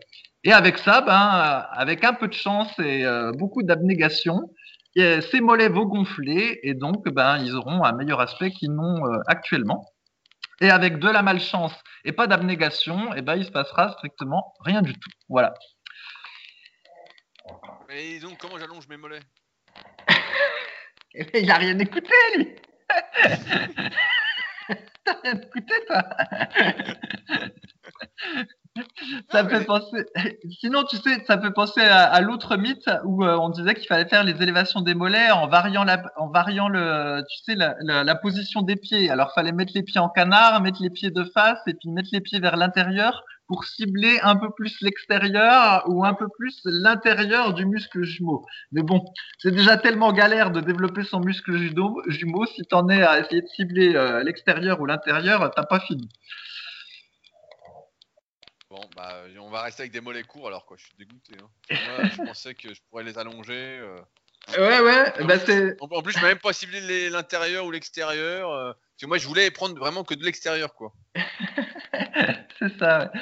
Et 0.44 0.52
avec 0.52 0.78
ça, 0.78 1.02
ben, 1.02 1.12
euh, 1.12 1.62
avec 1.72 2.04
un 2.04 2.14
peu 2.14 2.26
de 2.26 2.32
chance 2.32 2.76
et 2.78 3.04
euh, 3.04 3.32
beaucoup 3.32 3.62
d'abnégation, 3.62 4.50
et 4.96 5.20
ces 5.20 5.40
mollets 5.40 5.68
vont 5.68 5.86
gonfler 5.86 6.58
et 6.62 6.74
donc 6.74 7.08
ben, 7.08 7.38
ils 7.38 7.54
auront 7.54 7.84
un 7.84 7.92
meilleur 7.92 8.20
aspect 8.20 8.50
qu'ils 8.50 8.72
n'ont 8.72 9.06
euh, 9.06 9.18
actuellement. 9.26 9.86
Et 10.60 10.70
avec 10.70 10.98
de 10.98 11.08
la 11.08 11.22
malchance 11.22 11.72
et 12.04 12.12
pas 12.12 12.26
d'abnégation, 12.26 13.14
et 13.14 13.22
ben, 13.22 13.36
il 13.36 13.44
se 13.44 13.52
passera 13.52 13.92
strictement 13.92 14.52
rien 14.60 14.82
du 14.82 14.92
tout. 14.94 15.10
Voilà. 15.28 15.54
Mais 17.88 18.18
donc, 18.18 18.38
comment 18.38 18.58
j'allonge 18.58 18.88
mes 18.88 18.96
mollets? 18.96 19.22
Il 21.34 21.50
a 21.50 21.56
rien 21.56 21.78
écouté, 21.78 22.10
lui. 22.36 22.48
T'as 25.04 25.14
rien 25.24 25.34
écouté, 25.34 25.74
toi. 25.88 26.02
Ça 29.30 29.42
Non, 29.42 29.48
fait 29.50 29.58
mais- 29.58 29.64
penser. 29.66 30.04
Sinon, 30.60 30.84
tu 30.84 30.96
sais, 30.96 31.22
ça 31.26 31.38
fait 31.40 31.50
penser 31.50 31.82
à, 31.82 32.04
à 32.04 32.20
l'autre 32.22 32.56
mythe 32.56 32.88
où 33.04 33.22
euh, 33.24 33.36
on 33.36 33.50
disait 33.50 33.74
qu'il 33.74 33.86
fallait 33.86 34.08
faire 34.08 34.24
les 34.24 34.40
élévations 34.42 34.80
des 34.80 34.94
mollets 34.94 35.30
en 35.30 35.46
variant 35.46 35.84
la, 35.84 36.02
en 36.16 36.28
variant 36.30 36.68
le, 36.68 37.22
tu 37.28 37.36
sais, 37.44 37.54
la, 37.54 37.74
la, 37.80 38.02
la 38.04 38.14
position 38.14 38.62
des 38.62 38.76
pieds. 38.76 39.10
Alors, 39.10 39.34
fallait 39.34 39.52
mettre 39.52 39.72
les 39.74 39.82
pieds 39.82 40.00
en 40.00 40.08
canard, 40.08 40.62
mettre 40.62 40.80
les 40.80 40.88
pieds 40.90 41.10
de 41.10 41.24
face 41.34 41.58
et 41.66 41.74
puis 41.74 41.90
mettre 41.90 42.08
les 42.12 42.20
pieds 42.22 42.40
vers 42.40 42.56
l'intérieur 42.56 43.22
pour 43.46 43.64
cibler 43.64 44.18
un 44.22 44.36
peu 44.36 44.50
plus 44.50 44.80
l'extérieur 44.80 45.84
ou 45.88 46.04
un 46.04 46.14
peu 46.14 46.28
plus 46.28 46.60
l'intérieur 46.64 47.54
du 47.54 47.66
muscle 47.66 48.02
jumeau. 48.04 48.46
Mais 48.70 48.82
bon, 48.82 49.04
c'est 49.38 49.50
déjà 49.50 49.76
tellement 49.76 50.12
galère 50.12 50.50
de 50.50 50.60
développer 50.60 51.02
son 51.04 51.20
muscle 51.20 51.56
jumeau. 51.56 52.46
Si 52.46 52.62
t'en 52.62 52.88
es 52.88 53.02
à 53.02 53.20
essayer 53.20 53.42
de 53.42 53.48
cibler 53.48 53.94
euh, 53.94 54.22
l'extérieur 54.22 54.80
ou 54.80 54.86
l'intérieur, 54.86 55.50
t'as 55.54 55.64
pas 55.64 55.80
fini. 55.80 56.08
Bon, 58.70 58.80
bah, 58.96 59.24
on 59.38 59.50
va 59.50 59.62
rester 59.62 59.82
avec 59.82 59.92
des 59.92 60.00
mollets 60.00 60.22
courts 60.22 60.48
alors 60.48 60.64
quoi, 60.64 60.78
je 60.78 60.84
suis 60.84 60.94
dégoûté. 60.96 61.34
Hein. 61.42 61.48
Moi, 61.70 62.08
je 62.08 62.16
pensais 62.24 62.54
que 62.54 62.72
je 62.72 62.80
pourrais 62.88 63.04
les 63.04 63.18
allonger. 63.18 63.78
euh. 63.80 64.00
Ouais, 64.58 64.80
ouais, 64.80 65.24
bah 65.24 65.38
c'est. 65.38 65.76
En, 65.80 65.86
en 65.96 66.02
plus, 66.02 66.12
je 66.12 66.20
m'ai 66.20 66.28
même 66.28 66.38
pas 66.38 66.52
ciblé 66.52 67.08
l'intérieur 67.10 67.64
ou 67.64 67.70
l'extérieur. 67.70 68.50
euh, 68.50 68.72
parce 68.72 69.00
que 69.02 69.06
moi, 69.06 69.18
je 69.18 69.26
voulais 69.26 69.50
prendre 69.50 69.78
vraiment 69.78 70.04
que 70.04 70.14
de 70.14 70.24
l'extérieur, 70.24 70.74
quoi. 70.74 70.92
c'est 72.58 72.78
ça. 72.78 72.98
ouais. 73.14 73.20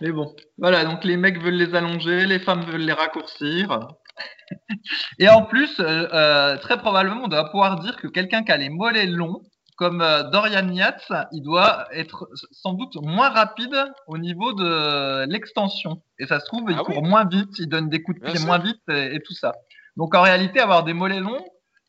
Mais 0.00 0.10
bon, 0.12 0.34
voilà, 0.58 0.84
donc 0.84 1.04
les 1.04 1.16
mecs 1.16 1.40
veulent 1.40 1.54
les 1.54 1.74
allonger, 1.74 2.26
les 2.26 2.38
femmes 2.38 2.64
veulent 2.64 2.80
les 2.84 2.92
raccourcir. 2.92 3.78
Et 5.18 5.28
en 5.28 5.42
plus, 5.44 5.78
euh, 5.80 6.08
euh, 6.12 6.56
très 6.58 6.78
probablement, 6.78 7.24
on 7.24 7.28
doit 7.28 7.50
pouvoir 7.50 7.80
dire 7.80 7.96
que 7.96 8.08
quelqu'un 8.08 8.42
qui 8.42 8.52
a 8.52 8.56
les 8.56 8.68
mollets 8.68 9.06
longs, 9.06 9.42
comme 9.76 10.02
euh, 10.02 10.24
Dorian 10.24 10.68
Yates, 10.68 11.10
il 11.32 11.42
doit 11.42 11.86
être 11.92 12.28
sans 12.50 12.74
doute 12.74 12.94
moins 13.02 13.30
rapide 13.30 13.84
au 14.06 14.18
niveau 14.18 14.52
de 14.52 15.24
l'extension. 15.26 16.02
Et 16.18 16.26
ça 16.26 16.40
se 16.40 16.46
trouve, 16.46 16.70
il 16.70 16.76
Ah 16.78 16.82
oui 16.86 16.94
court 16.94 17.02
moins 17.04 17.24
vite, 17.24 17.58
il 17.58 17.68
donne 17.68 17.88
des 17.88 18.02
coups 18.02 18.20
de 18.20 18.24
pied 18.24 18.38
moins 18.40 18.58
vite 18.58 18.82
et, 18.90 19.14
et 19.14 19.20
tout 19.22 19.34
ça. 19.34 19.54
Donc 19.96 20.14
en 20.14 20.22
réalité, 20.22 20.60
avoir 20.60 20.84
des 20.84 20.94
mollets 20.94 21.20
longs, 21.20 21.44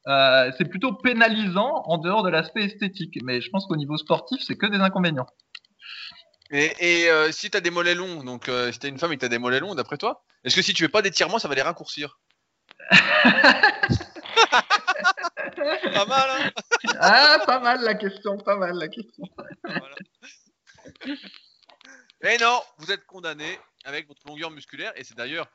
euh, 0.07 0.51
c'est 0.57 0.65
plutôt 0.65 0.93
pénalisant 0.93 1.83
en 1.85 1.97
dehors 1.97 2.23
de 2.23 2.29
l'aspect 2.29 2.65
esthétique. 2.65 3.17
Mais 3.23 3.41
je 3.41 3.49
pense 3.49 3.65
qu'au 3.65 3.75
niveau 3.75 3.97
sportif, 3.97 4.41
c'est 4.45 4.57
que 4.57 4.65
des 4.65 4.79
inconvénients. 4.79 5.27
Et, 6.51 7.09
euh, 7.09 7.31
si 7.31 7.49
tu 7.49 7.57
as 7.57 7.61
des 7.61 7.71
mollets 7.71 7.95
longs, 7.95 8.23
donc 8.23 8.47
euh, 8.47 8.71
si 8.71 8.77
tu 8.77 8.87
une 8.87 8.99
femme 8.99 9.11
et 9.11 9.15
que 9.15 9.21
tu 9.21 9.25
as 9.25 9.29
des 9.29 9.39
mollets 9.39 9.59
longs, 9.59 9.73
d'après 9.73 9.97
toi, 9.97 10.23
est-ce 10.43 10.55
que 10.55 10.61
si 10.61 10.73
tu 10.73 10.83
fais 10.83 10.89
pas 10.89 11.01
d'étirement, 11.01 11.39
ça 11.39 11.47
va 11.47 11.55
les 11.55 11.63
raccourcir? 11.63 12.19
Pas 15.93 16.05
mal, 16.05 16.29
hein 16.29 16.51
Ah, 16.99 17.39
pas 17.45 17.59
mal 17.59 17.81
la 17.83 17.95
question, 17.95 18.37
pas 18.37 18.55
mal 18.57 18.75
la 18.77 18.87
question. 18.87 19.23
Mais 22.21 22.37
non, 22.37 22.61
vous 22.77 22.91
êtes 22.91 23.05
condamné 23.05 23.59
avec 23.85 24.07
votre 24.07 24.21
longueur 24.27 24.51
musculaire, 24.51 24.91
et 24.95 25.03
c'est 25.03 25.15
d'ailleurs, 25.15 25.47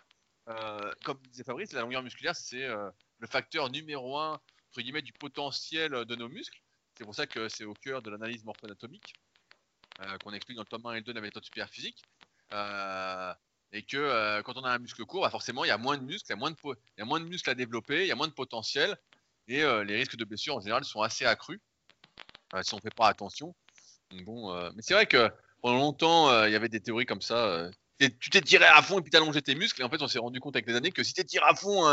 euh, 0.48 0.92
comme 1.04 1.18
disait 1.30 1.44
Fabrice, 1.44 1.72
la 1.72 1.82
longueur 1.82 2.02
musculaire, 2.02 2.36
c'est 2.36 2.66
le 2.66 3.26
facteur 3.26 3.70
numéro 3.70 4.18
un, 4.18 4.32
entre 4.70 4.80
guillemets, 4.80 5.02
du 5.02 5.12
potentiel 5.12 5.90
de 6.04 6.16
nos 6.16 6.28
muscles. 6.28 6.60
C'est 6.96 7.04
pour 7.04 7.14
ça 7.14 7.26
que 7.26 7.48
c'est 7.48 7.64
au 7.64 7.74
cœur 7.74 8.02
de 8.02 8.10
l'analyse 8.10 8.44
morpho-anatomique. 8.44 9.14
Euh, 10.00 10.16
qu'on 10.18 10.32
explique 10.32 10.56
dans 10.56 10.62
le 10.62 10.68
tome 10.68 10.86
1 10.86 10.92
et 10.92 10.96
le 10.98 11.02
2 11.02 11.12
de 11.12 11.18
la 11.18 11.22
méthode 11.22 11.44
super 11.44 11.68
physique. 11.68 12.00
Euh, 12.52 13.34
et 13.72 13.82
que 13.82 13.96
euh, 13.96 14.42
quand 14.42 14.56
on 14.56 14.62
a 14.62 14.70
un 14.70 14.78
muscle 14.78 15.04
court, 15.04 15.22
bah, 15.22 15.30
forcément, 15.30 15.64
il 15.64 15.68
y 15.68 15.72
a 15.72 15.78
moins 15.78 15.98
de 15.98 16.04
muscles, 16.04 16.26
il 16.28 16.30
y 16.30 16.32
a 16.34 16.36
moins 16.36 17.20
de, 17.20 17.28
il 17.36 17.50
à 17.50 17.54
développer, 17.54 18.02
il 18.02 18.06
y 18.06 18.12
a 18.12 18.14
moins 18.14 18.28
de 18.28 18.32
potentiel, 18.32 18.96
et 19.48 19.62
les 19.84 19.96
risques 19.96 20.16
de 20.16 20.24
blessure 20.24 20.56
en 20.56 20.60
général 20.60 20.84
sont 20.84 21.00
assez 21.00 21.24
accrus 21.24 21.58
si 22.62 22.74
on 22.74 22.76
ne 22.76 22.82
fait 22.82 22.94
pas 22.94 23.08
attention. 23.08 23.54
bon, 24.24 24.52
mais 24.72 24.82
c'est 24.82 24.92
vrai 24.92 25.06
que 25.06 25.30
pendant 25.62 25.78
longtemps, 25.78 26.44
il 26.44 26.52
y 26.52 26.54
avait 26.54 26.68
des 26.68 26.80
théories 26.80 27.06
comme 27.06 27.22
ça. 27.22 27.70
Tu 27.98 28.30
t'es 28.30 28.40
tiré 28.40 28.64
à 28.64 28.82
fond 28.82 28.98
et 28.98 29.02
puis 29.02 29.10
t'as 29.10 29.18
allongé 29.18 29.42
tes 29.42 29.54
muscles, 29.54 29.80
et 29.80 29.84
en 29.84 29.90
fait, 29.90 30.02
on 30.02 30.08
s'est 30.08 30.18
rendu 30.18 30.40
compte 30.40 30.56
avec 30.56 30.66
les 30.66 30.76
années 30.76 30.92
que 30.92 31.02
si 31.02 31.14
t'es 31.14 31.24
tiré 31.24 31.44
à 31.48 31.54
fond 31.54 31.88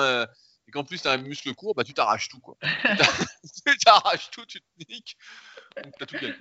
et 0.67 0.71
qu'en 0.71 0.83
plus 0.83 1.01
t'as 1.01 1.13
un 1.13 1.17
muscle 1.17 1.53
court, 1.53 1.75
bah 1.75 1.83
tu 1.83 1.93
t'arraches 1.93 2.29
tout 2.29 2.39
quoi. 2.39 2.57
tu 3.65 3.77
t'arraches 3.77 4.29
tout, 4.31 4.45
tu 4.45 4.59
te 4.59 4.65
niques, 4.89 5.17
donc 5.83 5.93
t'as 5.97 6.05
tout 6.05 6.15
gagné. 6.15 6.35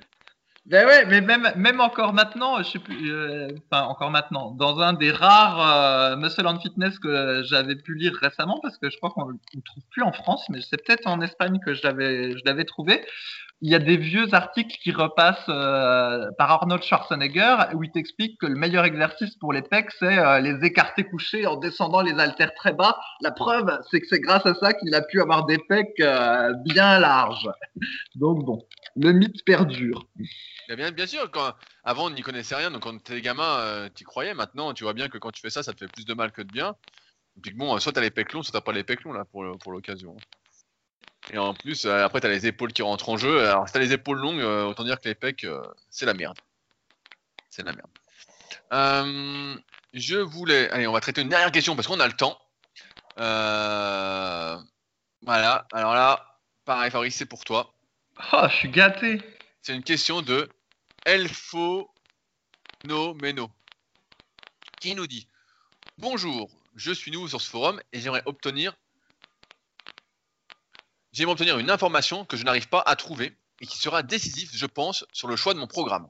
Ben 0.67 0.87
ouais, 0.87 1.05
mais 1.05 1.21
même, 1.21 1.53
même 1.57 1.81
encore 1.83 2.15
maintenant, 2.15 2.63
je 2.63 2.71
sais 2.71 2.79
plus, 2.79 3.13
euh, 3.13 3.49
enfin 3.71 3.83
encore 3.83 4.11
maintenant, 4.11 4.51
dans 4.53 4.81
un 4.81 4.95
des 4.95 5.13
rares 5.13 5.61
euh, 5.61 6.17
Muscle 6.17 6.47
and 6.47 6.59
Fitness 6.61 6.99
que 6.99 7.43
j'avais 7.45 7.77
pu 7.77 7.95
lire 7.95 8.15
récemment, 8.23 8.61
parce 8.63 8.79
que 8.79 8.89
je 8.89 8.97
crois 8.97 9.11
qu'on 9.11 9.27
ne 9.29 9.61
trouve 9.63 9.83
plus 9.91 10.03
en 10.03 10.13
France, 10.13 10.47
mais 10.49 10.61
c'est 10.63 10.83
peut-être 10.83 11.07
en 11.07 11.21
Espagne 11.21 11.61
que 11.63 11.75
je 11.75 11.83
l'avais 12.47 12.65
trouvé. 12.65 13.05
Il 13.61 13.71
y 13.71 13.75
a 13.75 13.79
des 13.79 13.97
vieux 13.97 14.35
articles 14.35 14.77
qui 14.83 14.93
repassent 14.93 15.49
euh, 15.49 16.31
par 16.37 16.51
Arnold 16.51 16.83
Schwarzenegger 16.83 17.57
où 17.75 17.83
il 17.83 17.91
t'explique 17.91 18.39
que 18.39 18.47
le 18.47 18.57
meilleur 18.57 18.85
exercice 18.85 19.37
pour 19.37 19.53
les 19.53 19.63
pecs, 19.63 19.91
c'est 19.99 20.43
les 20.43 20.67
écarter 20.67 21.05
couchés 21.05 21.47
en 21.47 21.57
descendant 21.57 22.03
les 22.03 22.13
haltères 22.21 22.53
très 22.55 22.75
bas. 22.75 22.99
La 23.23 23.31
preuve, 23.31 23.79
c'est 23.91 24.01
que 24.01 24.07
c'est 24.07 24.21
grâce 24.21 24.45
à 24.45 24.55
ça 24.55 24.75
qu'il 24.75 24.95
a 24.95 25.01
pu 25.01 25.21
avoir 25.21 25.47
des 25.47 25.59
pecs 25.59 26.03
bien 26.67 26.99
larges. 26.99 27.49
Donc 28.17 28.45
bon, 28.45 28.67
le 28.97 29.13
mythe 29.13 29.45
perdure. 29.45 30.07
Bien, 30.69 31.07
sûr, 31.07 31.31
quand, 31.31 31.55
avant 31.83 32.07
on 32.07 32.11
n'y 32.11 32.23
connaissait 32.23 32.55
rien, 32.55 32.71
donc 32.71 32.83
quand 32.83 33.03
t'es 33.03 33.21
gamin, 33.21 33.59
euh, 33.59 33.89
tu 33.95 34.05
croyais. 34.05 34.35
Maintenant, 34.35 34.73
tu 34.73 34.85
vois 34.85 34.95
bien 34.95 35.09
que 35.09 35.19
quand 35.19 35.31
tu 35.31 35.41
fais 35.41 35.51
ça, 35.51 35.63
ça 35.63 35.73
te 35.73 35.79
fait 35.79 35.93
plus 35.93 36.05
de 36.05 36.15
mal 36.15 36.33
que 36.33 36.43
de 36.43 36.51
bien. 36.51 36.75
Que 37.43 37.51
bon, 37.51 37.79
soit 37.79 37.93
t'as 37.93 38.01
les 38.01 38.11
pecs 38.11 38.33
longs, 38.33 38.43
soit 38.43 38.53
t'as 38.53 38.65
pas 38.65 38.73
les 38.73 38.85
pecs 38.85 39.03
longs 39.05 39.13
là 39.13 39.25
pour, 39.25 39.45
pour 39.59 39.73
l'occasion. 39.73 40.17
Et 41.33 41.39
en 41.39 41.55
plus, 41.55 41.87
euh, 41.87 42.05
après 42.05 42.21
t'as 42.21 42.29
les 42.29 42.47
épaules 42.47 42.73
qui 42.73 42.83
rentrent 42.83 43.09
en 43.09 43.17
jeu. 43.17 43.47
Alors 43.49 43.67
si 43.67 43.73
t'as 43.73 43.81
les 43.81 43.93
épaules 43.93 44.19
longues, 44.19 44.41
euh, 44.41 44.65
autant 44.65 44.85
dire 44.85 45.01
que 45.01 45.09
les 45.09 45.15
pecs, 45.15 45.47
c'est 45.91 46.07
la 46.07 46.15
merde. 46.15 46.39
C'est 47.51 47.65
la 47.65 47.73
merde. 47.73 47.91
je 49.93 50.17
voulais. 50.17 50.71
Allez, 50.71 50.87
on 50.87 50.93
va 50.93 51.01
traiter 51.01 51.23
une 51.23 51.29
dernière 51.29 51.53
question 51.53 51.77
parce 51.77 51.89
qu'on 51.89 52.01
a 52.01 52.07
le 52.07 52.13
temps. 52.13 52.39
Voilà. 55.23 55.67
Alors 55.73 55.95
là, 55.95 56.39
pareil, 56.65 56.91
Fabrice, 56.91 57.17
c'est 57.17 57.27
pour 57.27 57.45
toi. 57.45 57.73
Oh, 58.33 58.47
je 58.49 58.55
suis 58.55 58.69
gâté. 58.69 59.21
C'est 59.63 59.75
une 59.75 59.83
question 59.83 60.23
de 60.23 60.49
Elfo 61.05 61.91
No 62.85 63.15
Meno 63.15 63.51
qui 64.81 64.95
nous 64.95 65.07
dit 65.07 65.27
Bonjour, 65.97 66.51
je 66.77 66.93
suis 66.93 67.11
nouveau 67.11 67.29
sur 67.29 67.41
ce 67.41 67.49
forum 67.49 67.81
et 67.93 68.01
j'aimerais 68.01 68.23
obtenir 68.27 68.75
j'aimerais 71.15 71.33
obtenir 71.33 71.59
une 71.59 71.71
information 71.71 72.25
que 72.25 72.37
je 72.37 72.43
n'arrive 72.43 72.69
pas 72.69 72.83
à 72.85 72.97
trouver 72.97 73.37
et 73.61 73.67
qui 73.67 73.79
sera 73.79 74.03
décisif, 74.03 74.51
je 74.53 74.67
pense, 74.67 75.07
sur 75.13 75.29
le 75.29 75.37
choix 75.37 75.55
de 75.55 75.61
mon 75.61 75.69
programme. 75.69 76.09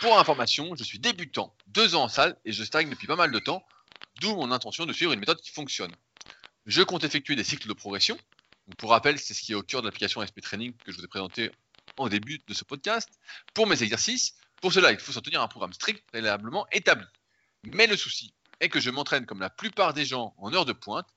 Pour 0.00 0.18
information, 0.18 0.74
je 0.74 0.82
suis 0.82 0.98
débutant, 0.98 1.54
deux 1.66 1.94
ans 1.94 2.04
en 2.04 2.08
salle 2.08 2.36
et 2.46 2.52
je 2.52 2.64
stagne 2.64 2.88
depuis 2.88 3.06
pas 3.06 3.14
mal 3.14 3.30
de 3.30 3.38
temps, 3.38 3.64
d'où 4.20 4.34
mon 4.34 4.50
intention 4.50 4.86
de 4.86 4.92
suivre 4.92 5.12
une 5.12 5.20
méthode 5.20 5.40
qui 5.40 5.52
fonctionne. 5.52 5.92
Je 6.64 6.82
compte 6.82 7.04
effectuer 7.04 7.36
des 7.36 7.44
cycles 7.44 7.68
de 7.68 7.74
progression. 7.74 8.18
pour 8.78 8.90
rappel, 8.90 9.18
c'est 9.18 9.34
ce 9.34 9.42
qui 9.42 9.52
est 9.52 9.54
au 9.54 9.62
cœur 9.62 9.82
de 9.82 9.86
l'application 9.86 10.24
SP 10.24 10.40
Training 10.40 10.72
que 10.84 10.92
je 10.92 10.96
vous 10.96 11.04
ai 11.04 11.08
présenté 11.08 11.50
au 11.98 12.08
début 12.08 12.40
de 12.46 12.54
ce 12.54 12.64
podcast. 12.64 13.10
Pour 13.52 13.66
mes 13.66 13.82
exercices, 13.82 14.36
pour 14.62 14.72
cela, 14.72 14.92
il 14.92 14.98
faut 14.98 15.12
s'en 15.12 15.20
tenir 15.20 15.42
à 15.42 15.44
un 15.44 15.48
programme 15.48 15.74
strict, 15.74 16.02
préalablement 16.06 16.66
établi. 16.72 17.06
Mais 17.64 17.86
le 17.86 17.96
souci 17.96 18.32
est 18.60 18.70
que 18.70 18.80
je 18.80 18.88
m'entraîne 18.88 19.26
comme 19.26 19.40
la 19.40 19.50
plupart 19.50 19.92
des 19.92 20.06
gens 20.06 20.34
en 20.38 20.54
heure 20.54 20.64
de 20.64 20.72
pointe, 20.72 21.08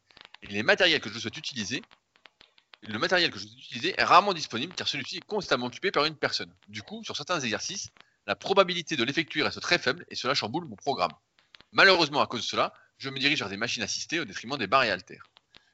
et 0.41 0.47
les 0.47 0.63
matériels 0.63 0.99
que 0.99 1.09
je 1.09 1.17
souhaite 1.17 1.37
utiliser, 1.37 1.81
le 2.87 2.99
matériel 2.99 3.31
que 3.31 3.39
je 3.39 3.45
utiliser 3.45 3.95
est 3.97 4.03
rarement 4.03 4.33
disponible 4.33 4.73
car 4.73 4.87
celui-ci 4.87 5.17
est 5.17 5.25
constamment 5.25 5.67
occupé 5.67 5.91
par 5.91 6.05
une 6.05 6.15
personne. 6.15 6.53
Du 6.67 6.81
coup, 6.81 7.03
sur 7.03 7.15
certains 7.15 7.39
exercices, 7.39 7.89
la 8.27 8.35
probabilité 8.35 8.95
de 8.95 9.03
l'effectuer 9.03 9.43
reste 9.43 9.59
très 9.59 9.77
faible 9.77 10.05
et 10.09 10.15
cela 10.15 10.33
chamboule 10.33 10.65
mon 10.65 10.75
programme. 10.75 11.11
Malheureusement, 11.71 12.21
à 12.21 12.27
cause 12.27 12.41
de 12.41 12.45
cela, 12.45 12.73
je 12.97 13.09
me 13.09 13.19
dirige 13.19 13.39
vers 13.39 13.49
des 13.49 13.57
machines 13.57 13.83
assistées 13.83 14.19
au 14.19 14.25
détriment 14.25 14.57
des 14.57 14.67
barres 14.67 14.83
et 14.83 14.91
haltères. 14.91 15.27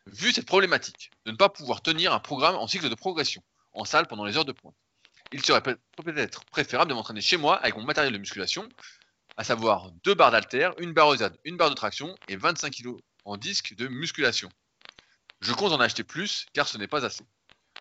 Vu 0.07 0.31
cette 0.31 0.47
problématique 0.47 1.11
de 1.25 1.31
ne 1.31 1.37
pas 1.37 1.49
pouvoir 1.49 1.81
tenir 1.81 2.13
un 2.13 2.19
programme 2.19 2.55
en 2.55 2.67
cycle 2.67 2.89
de 2.89 2.95
progression 2.95 3.43
en 3.73 3.85
salle 3.85 4.07
pendant 4.07 4.25
les 4.25 4.37
heures 4.37 4.45
de 4.45 4.51
pointe, 4.51 4.75
il 5.31 5.45
serait 5.45 5.61
peut-être 5.61 6.43
préférable 6.45 6.89
de 6.89 6.95
m'entraîner 6.95 7.21
chez 7.21 7.37
moi 7.37 7.57
avec 7.57 7.75
mon 7.77 7.83
matériel 7.83 8.11
de 8.11 8.17
musculation, 8.17 8.67
à 9.37 9.43
savoir 9.43 9.91
deux 10.03 10.13
barres 10.13 10.31
d'haltère, 10.31 10.73
une 10.79 10.91
barre 10.91 11.07
aux 11.07 11.15
une 11.45 11.55
barre 11.55 11.69
de 11.69 11.75
traction 11.75 12.15
et 12.27 12.35
25 12.35 12.73
kg 12.73 12.97
en 13.23 13.37
disque 13.37 13.75
de 13.75 13.87
musculation. 13.87 14.49
Je 15.41 15.53
compte 15.53 15.73
en 15.73 15.79
acheter 15.79 16.03
plus 16.03 16.45
car 16.53 16.67
ce 16.67 16.77
n'est 16.77 16.87
pas 16.87 17.03
assez. 17.05 17.25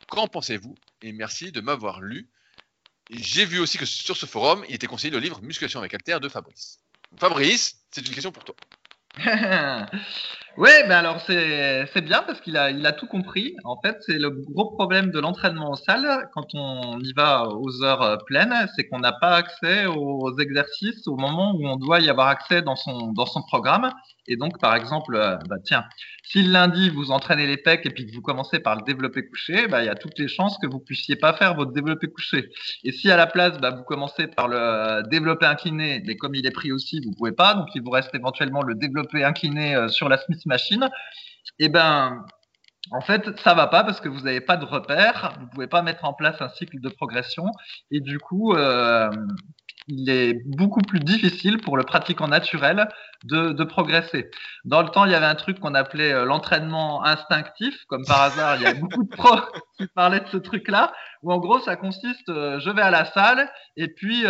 Qu'en 0.08 0.26
pensez-vous? 0.26 0.74
Et 1.02 1.12
merci 1.12 1.52
de 1.52 1.60
m'avoir 1.60 2.00
lu. 2.00 2.30
J'ai 3.10 3.44
vu 3.44 3.58
aussi 3.58 3.76
que 3.76 3.86
sur 3.86 4.16
ce 4.16 4.26
forum, 4.26 4.64
il 4.68 4.74
était 4.74 4.86
conseillé 4.86 5.12
le 5.12 5.18
livre 5.18 5.40
Musculation 5.42 5.80
avec 5.80 5.94
haltère 5.94 6.20
de 6.20 6.28
Fabrice. 6.28 6.78
Fabrice, 7.18 7.80
c'est 7.90 8.06
une 8.06 8.14
question 8.14 8.32
pour 8.32 8.44
toi. 8.44 8.54
Oui, 10.56 10.70
ben 10.88 10.98
alors 10.98 11.20
c'est 11.20 12.00
bien 12.02 12.22
parce 12.22 12.40
qu'il 12.40 12.56
a, 12.56 12.70
il 12.70 12.84
a 12.84 12.92
tout 12.92 13.06
compris. 13.06 13.54
En 13.64 13.80
fait, 13.80 13.96
c'est 14.00 14.18
le 14.18 14.30
gros 14.30 14.72
problème 14.72 15.10
de 15.10 15.20
l'entraînement 15.20 15.70
en 15.70 15.76
salle 15.76 16.28
quand 16.34 16.54
on 16.54 16.98
y 17.00 17.12
va 17.12 17.48
aux 17.48 17.84
heures 17.84 18.18
pleines, 18.26 18.68
c'est 18.74 18.88
qu'on 18.88 18.98
n'a 18.98 19.12
pas 19.12 19.36
accès 19.36 19.86
aux 19.86 20.36
exercices 20.38 21.06
au 21.06 21.16
moment 21.16 21.54
où 21.54 21.66
on 21.66 21.76
doit 21.76 22.00
y 22.00 22.10
avoir 22.10 22.26
accès 22.26 22.62
dans 22.62 22.74
son, 22.74 23.12
dans 23.12 23.26
son 23.26 23.42
programme. 23.42 23.90
Et 24.26 24.36
donc, 24.36 24.58
par 24.58 24.74
exemple, 24.74 25.14
euh, 25.14 25.36
bah, 25.48 25.56
tiens, 25.64 25.84
si 26.30 26.44
le 26.44 26.52
lundi 26.52 26.90
vous 26.90 27.10
entraînez 27.10 27.46
les 27.46 27.56
pecs 27.56 27.84
et 27.84 27.90
puis 27.90 28.06
que 28.06 28.14
vous 28.14 28.22
commencez 28.22 28.60
par 28.60 28.76
le 28.76 28.82
développé 28.82 29.26
couché, 29.26 29.66
bah, 29.66 29.82
il 29.82 29.86
y 29.86 29.88
a 29.88 29.96
toutes 29.96 30.16
les 30.16 30.28
chances 30.28 30.58
que 30.58 30.68
vous 30.68 30.78
puissiez 30.78 31.16
pas 31.16 31.32
faire 31.32 31.56
votre 31.56 31.72
développé 31.72 32.06
couché. 32.06 32.50
Et 32.84 32.92
si 32.92 33.10
à 33.10 33.16
la 33.16 33.26
place, 33.26 33.58
bah, 33.58 33.70
vous 33.70 33.82
commencez 33.82 34.28
par 34.28 34.46
le 34.46 35.02
développé 35.08 35.46
incliné, 35.46 36.00
mais 36.06 36.16
comme 36.16 36.36
il 36.36 36.46
est 36.46 36.52
pris 36.52 36.70
aussi, 36.70 37.00
vous 37.04 37.10
pouvez 37.18 37.32
pas, 37.32 37.54
donc 37.54 37.66
il 37.74 37.82
vous 37.82 37.90
reste 37.90 38.14
éventuellement 38.14 38.62
le 38.62 38.76
développé 38.76 39.24
incliné 39.24 39.74
euh, 39.74 39.88
sur 39.88 40.08
la 40.08 40.18
Smith 40.18 40.46
Machine, 40.46 40.88
et 41.58 41.64
eh 41.64 41.68
ben, 41.68 42.24
en 42.92 43.00
fait, 43.00 43.38
ça 43.40 43.54
va 43.54 43.66
pas 43.68 43.84
parce 43.84 44.00
que 44.00 44.08
vous 44.08 44.20
n'avez 44.20 44.40
pas 44.40 44.56
de 44.56 44.64
repère, 44.64 45.32
vous 45.40 45.46
pouvez 45.48 45.66
pas 45.66 45.82
mettre 45.82 46.04
en 46.04 46.12
place 46.12 46.40
un 46.40 46.48
cycle 46.48 46.80
de 46.80 46.88
progression, 46.88 47.44
et 47.90 48.00
du 48.00 48.18
coup, 48.18 48.52
euh, 48.54 49.10
il 49.86 50.10
est 50.10 50.34
beaucoup 50.44 50.80
plus 50.80 51.00
difficile 51.00 51.58
pour 51.58 51.76
le 51.76 51.84
pratiquant 51.84 52.28
naturel 52.28 52.88
de, 53.24 53.64
progresser. 53.64 54.30
Dans 54.64 54.82
le 54.82 54.88
temps, 54.88 55.04
il 55.04 55.12
y 55.12 55.14
avait 55.14 55.26
un 55.26 55.34
truc 55.34 55.60
qu'on 55.60 55.74
appelait 55.74 56.12
euh, 56.12 56.24
l'entraînement 56.24 57.04
instinctif, 57.04 57.84
comme 57.86 58.04
par 58.04 58.22
hasard, 58.22 58.56
il 58.56 58.62
y 58.62 58.66
a 58.66 58.74
beaucoup 58.80 59.04
de 59.04 59.16
pros 59.16 59.38
qui 59.78 59.86
parlaient 59.88 60.20
de 60.20 60.28
ce 60.28 60.38
truc-là, 60.38 60.92
où 61.22 61.32
en 61.32 61.38
gros, 61.38 61.60
ça 61.60 61.76
consiste, 61.76 62.28
euh, 62.28 62.58
je 62.60 62.70
vais 62.70 62.82
à 62.82 62.90
la 62.90 63.04
salle, 63.04 63.48
et 63.76 63.88
puis 63.88 64.26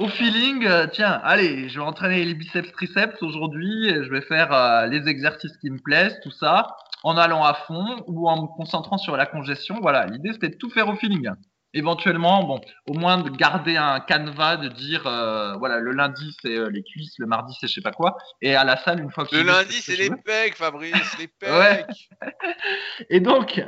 au 0.00 0.08
feeling, 0.08 0.66
euh, 0.66 0.86
tiens, 0.90 1.20
allez, 1.24 1.68
je 1.68 1.78
vais 1.78 1.84
entraîner 1.84 2.24
les 2.24 2.32
biceps 2.32 2.72
triceps 2.72 3.22
aujourd'hui, 3.22 3.90
je 3.90 4.08
vais 4.10 4.22
faire 4.22 4.50
euh, 4.50 4.86
les 4.86 5.06
exercices 5.08 5.54
qui 5.58 5.68
me 5.68 5.78
plaisent, 5.78 6.18
tout 6.22 6.30
ça, 6.30 6.74
en 7.02 7.16
allant 7.16 7.44
à 7.44 7.54
fond 7.54 8.02
ou 8.06 8.28
en 8.28 8.42
me 8.42 8.46
concentrant 8.48 8.98
sur 8.98 9.16
la 9.16 9.26
congestion. 9.26 9.78
Voilà, 9.80 10.06
l'idée 10.06 10.32
c'était 10.32 10.50
de 10.50 10.56
tout 10.56 10.70
faire 10.70 10.88
au 10.88 10.96
feeling. 10.96 11.30
Éventuellement, 11.72 12.42
bon, 12.42 12.60
au 12.88 12.94
moins 12.94 13.18
de 13.18 13.30
garder 13.30 13.76
un 13.76 14.00
canevas, 14.00 14.56
de 14.56 14.68
dire, 14.68 15.06
euh, 15.06 15.54
voilà, 15.58 15.78
le 15.78 15.92
lundi 15.92 16.36
c'est 16.42 16.68
les 16.68 16.82
cuisses, 16.82 17.14
le 17.18 17.26
mardi 17.26 17.54
c'est 17.60 17.68
je 17.68 17.74
sais 17.74 17.80
pas 17.80 17.92
quoi, 17.92 18.16
et 18.42 18.56
à 18.56 18.64
la 18.64 18.76
salle 18.76 19.00
une 19.00 19.10
fois 19.12 19.24
que 19.24 19.36
le 19.36 19.42
lundi 19.42 19.74
c'est 19.74 19.94
les 19.94 20.10
pecs, 20.10 20.56
Fabrice, 20.56 21.16
les 21.18 21.28
pecs. 21.40 22.10
Et 23.08 23.20
donc, 23.20 23.62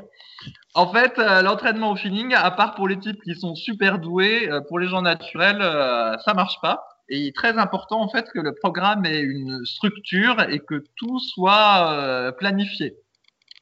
en 0.75 0.91
fait, 0.91 1.19
euh, 1.19 1.43
l'entraînement 1.43 1.93
au 1.93 1.97
feeling, 1.97 2.35
à 2.35 2.51
part 2.51 2.75
pour 2.75 2.89
les 2.89 2.99
types 2.99 3.23
qui 3.23 3.35
sont 3.35 3.55
super 3.55 3.99
doués, 3.99 4.51
euh, 4.51 4.61
pour 4.63 4.79
les 4.79 4.89
gens 4.89 5.03
naturels, 5.03 5.61
euh, 5.61 6.17
ça 6.25 6.33
marche 6.35 6.61
pas. 6.63 6.83
Et 7.09 7.19
il 7.19 7.27
est 7.29 7.37
très 7.37 7.59
important 7.59 8.01
en 8.01 8.09
fait 8.09 8.31
que 8.33 8.39
le 8.39 8.55
programme 8.55 9.05
ait 9.05 9.21
une 9.21 9.65
structure 9.67 10.41
et 10.49 10.61
que 10.61 10.83
tout 10.97 11.19
soit 11.19 12.33
planifié. 12.39 12.97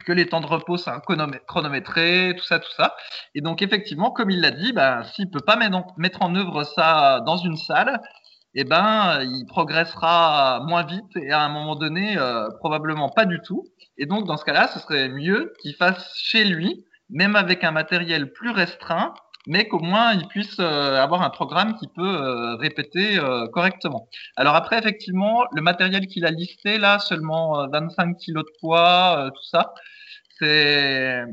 Que 0.04 0.12
les 0.12 0.26
temps 0.26 0.40
de 0.40 0.46
repos 0.46 0.76
sont 0.76 1.00
chronométrés, 1.46 2.34
tout 2.36 2.44
ça, 2.44 2.58
tout 2.58 2.72
ça. 2.76 2.94
Et 3.34 3.40
donc 3.40 3.62
effectivement, 3.62 4.10
comme 4.10 4.30
il 4.30 4.40
l'a 4.40 4.50
dit, 4.50 4.72
ben, 4.72 5.02
s'il 5.04 5.30
peut 5.30 5.40
pas 5.40 5.56
mettre 5.96 6.22
en 6.22 6.34
œuvre 6.34 6.64
ça 6.64 7.20
dans 7.26 7.36
une 7.36 7.56
salle, 7.56 8.00
eh 8.54 8.64
ben, 8.64 9.20
il 9.22 9.46
progressera 9.46 10.60
moins 10.66 10.82
vite 10.84 11.16
et 11.16 11.30
à 11.30 11.42
un 11.42 11.48
moment 11.48 11.76
donné, 11.76 12.18
euh, 12.18 12.48
probablement 12.58 13.08
pas 13.08 13.24
du 13.24 13.40
tout. 13.42 13.64
Et 13.96 14.06
donc, 14.06 14.26
dans 14.26 14.36
ce 14.36 14.44
cas-là, 14.44 14.68
ce 14.68 14.80
serait 14.80 15.08
mieux 15.08 15.52
qu'il 15.60 15.74
fasse 15.74 16.12
chez 16.16 16.44
lui, 16.44 16.84
même 17.10 17.36
avec 17.36 17.62
un 17.64 17.70
matériel 17.70 18.32
plus 18.32 18.50
restreint, 18.50 19.14
mais 19.46 19.68
qu'au 19.68 19.80
moins 19.80 20.12
il 20.12 20.26
puisse 20.28 20.58
euh, 20.60 20.96
avoir 20.96 21.22
un 21.22 21.30
programme 21.30 21.74
qui 21.76 21.88
peut 21.88 22.02
euh, 22.02 22.56
répéter 22.56 23.18
correctement. 23.52 24.08
Alors 24.36 24.54
après, 24.54 24.78
effectivement, 24.78 25.44
le 25.52 25.62
matériel 25.62 26.06
qu'il 26.06 26.26
a 26.26 26.30
listé 26.30 26.78
là, 26.78 26.98
seulement 26.98 27.68
25 27.68 28.16
kg 28.18 28.38
de 28.38 28.44
poids, 28.60 29.30
tout 29.34 29.48
ça, 29.50 29.74
c'est 30.40 31.26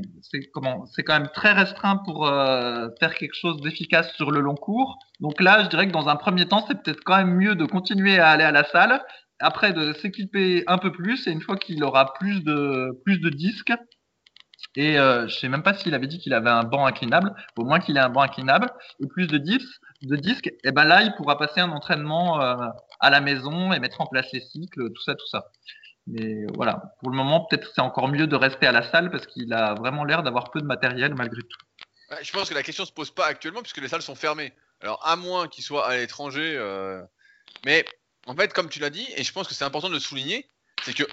comment 0.53 0.85
c'est 0.87 1.03
quand 1.03 1.13
même 1.13 1.29
très 1.33 1.53
restreint 1.53 1.97
pour 1.97 2.27
euh, 2.27 2.89
faire 2.99 3.15
quelque 3.15 3.35
chose 3.35 3.61
d'efficace 3.61 4.13
sur 4.15 4.31
le 4.31 4.41
long 4.41 4.55
cours. 4.55 4.97
Donc 5.19 5.41
là, 5.41 5.63
je 5.63 5.69
dirais 5.69 5.87
que 5.87 5.93
dans 5.93 6.09
un 6.09 6.15
premier 6.15 6.45
temps, 6.45 6.65
c'est 6.67 6.81
peut-être 6.81 7.01
quand 7.05 7.17
même 7.17 7.35
mieux 7.35 7.55
de 7.55 7.65
continuer 7.65 8.19
à 8.19 8.29
aller 8.29 8.43
à 8.43 8.51
la 8.51 8.63
salle, 8.65 9.01
après 9.39 9.73
de 9.73 9.93
s'équiper 9.93 10.63
un 10.67 10.77
peu 10.77 10.91
plus 10.91 11.27
et 11.27 11.31
une 11.31 11.41
fois 11.41 11.57
qu'il 11.57 11.83
aura 11.83 12.13
plus 12.13 12.43
de 12.43 12.99
plus 13.05 13.19
de 13.19 13.29
disques 13.29 13.73
et 14.77 14.99
euh, 14.99 15.27
je 15.27 15.39
sais 15.39 15.49
même 15.49 15.63
pas 15.63 15.73
s'il 15.73 15.95
avait 15.95 16.05
dit 16.05 16.19
qu'il 16.19 16.35
avait 16.35 16.51
un 16.51 16.63
banc 16.63 16.85
inclinable, 16.85 17.33
au 17.57 17.65
moins 17.65 17.79
qu'il 17.79 17.97
ait 17.97 17.99
un 17.99 18.09
banc 18.09 18.21
inclinable 18.21 18.71
et 19.03 19.07
plus 19.07 19.25
de 19.25 19.39
disques, 19.39 19.81
de 20.03 20.15
disques, 20.15 20.51
et 20.63 20.71
ben 20.71 20.85
là 20.85 21.01
il 21.01 21.15
pourra 21.15 21.35
passer 21.35 21.59
un 21.59 21.71
entraînement 21.71 22.39
euh, 22.39 22.55
à 22.99 23.09
la 23.09 23.19
maison 23.19 23.73
et 23.73 23.79
mettre 23.79 23.99
en 24.01 24.05
place 24.05 24.27
les 24.33 24.39
cycles, 24.39 24.93
tout 24.93 25.01
ça, 25.01 25.15
tout 25.15 25.27
ça. 25.27 25.49
Mais 26.05 26.45
voilà, 26.53 26.93
pour 26.99 27.09
le 27.09 27.17
moment, 27.17 27.45
peut-être 27.45 27.71
c'est 27.73 27.81
encore 27.81 28.07
mieux 28.07 28.27
de 28.27 28.35
rester 28.35 28.67
à 28.67 28.71
la 28.71 28.83
salle 28.91 29.09
parce 29.09 29.25
qu'il 29.25 29.51
a 29.51 29.73
vraiment 29.73 30.05
l'air 30.05 30.21
d'avoir 30.21 30.51
peu 30.51 30.61
de 30.61 30.67
matériel 30.67 31.15
malgré 31.15 31.41
tout. 31.41 31.59
je 32.21 32.31
pense 32.31 32.47
que 32.47 32.53
la 32.53 32.63
question 32.63 32.85
se 32.85 32.93
pose 32.93 33.09
pas 33.09 33.25
actuellement 33.25 33.63
puisque 33.63 33.81
les 33.81 33.87
salles 33.87 34.03
sont 34.03 34.15
fermées. 34.15 34.53
Alors 34.81 35.03
à 35.03 35.15
moins 35.15 35.47
qu'il 35.47 35.63
soit 35.63 35.87
à 35.87 35.97
l'étranger, 35.97 36.55
euh, 36.55 37.01
mais 37.65 37.83
en 38.27 38.35
fait, 38.35 38.53
comme 38.53 38.69
tu 38.69 38.79
l'as 38.79 38.91
dit, 38.91 39.07
et 39.15 39.23
je 39.23 39.33
pense 39.33 39.47
que 39.47 39.55
c'est 39.55 39.65
important 39.65 39.89
de 39.89 39.95
le 39.95 39.99
souligner, 39.99 40.47
c'est 40.83 40.93
que 40.93 41.03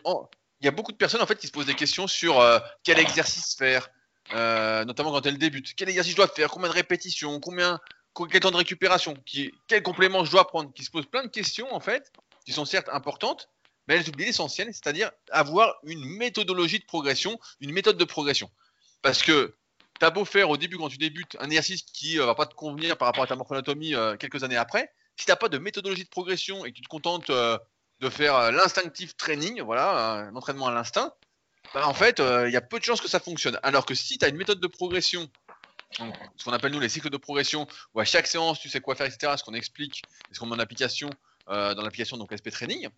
il 0.64 0.68
y 0.68 0.68
a 0.68 0.72
beaucoup 0.72 0.92
de 0.92 0.96
personnes 0.96 1.20
en 1.20 1.26
fait 1.26 1.38
qui 1.38 1.46
se 1.46 1.52
posent 1.52 1.66
des 1.66 1.74
questions 1.74 2.06
sur 2.06 2.40
euh, 2.40 2.58
quel 2.84 2.98
exercice 2.98 3.54
faire, 3.54 3.90
euh, 4.32 4.82
notamment 4.86 5.12
quand 5.12 5.26
elles 5.26 5.36
débutent. 5.36 5.74
Quel 5.76 5.90
exercice 5.90 6.12
je 6.12 6.16
dois 6.16 6.26
faire, 6.26 6.48
combien 6.48 6.70
de 6.70 6.74
répétitions, 6.74 7.38
combien, 7.38 7.78
quel 8.30 8.40
temps 8.40 8.50
de 8.50 8.56
récupération, 8.56 9.14
qui, 9.26 9.52
quel 9.68 9.82
complément 9.82 10.24
je 10.24 10.30
dois 10.30 10.46
prendre, 10.46 10.72
qui 10.72 10.82
se 10.82 10.90
posent 10.90 11.04
plein 11.04 11.22
de 11.22 11.28
questions 11.28 11.70
en 11.74 11.80
fait, 11.80 12.10
qui 12.46 12.52
sont 12.52 12.64
certes 12.64 12.88
importantes, 12.90 13.50
mais 13.86 13.96
elles 13.96 14.08
oublient 14.08 14.24
l'essentiel, 14.24 14.68
c'est-à-dire 14.68 15.10
avoir 15.30 15.74
une 15.82 16.02
méthodologie 16.02 16.78
de 16.78 16.86
progression, 16.86 17.38
une 17.60 17.72
méthode 17.72 17.98
de 17.98 18.04
progression. 18.04 18.50
Parce 19.02 19.22
que 19.22 19.54
tu 20.00 20.06
as 20.06 20.08
beau 20.08 20.24
faire 20.24 20.48
au 20.48 20.56
début, 20.56 20.78
quand 20.78 20.88
tu 20.88 20.96
débutes, 20.96 21.36
un 21.40 21.46
exercice 21.50 21.82
qui 21.82 22.18
euh, 22.18 22.24
va 22.24 22.34
pas 22.34 22.46
te 22.46 22.54
convenir 22.54 22.96
par 22.96 23.08
rapport 23.08 23.24
à 23.24 23.26
ta 23.26 23.36
morphonatomie 23.36 23.94
euh, 23.94 24.16
quelques 24.16 24.42
années 24.44 24.56
après, 24.56 24.90
si 25.18 25.26
tu 25.26 25.30
n'as 25.30 25.36
pas 25.36 25.50
de 25.50 25.58
méthodologie 25.58 26.04
de 26.04 26.08
progression 26.08 26.64
et 26.64 26.70
que 26.70 26.76
tu 26.76 26.82
te 26.82 26.88
contentes 26.88 27.30
de 28.00 28.10
faire 28.10 28.52
l'instinctive 28.52 29.14
training, 29.14 29.62
voilà, 29.62 30.26
un 30.28 30.36
entraînement 30.36 30.66
à 30.66 30.72
l'instinct, 30.72 31.12
bah, 31.72 31.86
en 31.88 31.94
fait, 31.94 32.20
il 32.20 32.52
y 32.52 32.56
a 32.56 32.60
peu 32.60 32.78
de 32.78 32.84
chances 32.84 33.00
que 33.00 33.08
ça 33.08 33.20
fonctionne. 33.20 33.58
Alors 33.62 33.86
que 33.86 33.94
si 33.94 34.18
tu 34.18 34.24
as 34.24 34.28
une 34.28 34.36
méthode 34.36 34.60
de 34.60 34.66
progression, 34.66 35.30
ce 35.92 36.44
qu'on 36.44 36.52
appelle 36.52 36.72
nous 36.72 36.80
les 36.80 36.88
cycles 36.88 37.10
de 37.10 37.16
progression, 37.16 37.66
où 37.94 38.00
à 38.00 38.04
chaque 38.04 38.26
séance 38.26 38.60
tu 38.60 38.68
sais 38.68 38.80
quoi 38.80 38.94
faire, 38.94 39.06
etc., 39.06 39.34
ce 39.36 39.44
qu'on 39.44 39.54
explique, 39.54 40.02
ce 40.32 40.38
qu'on 40.38 40.46
met 40.46 40.56
en 40.56 40.58
application 40.58 41.10
dans 41.46 41.82
l'application 41.82 42.16
donc 42.16 42.32
SP 42.32 42.50
Training, 42.50 42.88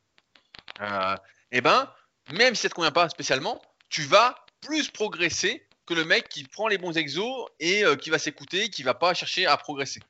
euh, 0.81 1.17
eh 1.53 1.61
ben, 1.61 1.91
même 2.33 2.55
si 2.55 2.63
ça 2.63 2.69
te 2.69 2.75
convient 2.75 2.93
pas 2.93 3.09
spécialement, 3.09 3.61
tu 3.89 4.03
vas 4.03 4.35
plus 4.61 4.91
progresser 4.91 5.67
que 5.87 5.95
le 5.95 6.05
mec 6.05 6.29
qui 6.29 6.45
prend 6.45 6.69
les 6.69 6.79
bons 6.79 6.97
exos 6.97 7.47
et 7.61 7.85
euh, 7.85 7.97
qui 7.97 8.11
va 8.11 8.19
s'écouter, 8.19 8.71
qui 8.71 8.83
va 8.83 8.95
pas 8.95 9.15
chercher 9.15 9.47
à 9.47 9.57
progresser. 9.57 10.01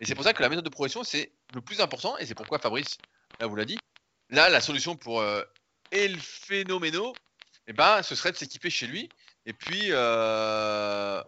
Et 0.00 0.06
c'est 0.06 0.14
pour 0.14 0.24
ça 0.24 0.32
que 0.32 0.42
la 0.42 0.48
méthode 0.48 0.64
de 0.64 0.70
progression, 0.70 1.04
c'est 1.04 1.32
le 1.54 1.60
plus 1.60 1.80
important, 1.80 2.16
et 2.18 2.26
c'est 2.26 2.34
pourquoi 2.34 2.58
Fabrice, 2.58 2.96
là, 3.38 3.46
vous 3.46 3.54
l'a 3.54 3.66
dit, 3.66 3.78
là, 4.32 4.48
la 4.48 4.60
solution 4.60 4.96
pour 4.96 5.20
euh, 5.20 5.42
phénoméno, 6.18 7.12
eh 7.68 7.72
ben, 7.72 8.02
ce 8.02 8.14
serait 8.14 8.32
de 8.32 8.36
s'équiper 8.36 8.70
chez 8.70 8.86
lui, 8.86 9.08
et 9.46 9.52
puis 9.52 9.88
euh, 9.90 11.22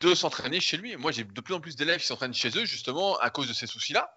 de 0.00 0.14
s'entraîner 0.14 0.60
chez 0.60 0.76
lui. 0.76 0.96
Moi, 0.96 1.12
j'ai 1.12 1.24
de 1.24 1.40
plus 1.40 1.54
en 1.54 1.60
plus 1.60 1.76
d'élèves 1.76 2.00
qui 2.00 2.06
s'entraînent 2.06 2.34
chez 2.34 2.50
eux, 2.58 2.64
justement, 2.64 3.16
à 3.18 3.30
cause 3.30 3.48
de 3.48 3.52
ces 3.52 3.66
soucis-là. 3.66 4.14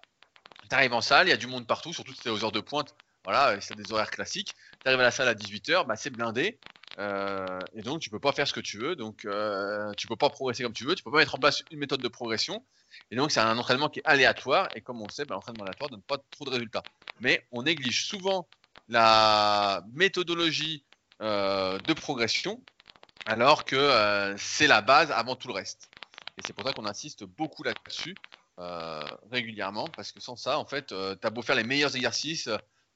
Tu 0.68 0.74
arrives 0.74 0.92
en 0.92 1.00
salle, 1.00 1.28
il 1.28 1.30
y 1.30 1.34
a 1.34 1.38
du 1.38 1.46
monde 1.46 1.66
partout, 1.66 1.92
surtout 1.92 2.14
si 2.14 2.28
aux 2.28 2.44
heures 2.44 2.52
de 2.52 2.60
pointe, 2.60 2.94
voilà, 3.24 3.60
c'est 3.60 3.76
des 3.76 3.92
horaires 3.92 4.10
classiques. 4.10 4.54
Tu 4.80 4.88
arrives 4.88 5.00
à 5.00 5.04
la 5.04 5.10
salle 5.10 5.28
à 5.28 5.34
18h, 5.34 5.86
bah, 5.86 5.96
c'est 5.96 6.10
blindé. 6.10 6.58
Euh, 6.98 7.60
et 7.74 7.82
donc, 7.82 8.00
tu 8.00 8.10
peux 8.10 8.18
pas 8.18 8.32
faire 8.32 8.46
ce 8.46 8.52
que 8.52 8.60
tu 8.60 8.78
veux. 8.78 8.96
Donc, 8.96 9.24
euh, 9.24 9.92
tu 9.94 10.06
peux 10.06 10.16
pas 10.16 10.30
progresser 10.30 10.62
comme 10.62 10.72
tu 10.72 10.84
veux. 10.84 10.94
Tu 10.94 11.02
peux 11.02 11.10
pas 11.10 11.18
mettre 11.18 11.34
en 11.34 11.38
place 11.38 11.62
une 11.70 11.78
méthode 11.78 12.00
de 12.00 12.08
progression. 12.08 12.64
Et 13.10 13.16
donc, 13.16 13.30
c'est 13.30 13.40
un 13.40 13.58
entraînement 13.58 13.88
qui 13.88 14.00
est 14.00 14.06
aléatoire. 14.06 14.68
Et 14.74 14.80
comme 14.80 15.00
on 15.00 15.08
sait, 15.08 15.24
bah, 15.24 15.34
l'entraînement 15.34 15.64
aléatoire 15.64 15.90
donne 15.90 16.02
pas 16.02 16.18
trop 16.30 16.44
de 16.44 16.50
résultats. 16.50 16.82
Mais 17.20 17.46
on 17.50 17.62
néglige 17.62 18.06
souvent 18.06 18.48
la 18.88 19.84
méthodologie 19.92 20.84
euh, 21.22 21.78
de 21.78 21.92
progression, 21.92 22.60
alors 23.26 23.64
que 23.64 23.76
euh, 23.76 24.36
c'est 24.36 24.66
la 24.66 24.82
base 24.82 25.10
avant 25.10 25.36
tout 25.36 25.48
le 25.48 25.54
reste. 25.54 25.88
Et 26.38 26.42
c'est 26.46 26.52
pour 26.52 26.66
ça 26.66 26.72
qu'on 26.72 26.86
insiste 26.86 27.24
beaucoup 27.24 27.62
là-dessus 27.62 28.14
régulièrement, 29.32 29.88
parce 29.88 30.12
que 30.12 30.20
sans 30.20 30.36
ça, 30.36 30.56
en 30.56 30.64
fait, 30.64 30.88
tu 30.88 30.94
as 30.94 31.30
beau 31.30 31.42
faire 31.42 31.56
les 31.56 31.64
meilleurs 31.64 31.96
exercices 31.96 32.48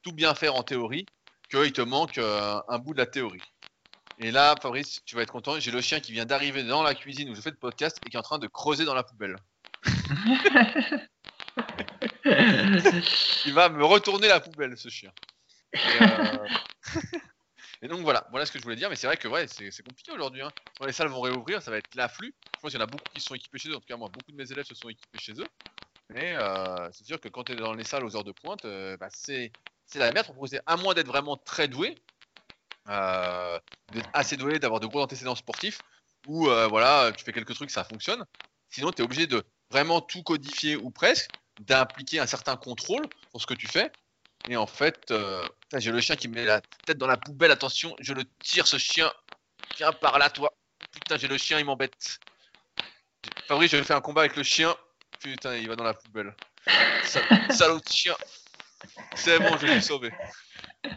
tout 0.03 0.12
bien 0.12 0.32
faire 0.36 0.55
en 0.55 0.62
théorie 0.62 1.07
qu'il 1.51 1.72
te 1.72 1.80
manque 1.80 2.18
euh, 2.18 2.61
un 2.68 2.78
bout 2.78 2.92
de 2.92 2.99
la 2.99 3.07
théorie. 3.07 3.42
Et 4.18 4.30
là, 4.30 4.54
Fabrice, 4.60 5.02
tu 5.04 5.14
vas 5.14 5.22
être 5.22 5.32
content. 5.32 5.60
J'ai 5.60 5.70
le 5.70 5.82
chien 5.82 6.00
qui 6.00 6.12
vient 6.12 6.24
d'arriver 6.24 6.62
dans 6.62 6.82
la 6.82 6.94
cuisine 6.94 7.28
où 7.28 7.34
je 7.34 7.40
fais 7.40 7.50
le 7.50 7.56
podcast 7.56 7.98
et 8.04 8.10
qui 8.10 8.16
est 8.16 8.18
en 8.18 8.22
train 8.22 8.38
de 8.38 8.46
creuser 8.46 8.86
dans 8.86 8.94
la 8.94 9.02
poubelle. 9.02 9.36
Il 13.44 13.52
va 13.52 13.68
me 13.68 13.84
retourner 13.84 14.28
la 14.28 14.40
poubelle, 14.40 14.76
ce 14.78 14.88
chien. 14.88 15.12
Euh, 15.74 16.38
et, 17.82 17.88
donc 17.88 18.00
voilà, 18.00 18.26
voilà 18.30 18.46
ce 18.46 18.52
que 18.52 18.58
je 18.58 18.64
voulais 18.64 18.76
dire. 18.76 18.88
Mais 18.88 18.96
c'est 18.96 19.06
vrai 19.06 19.18
que 19.18 19.28
ouais, 19.28 19.46
c'est 19.48 19.82
compliqué 19.82 20.12
aujourd'hui. 20.12 20.40
Quand 20.40 20.48
hein. 20.84 20.86
les 20.86 20.92
salles 20.92 21.08
vont 21.08 21.20
réouvrir, 21.20 21.60
ça 21.60 21.70
va 21.70 21.76
être 21.76 21.94
l'afflux. 21.94 22.34
Je 22.56 22.60
pense 22.60 22.70
qu'il 22.70 22.80
y 22.80 22.82
en 22.82 22.86
a 22.86 22.90
beaucoup 22.90 23.04
qui 23.14 23.20
sont 23.20 23.34
équipés 23.34 23.58
chez 23.58 23.68
eux. 23.68 23.76
En 23.76 23.80
tout 23.80 23.86
cas, 23.86 23.98
moi, 23.98 24.08
beaucoup 24.08 24.32
de 24.32 24.36
mes 24.36 24.50
élèves 24.50 24.64
se 24.64 24.74
sont 24.74 24.88
équipés 24.88 25.18
chez 25.18 25.32
eux. 25.32 25.46
Mais 26.08 26.36
euh, 26.36 26.90
c'est 26.92 27.04
sûr 27.04 27.20
que 27.20 27.28
quand 27.28 27.44
tu 27.44 27.52
es 27.52 27.56
dans 27.56 27.74
les 27.74 27.84
salles 27.84 28.04
aux 28.06 28.16
heures 28.16 28.24
de 28.24 28.32
pointe, 28.32 28.62
bah, 28.98 29.08
c'est 29.10 29.52
la 29.94 30.10
merde 30.12 30.28
à 30.64 30.76
moins 30.78 30.94
d'être 30.94 31.08
vraiment 31.08 31.36
très 31.36 31.68
doué, 31.68 31.96
euh, 32.89 33.59
d'être 33.93 34.09
assez 34.12 34.37
doué, 34.37 34.59
d'avoir 34.59 34.80
de 34.80 34.87
gros 34.87 35.03
antécédents 35.03 35.34
sportifs, 35.34 35.80
ou 36.26 36.49
euh, 36.49 36.66
voilà, 36.66 37.12
tu 37.12 37.24
fais 37.24 37.32
quelques 37.32 37.55
trucs, 37.55 37.70
ça 37.70 37.84
fonctionne. 37.84 38.24
Sinon, 38.70 38.91
tu 38.91 39.03
es 39.03 39.05
obligé 39.05 39.26
de 39.26 39.45
vraiment 39.70 40.01
tout 40.01 40.22
codifier 40.22 40.76
ou 40.76 40.91
presque, 40.91 41.30
d'impliquer 41.61 42.20
un 42.20 42.26
certain 42.26 42.57
contrôle 42.57 43.07
sur 43.30 43.41
ce 43.41 43.47
que 43.47 43.55
tu 43.55 43.66
fais. 43.66 43.91
Et 44.49 44.57
en 44.57 44.66
fait, 44.66 45.11
euh, 45.11 45.47
j'ai 45.76 45.91
le 45.91 46.01
chien 46.01 46.16
qui 46.16 46.28
met 46.28 46.45
la 46.45 46.61
tête 46.84 46.99
dans 46.99 47.07
la 47.07 47.16
poubelle, 47.16 47.51
attention, 47.51 47.97
je 48.01 48.12
le 48.12 48.24
tire 48.41 48.66
ce 48.66 48.78
chien. 48.78 49.12
Viens 49.76 49.93
par 49.93 50.18
là, 50.18 50.30
toi. 50.30 50.53
Putain, 50.93 51.16
j'ai 51.16 51.28
le 51.28 51.39
chien, 51.39 51.59
il 51.59 51.64
m'embête. 51.64 52.20
Fabrice, 53.49 53.72
je 53.72 53.76
vais 53.76 53.84
faire 53.84 53.97
un 53.97 54.01
combat 54.01 54.22
avec 54.22 54.37
le 54.37 54.43
chien. 54.43 54.74
Putain, 55.20 55.57
il 55.57 55.68
va 55.68 55.76
dans 55.76 55.84
la 55.84 55.95
poubelle. 55.95 56.34
Salaud 57.51 57.80
de 57.80 57.89
chien. 57.89 58.14
C'est 59.14 59.39
bon, 59.39 59.57
je 59.59 59.66
suis 59.66 59.82
sauvé. 59.82 60.12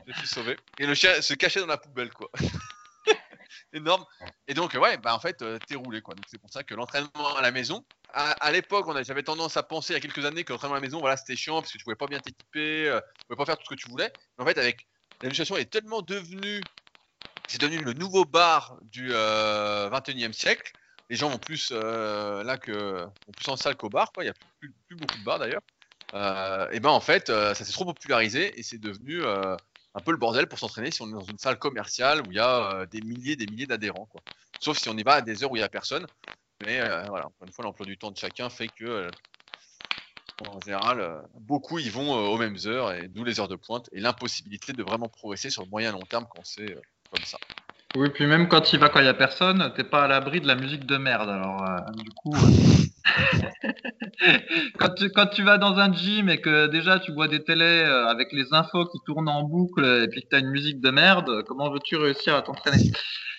Je 0.07 0.13
suis 0.13 0.27
sauvé. 0.27 0.57
Et 0.77 0.85
le 0.85 0.93
chien 0.93 1.21
se 1.21 1.33
cachait 1.33 1.59
dans 1.59 1.67
la 1.67 1.77
poubelle, 1.77 2.11
quoi. 2.11 2.29
Énorme. 3.73 4.05
Et 4.47 4.53
donc, 4.53 4.73
ouais, 4.73 4.97
bah 4.97 5.15
en 5.15 5.19
fait, 5.19 5.41
euh, 5.41 5.57
t'es 5.67 5.75
roulé, 5.75 6.01
quoi. 6.01 6.15
Donc 6.15 6.25
c'est 6.27 6.39
pour 6.39 6.49
ça 6.49 6.63
que 6.63 6.73
l'entraînement 6.73 7.35
à 7.35 7.41
la 7.41 7.51
maison, 7.51 7.83
à, 8.13 8.51
l'époque, 8.51 8.87
j'avais 9.03 9.23
tendance 9.23 9.57
à 9.57 9.63
penser 9.63 9.93
il 9.93 9.95
y 9.95 9.97
a 9.97 9.99
quelques 9.99 10.25
années 10.25 10.43
que 10.43 10.51
l'entraînement 10.51 10.75
à 10.75 10.79
la 10.79 10.85
maison, 10.85 10.99
voilà, 10.99 11.17
c'était 11.17 11.35
chiant 11.35 11.61
parce 11.61 11.71
que 11.71 11.77
tu 11.77 11.83
pouvais 11.83 11.95
pas 11.95 12.07
bien 12.07 12.19
t'équiper, 12.19 12.87
euh, 12.87 12.99
tu 13.19 13.25
pouvais 13.27 13.37
pas 13.37 13.45
faire 13.45 13.57
tout 13.57 13.65
ce 13.65 13.69
que 13.69 13.79
tu 13.79 13.89
voulais. 13.89 14.11
Mais 14.37 14.43
en 14.43 14.47
fait, 14.47 14.57
avec 14.57 14.87
la 15.21 15.29
est 15.29 15.69
tellement 15.69 16.01
devenue, 16.01 16.61
c'est 17.47 17.61
devenu 17.61 17.83
le 17.83 17.93
nouveau 17.93 18.25
bar 18.25 18.77
du 18.83 19.09
21e 19.09 19.13
euh, 19.13 20.33
siècle. 20.33 20.71
Les 21.09 21.15
gens 21.15 21.29
vont 21.29 21.39
plus 21.39 21.71
là 21.71 22.57
que, 22.57 23.03
vont 23.03 23.33
plus 23.35 23.49
en 23.49 23.57
salle 23.57 23.75
qu'au 23.75 23.89
bar, 23.89 24.11
quoi. 24.11 24.23
Il 24.23 24.27
y 24.27 24.29
a 24.29 24.33
plus, 24.59 24.73
beaucoup 24.95 25.17
de 25.17 25.23
bars 25.23 25.39
d'ailleurs. 25.39 25.61
Euh, 26.13 26.69
et 26.71 26.79
ben 26.79 26.89
en 26.89 26.99
fait, 26.99 27.29
euh, 27.29 27.53
ça 27.53 27.65
s'est 27.65 27.71
trop 27.71 27.85
popularisé 27.85 28.57
et 28.59 28.63
c'est 28.63 28.79
devenu 28.79 29.21
euh, 29.21 29.55
un 29.95 29.99
peu 30.01 30.11
le 30.11 30.17
bordel 30.17 30.47
pour 30.47 30.59
s'entraîner 30.59 30.91
si 30.91 31.01
on 31.01 31.09
est 31.09 31.13
dans 31.13 31.23
une 31.23 31.37
salle 31.37 31.57
commerciale 31.59 32.21
où 32.21 32.31
il 32.31 32.37
y 32.37 32.39
a 32.39 32.85
des 32.85 33.01
milliers 33.01 33.35
des 33.35 33.47
milliers 33.47 33.67
d'adhérents. 33.67 34.07
Sauf 34.59 34.77
si 34.77 34.89
on 34.89 34.97
y 34.97 35.03
va 35.03 35.13
à 35.13 35.21
des 35.21 35.43
heures 35.43 35.51
où 35.51 35.55
il 35.55 35.59
n'y 35.59 35.65
a 35.65 35.69
personne. 35.69 36.05
Mais 36.65 36.79
voilà, 37.07 37.27
encore 37.27 37.47
une 37.47 37.53
fois, 37.53 37.63
l'emploi 37.63 37.85
du 37.85 37.97
temps 37.97 38.11
de 38.11 38.17
chacun 38.17 38.49
fait 38.49 38.67
que, 38.67 39.09
en 40.45 40.59
général, 40.61 41.23
beaucoup 41.39 41.79
y 41.79 41.89
vont 41.89 42.13
aux 42.13 42.37
mêmes 42.37 42.57
heures, 42.65 42.91
et 42.91 43.07
d'où 43.07 43.23
les 43.23 43.39
heures 43.39 43.47
de 43.47 43.55
pointe, 43.55 43.89
et 43.93 43.99
l'impossibilité 43.99 44.73
de 44.73 44.83
vraiment 44.83 45.07
progresser 45.07 45.49
sur 45.49 45.63
le 45.63 45.69
moyen 45.69 45.91
long 45.91 46.01
terme 46.01 46.27
quand 46.29 46.43
c'est 46.43 46.77
comme 47.11 47.23
ça. 47.23 47.37
Oui, 47.95 48.09
puis 48.13 48.27
même 48.27 48.47
quand 48.47 48.71
il 48.71 48.79
va 48.79 48.89
quand 48.89 48.99
il 48.99 49.03
n'y 49.03 49.09
a 49.09 49.15
personne, 49.15 49.73
t'es 49.75 49.83
pas 49.83 50.03
à 50.03 50.07
l'abri 50.07 50.41
de 50.41 50.47
la 50.47 50.55
musique 50.55 50.85
de 50.85 50.97
merde. 50.97 51.29
Alors, 51.29 51.65
du 51.97 52.09
coup. 52.11 52.33
quand, 54.79 54.89
tu, 54.95 55.09
quand 55.09 55.27
tu 55.27 55.43
vas 55.43 55.57
dans 55.57 55.79
un 55.79 55.91
gym 55.91 56.29
et 56.29 56.39
que 56.39 56.67
déjà 56.67 56.99
tu 56.99 57.11
vois 57.11 57.27
des 57.27 57.43
télés 57.43 57.83
euh, 57.85 58.07
avec 58.07 58.31
les 58.31 58.45
infos 58.51 58.85
qui 58.85 58.99
tournent 59.05 59.29
en 59.29 59.43
boucle 59.43 59.83
et 59.85 60.07
puis 60.07 60.21
que 60.21 60.27
tu 60.29 60.35
as 60.35 60.39
une 60.39 60.49
musique 60.49 60.81
de 60.81 60.91
merde, 60.91 61.43
comment 61.47 61.71
veux-tu 61.71 61.95
réussir 61.95 62.35
à 62.35 62.41
t'entraîner? 62.41 62.77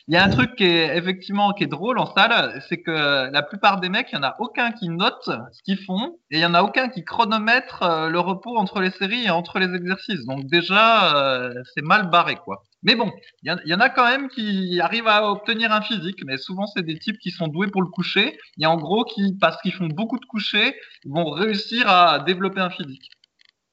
Il 0.08 0.14
y 0.14 0.16
a 0.16 0.24
un 0.24 0.28
truc 0.28 0.56
qui 0.56 0.64
est 0.64 0.96
effectivement 0.96 1.52
qui 1.52 1.64
est 1.64 1.68
drôle 1.68 1.98
en 1.98 2.12
salle, 2.12 2.60
c'est 2.68 2.82
que 2.82 3.30
la 3.30 3.42
plupart 3.42 3.78
des 3.78 3.88
mecs, 3.88 4.08
il 4.10 4.16
y 4.16 4.18
en 4.18 4.24
a 4.24 4.34
aucun 4.40 4.72
qui 4.72 4.88
note 4.88 5.30
ce 5.52 5.62
qu'ils 5.62 5.78
font 5.78 6.18
et 6.30 6.38
il 6.38 6.40
y 6.40 6.46
en 6.46 6.54
a 6.54 6.62
aucun 6.62 6.88
qui 6.88 7.04
chronomètre 7.04 7.82
euh, 7.82 8.08
le 8.08 8.18
repos 8.18 8.56
entre 8.56 8.80
les 8.80 8.90
séries 8.90 9.26
et 9.26 9.30
entre 9.30 9.58
les 9.60 9.72
exercices. 9.74 10.24
Donc 10.26 10.46
déjà, 10.46 11.16
euh, 11.16 11.54
c'est 11.74 11.84
mal 11.84 12.10
barré 12.10 12.36
quoi. 12.36 12.64
Mais 12.82 12.94
bon, 12.94 13.12
il 13.42 13.54
y, 13.66 13.74
en 13.74 13.80
a 13.80 13.90
quand 13.90 14.08
même 14.08 14.28
qui 14.28 14.80
arrivent 14.80 15.06
à 15.06 15.30
obtenir 15.30 15.70
un 15.70 15.82
physique, 15.82 16.24
mais 16.24 16.38
souvent 16.38 16.66
c'est 16.66 16.82
des 16.82 16.98
types 16.98 17.18
qui 17.18 17.30
sont 17.30 17.46
doués 17.46 17.66
pour 17.66 17.82
le 17.82 17.88
coucher 17.88 18.38
et 18.58 18.64
en 18.64 18.76
gros 18.76 19.04
qui, 19.04 19.36
parce 19.38 19.60
qu'ils 19.60 19.74
font 19.74 19.88
beaucoup 19.88 20.18
de 20.18 20.24
couchers, 20.24 20.74
vont 21.04 21.30
réussir 21.30 21.88
à 21.88 22.20
développer 22.20 22.60
un 22.60 22.70
physique. 22.70 23.10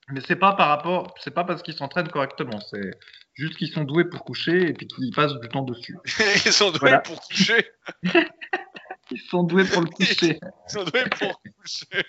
Mais 0.09 0.19
c'est 0.25 0.35
pas 0.35 0.53
par 0.53 0.67
rapport, 0.67 1.13
c'est 1.21 1.33
pas 1.33 1.45
parce 1.45 1.63
qu'ils 1.63 1.75
s'entraînent 1.75 2.09
correctement, 2.09 2.59
c'est 2.59 2.91
juste 3.33 3.55
qu'ils 3.55 3.71
sont 3.71 3.85
doués 3.85 4.05
pour 4.05 4.25
coucher 4.25 4.69
et 4.69 4.73
puis 4.73 4.87
qu'ils 4.87 5.13
passent 5.13 5.39
du 5.39 5.47
temps 5.47 5.63
dessus. 5.63 5.97
Ils 6.45 6.51
sont 6.51 6.71
doués 6.71 6.99
pour 7.03 7.21
coucher. 7.21 7.65
Ils 9.11 9.21
sont 9.29 9.43
doués 9.43 9.63
pour 9.63 9.83
le 9.83 9.89
coucher. 9.89 10.39
Ils 10.67 10.71
sont 10.71 10.83
doués 10.83 11.05
pour 11.17 11.41
coucher. 11.41 12.03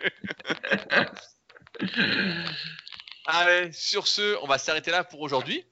Allez, 3.26 3.70
sur 3.72 4.09
ce, 4.09 4.36
on 4.42 4.46
va 4.46 4.59
s'arrêter 4.59 4.90
là 4.90 5.05
pour 5.05 5.20
aujourd'hui. 5.20 5.64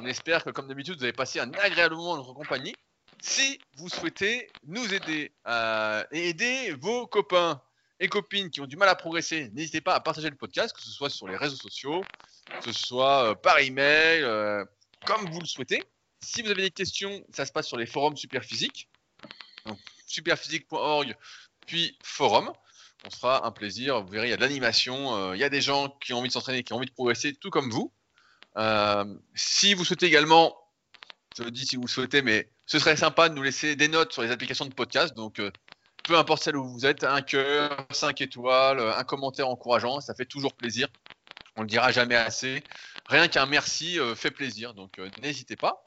On 0.00 0.06
espère 0.06 0.42
que, 0.44 0.50
comme 0.50 0.68
d'habitude, 0.68 0.96
vous 0.96 1.04
avez 1.04 1.12
passé 1.12 1.38
un 1.38 1.52
agréable 1.52 1.94
moment 1.94 2.12
en 2.12 2.16
notre 2.16 2.32
compagnie. 2.32 2.74
Si 3.20 3.60
vous 3.76 3.88
souhaitez 3.88 4.48
nous 4.64 4.92
aider 4.92 5.32
euh, 5.46 6.02
et 6.10 6.30
aider 6.30 6.74
vos 6.80 7.06
copains 7.06 7.62
et 8.00 8.08
copines 8.08 8.50
qui 8.50 8.60
ont 8.60 8.66
du 8.66 8.76
mal 8.76 8.88
à 8.88 8.96
progresser, 8.96 9.50
n'hésitez 9.50 9.80
pas 9.80 9.94
à 9.94 10.00
partager 10.00 10.28
le 10.28 10.36
podcast, 10.36 10.74
que 10.74 10.82
ce 10.82 10.90
soit 10.90 11.10
sur 11.10 11.28
les 11.28 11.36
réseaux 11.36 11.56
sociaux, 11.56 12.02
que 12.60 12.72
ce 12.72 12.72
soit 12.72 13.30
euh, 13.30 13.34
par 13.34 13.58
email, 13.58 14.22
euh, 14.22 14.64
comme 15.06 15.30
vous 15.30 15.40
le 15.40 15.46
souhaitez. 15.46 15.84
Si 16.20 16.42
vous 16.42 16.50
avez 16.50 16.62
des 16.62 16.70
questions, 16.70 17.24
ça 17.32 17.46
se 17.46 17.52
passe 17.52 17.68
sur 17.68 17.76
les 17.76 17.86
forums 17.86 18.16
Superphysique, 18.16 18.88
donc 19.66 19.78
superphysique.org, 20.06 21.16
puis 21.66 21.96
forum. 22.02 22.52
On 23.04 23.10
sera 23.10 23.46
un 23.46 23.50
plaisir. 23.50 24.02
Vous 24.02 24.10
verrez, 24.10 24.28
il 24.28 24.30
y 24.30 24.34
a 24.34 24.36
de 24.36 24.42
l'animation, 24.42 25.34
il 25.34 25.40
y 25.40 25.44
a 25.44 25.48
des 25.48 25.60
gens 25.60 25.88
qui 26.00 26.12
ont 26.12 26.18
envie 26.18 26.28
de 26.28 26.32
s'entraîner, 26.32 26.62
qui 26.62 26.72
ont 26.72 26.76
envie 26.76 26.86
de 26.86 26.92
progresser, 26.92 27.34
tout 27.34 27.50
comme 27.50 27.68
vous. 27.70 27.92
Euh, 28.56 29.04
si 29.34 29.74
vous 29.74 29.84
souhaitez 29.84 30.06
également, 30.06 30.56
je 31.36 31.44
le 31.44 31.50
dis 31.50 31.66
si 31.66 31.76
vous 31.76 31.82
le 31.82 31.88
souhaitez, 31.88 32.22
mais 32.22 32.50
ce 32.66 32.78
serait 32.78 32.96
sympa 32.96 33.28
de 33.28 33.34
nous 33.34 33.42
laisser 33.42 33.76
des 33.76 33.88
notes 33.88 34.12
sur 34.12 34.22
les 34.22 34.30
applications 34.30 34.66
de 34.66 34.74
podcast. 34.74 35.14
Donc, 35.14 35.38
euh, 35.38 35.50
peu 36.04 36.16
importe 36.16 36.42
celle 36.42 36.56
où 36.56 36.68
vous 36.68 36.86
êtes, 36.86 37.04
un 37.04 37.22
cœur, 37.22 37.86
cinq 37.90 38.20
étoiles, 38.20 38.80
un 38.80 39.04
commentaire 39.04 39.48
encourageant, 39.48 40.00
ça 40.00 40.14
fait 40.14 40.26
toujours 40.26 40.54
plaisir. 40.54 40.88
On 41.56 41.62
le 41.62 41.66
dira 41.66 41.92
jamais 41.92 42.16
assez. 42.16 42.62
Rien 43.06 43.28
qu'un 43.28 43.46
merci 43.46 43.98
euh, 43.98 44.14
fait 44.14 44.30
plaisir, 44.30 44.74
donc 44.74 44.98
n'hésitez 45.22 45.56
pas. 45.56 45.84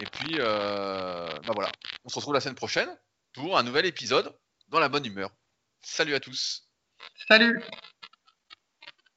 Et 0.00 0.06
puis, 0.06 0.38
bah 0.38 1.52
voilà, 1.54 1.70
on 2.04 2.08
se 2.08 2.14
retrouve 2.14 2.34
la 2.34 2.40
semaine 2.40 2.54
prochaine 2.54 2.88
pour 3.32 3.58
un 3.58 3.64
nouvel 3.64 3.84
épisode 3.84 4.32
dans 4.68 4.78
la 4.78 4.88
bonne 4.88 5.04
humeur. 5.04 5.30
Salut 5.82 6.14
à 6.14 6.20
tous. 6.20 6.68
Salut 7.26 7.62